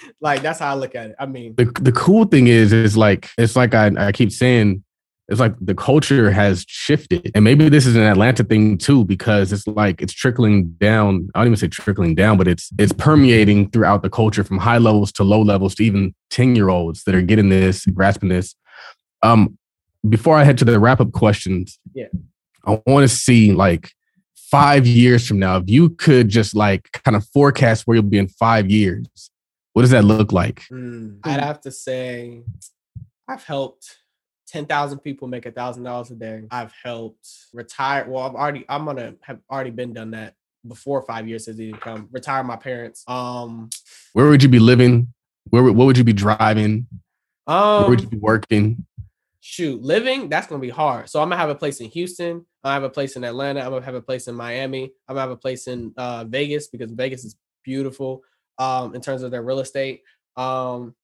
like 0.20 0.42
that's 0.42 0.58
how 0.58 0.72
I 0.72 0.74
look 0.74 0.94
at 0.94 1.10
it. 1.10 1.16
I 1.18 1.26
mean, 1.26 1.54
the 1.56 1.66
the 1.80 1.92
cool 1.92 2.24
thing 2.24 2.46
is, 2.48 2.72
is 2.72 2.96
like 2.96 3.30
it's 3.38 3.56
like 3.56 3.74
I, 3.74 3.90
I 3.96 4.12
keep 4.12 4.32
saying, 4.32 4.82
it's 5.28 5.40
like 5.40 5.54
the 5.60 5.74
culture 5.74 6.30
has 6.30 6.64
shifted, 6.68 7.32
and 7.34 7.44
maybe 7.44 7.68
this 7.68 7.84
is 7.84 7.96
an 7.96 8.02
Atlanta 8.02 8.44
thing 8.44 8.78
too, 8.78 9.04
because 9.04 9.52
it's 9.52 9.66
like 9.66 10.00
it's 10.00 10.12
trickling 10.12 10.68
down. 10.74 11.28
I 11.34 11.40
don't 11.40 11.48
even 11.48 11.56
say 11.56 11.68
trickling 11.68 12.14
down, 12.14 12.38
but 12.38 12.46
it's 12.46 12.70
it's 12.78 12.92
permeating 12.92 13.70
throughout 13.70 14.02
the 14.02 14.10
culture 14.10 14.44
from 14.44 14.58
high 14.58 14.78
levels 14.78 15.10
to 15.12 15.24
low 15.24 15.42
levels 15.42 15.74
to 15.76 15.84
even 15.84 16.14
ten 16.30 16.54
year 16.54 16.68
olds 16.68 17.02
that 17.04 17.14
are 17.14 17.22
getting 17.22 17.48
this, 17.48 17.86
grasping 17.86 18.28
this. 18.28 18.54
Um, 19.22 19.58
before 20.08 20.36
I 20.36 20.44
head 20.44 20.58
to 20.58 20.64
the 20.64 20.78
wrap 20.78 21.00
up 21.00 21.10
questions, 21.10 21.78
yeah, 21.92 22.06
I 22.64 22.80
want 22.86 23.02
to 23.02 23.08
see 23.08 23.52
like 23.52 23.90
five 24.36 24.86
years 24.86 25.26
from 25.26 25.40
now, 25.40 25.56
if 25.56 25.64
you 25.66 25.90
could 25.90 26.28
just 26.28 26.54
like 26.54 26.88
kind 27.04 27.16
of 27.16 27.26
forecast 27.28 27.86
where 27.86 27.96
you'll 27.96 28.04
be 28.04 28.18
in 28.18 28.28
five 28.28 28.70
years, 28.70 29.30
what 29.72 29.82
does 29.82 29.90
that 29.90 30.04
look 30.04 30.32
like? 30.32 30.62
Mm, 30.72 31.18
I'd 31.24 31.40
have 31.40 31.60
to 31.62 31.72
say 31.72 32.42
I've 33.28 33.44
helped 33.44 33.96
10,000 34.48 34.98
people 35.00 35.28
make 35.28 35.46
a 35.46 35.50
thousand 35.50 35.82
dollars 35.82 36.10
a 36.10 36.14
day. 36.14 36.42
I've 36.50 36.72
helped 36.82 37.28
retire. 37.52 38.06
Well, 38.08 38.24
I've 38.24 38.34
already, 38.34 38.64
I'm 38.68 38.84
going 38.84 38.96
to 38.96 39.14
have 39.22 39.40
already 39.50 39.70
been 39.70 39.92
done 39.92 40.12
that 40.12 40.34
before 40.66 41.02
five 41.02 41.28
years 41.28 41.46
has 41.46 41.60
even 41.60 41.78
come 41.80 42.08
retire 42.10 42.42
my 42.42 42.56
parents. 42.56 43.04
Um, 43.06 43.70
where 44.12 44.28
would 44.28 44.42
you 44.42 44.48
be 44.48 44.58
living? 44.58 45.12
Where, 45.50 45.62
what 45.62 45.86
would 45.86 45.98
you 45.98 46.04
be 46.04 46.12
driving? 46.12 46.86
Um, 47.46 47.82
where 47.82 47.90
would 47.90 48.00
you 48.00 48.08
be 48.08 48.18
working? 48.18 48.84
Shoot, 49.40 49.82
living, 49.82 50.28
that's 50.28 50.48
going 50.48 50.60
to 50.60 50.66
be 50.66 50.72
hard. 50.72 51.08
So 51.08 51.20
I'm 51.20 51.28
going 51.28 51.36
to 51.36 51.40
have 51.40 51.50
a 51.50 51.54
place 51.54 51.80
in 51.80 51.88
Houston. 51.90 52.44
I 52.66 52.74
have 52.74 52.82
a 52.82 52.90
place 52.90 53.14
in 53.14 53.22
Atlanta. 53.22 53.60
I'm 53.60 53.70
gonna 53.70 53.84
have 53.84 53.94
a 53.94 54.02
place 54.02 54.26
in 54.26 54.34
Miami. 54.34 54.92
I'm 55.08 55.14
gonna 55.14 55.20
have 55.20 55.30
a 55.30 55.36
place 55.36 55.68
in 55.68 55.94
uh, 55.96 56.24
Vegas 56.24 56.66
because 56.66 56.90
Vegas 56.90 57.24
is 57.24 57.36
beautiful 57.62 58.22
um, 58.58 58.94
in 58.94 59.00
terms 59.00 59.22
of 59.22 59.30
their 59.30 59.42
real 59.42 59.60
estate. 59.60 60.02
Um, 60.36 60.94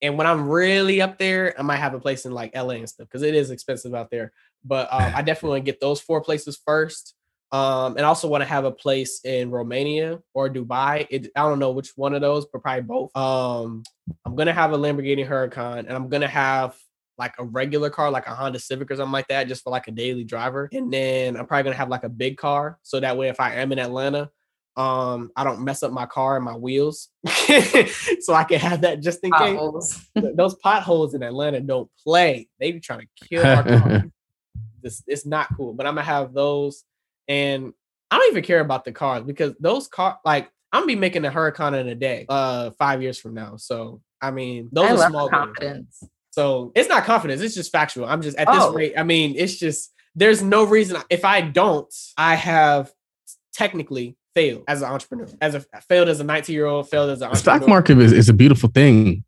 and 0.00 0.16
when 0.16 0.26
I'm 0.26 0.48
really 0.48 1.00
up 1.00 1.18
there, 1.18 1.54
I 1.58 1.62
might 1.62 1.76
have 1.76 1.94
a 1.94 2.00
place 2.00 2.24
in 2.24 2.32
like 2.32 2.54
LA 2.54 2.74
and 2.74 2.88
stuff 2.88 3.08
because 3.08 3.22
it 3.22 3.34
is 3.34 3.50
expensive 3.50 3.94
out 3.94 4.10
there. 4.10 4.32
But 4.64 4.88
um, 4.92 5.12
I 5.14 5.22
definitely 5.22 5.50
want 5.50 5.64
to 5.64 5.72
get 5.72 5.80
those 5.80 6.00
four 6.00 6.20
places 6.20 6.58
first. 6.64 7.14
Um, 7.50 7.96
and 7.96 8.04
also 8.04 8.28
want 8.28 8.42
to 8.42 8.48
have 8.48 8.66
a 8.66 8.70
place 8.70 9.22
in 9.24 9.50
Romania 9.50 10.20
or 10.34 10.50
Dubai. 10.50 11.06
It, 11.08 11.30
I 11.34 11.40
don't 11.48 11.58
know 11.58 11.70
which 11.70 11.92
one 11.96 12.14
of 12.14 12.20
those, 12.20 12.44
but 12.44 12.60
probably 12.60 12.82
both. 12.82 13.16
Um, 13.16 13.84
I'm 14.26 14.36
gonna 14.36 14.52
have 14.52 14.72
a 14.72 14.76
Lamborghini 14.76 15.26
Huracan, 15.26 15.78
and 15.78 15.92
I'm 15.92 16.10
gonna 16.10 16.28
have 16.28 16.76
like 17.16 17.32
a 17.38 17.44
regular 17.44 17.88
car, 17.88 18.10
like 18.10 18.26
a 18.26 18.34
Honda 18.34 18.58
Civic 18.58 18.90
or 18.90 18.96
something 18.96 19.12
like 19.12 19.28
that, 19.28 19.48
just 19.48 19.64
for 19.64 19.70
like 19.70 19.88
a 19.88 19.92
daily 19.92 20.24
driver. 20.24 20.68
And 20.72 20.92
then 20.92 21.38
I'm 21.38 21.46
probably 21.46 21.64
gonna 21.64 21.76
have 21.76 21.88
like 21.88 22.04
a 22.04 22.10
big 22.10 22.36
car, 22.36 22.78
so 22.82 23.00
that 23.00 23.16
way 23.16 23.28
if 23.28 23.40
I 23.40 23.54
am 23.54 23.72
in 23.72 23.78
Atlanta, 23.78 24.30
um, 24.78 25.32
I 25.34 25.42
don't 25.42 25.64
mess 25.64 25.82
up 25.82 25.90
my 25.90 26.06
car 26.06 26.36
and 26.36 26.44
my 26.44 26.54
wheels, 26.54 27.08
so 28.20 28.32
I 28.32 28.44
can 28.44 28.60
have 28.60 28.82
that 28.82 29.00
just 29.00 29.18
in 29.24 29.30
potholes. 29.30 29.94
case. 30.16 30.32
Those 30.36 30.54
potholes 30.54 31.14
in 31.14 31.24
Atlanta 31.24 31.60
don't 31.60 31.90
play. 32.04 32.48
They 32.60 32.70
be 32.70 32.78
trying 32.78 33.00
to 33.00 33.28
kill 33.28 33.44
our 33.44 33.64
car. 33.64 34.04
this 34.82 35.02
it's 35.08 35.26
not 35.26 35.48
cool, 35.56 35.74
but 35.74 35.84
I'm 35.84 35.96
gonna 35.96 36.04
have 36.04 36.32
those, 36.32 36.84
and 37.26 37.72
I 38.12 38.18
don't 38.18 38.30
even 38.30 38.44
care 38.44 38.60
about 38.60 38.84
the 38.84 38.92
cars 38.92 39.24
because 39.24 39.52
those 39.58 39.88
car 39.88 40.20
like 40.24 40.48
I'm 40.72 40.82
gonna 40.82 40.86
be 40.86 40.96
making 40.96 41.24
a 41.24 41.30
Huracan 41.30 41.78
in 41.80 41.88
a 41.88 41.96
day, 41.96 42.24
uh, 42.28 42.70
five 42.78 43.02
years 43.02 43.18
from 43.18 43.34
now. 43.34 43.56
So 43.56 44.00
I 44.22 44.30
mean, 44.30 44.68
those 44.70 45.00
I 45.00 45.06
are 45.06 45.10
small 45.10 45.28
confidence. 45.28 45.98
Things. 45.98 46.12
So 46.30 46.70
it's 46.76 46.88
not 46.88 47.02
confidence, 47.02 47.40
it's 47.40 47.56
just 47.56 47.72
factual. 47.72 48.06
I'm 48.06 48.22
just 48.22 48.38
at 48.38 48.46
this 48.46 48.62
oh. 48.62 48.72
rate. 48.72 48.94
I 48.96 49.02
mean, 49.02 49.34
it's 49.36 49.58
just 49.58 49.92
there's 50.14 50.40
no 50.40 50.62
reason 50.62 51.02
if 51.10 51.24
I 51.24 51.40
don't, 51.40 51.92
I 52.16 52.36
have 52.36 52.92
technically 53.52 54.16
failed 54.34 54.64
as 54.68 54.82
an 54.82 54.90
entrepreneur. 54.90 55.28
As 55.40 55.54
a 55.54 55.64
failed 55.88 56.08
as 56.08 56.20
a 56.20 56.24
19 56.24 56.54
year 56.54 56.66
old, 56.66 56.88
failed 56.88 57.10
as 57.10 57.20
an 57.20 57.28
entrepreneur. 57.28 57.58
Stock 57.58 57.68
market 57.68 57.98
is, 57.98 58.12
is 58.12 58.28
a 58.28 58.32
beautiful 58.32 58.68
thing. 58.68 59.24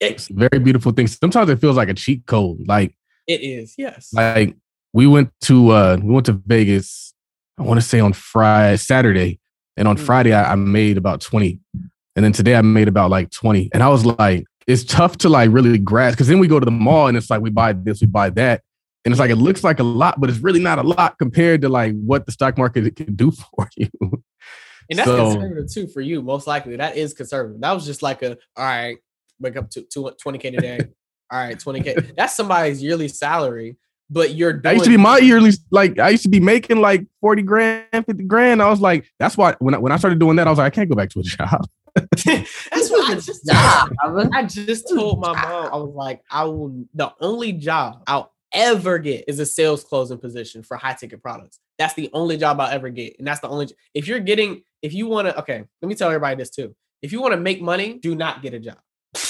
It's 0.00 0.28
a 0.28 0.34
very 0.34 0.58
beautiful 0.58 0.92
thing. 0.92 1.06
Sometimes 1.06 1.48
it 1.50 1.60
feels 1.60 1.76
like 1.76 1.88
a 1.88 1.94
cheat 1.94 2.26
code. 2.26 2.66
Like 2.66 2.94
it 3.26 3.40
is, 3.40 3.74
yes. 3.78 4.12
Like 4.12 4.56
we 4.92 5.06
went 5.06 5.30
to 5.42 5.70
uh 5.70 5.98
we 6.02 6.12
went 6.12 6.26
to 6.26 6.32
Vegas, 6.32 7.14
I 7.58 7.62
want 7.62 7.80
to 7.80 7.86
say 7.86 8.00
on 8.00 8.12
Friday, 8.12 8.76
Saturday. 8.76 9.40
And 9.76 9.88
on 9.88 9.96
mm-hmm. 9.96 10.04
Friday 10.04 10.32
I, 10.32 10.52
I 10.52 10.54
made 10.56 10.98
about 10.98 11.20
20. 11.20 11.58
And 12.16 12.24
then 12.24 12.32
today 12.32 12.54
I 12.54 12.62
made 12.62 12.88
about 12.88 13.10
like 13.10 13.30
20. 13.30 13.70
And 13.72 13.82
I 13.82 13.88
was 13.88 14.06
like, 14.06 14.44
it's 14.66 14.84
tough 14.84 15.18
to 15.18 15.28
like 15.28 15.50
really 15.52 15.78
grasp 15.78 16.16
because 16.16 16.28
then 16.28 16.38
we 16.38 16.48
go 16.48 16.60
to 16.60 16.64
the 16.64 16.70
mall 16.70 17.08
and 17.08 17.16
it's 17.16 17.28
like 17.28 17.40
we 17.40 17.50
buy 17.50 17.72
this, 17.72 18.00
we 18.00 18.06
buy 18.06 18.30
that. 18.30 18.62
And 19.04 19.12
it's 19.12 19.20
like 19.20 19.30
it 19.30 19.36
looks 19.36 19.62
like 19.62 19.80
a 19.80 19.84
lot, 19.84 20.20
but 20.20 20.30
it's 20.30 20.38
really 20.38 20.60
not 20.60 20.78
a 20.78 20.82
lot 20.82 21.18
compared 21.18 21.62
to 21.62 21.68
like 21.68 21.94
what 21.94 22.24
the 22.24 22.32
stock 22.32 22.56
market 22.56 22.96
can 22.96 23.14
do 23.14 23.30
for 23.30 23.68
you. 23.76 23.88
And 24.90 24.98
that's 24.98 25.08
so, 25.08 25.32
conservative 25.32 25.72
too 25.72 25.86
for 25.88 26.00
you, 26.00 26.22
most 26.22 26.46
likely. 26.46 26.76
That 26.76 26.96
is 26.96 27.14
conservative. 27.14 27.60
That 27.60 27.72
was 27.72 27.86
just 27.86 28.02
like 28.02 28.22
a 28.22 28.30
all 28.56 28.64
right, 28.64 28.96
wake 29.40 29.56
up 29.56 29.70
to 29.70 29.82
20k 29.82 30.44
a 30.44 30.60
day. 30.60 30.80
all 31.30 31.38
right, 31.38 31.58
20k. 31.58 32.16
That's 32.16 32.34
somebody's 32.34 32.82
yearly 32.82 33.08
salary, 33.08 33.76
but 34.10 34.34
you're 34.34 34.54
doing- 34.54 34.66
I 34.66 34.72
used 34.72 34.84
to 34.84 34.90
be 34.90 34.96
my 34.96 35.18
yearly 35.18 35.52
like 35.70 35.98
I 35.98 36.10
used 36.10 36.22
to 36.24 36.28
be 36.28 36.40
making 36.40 36.80
like 36.80 37.06
40 37.20 37.42
grand, 37.42 37.86
50 37.92 38.24
grand. 38.24 38.62
I 38.62 38.68
was 38.68 38.80
like, 38.80 39.06
that's 39.18 39.36
why 39.36 39.54
when 39.58 39.74
I, 39.74 39.78
when 39.78 39.92
I 39.92 39.96
started 39.96 40.18
doing 40.18 40.36
that, 40.36 40.46
I 40.46 40.50
was 40.50 40.58
like, 40.58 40.72
I 40.72 40.74
can't 40.74 40.88
go 40.88 40.96
back 40.96 41.10
to 41.10 41.20
a 41.20 41.22
job. 41.22 41.66
That's 41.94 42.90
what 42.90 43.08
I 43.08 43.14
just 43.20 43.46
job. 43.46 43.92
I 44.02 44.44
just 44.44 44.88
told 44.88 45.20
my 45.20 45.32
mom. 45.32 45.72
I 45.72 45.76
was 45.76 45.94
like, 45.94 46.22
I 46.28 46.42
will. 46.44 46.86
The 46.92 47.12
only 47.20 47.52
job 47.52 48.02
I'll 48.08 48.33
ever 48.54 48.98
get 48.98 49.24
is 49.28 49.40
a 49.40 49.46
sales 49.46 49.84
closing 49.84 50.18
position 50.18 50.62
for 50.62 50.76
high 50.76 50.94
ticket 50.94 51.22
products. 51.22 51.58
That's 51.78 51.94
the 51.94 52.08
only 52.12 52.36
job 52.36 52.60
I'll 52.60 52.70
ever 52.70 52.88
get, 52.88 53.16
and 53.18 53.26
that's 53.26 53.40
the 53.40 53.48
only. 53.48 53.68
If 53.92 54.08
you're 54.08 54.20
getting, 54.20 54.62
if 54.80 54.94
you 54.94 55.06
want 55.08 55.28
to, 55.28 55.38
okay, 55.40 55.64
let 55.82 55.88
me 55.88 55.94
tell 55.94 56.08
everybody 56.08 56.36
this 56.36 56.50
too. 56.50 56.74
If 57.02 57.12
you 57.12 57.20
want 57.20 57.34
to 57.34 57.40
make 57.40 57.60
money, 57.60 57.98
do 57.98 58.14
not 58.14 58.40
get 58.40 58.54
a 58.54 58.58
job. 58.58 58.78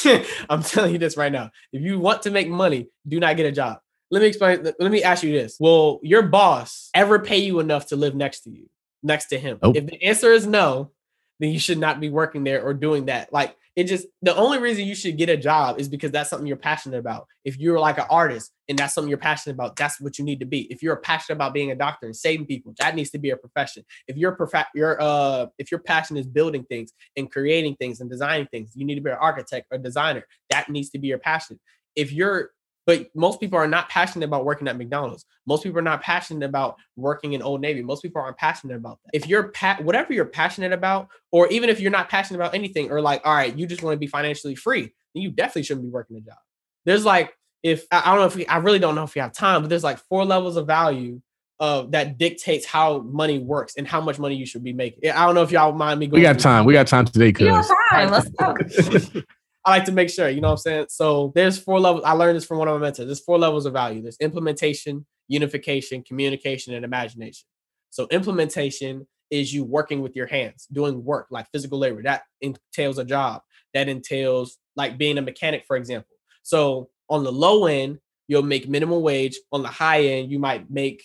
I'm 0.48 0.62
telling 0.62 0.92
you 0.92 0.98
this 0.98 1.16
right 1.16 1.32
now. 1.32 1.50
If 1.72 1.82
you 1.82 1.98
want 1.98 2.22
to 2.22 2.30
make 2.30 2.48
money, 2.48 2.88
do 3.08 3.18
not 3.18 3.36
get 3.36 3.46
a 3.46 3.52
job. 3.52 3.78
Let 4.10 4.20
me 4.20 4.28
explain. 4.28 4.62
Let 4.62 4.92
me 4.92 5.02
ask 5.02 5.22
you 5.22 5.32
this: 5.32 5.56
Will 5.58 6.00
your 6.02 6.22
boss 6.22 6.90
ever 6.94 7.18
pay 7.18 7.38
you 7.38 7.60
enough 7.60 7.86
to 7.88 7.96
live 7.96 8.14
next 8.14 8.40
to 8.40 8.50
you, 8.50 8.68
next 9.02 9.26
to 9.26 9.38
him? 9.38 9.58
If 9.74 9.86
the 9.86 10.02
answer 10.02 10.32
is 10.32 10.46
no, 10.46 10.92
then 11.40 11.50
you 11.50 11.58
should 11.58 11.78
not 11.78 12.00
be 12.00 12.10
working 12.10 12.44
there 12.44 12.62
or 12.62 12.74
doing 12.74 13.06
that. 13.06 13.32
Like 13.32 13.56
it 13.76 13.84
just 13.84 14.06
the 14.22 14.34
only 14.36 14.58
reason 14.58 14.84
you 14.84 14.94
should 14.94 15.18
get 15.18 15.28
a 15.28 15.36
job 15.36 15.80
is 15.80 15.88
because 15.88 16.12
that's 16.12 16.30
something 16.30 16.46
you're 16.46 16.56
passionate 16.56 16.98
about. 16.98 17.26
If 17.44 17.58
you're 17.58 17.80
like 17.80 17.98
an 17.98 18.06
artist 18.08 18.52
and 18.68 18.78
that's 18.78 18.94
something 18.94 19.08
you're 19.08 19.18
passionate 19.18 19.54
about, 19.54 19.74
that's 19.74 20.00
what 20.00 20.16
you 20.18 20.24
need 20.24 20.38
to 20.40 20.46
be. 20.46 20.72
If 20.72 20.80
you're 20.82 20.96
passionate 20.96 21.36
about 21.36 21.54
being 21.54 21.72
a 21.72 21.74
doctor 21.74 22.06
and 22.06 22.14
saving 22.14 22.46
people, 22.46 22.72
that 22.78 22.94
needs 22.94 23.10
to 23.10 23.18
be 23.18 23.30
a 23.30 23.36
profession. 23.36 23.84
If 24.06 24.16
you're 24.16 24.32
prof- 24.32 24.68
your 24.74 25.00
uh 25.00 25.46
if 25.58 25.72
your 25.72 25.80
passion 25.80 26.16
is 26.16 26.26
building 26.26 26.64
things 26.64 26.92
and 27.16 27.30
creating 27.30 27.76
things 27.76 28.00
and 28.00 28.08
designing 28.08 28.46
things, 28.46 28.72
you 28.76 28.84
need 28.84 28.94
to 28.94 29.00
be 29.00 29.10
an 29.10 29.16
architect 29.20 29.66
or 29.72 29.78
designer. 29.78 30.24
That 30.50 30.68
needs 30.68 30.90
to 30.90 30.98
be 30.98 31.08
your 31.08 31.18
passion. 31.18 31.58
If 31.96 32.12
you're 32.12 32.50
but 32.86 33.06
most 33.14 33.40
people 33.40 33.58
are 33.58 33.66
not 33.66 33.88
passionate 33.88 34.26
about 34.26 34.44
working 34.44 34.68
at 34.68 34.76
McDonald's. 34.76 35.24
Most 35.46 35.62
people 35.62 35.78
are 35.78 35.82
not 35.82 36.02
passionate 36.02 36.44
about 36.44 36.76
working 36.96 37.32
in 37.32 37.42
Old 37.42 37.60
Navy. 37.60 37.82
Most 37.82 38.02
people 38.02 38.20
aren't 38.20 38.36
passionate 38.36 38.76
about 38.76 38.98
that. 39.04 39.10
If 39.12 39.26
you're 39.26 39.48
pa- 39.48 39.78
whatever 39.80 40.12
you're 40.12 40.26
passionate 40.26 40.72
about, 40.72 41.08
or 41.32 41.48
even 41.48 41.70
if 41.70 41.80
you're 41.80 41.90
not 41.90 42.08
passionate 42.08 42.38
about 42.38 42.54
anything, 42.54 42.90
or 42.90 43.00
like, 43.00 43.22
all 43.24 43.34
right, 43.34 43.56
you 43.56 43.66
just 43.66 43.82
want 43.82 43.94
to 43.94 43.98
be 43.98 44.06
financially 44.06 44.54
free, 44.54 44.92
then 45.14 45.22
you 45.22 45.30
definitely 45.30 45.62
shouldn't 45.62 45.86
be 45.86 45.90
working 45.90 46.16
a 46.16 46.20
job. 46.20 46.38
There's 46.84 47.04
like, 47.04 47.34
if 47.62 47.86
I 47.90 48.04
don't 48.04 48.18
know 48.18 48.26
if 48.26 48.36
we, 48.36 48.46
I 48.46 48.58
really 48.58 48.78
don't 48.78 48.94
know 48.94 49.04
if 49.04 49.14
we 49.14 49.20
have 49.20 49.32
time, 49.32 49.62
but 49.62 49.68
there's 49.68 49.84
like 49.84 49.98
four 49.98 50.24
levels 50.24 50.56
of 50.56 50.66
value 50.66 51.22
uh, 51.60 51.82
that 51.90 52.18
dictates 52.18 52.66
how 52.66 52.98
money 52.98 53.38
works 53.38 53.74
and 53.78 53.88
how 53.88 54.00
much 54.00 54.18
money 54.18 54.34
you 54.34 54.44
should 54.44 54.62
be 54.62 54.74
making. 54.74 55.10
I 55.10 55.24
don't 55.24 55.34
know 55.34 55.42
if 55.42 55.50
y'all 55.50 55.72
mind 55.72 56.00
me. 56.00 56.06
Going. 56.06 56.20
We 56.20 56.22
got 56.22 56.38
time. 56.38 56.66
We 56.66 56.74
got 56.74 56.86
time 56.86 57.06
today, 57.06 57.32
cuz. 57.32 57.70
time. 57.90 58.10
Let's 58.10 58.28
go. 58.28 59.22
I 59.64 59.70
like 59.70 59.84
to 59.84 59.92
make 59.92 60.10
sure, 60.10 60.28
you 60.28 60.40
know 60.40 60.48
what 60.48 60.54
I'm 60.54 60.58
saying? 60.58 60.86
So 60.90 61.32
there's 61.34 61.58
four 61.58 61.80
levels. 61.80 62.04
I 62.04 62.12
learned 62.12 62.36
this 62.36 62.44
from 62.44 62.58
one 62.58 62.68
of 62.68 62.74
my 62.74 62.80
mentors. 62.86 63.06
There's 63.06 63.24
four 63.24 63.38
levels 63.38 63.64
of 63.64 63.72
value. 63.72 64.02
There's 64.02 64.18
implementation, 64.18 65.06
unification, 65.28 66.02
communication, 66.02 66.74
and 66.74 66.84
imagination. 66.84 67.46
So 67.90 68.06
implementation 68.10 69.06
is 69.30 69.54
you 69.54 69.64
working 69.64 70.02
with 70.02 70.14
your 70.14 70.26
hands, 70.26 70.66
doing 70.70 71.02
work 71.02 71.28
like 71.30 71.50
physical 71.50 71.78
labor. 71.78 72.02
That 72.02 72.24
entails 72.42 72.98
a 72.98 73.04
job. 73.04 73.42
That 73.72 73.88
entails 73.88 74.58
like 74.76 74.98
being 74.98 75.16
a 75.16 75.22
mechanic, 75.22 75.64
for 75.66 75.76
example. 75.76 76.14
So 76.42 76.90
on 77.08 77.24
the 77.24 77.32
low 77.32 77.66
end, 77.66 78.00
you'll 78.28 78.42
make 78.42 78.68
minimum 78.68 79.00
wage. 79.00 79.36
On 79.50 79.62
the 79.62 79.68
high 79.68 80.02
end, 80.02 80.30
you 80.30 80.38
might 80.38 80.70
make 80.70 81.04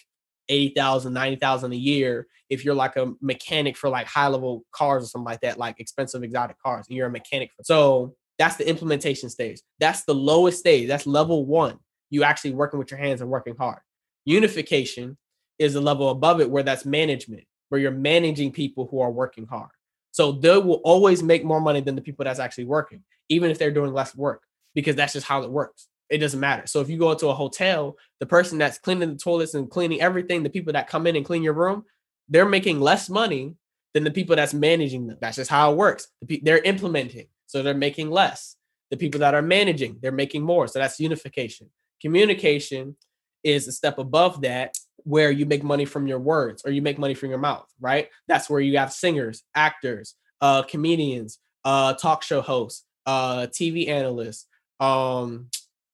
80,000, 0.49 1.13
90,000 1.13 1.71
a 1.71 1.75
year 1.75 2.27
if 2.49 2.65
you're 2.65 2.75
like 2.75 2.95
a 2.97 3.13
mechanic 3.21 3.77
for 3.77 3.89
like 3.89 4.07
high 4.07 4.27
level 4.27 4.65
cars 4.71 5.03
or 5.03 5.07
something 5.07 5.25
like 5.25 5.41
that, 5.41 5.57
like 5.57 5.79
expensive 5.79 6.23
exotic 6.23 6.57
cars, 6.59 6.87
and 6.87 6.97
you're 6.97 7.07
a 7.07 7.11
mechanic. 7.11 7.51
For, 7.55 7.63
so 7.63 8.15
that's 8.39 8.55
the 8.55 8.67
implementation 8.67 9.29
stage. 9.29 9.59
That's 9.79 10.05
the 10.05 10.15
lowest 10.15 10.57
stage. 10.57 10.87
That's 10.87 11.05
level 11.05 11.45
one. 11.45 11.77
You 12.09 12.23
actually 12.23 12.51
working 12.51 12.79
with 12.79 12.89
your 12.89 12.99
hands 12.99 13.21
and 13.21 13.29
working 13.29 13.55
hard. 13.55 13.79
Unification 14.25 15.17
is 15.59 15.73
the 15.73 15.81
level 15.81 16.09
above 16.09 16.41
it 16.41 16.49
where 16.49 16.63
that's 16.63 16.85
management, 16.85 17.43
where 17.67 17.79
you're 17.79 17.91
managing 17.91 18.51
people 18.51 18.87
who 18.89 19.01
are 19.01 19.11
working 19.11 19.45
hard. 19.45 19.69
So 20.11 20.31
they 20.31 20.57
will 20.57 20.81
always 20.83 21.21
make 21.21 21.43
more 21.43 21.61
money 21.61 21.81
than 21.81 21.95
the 21.95 22.01
people 22.01 22.25
that's 22.25 22.39
actually 22.39 22.65
working, 22.65 23.03
even 23.27 23.51
if 23.51 23.59
they're 23.59 23.69
doing 23.69 23.93
less 23.93 24.15
work, 24.15 24.41
because 24.73 24.95
that's 24.95 25.13
just 25.13 25.27
how 25.27 25.43
it 25.43 25.51
works. 25.51 25.87
It 26.09 26.17
doesn't 26.17 26.39
matter. 26.39 26.65
So 26.65 26.81
if 26.81 26.89
you 26.89 26.97
go 26.97 27.11
into 27.11 27.27
a 27.27 27.33
hotel, 27.35 27.95
the 28.19 28.25
person 28.25 28.57
that's 28.57 28.79
cleaning 28.79 29.09
the 29.09 29.17
toilets 29.19 29.53
and 29.53 29.69
cleaning 29.69 30.01
everything, 30.01 30.41
the 30.41 30.49
people 30.49 30.73
that 30.73 30.87
come 30.87 31.05
in 31.05 31.15
and 31.15 31.25
clean 31.25 31.43
your 31.43 31.53
room, 31.53 31.83
they're 32.29 32.49
making 32.49 32.79
less 32.79 33.09
money 33.09 33.53
than 33.93 34.03
the 34.03 34.11
people 34.11 34.35
that's 34.35 34.53
managing 34.53 35.07
them. 35.07 35.17
That's 35.21 35.35
just 35.35 35.51
how 35.51 35.71
it 35.71 35.77
works. 35.77 36.07
They're 36.41 36.59
implementing, 36.59 37.27
so 37.49 37.63
they're 37.63 37.73
making 37.73 38.11
less. 38.11 38.55
The 38.91 38.97
people 38.97 39.19
that 39.21 39.33
are 39.33 39.41
managing, 39.41 39.97
they're 40.01 40.11
making 40.11 40.43
more. 40.43 40.67
So 40.67 40.77
that's 40.77 40.99
unification. 40.99 41.67
Communication 41.99 42.95
is 43.43 43.67
a 43.67 43.71
step 43.71 43.97
above 43.97 44.41
that 44.41 44.77
where 45.03 45.31
you 45.31 45.47
make 45.47 45.63
money 45.63 45.85
from 45.85 46.05
your 46.05 46.19
words 46.19 46.61
or 46.63 46.71
you 46.71 46.81
make 46.81 46.99
money 46.99 47.15
from 47.15 47.29
your 47.31 47.39
mouth, 47.39 47.67
right? 47.79 48.09
That's 48.27 48.49
where 48.49 48.59
you 48.59 48.77
have 48.77 48.93
singers, 48.93 49.43
actors, 49.55 50.13
uh, 50.41 50.61
comedians, 50.63 51.39
uh, 51.65 51.93
talk 51.93 52.21
show 52.21 52.41
hosts, 52.41 52.85
uh, 53.07 53.47
TV 53.47 53.87
analysts, 53.89 54.45
um, 54.79 55.47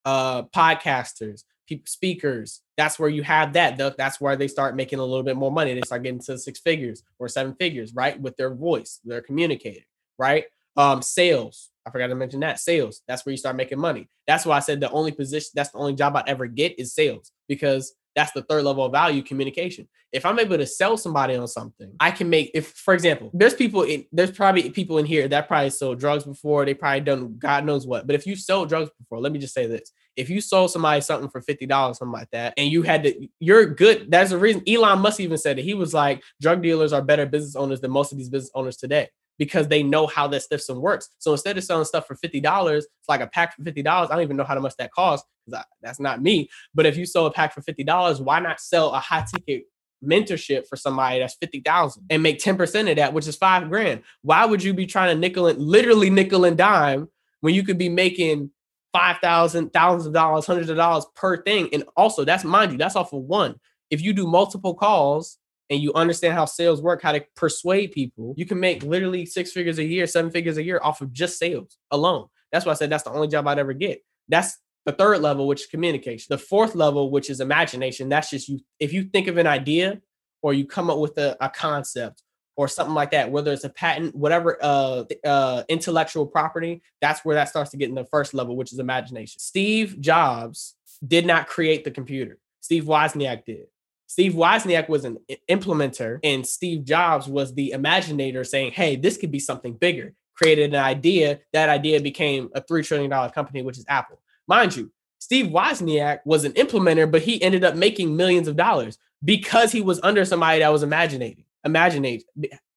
uh, 0.04 0.44
podcasters, 0.44 1.44
people, 1.68 1.86
speakers. 1.88 2.62
That's 2.76 3.00
where 3.00 3.10
you 3.10 3.24
have 3.24 3.54
that. 3.54 3.78
That's 3.78 4.20
where 4.20 4.36
they 4.36 4.50
start 4.50 4.76
making 4.76 5.00
a 5.00 5.06
little 5.06 5.24
bit 5.24 5.38
more 5.38 5.52
money. 5.52 5.74
They 5.74 5.82
start 5.82 6.04
getting 6.04 6.20
to 6.24 6.38
six 6.38 6.60
figures 6.60 7.02
or 7.18 7.30
seven 7.30 7.56
figures, 7.56 7.94
right? 7.96 8.20
With 8.20 8.36
their 8.36 8.54
voice, 8.54 9.00
they're 9.06 9.22
communicating, 9.22 9.86
right? 10.20 10.46
Um, 10.78 11.02
sales. 11.02 11.72
I 11.86 11.92
forgot 11.92 12.08
to 12.08 12.16
mention 12.16 12.40
that 12.40 12.60
sales. 12.60 13.02
That's 13.08 13.26
where 13.26 13.32
you 13.32 13.38
start 13.38 13.56
making 13.56 13.80
money. 13.80 14.10
That's 14.28 14.46
why 14.46 14.58
I 14.58 14.60
said 14.60 14.80
the 14.80 14.90
only 14.90 15.12
position, 15.12 15.52
that's 15.54 15.70
the 15.70 15.78
only 15.78 15.94
job 15.94 16.16
I'd 16.16 16.28
ever 16.28 16.48
get 16.48 16.80
is 16.80 16.96
sales 16.96 17.32
because 17.48 17.94
that's 18.16 18.32
the 18.32 18.42
third 18.44 18.64
level 18.64 18.86
of 18.86 18.92
value 18.92 19.22
communication. 19.22 19.88
If 20.12 20.26
I'm 20.26 20.40
able 20.40 20.58
to 20.58 20.66
sell 20.66 20.96
somebody 20.96 21.36
on 21.36 21.48
something, 21.48 21.94
I 22.00 22.12
can 22.12 22.30
make 22.30 22.52
if 22.54 22.70
for 22.70 22.94
example, 22.94 23.30
there's 23.34 23.54
people 23.54 23.84
in 23.84 24.06
there's 24.14 24.32
probably 24.32 24.70
people 24.70 24.98
in 24.98 25.06
here 25.06 25.28
that 25.28 25.50
probably 25.50 25.70
sold 25.70 26.00
drugs 26.00 26.24
before, 26.24 26.66
they 26.66 26.74
probably 26.74 27.02
done 27.02 27.36
God 27.38 27.66
knows 27.66 27.86
what. 27.86 28.08
But 28.08 28.16
if 28.16 28.26
you 28.26 28.38
sold 28.38 28.70
drugs 28.70 28.90
before, 28.98 29.20
let 29.20 29.34
me 29.34 29.40
just 29.40 29.54
say 29.54 29.68
this. 29.68 29.92
If 30.16 30.30
you 30.30 30.40
sold 30.40 30.72
somebody 30.72 31.02
something 31.02 31.30
for 31.30 31.42
$50, 31.42 31.98
something 31.98 32.14
like 32.14 32.30
that, 32.32 32.54
and 32.56 32.72
you 32.72 32.84
had 32.84 33.04
to, 33.04 33.28
you're 33.42 33.66
good. 33.66 34.10
That's 34.10 34.30
the 34.30 34.38
reason 34.38 34.64
Elon 34.66 35.00
Musk 35.00 35.20
even 35.20 35.38
said 35.38 35.60
it. 35.60 35.64
He 35.64 35.74
was 35.74 35.94
like, 35.94 36.24
drug 36.42 36.64
dealers 36.64 36.94
are 36.94 37.02
better 37.02 37.26
business 37.26 37.58
owners 37.58 37.82
than 37.82 37.92
most 37.92 38.14
of 38.14 38.18
these 38.18 38.30
business 38.30 38.52
owners 38.56 38.78
today 38.78 39.10
because 39.38 39.68
they 39.68 39.84
know 39.84 40.08
how 40.08 40.28
that 40.28 40.44
system 40.44 40.82
works. 40.82 41.10
So 41.20 41.32
instead 41.32 41.58
of 41.58 41.64
selling 41.64 41.86
stuff 41.86 42.08
for 42.08 42.16
fifty 42.16 42.40
dollars, 42.40 42.86
it's 42.86 43.10
like 43.10 43.22
a 43.22 43.28
pack 43.28 43.56
for 43.56 43.64
fifty 43.64 43.82
dollars. 43.82 44.10
I 44.10 44.16
don't 44.16 44.24
even 44.24 44.38
know 44.38 44.44
how 44.44 44.60
much 44.60 44.76
that 44.78 44.92
costs 44.92 45.28
because 45.46 45.64
that's 45.82 46.00
not 46.00 46.22
me. 46.22 46.50
But 46.74 46.86
if 46.86 46.98
you 46.98 47.06
sell 47.06 47.26
a 47.26 47.32
pack 47.32 47.54
for 47.54 47.62
fifty 47.62 47.84
dollars, 47.84 48.22
why 48.22 48.40
not 48.40 48.60
sell 48.60 48.94
a 48.94 49.00
high 49.00 49.26
ticket 49.34 49.64
mentorship 50.04 50.68
for 50.68 50.76
somebody 50.76 51.20
that's 51.20 51.36
fifty 51.36 51.62
thousand 51.62 52.04
and 52.10 52.24
make 52.24 52.40
ten 52.40 52.58
percent 52.58 52.90
of 52.90 52.96
that, 52.98 53.14
which 53.14 53.28
is 53.28 53.36
five 53.36 53.70
grand? 53.70 54.04
Why 54.22 54.46
would 54.46 54.64
you 54.64 54.74
be 54.74 54.86
trying 54.86 55.14
to 55.14 55.20
nickel 55.20 55.48
and 55.48 55.60
literally 55.60 56.10
nickel 56.10 56.46
and 56.46 56.58
dime 56.58 57.10
when 57.42 57.54
you 57.54 57.64
could 57.64 57.78
be 57.78 57.90
making 57.90 58.52
five 58.94 59.18
thousand, 59.18 59.74
thousands 59.74 60.08
of 60.08 60.14
dollars, 60.14 60.46
hundreds 60.46 60.70
of 60.70 60.78
dollars 60.78 61.06
per 61.16 61.42
thing? 61.44 61.70
And 61.74 61.84
also, 61.98 62.24
that's 62.24 62.44
mind 62.44 62.72
you, 62.72 62.78
that's 62.78 62.96
off 62.96 63.14
of 63.14 63.24
one. 63.24 63.56
If 63.90 64.02
you 64.02 64.14
do 64.14 64.26
multiple 64.28 64.74
calls 64.74 65.38
and 65.70 65.80
you 65.80 65.94
understand 65.94 66.34
how 66.34 66.46
sales 66.46 66.82
work, 66.82 67.02
how 67.02 67.12
to 67.12 67.26
persuade 67.36 67.92
people, 67.92 68.34
you 68.38 68.46
can 68.46 68.60
make 68.60 68.84
literally 68.84 69.26
six 69.26 69.52
figures 69.52 69.80
a 69.80 69.84
year, 69.84 70.06
seven 70.06 70.32
figures 70.32 70.58
a 70.58 70.64
year 70.64 70.80
off 70.84 71.02
of 71.02 71.12
just 71.12 71.40
sales 71.40 71.78
alone. 71.92 72.28
That's 72.52 72.66
why 72.66 72.72
I 72.72 72.76
said 72.76 72.90
that's 72.90 73.04
the 73.04 73.12
only 73.12 73.28
job 73.28 73.48
I'd 73.48 73.60
ever 73.60 73.74
get. 73.74 74.04
That's 74.30 74.58
the 74.86 74.92
third 74.92 75.22
level, 75.22 75.48
which 75.48 75.62
is 75.62 75.68
communication. 75.68 76.28
The 76.30 76.38
fourth 76.38 76.76
level, 76.76 77.10
which 77.10 77.30
is 77.30 77.40
imagination. 77.40 78.10
That's 78.10 78.30
just 78.30 78.48
you. 78.48 78.60
If 78.80 78.94
you 78.94 79.04
think 79.06 79.28
of 79.28 79.38
an 79.38 79.48
idea 79.48 80.02
or 80.42 80.54
you 80.54 80.66
come 80.66 80.90
up 80.90 81.00
with 81.00 81.18
a, 81.18 81.36
a 81.42 81.50
concept 81.50 82.22
or 82.56 82.68
something 82.68 82.94
like 82.94 83.12
that, 83.12 83.32
whether 83.32 83.52
it's 83.52 83.64
a 83.64 83.70
patent, 83.70 84.16
whatever 84.16 84.58
uh, 84.62 85.04
uh, 85.26 85.64
intellectual 85.68 86.26
property, 86.26 86.82
that's 87.02 87.26
where 87.26 87.36
that 87.36 87.50
starts 87.50 87.72
to 87.72 87.78
get 87.78 87.90
in 87.90 87.96
the 87.96 88.06
first 88.06 88.34
level, 88.34 88.56
which 88.56 88.72
is 88.72 88.80
imagination. 88.80 89.40
Steve 89.40 90.00
Jobs 90.00 90.76
did 91.06 91.26
not 91.26 91.48
create 91.48 91.84
the 91.84 91.92
computer. 91.92 92.38
Steve 92.62 92.86
Wozniak 92.86 93.46
did. 93.46 93.66
Steve 94.08 94.34
Wozniak 94.34 94.88
was 94.88 95.06
an 95.06 95.18
implementer, 95.50 96.20
and 96.24 96.46
Steve 96.46 96.86
Jobs 96.86 97.28
was 97.28 97.54
the 97.54 97.74
imaginator 97.76 98.46
saying, 98.46 98.72
Hey, 98.72 98.96
this 98.96 99.18
could 99.18 99.32
be 99.32 99.40
something 99.40 99.74
bigger. 99.74 100.14
Created 100.36 100.74
an 100.74 100.84
idea. 100.84 101.40
That 101.54 101.70
idea 101.70 102.00
became 102.02 102.50
a 102.54 102.62
$3 102.62 102.86
trillion 102.86 103.10
company, 103.32 103.62
which 103.62 103.78
is 103.78 103.86
Apple. 103.88 104.22
Mind 104.48 104.76
you, 104.76 104.92
Steve 105.20 105.48
Wozniak 105.48 106.20
was 106.26 106.44
an 106.44 106.52
implementer, 106.54 107.10
but 107.10 107.22
he 107.22 107.42
ended 107.42 107.64
up 107.64 107.76
making 107.76 108.16
millions 108.16 108.48
of 108.48 108.56
dollars 108.56 108.98
because 109.24 109.72
he 109.72 109.82
was 109.82 110.00
under 110.04 110.24
somebody 110.24 110.60
that 110.60 110.72
was 110.72 110.84
imagining, 110.84 111.44
imagining, 111.64 112.22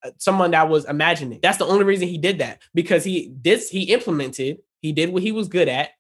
uh, 0.03 0.11
someone 0.17 0.53
that 0.53 0.69
was 0.69 0.85
imagining. 0.87 1.41
That's 1.43 1.59
the 1.59 1.67
only 1.67 1.85
reason 1.85 2.09
he 2.09 2.17
did 2.17 2.39
that 2.39 2.63
because 2.75 3.05
he 3.05 3.29
did, 3.43 3.61
he 3.69 3.93
implemented, 3.93 4.59
he 4.81 4.93
did 4.93 5.13
what 5.13 5.23
he 5.23 5.33
was 5.33 5.49
good 5.49 5.69
at, 5.69 5.91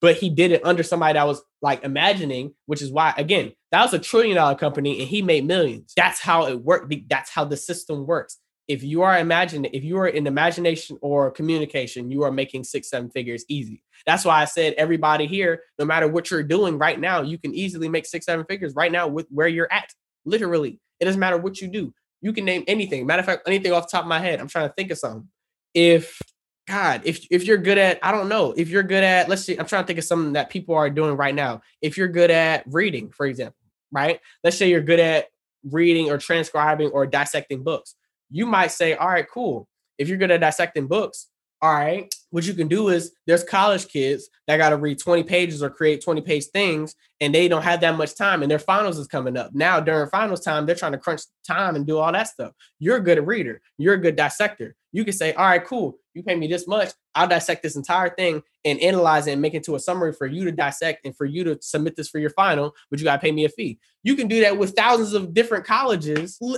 but 0.00 0.16
he 0.16 0.30
did 0.30 0.52
it 0.52 0.64
under 0.64 0.82
somebody 0.82 1.14
that 1.14 1.26
was 1.26 1.42
like 1.62 1.84
imagining, 1.84 2.54
which 2.66 2.82
is 2.82 2.90
why, 2.90 3.14
again, 3.16 3.52
that 3.72 3.82
was 3.82 3.94
a 3.94 3.98
trillion 3.98 4.36
dollar 4.36 4.54
company 4.54 5.00
and 5.00 5.08
he 5.08 5.22
made 5.22 5.44
millions. 5.44 5.92
That's 5.96 6.20
how 6.20 6.46
it 6.46 6.62
worked. 6.62 6.92
That's 7.08 7.30
how 7.30 7.44
the 7.44 7.56
system 7.56 8.06
works. 8.06 8.38
If 8.68 8.82
you 8.82 9.02
are 9.02 9.18
imagining, 9.18 9.70
if 9.72 9.82
you 9.82 9.96
are 9.98 10.06
in 10.06 10.26
imagination 10.26 10.98
or 11.00 11.30
communication, 11.30 12.10
you 12.10 12.22
are 12.24 12.30
making 12.30 12.64
six, 12.64 12.90
seven 12.90 13.10
figures 13.10 13.44
easy. 13.48 13.82
That's 14.04 14.26
why 14.26 14.42
I 14.42 14.44
said 14.44 14.74
everybody 14.74 15.26
here, 15.26 15.62
no 15.78 15.86
matter 15.86 16.06
what 16.06 16.30
you're 16.30 16.42
doing 16.42 16.76
right 16.78 17.00
now, 17.00 17.22
you 17.22 17.38
can 17.38 17.54
easily 17.54 17.88
make 17.88 18.04
six, 18.04 18.26
seven 18.26 18.44
figures 18.44 18.74
right 18.74 18.92
now 18.92 19.08
with 19.08 19.26
where 19.30 19.48
you're 19.48 19.72
at. 19.72 19.90
Literally, 20.26 20.80
it 21.00 21.06
doesn't 21.06 21.20
matter 21.20 21.38
what 21.38 21.60
you 21.62 21.68
do. 21.68 21.94
You 22.20 22.32
can 22.32 22.44
name 22.44 22.64
anything. 22.66 23.06
Matter 23.06 23.20
of 23.20 23.26
fact, 23.26 23.42
anything 23.46 23.72
off 23.72 23.90
top 23.90 24.02
of 24.02 24.08
my 24.08 24.20
head. 24.20 24.38
I'm 24.38 24.48
trying 24.48 24.68
to 24.68 24.74
think 24.74 24.90
of 24.90 24.98
something. 24.98 25.28
If 25.72 26.20
God, 26.68 27.00
if 27.04 27.26
if 27.30 27.44
you're 27.44 27.56
good 27.56 27.78
at, 27.78 27.98
I 28.02 28.12
don't 28.12 28.28
know, 28.28 28.52
if 28.54 28.68
you're 28.68 28.82
good 28.82 29.02
at, 29.02 29.26
let's 29.26 29.42
see, 29.42 29.58
I'm 29.58 29.64
trying 29.64 29.84
to 29.84 29.86
think 29.86 29.98
of 29.98 30.04
something 30.04 30.34
that 30.34 30.50
people 30.50 30.74
are 30.74 30.90
doing 30.90 31.16
right 31.16 31.34
now. 31.34 31.62
If 31.80 31.96
you're 31.96 32.08
good 32.08 32.30
at 32.30 32.64
reading, 32.66 33.08
for 33.10 33.24
example, 33.24 33.56
right? 33.90 34.20
Let's 34.44 34.58
say 34.58 34.68
you're 34.68 34.82
good 34.82 35.00
at 35.00 35.28
reading 35.64 36.10
or 36.10 36.18
transcribing 36.18 36.90
or 36.90 37.06
dissecting 37.06 37.62
books. 37.62 37.94
You 38.30 38.44
might 38.44 38.70
say, 38.70 38.94
all 38.94 39.08
right, 39.08 39.26
cool. 39.32 39.66
If 39.96 40.08
you're 40.08 40.18
good 40.18 40.30
at 40.30 40.40
dissecting 40.40 40.88
books, 40.88 41.28
all 41.62 41.72
right, 41.72 42.14
what 42.30 42.46
you 42.46 42.52
can 42.52 42.68
do 42.68 42.90
is 42.90 43.12
there's 43.26 43.42
college 43.42 43.88
kids 43.88 44.28
that 44.46 44.58
got 44.58 44.68
to 44.68 44.76
read 44.76 44.98
20 44.98 45.24
pages 45.24 45.62
or 45.62 45.70
create 45.70 46.04
20 46.04 46.20
page 46.20 46.44
things 46.52 46.94
and 47.20 47.34
they 47.34 47.48
don't 47.48 47.62
have 47.62 47.80
that 47.80 47.96
much 47.96 48.14
time 48.14 48.42
and 48.42 48.50
their 48.50 48.58
finals 48.58 48.98
is 48.98 49.08
coming 49.08 49.36
up. 49.36 49.52
Now 49.54 49.80
during 49.80 50.08
finals 50.10 50.42
time, 50.42 50.66
they're 50.66 50.76
trying 50.76 50.92
to 50.92 50.98
crunch 50.98 51.22
time 51.46 51.74
and 51.74 51.86
do 51.86 51.98
all 51.98 52.12
that 52.12 52.28
stuff. 52.28 52.52
You're 52.78 52.98
a 52.98 53.02
good 53.02 53.26
reader, 53.26 53.60
you're 53.78 53.94
a 53.94 54.00
good 54.00 54.14
dissector. 54.14 54.76
You 54.92 55.04
can 55.04 55.12
say, 55.12 55.32
all 55.34 55.46
right, 55.46 55.64
cool, 55.64 55.98
you 56.14 56.22
pay 56.22 56.34
me 56.34 56.46
this 56.46 56.66
much, 56.66 56.90
I'll 57.14 57.28
dissect 57.28 57.62
this 57.62 57.76
entire 57.76 58.10
thing 58.10 58.42
and 58.64 58.80
analyze 58.80 59.26
it 59.26 59.32
and 59.32 59.42
make 59.42 59.54
it 59.54 59.58
into 59.58 59.74
a 59.74 59.80
summary 59.80 60.12
for 60.12 60.26
you 60.26 60.44
to 60.44 60.52
dissect 60.52 61.04
and 61.04 61.16
for 61.16 61.24
you 61.24 61.44
to 61.44 61.58
submit 61.60 61.96
this 61.96 62.08
for 62.08 62.18
your 62.18 62.30
final, 62.30 62.74
but 62.90 62.98
you 62.98 63.04
gotta 63.04 63.20
pay 63.20 63.32
me 63.32 63.44
a 63.44 63.48
fee. 63.48 63.78
You 64.02 64.16
can 64.16 64.28
do 64.28 64.40
that 64.40 64.56
with 64.56 64.74
thousands 64.74 65.12
of 65.12 65.34
different 65.34 65.64
colleges. 65.64 66.38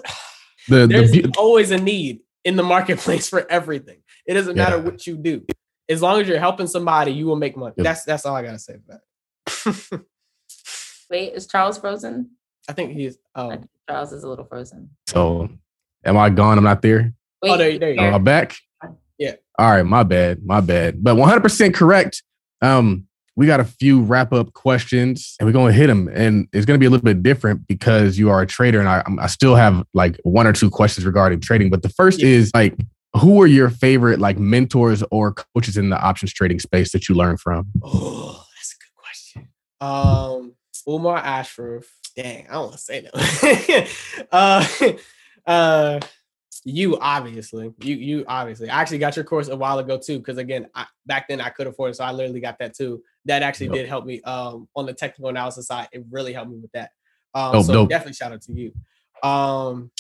The, 0.68 0.86
There's 0.86 1.10
the, 1.10 1.24
always 1.38 1.70
a 1.70 1.78
need 1.78 2.20
in 2.44 2.54
the 2.54 2.62
marketplace 2.62 3.26
for 3.30 3.50
everything. 3.50 4.02
It 4.26 4.34
doesn't 4.34 4.54
yeah. 4.54 4.64
matter 4.64 4.78
what 4.78 5.06
you 5.06 5.16
do 5.16 5.42
as 5.90 6.00
long 6.00 6.20
as 6.20 6.28
you're 6.28 6.38
helping 6.38 6.68
somebody, 6.68 7.10
you 7.10 7.26
will 7.26 7.36
make 7.36 7.56
money. 7.56 7.74
Yep. 7.76 7.84
That's 7.84 8.04
that's 8.04 8.24
all 8.24 8.36
I 8.36 8.42
gotta 8.42 8.58
say 8.58 8.76
for 8.86 9.00
that. 9.66 10.04
Wait, 11.10 11.34
is 11.34 11.48
Charles 11.48 11.76
frozen? 11.76 12.30
I 12.68 12.72
think 12.72 12.92
he's. 12.92 13.18
Um, 13.34 13.68
Charles 13.88 14.12
is 14.12 14.22
a 14.22 14.28
little 14.28 14.44
frozen. 14.44 14.90
So, 15.08 15.48
am 16.04 16.16
I 16.16 16.30
gone? 16.30 16.56
I'm 16.56 16.64
not 16.64 16.80
there. 16.80 17.12
Wait, 17.42 17.50
oh, 17.50 17.56
there, 17.56 17.78
there 17.78 17.90
you 17.90 17.96
go. 17.96 18.02
Am 18.02 18.14
I 18.14 18.18
back? 18.18 18.56
Yeah. 19.18 19.34
All 19.58 19.70
right, 19.70 19.82
my 19.84 20.02
bad, 20.02 20.44
my 20.44 20.60
bad. 20.60 21.02
But 21.02 21.16
100 21.16 21.40
percent 21.40 21.74
correct. 21.74 22.22
Um, 22.62 23.06
we 23.36 23.46
got 23.46 23.60
a 23.60 23.64
few 23.64 24.02
wrap 24.02 24.32
up 24.32 24.52
questions, 24.52 25.36
and 25.38 25.46
we're 25.46 25.52
gonna 25.52 25.72
hit 25.72 25.86
them. 25.86 26.08
And 26.12 26.48
it's 26.52 26.66
gonna 26.66 26.78
be 26.78 26.86
a 26.86 26.90
little 26.90 27.04
bit 27.04 27.22
different 27.22 27.66
because 27.66 28.18
you 28.18 28.30
are 28.30 28.42
a 28.42 28.46
trader, 28.46 28.80
and 28.80 28.88
I, 28.88 29.02
I 29.18 29.26
still 29.28 29.54
have 29.54 29.84
like 29.94 30.18
one 30.24 30.46
or 30.46 30.52
two 30.52 30.70
questions 30.70 31.06
regarding 31.06 31.40
trading. 31.40 31.70
But 31.70 31.82
the 31.82 31.88
first 31.88 32.20
yeah. 32.20 32.28
is 32.28 32.50
like 32.54 32.74
who 33.14 33.40
are 33.42 33.46
your 33.46 33.70
favorite 33.70 34.20
like 34.20 34.38
mentors 34.38 35.02
or 35.10 35.34
coaches 35.34 35.76
in 35.76 35.90
the 35.90 36.00
options 36.00 36.32
trading 36.32 36.60
space 36.60 36.92
that 36.92 37.08
you 37.08 37.14
learn 37.14 37.36
from? 37.36 37.66
Oh, 37.82 38.44
that's 38.56 38.74
a 38.74 38.78
good 38.78 38.94
question. 38.96 39.48
Um, 39.80 40.54
Umar 40.88 41.18
Ashraf. 41.18 41.84
Dang, 42.16 42.46
I 42.48 42.52
don't 42.52 42.62
want 42.62 42.72
to 42.72 42.78
say 42.78 43.00
that. 43.00 43.88
uh, 44.32 44.66
uh, 45.50 46.00
you 46.64 46.98
obviously, 46.98 47.72
you 47.80 47.96
you 47.96 48.24
obviously. 48.28 48.68
I 48.68 48.80
actually 48.80 48.98
got 48.98 49.16
your 49.16 49.24
course 49.24 49.48
a 49.48 49.56
while 49.56 49.78
ago 49.78 49.98
too, 49.98 50.18
because 50.18 50.38
again, 50.38 50.66
I, 50.74 50.86
back 51.06 51.28
then 51.28 51.40
I 51.40 51.48
could 51.48 51.66
afford 51.66 51.92
it, 51.92 51.94
so 51.94 52.04
I 52.04 52.12
literally 52.12 52.40
got 52.40 52.58
that 52.58 52.74
too. 52.74 53.02
That 53.24 53.42
actually 53.42 53.66
yep. 53.66 53.74
did 53.76 53.88
help 53.88 54.04
me 54.04 54.20
um 54.22 54.68
on 54.76 54.86
the 54.86 54.92
technical 54.92 55.30
analysis 55.30 55.66
side. 55.66 55.88
It 55.92 56.04
really 56.10 56.32
helped 56.32 56.50
me 56.50 56.58
with 56.58 56.72
that. 56.72 56.90
Um, 57.34 57.52
dope, 57.52 57.64
so 57.64 57.72
dope. 57.72 57.88
definitely 57.88 58.14
shout 58.14 58.32
out 58.32 58.42
to 58.42 58.52
you. 58.52 58.72
Um, 59.22 59.90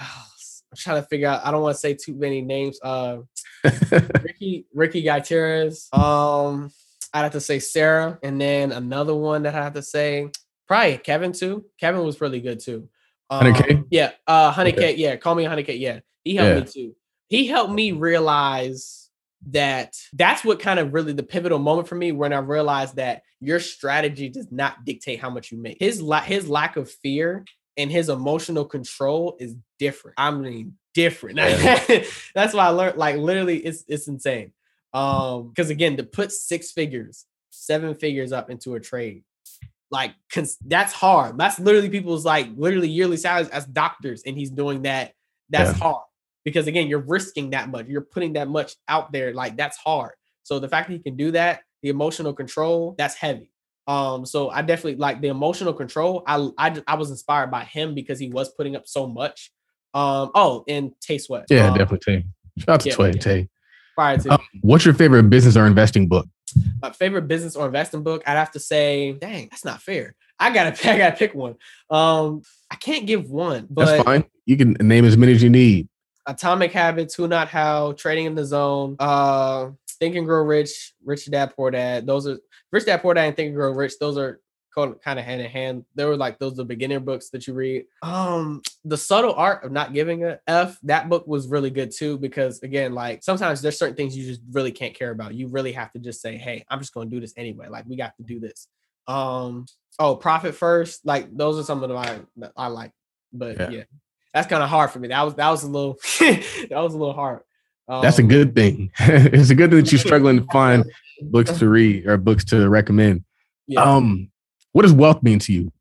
oh, 0.00 0.26
I'm 0.72 0.76
trying 0.76 1.02
to 1.02 1.08
figure 1.08 1.28
out. 1.28 1.44
I 1.44 1.50
don't 1.50 1.62
want 1.62 1.74
to 1.74 1.80
say 1.80 1.94
too 1.94 2.14
many 2.14 2.40
names. 2.40 2.78
Uh, 2.82 3.18
Ricky 4.22 4.66
Ricky 4.74 5.02
Gutierrez. 5.02 5.88
Um, 5.92 6.70
I'd 7.12 7.22
have 7.22 7.32
to 7.32 7.40
say 7.40 7.58
Sarah, 7.58 8.18
and 8.22 8.40
then 8.40 8.72
another 8.72 9.14
one 9.14 9.42
that 9.42 9.54
I 9.54 9.62
have 9.62 9.74
to 9.74 9.82
say 9.82 10.30
probably 10.66 10.98
Kevin 10.98 11.32
too. 11.32 11.66
Kevin 11.78 12.04
was 12.04 12.20
really 12.20 12.40
good 12.40 12.60
too. 12.60 12.88
Um, 13.30 13.54
K. 13.54 13.82
Yeah, 13.90 14.12
uh, 14.26 14.50
Honey 14.50 14.72
okay. 14.72 14.94
Yeah, 14.96 15.16
call 15.16 15.34
me 15.34 15.44
Honey 15.44 15.62
K. 15.62 15.76
Yeah, 15.76 16.00
he 16.24 16.36
helped 16.36 16.48
yeah. 16.48 16.60
me 16.60 16.88
too. 16.88 16.96
He 17.28 17.46
helped 17.46 17.72
me 17.72 17.92
realize 17.92 19.10
that 19.48 19.96
that's 20.12 20.44
what 20.44 20.60
kind 20.60 20.78
of 20.78 20.92
really 20.92 21.12
the 21.12 21.22
pivotal 21.22 21.58
moment 21.58 21.88
for 21.88 21.94
me 21.94 22.12
when 22.12 22.32
I 22.32 22.38
realized 22.38 22.96
that 22.96 23.22
your 23.40 23.60
strategy 23.60 24.28
does 24.28 24.50
not 24.50 24.84
dictate 24.84 25.20
how 25.20 25.30
much 25.30 25.52
you 25.52 25.58
make. 25.58 25.76
His 25.80 26.00
la- 26.00 26.20
his 26.20 26.48
lack 26.48 26.76
of 26.76 26.90
fear 26.90 27.44
and 27.76 27.90
his 27.90 28.08
emotional 28.08 28.64
control 28.64 29.36
is 29.38 29.54
different. 29.78 30.14
I 30.18 30.30
mean, 30.30 30.74
different. 30.94 31.36
That's 32.34 32.54
why 32.54 32.66
I 32.66 32.68
learned. 32.68 32.96
Like 32.96 33.16
literally, 33.16 33.58
it's 33.58 33.84
it's 33.88 34.08
insane. 34.08 34.52
Um, 34.92 35.48
because 35.48 35.70
again, 35.70 35.96
to 35.98 36.04
put 36.04 36.32
six 36.32 36.72
figures, 36.72 37.26
seven 37.50 37.94
figures 37.94 38.32
up 38.32 38.50
into 38.50 38.74
a 38.74 38.80
trade, 38.80 39.24
like 39.90 40.14
cons- 40.32 40.58
that's 40.66 40.92
hard. 40.92 41.38
That's 41.38 41.58
literally 41.58 41.90
people's 41.90 42.24
like 42.24 42.48
literally 42.56 42.88
yearly 42.88 43.16
salaries 43.16 43.48
as 43.48 43.66
doctors, 43.66 44.22
and 44.26 44.36
he's 44.36 44.50
doing 44.50 44.82
that. 44.82 45.12
That's 45.50 45.76
yeah. 45.78 45.84
hard 45.84 46.04
because 46.44 46.66
again, 46.66 46.88
you're 46.88 47.00
risking 47.00 47.50
that 47.50 47.68
much. 47.68 47.86
You're 47.86 48.02
putting 48.02 48.34
that 48.34 48.48
much 48.48 48.74
out 48.88 49.12
there. 49.12 49.32
Like 49.32 49.56
that's 49.56 49.76
hard. 49.76 50.12
So 50.42 50.58
the 50.58 50.68
fact 50.68 50.88
that 50.88 50.94
he 50.94 51.00
can 51.00 51.16
do 51.16 51.32
that, 51.32 51.60
the 51.82 51.88
emotional 51.88 52.32
control, 52.32 52.94
that's 52.98 53.14
heavy. 53.14 53.50
Um, 53.88 54.26
so 54.26 54.50
I 54.50 54.62
definitely 54.62 54.96
like 54.96 55.20
the 55.20 55.28
emotional 55.28 55.72
control. 55.72 56.22
I 56.26 56.48
I 56.58 56.82
I 56.86 56.94
was 56.96 57.10
inspired 57.10 57.50
by 57.50 57.64
him 57.64 57.94
because 57.94 58.18
he 58.18 58.28
was 58.28 58.52
putting 58.56 58.76
up 58.76 58.86
so 58.86 59.06
much. 59.06 59.52
Um, 59.94 60.30
oh, 60.34 60.64
and 60.68 60.92
Tay 61.00 61.18
Sweat. 61.18 61.46
Yeah, 61.48 61.68
um, 61.68 61.78
definitely 61.78 62.14
Tay. 62.20 62.24
Shout 62.58 62.68
out 62.68 62.80
to 62.80 62.88
yeah, 62.88 62.94
Tay. 62.94 63.06
Yeah. 63.06 63.20
Tay. 63.20 63.48
Prior 63.94 64.18
to 64.18 64.34
um, 64.34 64.40
what's 64.60 64.84
your 64.84 64.94
favorite 64.94 65.30
business 65.30 65.56
or 65.56 65.66
investing 65.66 66.08
book? 66.08 66.26
My 66.80 66.90
favorite 66.90 67.28
business 67.28 67.56
or 67.56 67.66
investing 67.66 68.02
book, 68.02 68.22
I'd 68.26 68.36
have 68.36 68.52
to 68.52 68.60
say, 68.60 69.12
dang, 69.12 69.48
that's 69.50 69.64
not 69.64 69.82
fair. 69.82 70.14
I 70.38 70.52
gotta 70.52 70.70
I 70.90 70.98
gotta 70.98 71.16
pick 71.16 71.34
one. 71.34 71.56
Um, 71.90 72.42
I 72.70 72.76
can't 72.76 73.06
give 73.06 73.30
one, 73.30 73.66
but 73.70 73.86
that's 73.86 74.04
fine. 74.04 74.24
You 74.44 74.56
can 74.56 74.76
name 74.80 75.04
as 75.04 75.16
many 75.16 75.32
as 75.32 75.42
you 75.42 75.50
need. 75.50 75.88
Atomic 76.26 76.72
Habits, 76.72 77.14
Who 77.14 77.28
Not 77.28 77.48
How, 77.48 77.92
Trading 77.92 78.26
in 78.26 78.34
the 78.34 78.44
Zone, 78.44 78.96
uh, 78.98 79.70
Think 79.98 80.16
and 80.16 80.26
Grow 80.26 80.42
Rich, 80.42 80.94
Rich 81.04 81.30
Dad 81.30 81.52
Poor 81.54 81.70
Dad. 81.70 82.06
Those 82.06 82.26
are 82.26 82.38
Rich 82.72 82.86
Dad 82.86 83.00
Poor 83.00 83.14
Dad 83.14 83.28
and 83.28 83.36
Think 83.36 83.48
and 83.48 83.56
Grow 83.56 83.72
Rich. 83.72 83.94
Those 84.00 84.18
are 84.18 84.40
kind 84.76 85.18
of 85.18 85.24
hand 85.24 85.40
in 85.40 85.50
hand. 85.50 85.84
They 85.94 86.04
were 86.04 86.16
like 86.16 86.38
those 86.38 86.56
the 86.56 86.64
beginner 86.64 87.00
books 87.00 87.30
that 87.30 87.46
you 87.46 87.54
read. 87.54 87.86
Um, 88.02 88.62
the 88.84 88.96
subtle 88.96 89.34
art 89.34 89.64
of 89.64 89.72
not 89.72 89.92
giving 89.92 90.24
a 90.24 90.38
F, 90.46 90.78
that 90.82 91.08
book 91.08 91.26
was 91.26 91.48
really 91.48 91.70
good 91.70 91.90
too, 91.90 92.18
because 92.18 92.62
again, 92.62 92.92
like 92.92 93.22
sometimes 93.22 93.62
there's 93.62 93.78
certain 93.78 93.96
things 93.96 94.16
you 94.16 94.26
just 94.26 94.42
really 94.52 94.72
can't 94.72 94.94
care 94.94 95.10
about. 95.10 95.34
You 95.34 95.48
really 95.48 95.72
have 95.72 95.92
to 95.92 95.98
just 95.98 96.20
say, 96.20 96.36
Hey, 96.36 96.64
I'm 96.68 96.78
just 96.78 96.92
gonna 96.92 97.10
do 97.10 97.20
this 97.20 97.32
anyway. 97.36 97.68
Like 97.68 97.86
we 97.86 97.96
got 97.96 98.16
to 98.18 98.22
do 98.22 98.38
this. 98.38 98.68
Um, 99.08 99.66
oh, 99.98 100.16
profit 100.16 100.54
first, 100.54 101.06
like 101.06 101.34
those 101.34 101.58
are 101.58 101.64
some 101.64 101.82
of 101.82 101.88
the 101.88 101.96
I 101.96 102.20
I 102.56 102.66
like, 102.66 102.92
but 103.32 103.58
yeah. 103.58 103.70
yeah 103.70 103.84
that's 104.36 104.48
kind 104.48 104.62
of 104.62 104.68
hard 104.68 104.90
for 104.90 104.98
me. 104.98 105.08
That 105.08 105.22
was 105.22 105.34
that 105.36 105.48
was 105.48 105.62
a 105.62 105.68
little 105.68 105.94
that 106.20 106.68
was 106.70 106.92
a 106.92 106.98
little 106.98 107.14
hard. 107.14 107.40
Um, 107.88 108.02
that's 108.02 108.18
a 108.18 108.22
um, 108.22 108.28
good 108.28 108.54
thing. 108.54 108.90
it's 108.98 109.48
a 109.48 109.54
good 109.54 109.70
thing 109.70 109.80
that 109.80 109.90
you're 109.90 109.98
struggling 110.06 110.40
to 110.40 110.46
find 110.52 110.84
books 111.22 111.58
to 111.58 111.68
read 111.68 112.06
or 112.06 112.18
books 112.18 112.44
to 112.46 112.68
recommend. 112.68 113.24
Yeah. 113.66 113.82
Um, 113.82 114.30
what 114.76 114.82
does 114.82 114.92
wealth 114.92 115.22
mean 115.22 115.38
to 115.38 115.54
you? 115.54 115.72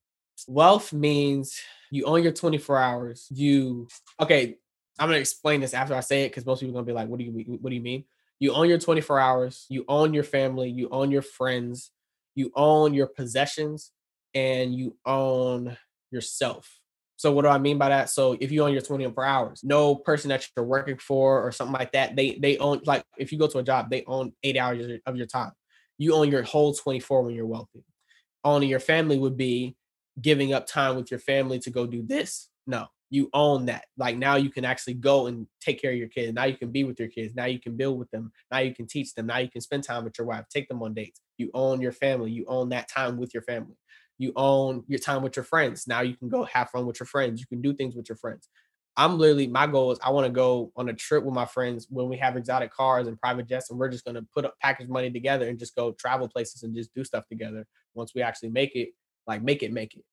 Wealth 0.48 0.94
means 0.94 1.60
you 1.92 2.06
own 2.06 2.24
your 2.24 2.32
24 2.32 2.78
hours. 2.78 3.28
You 3.30 3.90
okay. 4.22 4.56
I'm 4.98 5.10
gonna 5.10 5.20
explain 5.20 5.60
this 5.60 5.74
after 5.74 5.94
I 5.94 6.00
say 6.00 6.24
it 6.24 6.30
because 6.30 6.46
most 6.46 6.62
people 6.62 6.76
are 6.76 6.80
gonna 6.80 6.86
be 6.86 6.94
like, 6.94 7.10
"What 7.10 7.20
do 7.20 7.26
you 7.26 7.34
mean? 7.34 7.58
What 7.60 7.72
do 7.72 7.76
you 7.76 7.82
mean?" 7.82 8.06
You 8.40 8.54
own 8.54 8.70
your 8.70 8.78
24 8.78 9.20
hours. 9.20 9.66
You 9.68 9.84
own 9.90 10.14
your 10.14 10.24
family. 10.24 10.70
You 10.70 10.88
own 10.92 11.12
your 11.12 11.24
friends. 11.24 11.92
You 12.36 12.54
own 12.56 12.94
your 12.94 13.08
possessions, 13.08 13.92
and 14.34 14.74
you 14.74 14.96
own 15.06 15.76
yourself. 16.12 16.80
So 17.18 17.34
what 17.34 17.42
do 17.42 17.50
I 17.50 17.58
mean 17.58 17.78
by 17.78 17.90
that? 17.90 18.10
So 18.10 18.38
if 18.40 18.50
you 18.50 18.64
own 18.64 18.72
your 18.72 18.82
24 18.82 19.26
hours, 19.26 19.60
no 19.62 19.96
person 19.96 20.30
that 20.30 20.48
you're 20.56 20.66
working 20.66 21.00
for 21.00 21.46
or 21.46 21.52
something 21.52 21.74
like 21.74 21.92
that, 21.92 22.16
they 22.16 22.36
they 22.36 22.58
own 22.60 22.80
like 22.86 23.04
if 23.18 23.34
you 23.34 23.40
go 23.40 23.48
to 23.48 23.58
a 23.58 23.64
job, 23.64 23.90
they 23.90 24.06
own 24.06 24.32
eight 24.42 24.56
hours 24.56 25.02
of 25.06 25.18
your 25.18 25.28
time. 25.28 25.52
You 25.98 26.14
own 26.16 26.32
your 26.32 26.44
whole 26.44 26.74
24 26.74 27.24
when 27.24 27.36
you're 27.36 27.46
wealthy. 27.46 27.84
Owning 28.46 28.70
your 28.70 28.80
family 28.82 29.20
would 29.20 29.38
be 29.38 29.78
giving 30.22 30.54
up 30.54 30.68
time 30.68 30.96
with 30.96 31.12
your 31.12 31.20
family 31.20 31.60
to 31.60 31.72
go 31.72 31.88
do 31.88 32.04
this. 32.04 32.50
No, 32.68 32.88
you 33.10 33.30
own 33.34 33.66
that. 33.66 33.86
Like 33.98 34.18
now 34.18 34.38
you 34.38 34.50
can 34.50 34.66
actually 34.66 34.96
go 34.96 35.28
and 35.28 35.48
take 35.62 35.82
care 35.82 35.92
of 35.92 35.98
your 35.98 36.10
kids. 36.10 36.34
Now 36.34 36.46
you 36.46 36.58
can 36.58 36.72
be 36.72 36.84
with 36.84 37.00
your 37.00 37.10
kids. 37.10 37.36
Now 37.36 37.46
you 37.46 37.60
can 37.60 37.76
build 37.76 38.00
with 38.00 38.12
them. 38.12 38.32
Now 38.52 38.60
you 38.60 38.74
can 38.74 38.88
teach 38.88 39.14
them. 39.16 39.28
Now 39.28 39.40
you 39.40 39.50
can 39.50 39.62
spend 39.62 39.84
time 39.84 40.06
with 40.06 40.18
your 40.18 40.28
wife, 40.28 40.46
take 40.50 40.70
them 40.70 40.82
on 40.84 40.94
dates. 40.94 41.22
You 41.38 41.52
own 41.54 41.82
your 41.82 41.92
family. 41.92 42.32
You 42.32 42.46
own 42.48 42.70
that 42.70 42.88
time 42.90 43.18
with 43.18 43.34
your 43.34 43.44
family 43.44 43.76
you 44.18 44.32
own 44.38 44.84
your 44.88 45.00
time 45.00 45.22
with 45.24 45.36
your 45.36 45.44
friends. 45.44 45.88
Now 45.88 46.02
you 46.02 46.16
can 46.16 46.30
go 46.30 46.46
have 46.46 46.70
fun 46.70 46.86
with 46.86 47.00
your 47.00 47.08
friends. 47.08 47.42
You 47.42 47.48
can 47.48 47.62
do 47.62 47.74
things 47.74 47.96
with 47.98 48.08
your 48.10 48.16
friends. 48.16 48.48
I'm 48.98 49.18
literally 49.20 49.48
my 49.48 49.68
goal 49.68 49.92
is 49.92 50.00
I 50.02 50.10
want 50.12 50.26
to 50.26 50.32
go 50.32 50.72
on 50.78 50.88
a 50.88 50.94
trip 50.94 51.26
with 51.26 51.34
my 51.34 51.46
friends 51.46 51.88
when 51.90 52.08
we 52.08 52.18
have 52.18 52.38
exotic 52.38 52.72
cars 52.72 53.08
and 53.08 53.20
private 53.20 53.48
jets, 53.48 53.70
and 53.70 53.78
we're 53.78 53.90
just 53.90 54.06
gonna 54.06 54.22
put 54.34 54.46
up 54.46 54.56
package 54.62 54.88
money 54.88 55.12
together 55.12 55.50
and 55.50 55.60
just 55.60 55.76
go 55.76 55.92
travel 55.92 56.30
places 56.30 56.64
and 56.64 56.74
just 56.74 56.94
do 56.96 57.04
stuff 57.04 57.28
together. 57.28 57.68
Once 57.96 58.14
we 58.14 58.22
actually 58.22 58.50
make 58.50 58.76
it, 58.76 58.90
like 59.28 59.42
make 59.42 59.64
it, 59.64 59.72
make 59.72 59.96
it. 59.96 60.04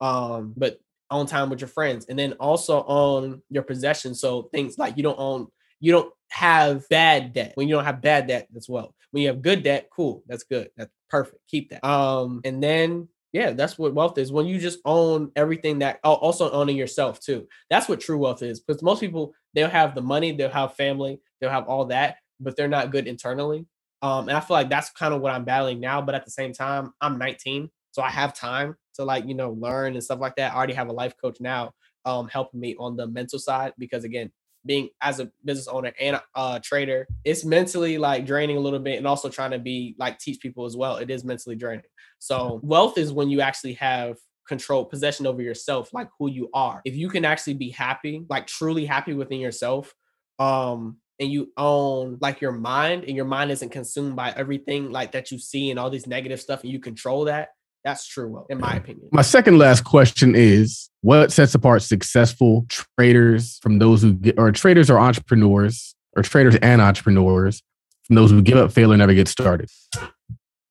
Um, 0.00 0.54
but 0.56 0.78
own 1.10 1.26
time 1.26 1.50
with 1.50 1.60
your 1.60 1.68
friends, 1.68 2.06
and 2.06 2.18
then 2.18 2.32
also 2.34 2.84
own 2.86 3.42
your 3.50 3.62
possessions. 3.62 4.20
So 4.20 4.44
things 4.52 4.78
like 4.78 4.96
you 4.96 5.02
don't 5.02 5.18
own, 5.18 5.48
you 5.80 5.92
don't 5.92 6.12
have 6.30 6.88
bad 6.88 7.32
debt. 7.32 7.52
When 7.54 7.68
you 7.68 7.74
don't 7.74 7.84
have 7.84 8.00
bad 8.00 8.26
debt, 8.26 8.48
that's 8.52 8.68
well. 8.68 8.94
When 9.10 9.22
you 9.22 9.28
have 9.28 9.42
good 9.42 9.62
debt, 9.62 9.88
cool, 9.94 10.22
that's 10.26 10.44
good, 10.44 10.70
that's 10.76 10.90
perfect. 11.10 11.38
Keep 11.48 11.70
that. 11.70 11.86
Um, 11.86 12.40
and 12.44 12.62
then 12.62 13.08
yeah, 13.32 13.52
that's 13.52 13.78
what 13.78 13.94
wealth 13.94 14.18
is. 14.18 14.30
When 14.30 14.46
you 14.46 14.58
just 14.58 14.78
own 14.84 15.32
everything 15.36 15.78
that 15.78 16.00
also 16.04 16.50
owning 16.50 16.76
yourself 16.76 17.18
too. 17.18 17.48
That's 17.70 17.88
what 17.88 18.00
true 18.00 18.18
wealth 18.18 18.42
is. 18.42 18.60
Because 18.60 18.82
most 18.82 19.00
people 19.00 19.34
they'll 19.54 19.70
have 19.70 19.94
the 19.94 20.02
money, 20.02 20.32
they'll 20.32 20.50
have 20.50 20.74
family, 20.74 21.18
they'll 21.40 21.50
have 21.50 21.66
all 21.66 21.86
that, 21.86 22.16
but 22.40 22.56
they're 22.56 22.68
not 22.68 22.90
good 22.90 23.06
internally. 23.06 23.66
Um, 24.02 24.28
and 24.28 24.36
I 24.36 24.40
feel 24.40 24.56
like 24.56 24.68
that's 24.68 24.90
kind 24.90 25.14
of 25.14 25.20
what 25.20 25.32
I'm 25.32 25.44
battling 25.44 25.80
now. 25.80 26.02
But 26.02 26.14
at 26.14 26.24
the 26.24 26.30
same 26.30 26.52
time, 26.52 26.92
I'm 27.00 27.18
19, 27.18 27.70
so 27.92 28.02
I 28.02 28.10
have 28.10 28.34
time 28.34 28.76
to 28.94 29.04
like 29.04 29.26
you 29.26 29.34
know 29.34 29.52
learn 29.52 29.94
and 29.94 30.02
stuff 30.02 30.20
like 30.20 30.36
that. 30.36 30.52
I 30.52 30.56
already 30.56 30.74
have 30.74 30.88
a 30.88 30.92
life 30.92 31.14
coach 31.20 31.38
now, 31.40 31.72
um, 32.04 32.28
helping 32.28 32.60
me 32.60 32.76
on 32.78 32.96
the 32.96 33.06
mental 33.06 33.38
side 33.38 33.72
because 33.78 34.04
again, 34.04 34.30
being 34.66 34.88
as 35.00 35.20
a 35.20 35.30
business 35.44 35.68
owner 35.68 35.92
and 36.00 36.20
a 36.34 36.60
trader, 36.62 37.06
it's 37.24 37.44
mentally 37.44 37.98
like 37.98 38.26
draining 38.26 38.56
a 38.56 38.60
little 38.60 38.78
bit, 38.80 38.98
and 38.98 39.06
also 39.06 39.28
trying 39.28 39.52
to 39.52 39.58
be 39.58 39.94
like 39.98 40.18
teach 40.18 40.40
people 40.40 40.64
as 40.64 40.76
well. 40.76 40.96
It 40.96 41.10
is 41.10 41.24
mentally 41.24 41.56
draining. 41.56 41.84
So 42.18 42.60
wealth 42.64 42.98
is 42.98 43.12
when 43.12 43.30
you 43.30 43.40
actually 43.40 43.74
have 43.74 44.16
control 44.46 44.84
possession 44.84 45.26
over 45.26 45.40
yourself 45.40 45.90
like 45.92 46.08
who 46.18 46.28
you 46.28 46.48
are 46.52 46.82
if 46.84 46.96
you 46.96 47.08
can 47.08 47.24
actually 47.24 47.54
be 47.54 47.70
happy 47.70 48.24
like 48.28 48.46
truly 48.46 48.84
happy 48.84 49.14
within 49.14 49.38
yourself 49.38 49.94
um 50.40 50.96
and 51.20 51.30
you 51.30 51.52
own 51.56 52.18
like 52.20 52.40
your 52.40 52.52
mind 52.52 53.04
and 53.04 53.16
your 53.16 53.24
mind 53.24 53.50
isn't 53.50 53.70
consumed 53.70 54.16
by 54.16 54.32
everything 54.36 54.90
like 54.90 55.12
that 55.12 55.30
you 55.30 55.38
see 55.38 55.70
and 55.70 55.78
all 55.78 55.90
these 55.90 56.06
negative 56.06 56.40
stuff 56.40 56.62
and 56.62 56.72
you 56.72 56.80
control 56.80 57.26
that 57.26 57.50
that's 57.84 58.06
true 58.06 58.46
in 58.48 58.58
my 58.58 58.76
opinion. 58.76 59.08
My 59.12 59.22
second 59.22 59.58
last 59.58 59.84
question 59.84 60.34
is 60.36 60.88
what 61.00 61.32
sets 61.32 61.54
apart 61.54 61.82
successful 61.82 62.66
traders 62.68 63.58
from 63.58 63.78
those 63.78 64.02
who 64.02 64.14
get 64.14 64.38
or 64.38 64.52
traders 64.52 64.88
or 64.88 64.98
entrepreneurs 64.98 65.94
or 66.16 66.22
traders 66.22 66.56
and 66.62 66.80
entrepreneurs 66.80 67.62
from 68.04 68.16
those 68.16 68.30
who 68.30 68.40
give 68.42 68.56
up 68.56 68.72
fail 68.72 68.92
or 68.92 68.96
never 68.96 69.14
get 69.14 69.28
started? 69.28 69.68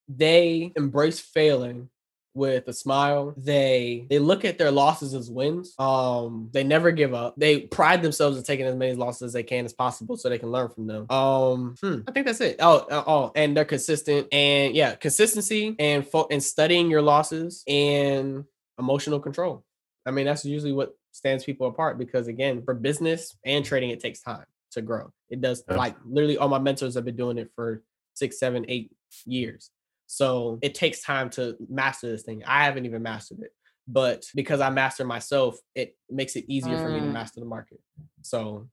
They 0.08 0.72
embrace 0.74 1.20
failing 1.20 1.90
with 2.34 2.68
a 2.68 2.72
smile. 2.72 3.34
They 3.36 4.06
they 4.08 4.18
look 4.18 4.44
at 4.44 4.58
their 4.58 4.70
losses 4.70 5.14
as 5.14 5.30
wins. 5.30 5.74
Um, 5.78 6.48
they 6.52 6.64
never 6.64 6.90
give 6.90 7.14
up. 7.14 7.34
They 7.36 7.60
pride 7.60 8.02
themselves 8.02 8.36
in 8.36 8.44
taking 8.44 8.66
as 8.66 8.74
many 8.74 8.94
losses 8.94 9.22
as 9.22 9.32
they 9.32 9.42
can 9.42 9.64
as 9.64 9.72
possible 9.72 10.16
so 10.16 10.28
they 10.28 10.38
can 10.38 10.50
learn 10.50 10.70
from 10.70 10.86
them. 10.86 11.10
Um, 11.10 11.76
hmm, 11.80 12.00
I 12.06 12.12
think 12.12 12.26
that's 12.26 12.40
it. 12.40 12.56
Oh, 12.60 12.78
uh, 12.78 13.04
oh, 13.06 13.32
and 13.34 13.56
they're 13.56 13.64
consistent. 13.64 14.28
And 14.32 14.74
yeah, 14.74 14.94
consistency 14.94 15.74
and 15.78 16.06
fo- 16.06 16.28
and 16.30 16.42
studying 16.42 16.90
your 16.90 17.02
losses 17.02 17.62
and 17.66 18.44
emotional 18.78 19.20
control. 19.20 19.64
I 20.06 20.10
mean, 20.10 20.26
that's 20.26 20.44
usually 20.44 20.72
what 20.72 20.96
stands 21.12 21.44
people 21.44 21.66
apart 21.68 21.98
because 21.98 22.26
again, 22.26 22.62
for 22.62 22.74
business 22.74 23.36
and 23.44 23.64
trading, 23.64 23.90
it 23.90 24.00
takes 24.00 24.20
time 24.22 24.44
to 24.72 24.82
grow. 24.82 25.12
It 25.30 25.40
does. 25.40 25.62
Like 25.68 25.96
literally, 26.04 26.38
all 26.38 26.48
my 26.48 26.58
mentors 26.58 26.94
have 26.94 27.04
been 27.04 27.16
doing 27.16 27.38
it 27.38 27.50
for 27.54 27.82
six, 28.14 28.38
seven, 28.38 28.64
eight 28.68 28.92
years. 29.24 29.70
So 30.12 30.58
it 30.60 30.74
takes 30.74 31.00
time 31.00 31.30
to 31.30 31.56
master 31.70 32.10
this 32.10 32.22
thing. 32.22 32.42
I 32.46 32.64
haven't 32.64 32.84
even 32.84 33.02
mastered 33.02 33.38
it, 33.40 33.50
but 33.88 34.26
because 34.34 34.60
I 34.60 34.68
master 34.68 35.06
myself, 35.06 35.56
it 35.74 35.96
makes 36.10 36.36
it 36.36 36.44
easier 36.48 36.76
mm. 36.76 36.82
for 36.82 36.90
me 36.90 37.00
to 37.00 37.06
mm. 37.06 37.12
master 37.12 37.40
the 37.40 37.46
market. 37.46 37.80
So 38.20 38.68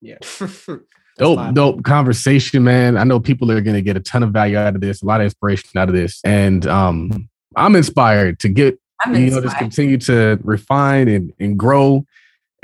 yeah. 0.00 0.16
dope, 1.18 1.54
dope 1.54 1.84
conversation, 1.84 2.64
man. 2.64 2.96
I 2.96 3.04
know 3.04 3.20
people 3.20 3.52
are 3.52 3.60
gonna 3.60 3.80
get 3.80 3.96
a 3.96 4.00
ton 4.00 4.24
of 4.24 4.32
value 4.32 4.58
out 4.58 4.74
of 4.74 4.80
this, 4.80 5.02
a 5.02 5.06
lot 5.06 5.20
of 5.20 5.26
inspiration 5.26 5.70
out 5.76 5.88
of 5.88 5.94
this. 5.94 6.20
And 6.24 6.66
um 6.66 7.28
I'm 7.54 7.76
inspired 7.76 8.40
to 8.40 8.48
get 8.48 8.76
I'm 9.04 9.14
you 9.14 9.30
know, 9.30 9.40
just 9.40 9.58
continue 9.58 9.98
to 9.98 10.36
refine 10.42 11.06
and, 11.06 11.32
and 11.38 11.56
grow. 11.56 12.04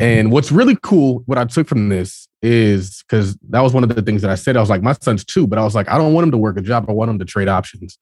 And 0.01 0.33
what's 0.33 0.51
really 0.51 0.77
cool, 0.83 1.23
what 1.27 1.39
I 1.39 1.45
took 1.45 1.69
from 1.69 1.89
this 1.89 2.27
is 2.43 3.03
because 3.03 3.37
that 3.51 3.61
was 3.61 3.73
one 3.73 3.83
of 3.85 3.95
the 3.95 4.03
things 4.03 4.23
that 4.23 4.31
I 4.31 4.35
said. 4.35 4.57
I 4.57 4.61
was 4.61 4.71
like, 4.71 4.83
my 4.83 4.95
son's 5.01 5.25
two, 5.25 5.47
but 5.47 5.59
I 5.59 5.63
was 5.63 5.75
like, 5.75 5.89
I 5.89 5.97
don't 5.97 6.13
want 6.13 6.25
him 6.25 6.33
to 6.33 6.39
work 6.39 6.57
a 6.57 6.61
job. 6.61 6.87
I 6.89 6.93
want 6.93 7.11
him 7.11 7.19
to 7.19 7.25
trade 7.25 7.49
options. 7.49 7.99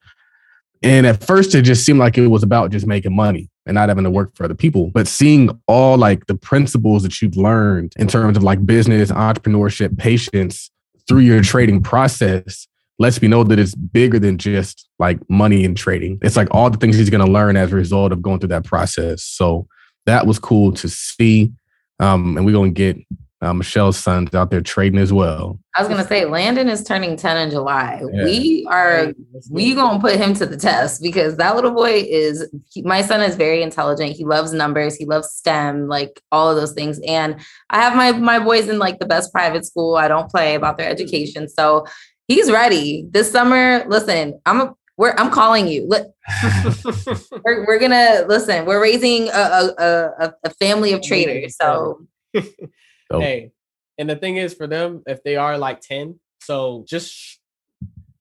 And 0.83 1.05
at 1.05 1.23
first, 1.23 1.53
it 1.53 1.61
just 1.61 1.85
seemed 1.85 1.99
like 1.99 2.17
it 2.17 2.27
was 2.27 2.41
about 2.41 2.71
just 2.71 2.87
making 2.87 3.15
money 3.15 3.49
and 3.67 3.75
not 3.75 3.89
having 3.89 4.03
to 4.03 4.09
work 4.09 4.35
for 4.35 4.45
other 4.45 4.55
people. 4.55 4.89
But 4.89 5.07
seeing 5.07 5.49
all 5.67 5.97
like 5.97 6.25
the 6.25 6.35
principles 6.35 7.03
that 7.03 7.21
you've 7.21 7.37
learned 7.37 7.93
in 7.97 8.07
terms 8.07 8.35
of 8.35 8.43
like 8.43 8.65
business, 8.65 9.11
entrepreneurship, 9.11 9.97
patience 9.97 10.71
through 11.07 11.19
your 11.19 11.43
trading 11.43 11.83
process 11.83 12.67
lets 12.97 13.21
me 13.21 13.27
know 13.27 13.43
that 13.43 13.59
it's 13.59 13.75
bigger 13.75 14.19
than 14.19 14.37
just 14.37 14.87
like 14.97 15.19
money 15.29 15.65
and 15.65 15.77
trading. 15.77 16.17
It's 16.21 16.35
like 16.35 16.47
all 16.51 16.69
the 16.69 16.77
things 16.77 16.95
he's 16.95 17.09
going 17.09 17.25
to 17.25 17.31
learn 17.31 17.57
as 17.57 17.71
a 17.71 17.75
result 17.75 18.11
of 18.11 18.21
going 18.21 18.39
through 18.39 18.49
that 18.49 18.65
process. 18.65 19.23
So 19.23 19.67
that 20.05 20.25
was 20.25 20.39
cool 20.39 20.71
to 20.73 20.89
see. 20.89 21.51
Um, 21.99 22.37
and 22.37 22.45
we're 22.45 22.53
gonna 22.53 22.71
get 22.71 22.97
uh, 23.41 23.53
Michelle's 23.53 23.97
sons 23.97 24.35
out 24.35 24.51
there 24.51 24.61
trading 24.61 24.99
as 24.99 25.11
well. 25.11 25.59
I 25.75 25.81
was 25.81 25.89
gonna 25.89 26.07
say 26.07 26.25
Landon 26.25 26.69
is 26.69 26.83
turning 26.83 27.15
10 27.15 27.37
in 27.37 27.49
July. 27.49 28.03
Yeah. 28.13 28.23
We 28.23 28.67
are 28.69 29.13
we 29.49 29.73
gonna 29.73 29.99
put 29.99 30.15
him 30.15 30.33
to 30.35 30.45
the 30.45 30.57
test 30.57 31.01
because 31.01 31.37
that 31.37 31.55
little 31.55 31.71
boy 31.71 32.05
is 32.07 32.47
he, 32.69 32.83
my 32.83 33.01
son 33.01 33.21
is 33.21 33.35
very 33.35 33.63
intelligent. 33.63 34.11
He 34.11 34.25
loves 34.25 34.53
numbers, 34.53 34.95
he 34.95 35.05
loves 35.05 35.31
STEM, 35.31 35.87
like 35.87 36.21
all 36.31 36.49
of 36.49 36.55
those 36.55 36.73
things. 36.73 36.99
And 37.07 37.39
I 37.71 37.81
have 37.81 37.95
my 37.95 38.11
my 38.11 38.37
boys 38.37 38.67
in 38.67 38.77
like 38.77 38.99
the 38.99 39.07
best 39.07 39.31
private 39.31 39.65
school. 39.65 39.95
I 39.95 40.07
don't 40.07 40.29
play 40.29 40.53
about 40.53 40.77
their 40.77 40.89
education. 40.89 41.49
So 41.49 41.87
he's 42.27 42.51
ready. 42.51 43.07
This 43.09 43.31
summer, 43.31 43.85
listen, 43.87 44.39
I'm 44.45 44.61
a 44.61 44.75
we're 44.97 45.15
I'm 45.17 45.31
calling 45.31 45.67
you. 45.67 45.89
we're, 47.43 47.65
we're 47.65 47.79
gonna 47.79 48.25
listen. 48.27 48.65
We're 48.65 48.81
raising 48.81 49.29
a 49.29 49.71
a, 49.79 50.33
a 50.43 50.49
family 50.59 50.93
of 50.93 51.01
traders. 51.01 51.55
So 51.59 52.05
Oh. 53.11 53.19
Hey, 53.19 53.51
and 53.97 54.09
the 54.09 54.15
thing 54.15 54.37
is 54.37 54.53
for 54.53 54.67
them, 54.67 55.03
if 55.05 55.23
they 55.23 55.35
are 55.35 55.57
like 55.57 55.81
10, 55.81 56.19
so 56.39 56.85
just 56.87 57.39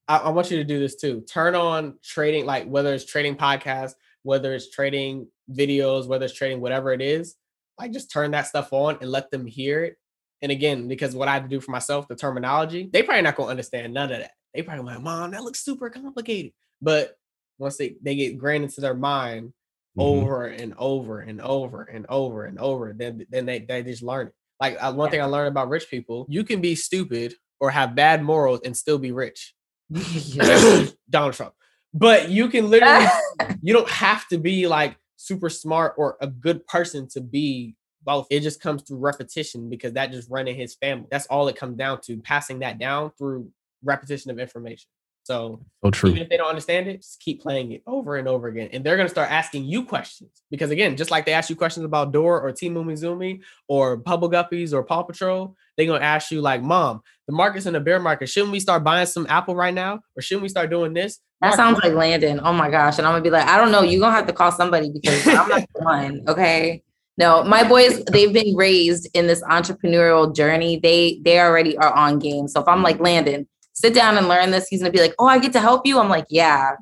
I, 0.07 0.16
I, 0.18 0.28
want 0.30 0.51
you 0.51 0.57
to 0.59 0.64
do 0.64 0.78
this 0.78 0.97
too. 0.97 1.24
Turn 1.30 1.55
on 1.55 1.99
trading, 2.03 2.45
like 2.45 2.66
whether 2.66 2.93
it's 2.93 3.07
trading 3.07 3.36
podcasts, 3.36 3.95
whether 4.22 4.53
it's 4.53 4.70
trading 4.70 5.28
videos, 5.51 6.07
whether 6.07 6.24
it's 6.24 6.34
trading 6.34 6.61
whatever 6.61 6.93
it 6.93 7.01
is, 7.01 7.36
like 7.78 7.93
just 7.93 8.11
turn 8.11 8.32
that 8.32 8.47
stuff 8.47 8.72
on 8.72 8.99
and 9.01 9.11
let 9.11 9.30
them 9.30 9.47
hear 9.47 9.84
it. 9.84 9.97
And 10.43 10.51
again, 10.51 10.88
because 10.88 11.14
what 11.14 11.28
I 11.28 11.34
have 11.34 11.45
to 11.45 11.49
do 11.49 11.61
for 11.61 11.70
myself, 11.70 12.09
the 12.09 12.16
terminology, 12.16 12.88
they 12.93 13.03
probably 13.03 13.22
not 13.22 13.36
gonna 13.36 13.51
understand 13.51 13.95
none 13.95 14.11
of 14.11 14.18
that. 14.18 14.32
They 14.53 14.62
probably 14.62 14.84
like, 14.84 15.03
mom, 15.03 15.30
that 15.30 15.45
looks 15.45 15.64
super 15.64 15.88
complicated. 15.91 16.53
But 16.82 17.16
once 17.59 17.76
they, 17.76 17.95
they 18.03 18.16
get 18.16 18.38
grained 18.38 18.64
into 18.64 18.80
their 18.80 18.95
mind 18.95 19.53
mm-hmm. 19.97 20.01
over 20.01 20.47
and 20.47 20.74
over 20.76 21.20
and 21.20 21.41
over 21.41 21.82
and 21.82 22.07
over 22.09 22.45
and 22.47 22.59
over, 22.59 22.93
then 22.93 23.26
then 23.30 23.47
they, 23.47 23.61
they 23.61 23.82
just 23.82 24.03
learn 24.03 24.28
it. 24.28 24.34
Like 24.61 24.77
uh, 24.81 24.93
one 24.93 25.11
thing 25.11 25.23
I 25.23 25.25
learned 25.25 25.49
about 25.49 25.69
rich 25.69 25.89
people, 25.91 26.27
you 26.29 26.45
can 26.45 26.61
be 26.61 26.75
stupid 26.75 27.35
or 27.61 27.71
have 27.71 27.95
bad 27.95 28.23
morals 28.23 28.61
and 28.65 28.77
still 28.77 28.99
be 28.99 29.13
rich. 29.13 29.55
Donald 31.11 31.35
Trump. 31.35 31.55
But 31.93 32.29
you 32.29 32.49
can 32.49 32.71
literally, 32.71 33.07
you 33.63 33.73
don't 33.73 33.89
have 33.89 34.29
to 34.29 34.39
be 34.39 34.67
like 34.67 34.97
super 35.17 35.49
smart 35.49 35.95
or 35.97 36.17
a 36.21 36.27
good 36.27 36.67
person 36.67 37.09
to 37.09 37.21
be 37.21 37.75
both. 38.03 38.27
It 38.31 38.41
just 38.41 38.61
comes 38.61 38.83
through 38.83 38.99
repetition 38.99 39.69
because 39.69 39.95
that 39.95 40.13
just 40.13 40.31
running 40.31 40.55
in 40.55 40.61
his 40.61 40.75
family. 40.75 41.07
That's 41.11 41.27
all 41.27 41.49
it 41.49 41.57
comes 41.57 41.77
down 41.77 42.01
to, 42.03 42.19
passing 42.19 42.61
that 42.61 42.79
down 42.79 43.13
through 43.19 43.51
repetition 43.83 44.31
of 44.31 44.39
information. 44.39 44.89
So, 45.25 45.61
so 45.85 45.91
true. 45.91 46.11
even 46.11 46.23
if 46.23 46.29
they 46.29 46.37
don't 46.37 46.49
understand 46.49 46.89
it, 46.89 47.03
just 47.03 47.21
keep 47.21 47.41
playing 47.41 47.73
it 47.73 47.83
over 47.87 48.16
and 48.16 48.27
over 48.27 48.49
again. 48.49 48.71
And 48.73 48.83
they're 48.83 48.97
going 48.97 49.07
to 49.07 49.12
start 49.12 49.31
asking 49.31 49.64
you 49.64 49.85
questions 49.85 50.31
because, 50.51 50.71
again, 50.71 50.97
just 50.97 51.11
like 51.11 51.27
they 51.27 51.33
ask 51.33 51.51
you 51.51 51.57
questions 51.57 51.85
about 51.85 52.12
Dora 52.12 52.41
or 52.41 52.53
Team 52.53 52.75
Umizoomi 52.75 53.41
or 53.68 53.97
Bubble 53.97 54.31
Guppies 54.31 54.73
or 54.73 54.83
Paw 54.83 55.03
Patrol, 55.03 55.57
they're 55.77 55.87
going 55.87 56.01
to 56.01 56.07
ask 56.07 56.31
you, 56.31 56.41
like, 56.41 56.62
Mom, 56.62 57.03
the 57.27 57.33
market's 57.33 57.66
in 57.66 57.75
a 57.75 57.81
bear 57.81 58.01
market. 58.01 58.29
Shouldn't 58.29 58.53
we 58.53 58.61
start 58.61 58.83
buying 58.83 59.07
some 59.07 59.27
Apple 59.29 59.55
right 59.55 59.75
now? 59.75 60.01
Or 60.16 60.23
shouldn't 60.23 60.43
we 60.43 60.49
start 60.49 60.71
doing 60.71 60.95
this? 60.95 61.21
That 61.41 61.55
sounds 61.55 61.79
like 61.83 61.93
Landon. 61.93 62.41
Oh 62.43 62.53
my 62.53 62.71
gosh. 62.71 62.99
And 62.99 63.07
I'm 63.07 63.12
going 63.12 63.23
to 63.23 63.31
be 63.31 63.33
like, 63.33 63.47
I 63.47 63.57
don't 63.57 63.73
know. 63.73 63.83
You're 63.83 64.01
going 64.01 64.12
to 64.12 64.16
have 64.16 64.27
to 64.27 64.33
call 64.33 64.53
somebody 64.53 64.91
because 64.91 65.27
I'm 65.27 65.49
not 65.49 65.66
the 65.75 65.85
one. 65.85 66.25
Okay. 66.29 66.83
No, 67.16 67.45
my 67.45 67.68
boys, 67.68 68.03
they've 68.07 68.33
been 68.33 68.57
raised 68.57 69.07
in 69.12 69.27
this 69.27 69.43
entrepreneurial 69.43 70.35
journey. 70.35 70.79
They 70.79 71.21
they 71.23 71.39
already 71.39 71.77
are 71.77 71.93
on 71.93 72.18
game. 72.18 72.49
So 72.49 72.62
if 72.62 72.68
I'm 72.68 72.83
like 72.83 72.99
Landon, 72.99 73.47
sit 73.81 73.95
down 73.95 74.18
and 74.18 74.28
learn 74.28 74.51
this. 74.51 74.68
He's 74.68 74.81
gonna 74.81 74.93
be 74.93 75.01
like, 75.01 75.14
oh, 75.18 75.26
I 75.26 75.39
get 75.39 75.53
to 75.55 75.61
help 75.61 75.87
you. 75.87 75.99
I'm 75.99 76.09
like, 76.09 76.26
yeah. 76.28 76.72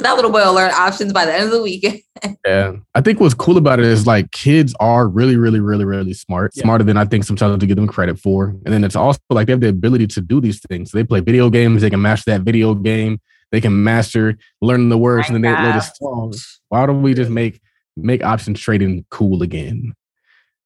That 0.00 0.16
little 0.16 0.32
boy 0.32 0.44
will 0.44 0.54
learn 0.54 0.72
options 0.72 1.12
by 1.12 1.24
the 1.24 1.32
end 1.32 1.44
of 1.44 1.50
the 1.52 1.62
week. 1.62 2.04
yeah, 2.46 2.72
I 2.94 3.00
think 3.00 3.20
what's 3.20 3.34
cool 3.34 3.56
about 3.56 3.78
it 3.78 3.84
is 3.84 4.08
like 4.08 4.32
kids 4.32 4.74
are 4.80 5.06
really, 5.06 5.36
really, 5.36 5.60
really, 5.60 5.84
really 5.84 6.12
smart, 6.14 6.50
yeah. 6.54 6.62
smarter 6.62 6.82
than 6.82 6.96
I 6.96 7.04
think 7.04 7.24
sometimes 7.24 7.60
to 7.60 7.66
give 7.66 7.76
them 7.76 7.86
credit 7.86 8.18
for. 8.18 8.48
And 8.48 8.74
then 8.74 8.82
it's 8.82 8.96
also 8.96 9.20
like 9.30 9.46
they 9.46 9.52
have 9.52 9.60
the 9.60 9.68
ability 9.68 10.08
to 10.08 10.20
do 10.20 10.40
these 10.40 10.60
things. 10.68 10.90
So 10.90 10.98
they 10.98 11.04
play 11.04 11.20
video 11.20 11.48
games. 11.48 11.82
They 11.82 11.90
can 11.90 12.02
master 12.02 12.32
that 12.32 12.40
video 12.42 12.74
game. 12.74 13.20
They 13.52 13.60
can 13.60 13.82
master 13.84 14.36
learning 14.60 14.88
the 14.88 14.98
words, 14.98 15.28
and 15.28 15.34
then 15.34 15.42
they 15.42 15.48
the 15.48 15.80
songs. 15.80 16.60
Why 16.68 16.84
don't 16.84 17.02
we 17.02 17.14
just 17.14 17.30
make 17.30 17.60
make 17.96 18.22
options 18.22 18.60
trading 18.60 19.06
cool 19.10 19.42
again? 19.42 19.94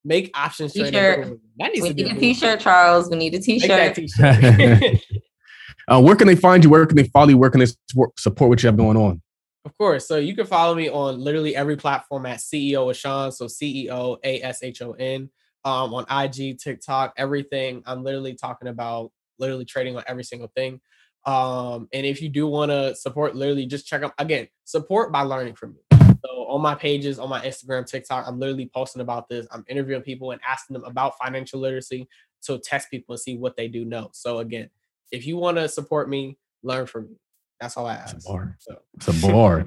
Make 0.04 0.30
options 0.34 0.72
trading. 0.72 1.22
Cool. 1.22 1.38
That 1.58 1.72
needs 1.72 1.82
we 1.82 1.88
to 1.90 1.94
be 1.94 2.02
need 2.04 2.16
a 2.16 2.18
t-shirt, 2.18 2.60
Charles. 2.60 3.08
We 3.08 3.16
need 3.16 3.34
a 3.34 3.40
t-shirt. 3.40 3.94
t-shirt. 3.94 5.00
Uh, 5.88 6.00
where 6.00 6.16
can 6.16 6.26
they 6.26 6.36
find 6.36 6.62
you? 6.64 6.70
Where 6.70 6.86
can 6.86 6.96
they 6.96 7.08
follow 7.08 7.28
you? 7.28 7.38
Where 7.38 7.50
can 7.50 7.60
they 7.60 7.66
support 8.18 8.50
what 8.50 8.62
you 8.62 8.66
have 8.68 8.76
going 8.76 8.96
on? 8.96 9.20
Of 9.64 9.76
course. 9.78 10.08
So 10.08 10.16
you 10.16 10.34
can 10.34 10.46
follow 10.46 10.74
me 10.74 10.88
on 10.88 11.20
literally 11.20 11.54
every 11.54 11.76
platform 11.76 12.26
at 12.26 12.38
CEO 12.38 12.90
Ashon. 12.90 13.32
So 13.32 13.46
C 13.46 13.84
E 13.84 13.90
O 13.90 14.18
A 14.24 14.42
S 14.42 14.62
H 14.62 14.82
O 14.82 14.92
N. 14.92 15.30
Um, 15.64 15.94
on 15.94 16.04
IG, 16.10 16.58
TikTok, 16.58 17.14
everything. 17.16 17.84
I'm 17.86 18.02
literally 18.02 18.34
talking 18.34 18.66
about 18.66 19.12
literally 19.38 19.64
trading 19.64 19.96
on 19.96 20.02
every 20.08 20.24
single 20.24 20.50
thing. 20.56 20.80
Um, 21.24 21.88
and 21.92 22.04
if 22.04 22.20
you 22.20 22.28
do 22.28 22.48
want 22.48 22.72
to 22.72 22.96
support, 22.96 23.36
literally 23.36 23.66
just 23.66 23.86
check 23.86 24.02
out 24.02 24.12
again, 24.18 24.48
support 24.64 25.12
by 25.12 25.22
learning 25.22 25.54
from 25.54 25.74
me. 25.74 25.80
So 26.24 26.46
on 26.48 26.60
my 26.60 26.74
pages, 26.74 27.18
on 27.18 27.28
my 27.28 27.40
Instagram, 27.44 27.86
TikTok, 27.86 28.26
I'm 28.26 28.40
literally 28.40 28.70
posting 28.74 29.02
about 29.02 29.28
this. 29.28 29.46
I'm 29.52 29.64
interviewing 29.68 30.02
people 30.02 30.32
and 30.32 30.40
asking 30.48 30.74
them 30.74 30.84
about 30.84 31.16
financial 31.22 31.60
literacy 31.60 32.08
to 32.46 32.58
test 32.58 32.90
people 32.90 33.12
and 33.12 33.20
see 33.20 33.36
what 33.36 33.56
they 33.56 33.68
do 33.68 33.84
know. 33.84 34.10
So 34.12 34.38
again, 34.38 34.68
if 35.12 35.26
you 35.26 35.36
want 35.36 35.58
to 35.58 35.68
support 35.68 36.08
me, 36.08 36.38
learn 36.62 36.86
from 36.86 37.10
me. 37.10 37.16
That's 37.60 37.76
all 37.76 37.86
I 37.86 37.94
ask. 37.94 38.16
It's 38.16 38.26
a 38.26 38.28
bar. 38.28 38.56
So. 38.58 38.76
It's 38.94 39.08
a 39.08 39.28
bar. 39.28 39.64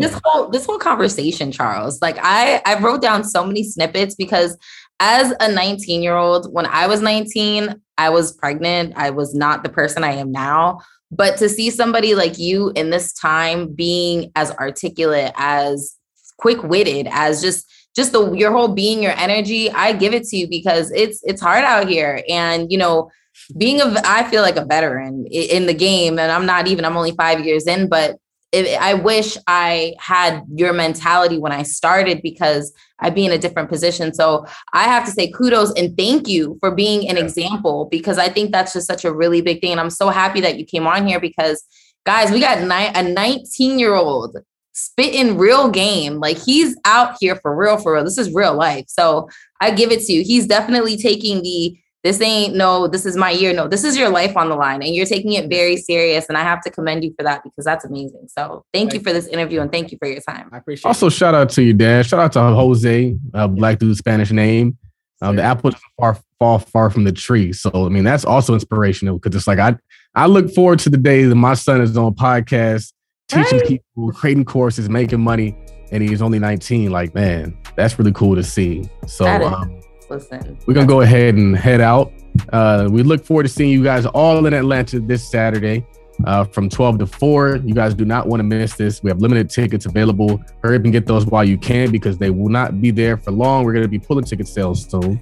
this 0.00 0.20
whole 0.24 0.48
this 0.48 0.66
whole 0.66 0.78
conversation, 0.78 1.52
Charles. 1.52 2.02
Like 2.02 2.18
I 2.20 2.60
I 2.66 2.80
wrote 2.80 3.00
down 3.00 3.22
so 3.22 3.46
many 3.46 3.62
snippets 3.62 4.16
because 4.16 4.58
as 4.98 5.32
a 5.38 5.52
19 5.52 6.02
year 6.02 6.16
old, 6.16 6.52
when 6.52 6.66
I 6.66 6.88
was 6.88 7.00
19, 7.00 7.80
I 7.96 8.10
was 8.10 8.32
pregnant. 8.32 8.94
I 8.96 9.10
was 9.10 9.36
not 9.36 9.62
the 9.62 9.68
person 9.68 10.02
I 10.02 10.14
am 10.14 10.32
now. 10.32 10.80
But 11.12 11.38
to 11.38 11.48
see 11.48 11.70
somebody 11.70 12.16
like 12.16 12.38
you 12.38 12.72
in 12.74 12.90
this 12.90 13.12
time 13.12 13.72
being 13.72 14.32
as 14.34 14.50
articulate, 14.52 15.32
as 15.36 15.96
quick 16.38 16.62
witted, 16.64 17.06
as 17.10 17.40
just 17.40 17.70
just 17.94 18.12
the 18.12 18.32
your 18.32 18.50
whole 18.50 18.68
being, 18.68 19.02
your 19.02 19.16
energy, 19.16 19.70
I 19.70 19.92
give 19.92 20.12
it 20.12 20.24
to 20.24 20.36
you 20.36 20.48
because 20.48 20.90
it's 20.90 21.20
it's 21.24 21.40
hard 21.40 21.64
out 21.64 21.88
here. 21.88 22.22
And 22.28 22.70
you 22.70 22.78
know, 22.78 23.10
being 23.56 23.80
a 23.80 24.00
I 24.04 24.28
feel 24.30 24.42
like 24.42 24.56
a 24.56 24.64
veteran 24.64 25.26
in 25.26 25.66
the 25.66 25.74
game, 25.74 26.18
and 26.18 26.30
I'm 26.30 26.46
not 26.46 26.66
even. 26.66 26.84
I'm 26.84 26.96
only 26.96 27.12
five 27.12 27.44
years 27.44 27.66
in, 27.66 27.88
but 27.88 28.16
it, 28.52 28.80
I 28.80 28.94
wish 28.94 29.36
I 29.46 29.94
had 29.98 30.42
your 30.54 30.72
mentality 30.72 31.38
when 31.38 31.52
I 31.52 31.62
started 31.62 32.22
because 32.22 32.72
I'd 33.00 33.14
be 33.14 33.26
in 33.26 33.32
a 33.32 33.38
different 33.38 33.68
position. 33.68 34.14
So 34.14 34.46
I 34.72 34.84
have 34.84 35.04
to 35.04 35.10
say 35.10 35.30
kudos 35.30 35.72
and 35.74 35.96
thank 35.96 36.28
you 36.28 36.56
for 36.60 36.74
being 36.74 37.08
an 37.08 37.18
example 37.18 37.88
because 37.90 38.18
I 38.18 38.28
think 38.28 38.50
that's 38.50 38.72
just 38.72 38.86
such 38.86 39.04
a 39.04 39.12
really 39.12 39.42
big 39.42 39.60
thing. 39.60 39.72
And 39.72 39.80
I'm 39.80 39.90
so 39.90 40.08
happy 40.08 40.40
that 40.40 40.58
you 40.58 40.64
came 40.64 40.86
on 40.86 41.06
here 41.06 41.20
because, 41.20 41.62
guys, 42.06 42.30
we 42.30 42.40
got 42.40 42.62
ni- 42.62 42.92
a 42.94 43.02
19 43.02 43.78
year 43.78 43.94
old 43.94 44.38
spitting 44.72 45.36
real 45.36 45.70
game. 45.70 46.14
Like 46.14 46.38
he's 46.38 46.76
out 46.84 47.16
here 47.20 47.36
for 47.36 47.54
real, 47.54 47.76
for 47.76 47.94
real. 47.94 48.04
This 48.04 48.18
is 48.18 48.32
real 48.32 48.54
life. 48.54 48.86
So 48.88 49.28
I 49.60 49.72
give 49.72 49.90
it 49.90 50.00
to 50.06 50.12
you. 50.12 50.22
He's 50.22 50.46
definitely 50.46 50.96
taking 50.96 51.42
the 51.42 51.78
this 52.04 52.20
ain't 52.20 52.54
no, 52.54 52.86
this 52.86 53.04
is 53.04 53.16
my 53.16 53.30
year. 53.30 53.52
No, 53.52 53.66
this 53.66 53.84
is 53.84 53.96
your 53.96 54.08
life 54.08 54.36
on 54.36 54.48
the 54.48 54.54
line 54.54 54.82
and 54.82 54.94
you're 54.94 55.06
taking 55.06 55.32
it 55.32 55.48
very 55.48 55.76
serious. 55.76 56.26
And 56.28 56.38
I 56.38 56.42
have 56.42 56.60
to 56.62 56.70
commend 56.70 57.04
you 57.04 57.12
for 57.18 57.24
that 57.24 57.42
because 57.42 57.64
that's 57.64 57.84
amazing. 57.84 58.28
So 58.28 58.64
thank, 58.72 58.90
thank 58.90 58.94
you 58.94 59.00
for 59.00 59.12
this 59.12 59.26
interview 59.26 59.60
and 59.60 59.70
thank 59.70 59.90
you 59.90 59.98
for 59.98 60.08
your 60.08 60.20
time. 60.20 60.48
I 60.52 60.58
appreciate 60.58 60.88
Also, 60.88 61.06
it. 61.08 61.12
shout 61.12 61.34
out 61.34 61.50
to 61.50 61.62
you, 61.62 61.72
Dan. 61.72 62.04
Shout 62.04 62.20
out 62.20 62.32
to 62.32 62.40
Jose, 62.40 63.16
uh, 63.34 63.48
Black 63.48 63.78
dude 63.78 63.96
Spanish 63.96 64.30
name. 64.30 64.78
Um, 65.20 65.34
the 65.34 65.42
apple 65.42 65.72
far 65.98 66.16
fall 66.38 66.60
far 66.60 66.90
from 66.90 67.02
the 67.02 67.10
tree. 67.10 67.52
So 67.52 67.70
I 67.74 67.88
mean 67.88 68.04
that's 68.04 68.24
also 68.24 68.54
inspirational 68.54 69.18
because 69.18 69.34
it's 69.34 69.48
like 69.48 69.58
I 69.58 69.76
I 70.14 70.26
look 70.26 70.54
forward 70.54 70.78
to 70.80 70.90
the 70.90 70.96
day 70.96 71.24
that 71.24 71.34
my 71.34 71.54
son 71.54 71.80
is 71.80 71.96
on 71.96 72.14
podcast 72.14 72.92
teaching 73.28 73.58
right. 73.58 73.68
people, 73.68 74.12
creating 74.12 74.44
courses, 74.44 74.88
making 74.88 75.20
money, 75.20 75.56
and 75.92 76.02
he's 76.02 76.22
only 76.22 76.38
19. 76.38 76.90
Like, 76.90 77.14
man, 77.14 77.56
that's 77.76 77.98
really 77.98 78.12
cool 78.12 78.34
to 78.34 78.42
see. 78.42 78.88
So 79.06 79.26
um, 79.26 79.77
listen. 80.08 80.58
We're 80.66 80.74
gonna 80.74 80.86
go 80.86 81.00
ahead 81.00 81.34
and 81.34 81.56
head 81.56 81.80
out. 81.80 82.12
Uh, 82.52 82.88
we 82.90 83.02
look 83.02 83.24
forward 83.24 83.44
to 83.44 83.48
seeing 83.48 83.70
you 83.70 83.82
guys 83.82 84.06
all 84.06 84.46
in 84.46 84.54
Atlanta 84.54 85.00
this 85.00 85.28
Saturday 85.28 85.84
uh, 86.24 86.44
from 86.44 86.68
12 86.68 86.98
to 86.98 87.06
4. 87.06 87.60
You 87.64 87.74
guys 87.74 87.94
do 87.94 88.04
not 88.04 88.26
want 88.26 88.40
to 88.40 88.44
miss 88.44 88.74
this. 88.74 89.02
We 89.02 89.10
have 89.10 89.20
limited 89.20 89.50
tickets 89.50 89.86
available. 89.86 90.40
Hurry 90.62 90.76
up 90.76 90.84
and 90.84 90.92
get 90.92 91.06
those 91.06 91.26
while 91.26 91.44
you 91.44 91.58
can 91.58 91.90
because 91.90 92.18
they 92.18 92.30
will 92.30 92.48
not 92.48 92.80
be 92.80 92.90
there 92.90 93.16
for 93.16 93.30
long. 93.30 93.64
We're 93.64 93.72
going 93.72 93.84
to 93.84 93.88
be 93.88 93.98
pulling 93.98 94.24
ticket 94.24 94.48
sales 94.48 94.88
soon. 94.88 95.20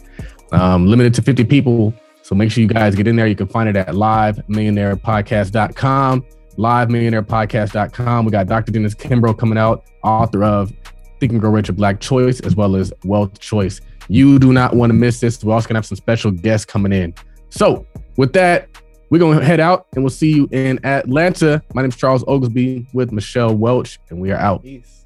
Um, 0.53 0.87
limited 0.87 1.15
to 1.15 1.23
50 1.23 1.45
people. 1.45 1.95
So 2.23 2.35
make 2.35 2.51
sure 2.51 2.63
you 2.63 2.69
guys 2.69 2.95
get 2.95 3.07
in 3.07 3.17
there. 3.17 3.27
You 3.27 3.37
can 3.37 3.47
find 3.47 3.69
it 3.69 3.77
at 3.77 3.89
livemillionairepodcast.com. 3.89 6.25
Livemillionairepodcast.com. 6.57 8.25
We 8.25 8.31
got 8.31 8.47
Dr. 8.47 8.73
Dennis 8.73 8.95
Kimbro 8.95 9.39
coming 9.39 9.59
out, 9.59 9.85
author 10.03 10.43
of 10.43 10.73
Think 11.21 11.33
and 11.33 11.41
Grow 11.41 11.51
Rich, 11.51 11.69
a 11.69 11.73
Black 11.73 12.01
Choice, 12.01 12.41
as 12.41 12.57
well 12.57 12.77
as 12.77 12.93
Wealth 13.05 13.39
Choice. 13.39 13.81
You 14.09 14.39
do 14.39 14.53
not 14.53 14.75
want 14.75 14.91
to 14.91 14.95
miss 14.95 15.21
this. 15.21 15.43
We're 15.43 15.55
also 15.55 15.69
going 15.69 15.75
to 15.75 15.79
have 15.79 15.87
some 15.87 15.97
special 15.97 16.31
guests 16.31 16.65
coming 16.65 16.93
in. 16.93 17.15
So, 17.49 17.87
with 18.17 18.33
that, 18.35 18.69
we're 19.11 19.19
going 19.19 19.39
to 19.39 19.45
head 19.45 19.61
out 19.61 19.87
and 19.95 20.03
we'll 20.03 20.11
see 20.11 20.33
you 20.33 20.49
in 20.53 20.85
Atlanta. 20.85 21.63
My 21.75 21.83
name 21.83 21.91
is 21.91 21.97
Charles 21.97 22.25
Oglesby 22.27 22.87
with 22.93 23.13
Michelle 23.13 23.55
Welch, 23.55 23.99
and 24.11 24.21
we 24.21 24.31
are 24.33 24.39
out. 24.39 24.63
Peace. 24.63 25.05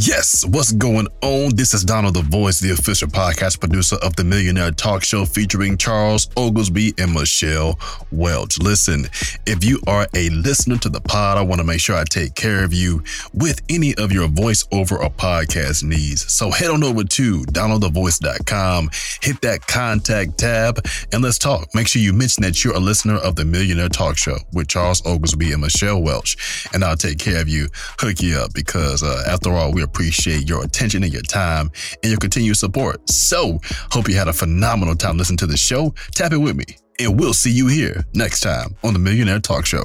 Yes, 0.00 0.46
what's 0.46 0.70
going 0.70 1.08
on? 1.22 1.56
This 1.56 1.74
is 1.74 1.82
Donald 1.82 2.14
the 2.14 2.22
Voice, 2.22 2.60
the 2.60 2.70
official 2.70 3.08
podcast 3.08 3.58
producer 3.58 3.96
of 3.96 4.14
the 4.14 4.22
Millionaire 4.22 4.70
Talk 4.70 5.02
Show 5.02 5.24
featuring 5.24 5.76
Charles 5.76 6.30
Oglesby 6.36 6.94
and 6.98 7.12
Michelle 7.12 7.76
Welch. 8.12 8.60
Listen, 8.60 9.06
if 9.44 9.64
you 9.64 9.80
are 9.88 10.06
a 10.14 10.28
listener 10.30 10.76
to 10.78 10.88
the 10.88 11.00
pod, 11.00 11.36
I 11.36 11.42
want 11.42 11.60
to 11.60 11.66
make 11.66 11.80
sure 11.80 11.96
I 11.96 12.04
take 12.04 12.36
care 12.36 12.62
of 12.62 12.72
you 12.72 13.02
with 13.34 13.60
any 13.68 13.92
of 13.96 14.12
your 14.12 14.28
voiceover 14.28 15.00
or 15.00 15.10
podcast 15.10 15.82
needs. 15.82 16.32
So 16.32 16.52
head 16.52 16.70
on 16.70 16.84
over 16.84 17.02
to 17.02 17.40
donaldthevoice.com, 17.46 18.90
hit 19.20 19.40
that 19.40 19.66
contact 19.66 20.38
tab, 20.38 20.78
and 21.12 21.24
let's 21.24 21.38
talk. 21.38 21.74
Make 21.74 21.88
sure 21.88 22.00
you 22.00 22.12
mention 22.12 22.44
that 22.44 22.62
you're 22.62 22.76
a 22.76 22.78
listener 22.78 23.16
of 23.16 23.34
the 23.34 23.44
Millionaire 23.44 23.88
Talk 23.88 24.16
Show 24.16 24.36
with 24.52 24.68
Charles 24.68 25.04
Oglesby 25.04 25.50
and 25.50 25.60
Michelle 25.60 26.00
Welch, 26.00 26.68
and 26.72 26.84
I'll 26.84 26.96
take 26.96 27.18
care 27.18 27.42
of 27.42 27.48
you, 27.48 27.66
hook 27.98 28.22
you 28.22 28.38
up, 28.38 28.54
because 28.54 29.02
uh, 29.02 29.24
after 29.26 29.50
all, 29.50 29.72
we're 29.72 29.87
appreciate 29.88 30.48
your 30.48 30.64
attention 30.64 31.02
and 31.02 31.12
your 31.12 31.22
time 31.22 31.70
and 32.02 32.10
your 32.10 32.18
continued 32.18 32.56
support. 32.56 33.08
So, 33.08 33.58
hope 33.90 34.08
you 34.08 34.14
had 34.14 34.28
a 34.28 34.32
phenomenal 34.32 34.94
time 34.94 35.16
listening 35.16 35.38
to 35.38 35.46
the 35.46 35.56
show. 35.56 35.94
Tap 36.12 36.32
it 36.32 36.38
with 36.38 36.56
me, 36.56 36.66
and 37.00 37.18
we'll 37.18 37.34
see 37.34 37.50
you 37.50 37.66
here 37.66 38.04
next 38.14 38.40
time 38.40 38.76
on 38.84 38.92
the 38.92 38.98
Millionaire 38.98 39.40
Talk 39.40 39.66
Show. 39.66 39.84